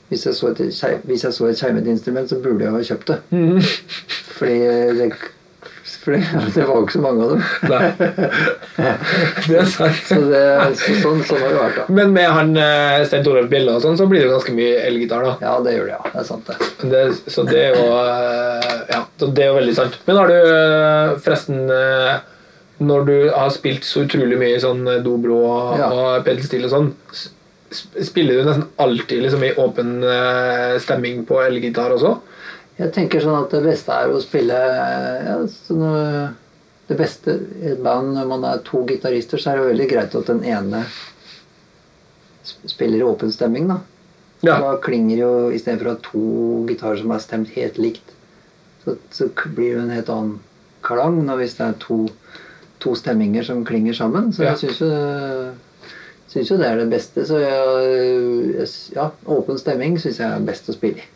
hvis 0.08 0.26
jeg 0.28 0.36
så 0.38 0.50
et, 0.52 0.60
hvis 1.08 1.24
jeg 1.26 1.36
så 1.36 1.48
et 1.48 1.60
skeimet 1.60 1.88
instrument, 1.90 2.28
så 2.30 2.40
burde 2.40 2.64
jeg 2.64 2.72
ha 2.72 2.82
kjøpt 2.88 3.12
det. 3.12 3.18
Mm. 3.34 3.60
Fordi 4.38 4.58
det, 4.98 5.10
fordi 6.04 6.20
det 6.54 6.64
var 6.68 6.76
jo 6.76 6.82
ikke 6.84 6.94
så 6.94 7.02
mange 7.04 7.24
av 7.24 7.30
dem. 7.32 7.44
Nei. 7.72 7.84
Det 9.48 9.56
er 9.60 9.68
sant. 9.68 10.00
Så 10.08 10.18
det, 10.28 10.42
så, 10.80 10.96
sånn, 11.02 11.22
sånn 11.28 11.40
har 11.42 11.52
det 11.54 11.60
vært, 11.60 11.78
da. 11.80 11.84
Men 11.96 12.12
med 12.14 12.28
han 12.32 12.52
eh, 12.60 13.04
Stein 13.08 13.24
Torolf 13.26 13.48
Bjelle 13.52 13.74
og 13.76 13.82
sånn, 13.84 13.96
så 14.00 14.06
blir 14.10 14.22
det 14.22 14.28
jo 14.28 14.34
ganske 14.36 14.54
mye 14.56 14.78
elgitar, 14.88 15.24
da. 15.24 15.34
Ja, 15.44 15.54
det 15.64 15.74
gjør 15.76 15.88
det, 15.90 15.96
ja. 15.96 16.12
Det 16.12 16.20
er 16.22 16.28
sant, 16.28 16.50
det. 16.50 16.68
Det, 16.92 17.02
så 17.34 17.44
det 17.48 17.60
er 17.70 17.78
jo 17.78 17.86
eh, 17.98 18.74
Ja, 18.92 19.00
så 19.20 19.28
det 19.32 19.44
er 19.46 19.50
jo 19.52 19.58
veldig 19.58 19.76
sant. 19.78 19.98
Men 20.08 20.20
har 20.20 20.32
du 20.32 20.36
eh, 20.38 21.14
forresten 21.24 21.64
Når 22.84 23.04
du 23.08 23.14
har 23.32 23.52
spilt 23.54 23.86
så 23.86 24.02
utrolig 24.04 24.36
mye 24.40 24.60
sånn 24.62 24.82
dobro 25.06 25.38
og, 25.46 25.74
Ja. 25.80 25.88
og 25.94 26.24
pedelstil 26.26 26.66
og 26.66 26.72
sånn, 26.72 26.88
spiller 27.74 28.40
du 28.42 28.48
nesten 28.48 28.66
alltid 28.82 29.22
liksom 29.24 29.44
i 29.46 29.52
åpen 29.62 29.96
stemming 30.82 31.22
på 31.28 31.38
elgitar 31.42 31.94
også? 31.94 32.16
Jeg 32.78 32.90
tenker 32.92 33.22
sånn 33.22 33.36
at 33.38 33.52
det 33.54 33.60
beste 33.62 33.94
er 33.94 34.10
å 34.10 34.20
spille 34.22 34.54
ja, 34.58 35.34
sånn, 35.46 35.84
Det 36.88 36.96
beste 36.98 37.36
i 37.62 37.68
et 37.70 37.82
band 37.84 38.16
når 38.16 38.26
man 38.28 38.42
er 38.48 38.58
to 38.66 38.82
gitarister, 38.88 39.38
så 39.40 39.52
er 39.52 39.60
det 39.60 39.68
veldig 39.70 39.86
greit 39.92 40.14
at 40.18 40.26
den 40.28 40.42
ene 40.44 40.82
spiller 42.68 42.98
i 42.98 43.06
åpen 43.06 43.30
stemming. 43.32 43.68
da. 43.70 43.78
Ja. 44.44 44.58
Da 44.60 44.74
klinger 44.84 45.16
jo 45.16 45.30
Istedenfor 45.56 45.86
å 45.88 45.94
ha 45.94 46.00
to 46.04 46.24
gitarer 46.68 47.00
som 47.00 47.14
er 47.14 47.22
stemt 47.24 47.54
helt 47.56 47.78
likt, 47.80 48.10
så, 48.84 48.98
så 49.14 49.30
blir 49.54 49.78
det 49.78 49.84
en 49.86 49.94
helt 49.96 50.10
annen 50.12 50.34
klang 50.84 51.22
når 51.24 51.40
hvis 51.40 51.56
det 51.56 51.64
er 51.70 51.78
to, 51.80 51.98
to 52.84 52.92
stemminger 53.00 53.46
som 53.46 53.64
klinger 53.64 53.96
sammen. 53.96 54.28
Så 54.36 54.44
Ja. 54.44 54.52
jeg 54.52 54.66
syns 54.66 54.82
jo, 54.84 54.90
syns 56.34 56.50
jo 56.52 56.58
det 56.60 56.68
er 56.68 56.82
det 56.82 56.90
beste. 56.92 57.24
Så 57.24 57.40
jeg, 57.40 58.68
ja, 58.98 59.08
åpen 59.38 59.56
stemming 59.62 59.96
syns 60.02 60.20
jeg 60.20 60.28
er 60.28 60.44
best 60.44 60.68
å 60.68 60.76
spille 60.76 61.00
i. 61.00 61.08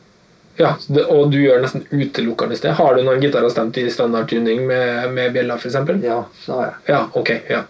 Ja, 0.59 0.75
Og 1.09 1.31
du 1.33 1.39
gjør 1.41 1.63
nesten 1.63 1.85
utelukkende 1.91 2.57
sted. 2.59 2.75
Har 2.79 2.95
du 2.97 3.03
noen 3.07 3.23
gitarer 3.23 3.51
stemt 3.53 3.79
i 3.79 3.87
standardtuning 3.93 4.65
med, 4.67 5.11
med 5.15 5.33
bjella, 5.37 5.57
f.eks.? 5.59 5.77
Ja, 6.03 6.23
det 6.47 6.55
har 6.55 6.65
jeg. 6.67 6.79
Ja, 6.91 7.03
ok, 7.15 7.35
ja. 7.51 7.65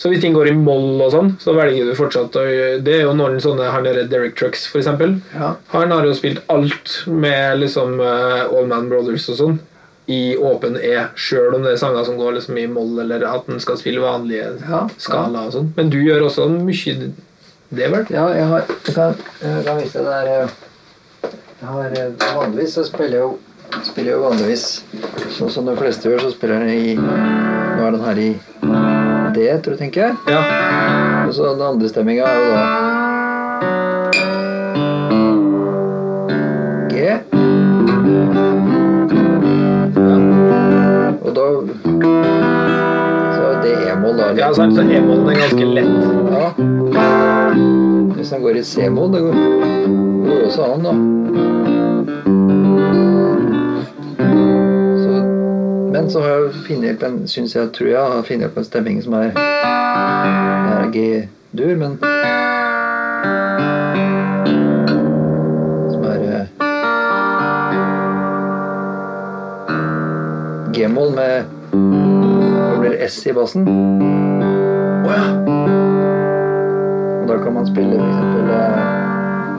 Så 0.00 0.08
hvis 0.08 0.22
ting 0.22 0.32
går 0.32 0.48
i 0.48 0.52
moll 0.56 0.96
og 1.04 1.10
sånn, 1.12 1.34
så 1.42 1.52
velger 1.52 1.84
du 1.84 1.92
fortsatt 1.98 2.36
å 2.40 2.44
Det 2.80 2.94
er 2.94 3.02
jo 3.02 3.10
noen 3.12 3.36
sånne 3.44 3.66
Han 3.68 3.84
der 3.84 3.98
Derek 4.08 4.32
Trucks, 4.38 4.62
eksempel. 4.72 5.18
Ja. 5.34 5.50
Han 5.74 5.92
har 5.92 6.06
jo 6.08 6.14
spilt 6.16 6.40
alt 6.48 7.02
med 7.06 7.60
liksom 7.60 7.98
uh, 8.00 8.46
All 8.48 8.70
Man 8.70 8.88
Brothers 8.88 9.28
og 9.28 9.36
sånn 9.42 9.58
i 10.10 10.34
åpen 10.42 10.74
E, 10.80 10.94
sjøl 11.14 11.52
om 11.54 11.62
det 11.62 11.76
er 11.76 11.78
sanger 11.78 12.06
som 12.08 12.16
går 12.18 12.32
liksom 12.38 12.56
i 12.58 12.64
moll, 12.66 12.96
eller 12.98 13.22
at 13.28 13.46
en 13.52 13.60
skal 13.62 13.76
spille 13.78 14.02
vanlige 14.02 14.48
Ja, 14.64 14.80
skala 14.98 15.44
og 15.46 15.52
sånn. 15.54 15.68
Men 15.76 15.92
du 15.92 16.00
gjør 16.00 16.24
også 16.26 16.48
mye 16.50 16.96
det, 17.70 17.86
vel? 17.92 18.08
Ja, 18.10 18.24
jeg 18.34 18.48
har 18.50 18.64
Jeg 18.72 18.96
kan, 18.96 19.14
jeg 19.44 19.62
kan 19.68 19.78
vise 19.78 20.02
deg 20.02 20.10
der... 20.10 20.32
eh, 20.48 20.56
har 21.68 21.90
eh, 21.98 22.10
Vanligvis 22.36 22.74
så 22.78 22.84
spiller 22.88 23.18
jeg 23.18 23.30
Spiller 23.86 24.10
jeg 24.16 24.20
vanligvis 24.24 24.64
sånn 25.36 25.50
som 25.54 25.68
de 25.68 25.74
fleste 25.78 26.08
gjør, 26.10 26.24
så 26.24 26.30
spiller 26.34 26.64
jeg 26.66 26.78
i 26.90 26.94
Nå 26.98 27.84
er 27.86 27.90
den 27.94 28.02
her 28.02 28.18
i 28.18 28.30
D, 29.30 29.44
tror 29.62 29.76
jeg, 29.76 29.78
tenker 29.78 30.00
jeg. 30.08 30.14
Ja. 30.26 30.40
Og 31.28 31.32
så 31.36 31.52
den 31.54 31.62
andre 31.62 31.88
stemminga 31.88 32.24
er 32.26 32.34
jo 32.42 32.50
da 32.50 32.64
G. 36.90 36.94
Og 41.22 41.30
da 41.36 41.46
Så 43.36 43.42
er 43.46 43.56
det 43.62 43.74
E-moll, 43.92 44.16
da. 44.18 44.32
ja 44.40 44.50
så 44.54 44.62
E-mollen 44.66 45.30
er 45.30 45.38
ganske 45.44 45.64
lett. 45.76 45.94
Ja. 46.34 46.46
Hvis 48.16 48.30
den 48.34 48.42
går 48.42 48.58
i 48.60 48.62
c-moll, 48.66 49.12
det 49.14 49.20
går, 49.24 49.34
det 50.56 50.64
han 50.64 50.72
an, 50.72 50.84
da. 50.84 50.92
Så, 55.02 55.10
men 55.92 56.10
så 56.10 56.20
har 56.20 56.28
jeg 56.28 56.52
funnet 56.66 56.94
opp 56.94 57.02
en 57.06 57.28
Syns 57.28 57.56
jeg, 57.56 57.72
tror 57.76 57.88
jeg 57.88 58.00
har 58.00 58.22
funnet 58.22 58.46
opp 58.50 58.58
en 58.58 58.64
stemming 58.64 59.02
som 59.04 59.12
er 59.12 59.30
er 60.80 60.90
G-dur, 60.92 61.76
men 61.76 61.98
Som 65.92 66.04
er 66.04 66.20
eh, 66.30 66.46
G-moll 70.74 71.14
med 71.14 71.44
Da 71.72 72.80
blir 72.80 72.90
det 72.90 73.10
S 73.10 73.26
i 73.26 73.32
bassen. 73.36 73.68
Å 75.04 75.10
ja. 75.10 75.24
Og 77.20 77.28
da 77.28 77.38
kan 77.44 77.54
man 77.54 77.66
spille 77.68 77.98
for 78.00 79.09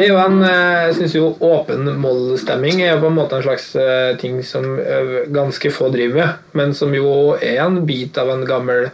Det 0.00 0.06
er 0.06 0.14
jo 0.14 0.20
en, 0.22 0.38
eh, 0.42 0.86
jeg 0.88 0.94
synes 0.96 1.14
jo 1.18 1.24
Åpen 1.44 1.84
mollstemming 2.00 2.78
er 2.80 2.94
jo 2.94 3.02
på 3.02 3.08
en 3.10 3.18
måte 3.18 3.36
en 3.36 3.42
slags 3.44 3.66
eh, 3.76 4.14
ting 4.16 4.38
som 4.48 4.78
eh, 4.80 5.26
ganske 5.28 5.68
få 5.76 5.90
driver 5.92 6.14
med, 6.16 6.46
men 6.56 6.72
som 6.72 6.94
jo 6.96 7.34
er 7.36 7.60
en 7.66 7.82
bit 7.84 8.16
av 8.16 8.30
en 8.32 8.46
gammel 8.48 8.88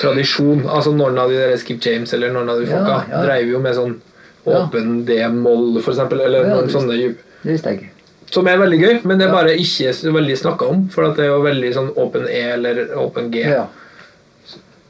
tradisjon. 0.00 0.64
Altså 0.64 0.94
Noen 0.96 1.20
av 1.20 1.28
de 1.28 1.36
der 1.36 1.52
Skip 1.60 1.84
James 1.84 2.14
eller 2.16 2.32
noen 2.32 2.48
av 2.48 2.62
de 2.62 2.70
folka 2.70 2.94
Ja, 2.94 3.02
ja. 3.10 3.20
dreiv 3.26 3.52
jo 3.52 3.60
med 3.60 3.76
sånn 3.76 3.98
Ja. 4.46 4.62
åpen 4.62 5.04
D-moll, 5.06 5.76
eksempel, 5.82 6.24
eller 6.24 6.48
Ja, 6.48 6.54
noen 6.56 6.66
det 6.66 6.72
sånne 6.78 6.96
djup. 6.96 7.20
Det 7.42 7.52
visste 7.52 7.68
jeg 7.74 7.82
ikke. 7.82 7.90
Som 8.32 8.48
er 8.48 8.56
veldig 8.56 8.80
gøy, 8.80 8.94
men 9.04 9.18
det 9.20 9.28
er 9.28 9.36
bare 9.36 9.52
ikke 9.60 9.92
så 9.92 10.10
veldig 10.16 10.38
snakka 10.40 10.70
om. 10.72 10.88
For 10.88 11.10
at 11.10 11.16
det 11.20 11.26
er 11.26 11.34
jo 11.34 11.42
veldig 11.44 11.74
sånn 11.76 11.92
åpen 12.00 12.24
E 12.24 12.42
eller 12.56 12.86
åpen 12.96 13.28
G. 13.30 13.44
Ja. 13.52 13.66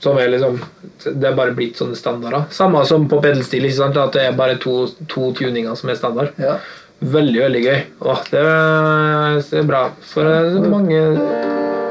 Som 0.02 0.18
er 0.18 0.28
liksom 0.32 0.58
Det 1.04 1.28
er 1.28 1.34
bare 1.38 1.54
blitt 1.54 1.78
sånne 1.78 1.96
standarder. 1.98 2.48
Samme 2.54 2.84
som 2.86 3.08
på 3.10 3.20
pedelstil, 3.22 3.66
at 3.82 4.12
det 4.14 4.22
er 4.26 4.32
bare 4.38 4.58
to, 4.58 4.86
to 5.08 5.32
tuninger 5.38 5.74
som 5.78 5.90
er 5.90 5.98
standard. 5.98 6.32
ja. 6.38 6.56
Veldig, 7.02 7.40
veldig 7.42 7.62
gøy. 7.64 7.80
Åh, 8.06 8.20
det 8.30 8.38
er, 8.38 9.40
det 9.50 9.58
er 9.58 9.64
bra. 9.66 9.80
For 10.06 10.22
det 10.22 10.34
er 10.54 10.68
mange 10.70 11.00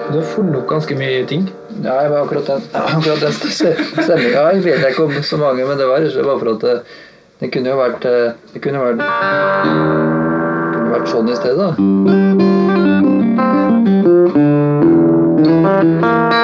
Du 0.07 0.15
har 0.15 0.23
funnet 0.31 0.55
opp 0.61 0.69
ganske 0.69 0.95
mye 0.95 1.25
ting. 1.27 1.43
Ja, 1.83 1.97
jeg 2.03 2.11
var 2.13 2.21
akkurat 2.23 2.47
den, 2.47 2.61
akkurat 2.95 3.19
den 3.19 3.33
stemninga 3.33 4.45
jeg 4.55 4.63
vet 4.63 4.85
ikke 4.91 5.03
om 5.09 5.13
så 5.23 5.37
mange, 5.41 5.65
men 5.67 5.77
det 5.79 5.87
var 5.87 5.99
bare 5.99 6.39
for 6.39 6.49
at 6.53 6.61
det, 6.63 6.75
det 7.43 7.47
kunne 7.51 7.69
jo 7.73 7.77
vært 7.79 8.03
eh, 8.07 8.31
Det 8.53 8.59
kunne 8.63 8.79
vært, 8.85 9.01
kunne 10.75 10.91
vært 10.95 11.07
sånn 11.11 11.31
i 11.31 11.35
stedet, 11.39 11.59
da. 16.31 16.40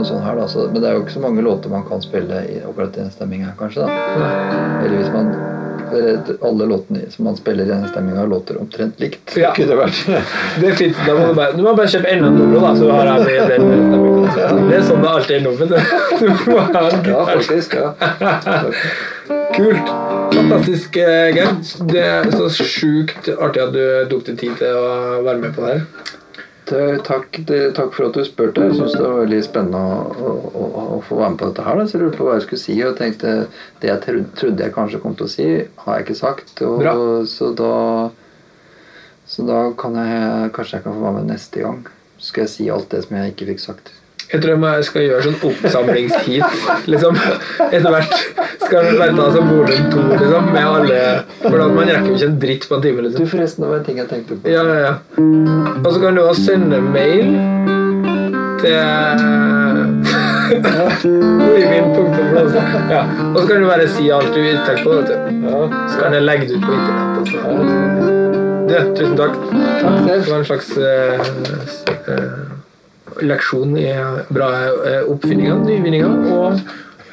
Noe 0.00 0.08
sånt 0.08 0.24
her, 0.26 0.40
da. 0.40 0.48
Så, 0.50 0.66
men 0.72 0.82
det 0.82 0.90
er 0.90 0.98
jo 0.98 1.04
ikke 1.06 1.16
så 1.18 1.24
mange 1.24 1.44
låter 1.46 1.72
man 1.72 1.86
kan 1.88 2.02
spille 2.04 2.42
i 2.48 2.60
akkurat 2.64 2.96
den 2.96 3.10
stemminga, 3.14 3.54
kanskje. 3.60 3.86
da. 3.86 4.30
Eller 4.84 4.96
hvis 4.98 5.12
man 5.14 5.32
alle 6.42 6.66
låtene 6.70 7.00
som 7.10 7.24
man 7.24 7.36
spiller 7.36 7.64
i 7.64 7.68
den 7.68 7.88
stemminga, 7.88 8.24
låter 8.24 8.60
omtrent 8.60 9.00
likt. 9.00 9.36
Ja. 9.36 9.52
Kunne 9.56 9.76
vært. 9.80 10.02
Det 10.60 10.68
er 10.70 10.76
fint. 10.78 11.00
Da 11.06 11.16
må 11.18 11.30
du 11.30 11.34
bare, 11.34 11.56
du 11.56 11.62
må 11.64 11.74
bare 11.78 11.90
kjøpe 11.90 12.12
enda 12.12 12.30
en 12.30 12.38
moro, 12.38 12.60
da, 12.62 12.74
så 12.78 12.90
har 12.94 13.10
jeg 13.10 13.24
med 13.26 13.50
den. 13.54 14.68
Det 14.70 14.76
er 14.78 14.86
sånn 14.86 15.02
det 15.02 15.10
alltid 15.14 15.36
er 15.36 15.42
nå, 15.46 15.56
du. 15.60 15.66
Du 16.20 16.54
en 16.60 17.10
Ja, 17.10 17.24
faktisk. 17.32 17.74
ja. 17.74 17.90
Kult. 19.54 19.92
Fantastisk, 20.34 20.96
eh, 20.96 21.34
Geir. 21.34 21.58
Det 21.90 22.06
er 22.06 22.30
så 22.34 22.48
sjukt 22.54 23.30
artig 23.34 23.62
at 23.66 23.74
du 23.74 23.82
tok 24.12 24.26
deg 24.30 24.40
tid 24.44 24.56
til 24.62 24.78
å 24.78 25.20
være 25.26 25.38
med 25.42 25.54
på 25.56 25.66
det 25.66 25.74
her. 25.74 26.16
Det- 26.70 27.02
Takk, 27.04 27.38
takk 27.74 27.92
for 27.96 28.06
at 28.06 28.14
du 28.14 28.22
spurte. 28.24 28.62
Jeg 28.62 28.76
syns 28.78 28.92
det 28.94 29.02
var 29.02 29.20
veldig 29.24 29.40
spennende 29.44 29.80
å, 29.80 30.32
å, 30.54 30.64
å, 30.96 31.00
få 31.02 31.18
være 31.18 31.30
med 31.34 31.38
på 31.42 31.48
dette 31.50 31.64
her. 31.66 31.76
Da. 31.80 31.86
Så 31.90 31.96
jeg 31.98 32.04
lurte 32.04 32.20
på 32.20 32.26
hva 32.28 32.36
jeg 32.38 32.46
skulle 32.46 32.62
si, 32.62 32.76
og 32.86 32.96
tenkte 32.98 33.34
det 33.82 33.90
jeg 33.90 34.24
trodde 34.38 34.64
jeg 34.64 34.74
kanskje 34.76 35.00
kom 35.02 35.16
til 35.18 35.26
å 35.26 35.32
si, 35.34 35.48
har 35.84 35.98
jeg 35.98 36.06
ikke 36.06 36.18
sagt. 36.20 36.54
Og. 36.66 36.82
Så 37.30 37.52
da 37.58 37.74
Så 39.30 39.44
da 39.46 39.58
kan 39.78 39.94
jeg 39.94 40.50
kanskje 40.56 40.78
jeg 40.78 40.82
kan 40.84 40.94
få 40.96 41.04
være 41.04 41.18
med 41.20 41.28
neste 41.30 41.60
gang. 41.62 41.84
Så 42.18 42.32
skal 42.32 42.42
jeg 42.46 42.50
si 42.50 42.68
alt 42.70 42.88
det 42.90 43.04
som 43.04 43.16
jeg 43.16 43.34
ikke 43.34 43.46
fikk 43.52 43.60
sagt. 43.62 43.92
Jeg 44.30 44.42
tror 44.42 44.62
jeg 44.62 44.84
skal 44.86 45.02
gjøre 45.08 45.22
sånn 45.24 45.40
oppsamlingsheat. 45.48 46.50
Liksom. 46.92 47.16
Etter 47.70 47.90
hvert 47.90 48.12
skal 48.62 48.86
vi 48.86 48.92
bare 49.00 49.14
ta 49.16 49.24
som 49.34 49.48
volum 49.50 49.88
to, 49.90 50.04
liksom, 50.12 50.52
med 50.54 50.66
alle 50.68 51.00
For 51.42 51.56
da 51.58 51.66
man 51.74 51.90
rekker 51.90 52.06
jo 52.12 52.14
ikke 52.14 52.28
en 52.28 52.36
dritt 52.44 52.68
på 52.70 52.76
en 52.78 52.84
time. 52.84 53.02
liksom. 53.06 53.24
Du, 53.24 53.30
forresten, 53.32 53.64
det 53.64 53.70
var 53.72 53.80
en 53.80 53.88
ting 53.88 53.98
jeg 53.98 54.08
tenkte 54.12 54.38
på. 54.38 54.52
Ja, 54.52 54.62
ja, 54.68 54.76
ja. 54.84 54.94
Og 55.80 55.90
så 55.90 55.98
kan 56.04 56.14
du 56.14 56.22
også 56.22 56.44
sende 56.52 56.78
mail 56.84 57.34
til 58.62 58.78
Øyvind.blåse. 61.50 62.62
Ja. 62.90 63.02
Og 63.34 63.40
så 63.40 63.46
kan 63.48 63.62
du 63.62 63.66
bare 63.66 63.88
si 63.88 64.08
alt 64.14 64.30
du 64.34 64.40
tenker 64.44 64.84
på. 64.84 64.90
Vet 65.00 65.10
du. 65.10 65.14
Så 65.90 65.98
kan 66.04 66.14
jeg 66.14 66.22
legge 66.22 66.48
det 66.48 66.60
ut 66.60 66.64
på 66.68 66.72
internett. 66.78 67.18
og 67.18 67.26
så- 67.26 67.40
Du, 68.70 68.76
tusen 68.94 69.16
takk. 69.18 69.34
Det 70.06 70.30
var 70.30 70.38
en 70.38 70.44
slags 70.44 70.76
uh, 70.78 70.82
eh, 72.06 72.59
leksjon 73.24 73.76
i 73.78 73.88
bra 74.32 74.50
eh, 74.86 75.02
oppfinninger, 75.10 75.62
nyvinninger 75.66 76.30
og 76.34 76.60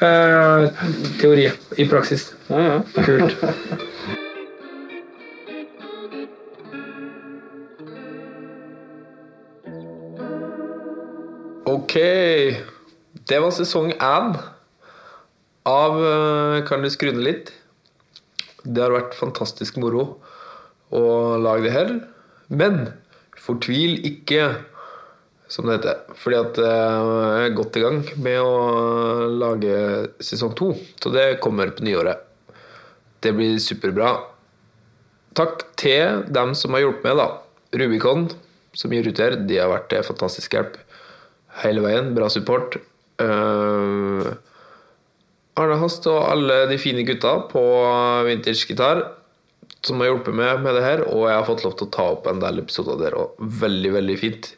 eh, 0.04 0.84
teori 1.20 1.48
i 1.76 1.88
praksis. 1.90 2.30
Kult. 2.48 3.36
Ok, 11.68 11.94
det 13.28 13.38
var 13.44 13.52
sesong 13.52 13.90
én 13.92 14.32
av 15.68 15.98
eh, 16.00 16.56
Kan 16.68 16.84
du 16.84 16.88
skru 16.92 17.10
ned 17.12 17.24
litt? 17.26 17.52
Det 18.64 18.82
har 18.82 18.94
vært 18.94 19.16
fantastisk 19.16 19.76
moro 19.80 20.18
å 20.92 21.02
lage 21.40 21.66
det 21.66 21.74
her. 21.74 21.92
Men 22.48 22.88
fortvil 23.40 23.98
ikke, 24.08 24.50
som 25.48 25.66
det 25.66 25.78
heter. 25.78 26.00
Fordi 26.20 26.38
at 26.38 26.58
eh, 26.62 27.10
jeg 27.40 27.48
er 27.48 27.56
godt 27.56 27.78
i 27.78 27.84
gang 27.84 28.00
med 28.24 28.40
å 28.42 29.28
lage 29.40 29.76
sesong 30.24 30.54
to. 30.58 30.72
Så 31.00 31.12
det 31.14 31.40
kommer 31.44 31.72
på 31.74 31.86
nyåret. 31.86 32.24
Det 33.24 33.32
blir 33.34 33.56
superbra. 33.62 34.12
Takk 35.38 35.64
til 35.80 36.26
dem 36.34 36.54
som 36.58 36.74
har 36.76 36.84
hjulpet 36.84 37.08
meg, 37.08 37.18
da. 37.18 37.28
Rubicon, 37.78 38.28
som 38.76 38.92
gir 38.94 39.08
ut 39.08 39.22
her, 39.22 39.38
de 39.48 39.58
har 39.60 39.72
vært 39.72 39.90
til 39.92 40.06
fantastisk 40.06 40.54
hjelp 40.56 40.78
hele 41.64 41.82
veien. 41.84 42.12
Bra 42.16 42.30
support. 42.32 42.78
Uh, 43.18 44.30
Arne 45.58 45.78
Hast 45.80 46.06
og 46.06 46.20
alle 46.22 46.66
de 46.70 46.78
fine 46.78 47.02
gutta 47.06 47.34
på 47.50 47.62
Vintage 48.28 48.68
Gitar 48.68 49.02
som 49.86 50.00
har 50.00 50.10
hjulpet 50.10 50.34
meg 50.34 50.62
med 50.62 50.74
det 50.74 50.84
her, 50.84 51.04
og 51.06 51.28
jeg 51.28 51.36
har 51.36 51.46
fått 51.46 51.64
lov 51.66 51.76
til 51.78 51.86
å 51.86 51.94
ta 51.94 52.06
opp 52.16 52.26
en 52.30 52.40
del 52.42 52.62
episoder 52.62 52.98
der 53.00 53.16
òg. 53.18 53.36
Veldig, 53.62 53.92
veldig 53.94 54.16
fint. 54.18 54.50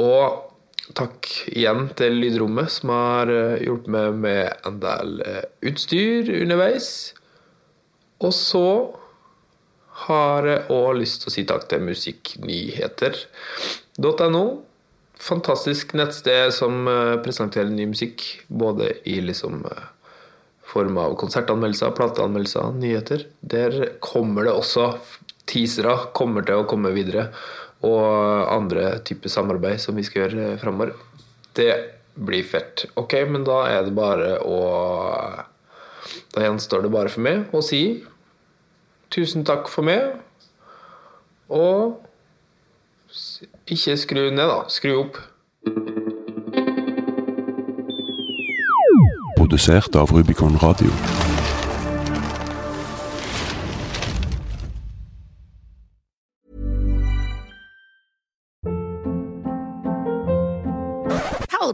Og 0.00 0.48
takk 0.96 1.28
igjen 1.52 1.90
til 1.98 2.12
Lydrommet, 2.20 2.70
som 2.72 2.88
har 2.94 3.26
eh, 3.32 3.62
hjulpet 3.66 3.90
meg 3.92 4.14
med 4.24 4.44
en 4.68 4.76
del 4.82 5.08
eh, 5.26 5.44
utstyr 5.68 6.22
underveis. 6.40 6.88
Og 8.22 8.32
så 8.36 8.68
har 10.06 10.40
jeg 10.48 10.66
òg 10.72 10.98
lyst 10.98 11.20
til 11.22 11.28
å 11.30 11.34
si 11.36 11.42
takk 11.48 11.64
til 11.70 11.80
musikknyheter.no. 11.86 14.44
Fantastisk 15.22 15.86
nettsted 15.98 16.44
som 16.56 16.74
eh, 16.90 17.20
presenterer 17.22 17.70
ny 17.70 17.84
musikk, 17.92 18.18
både 18.48 18.86
i 19.08 19.20
liksom 19.22 19.54
form 20.72 20.98
av 20.98 21.14
konsertanmeldelser, 21.20 21.90
plateanmeldelser, 21.98 22.72
nyheter. 22.80 23.20
Der 23.40 23.98
kommer 24.00 24.44
det 24.48 24.54
også 24.56 24.84
teasere, 25.50 25.96
kommer 26.16 26.42
til 26.46 26.56
å 26.62 26.68
komme 26.68 26.92
videre. 26.94 27.22
Og 27.82 28.04
andre 28.52 28.98
typer 29.06 29.32
samarbeid 29.32 29.80
som 29.82 29.96
vi 29.98 30.04
skal 30.06 30.26
gjøre 30.26 30.58
framover. 30.62 30.94
Det 31.56 31.72
blir 32.14 32.44
fett. 32.46 32.86
Ok, 33.00 33.16
men 33.28 33.44
da 33.48 33.64
er 33.70 33.86
det 33.86 33.96
bare 33.96 34.36
å 34.44 34.60
Da 36.32 36.42
gjenstår 36.44 36.84
det 36.84 36.92
bare 36.92 37.12
for 37.12 37.24
meg 37.24 37.52
å 37.52 37.60
si 37.64 38.02
tusen 39.12 39.44
takk 39.44 39.68
for 39.68 39.84
meg. 39.84 40.16
Og 41.52 42.00
ikke 43.68 43.96
skru 44.00 44.30
ned, 44.32 44.48
da. 44.48 44.62
Skru 44.72 44.94
opp. 45.02 45.20
Produsert 49.36 49.96
av 50.00 50.14
Rubicon 50.16 50.56
Radio. 50.64 51.21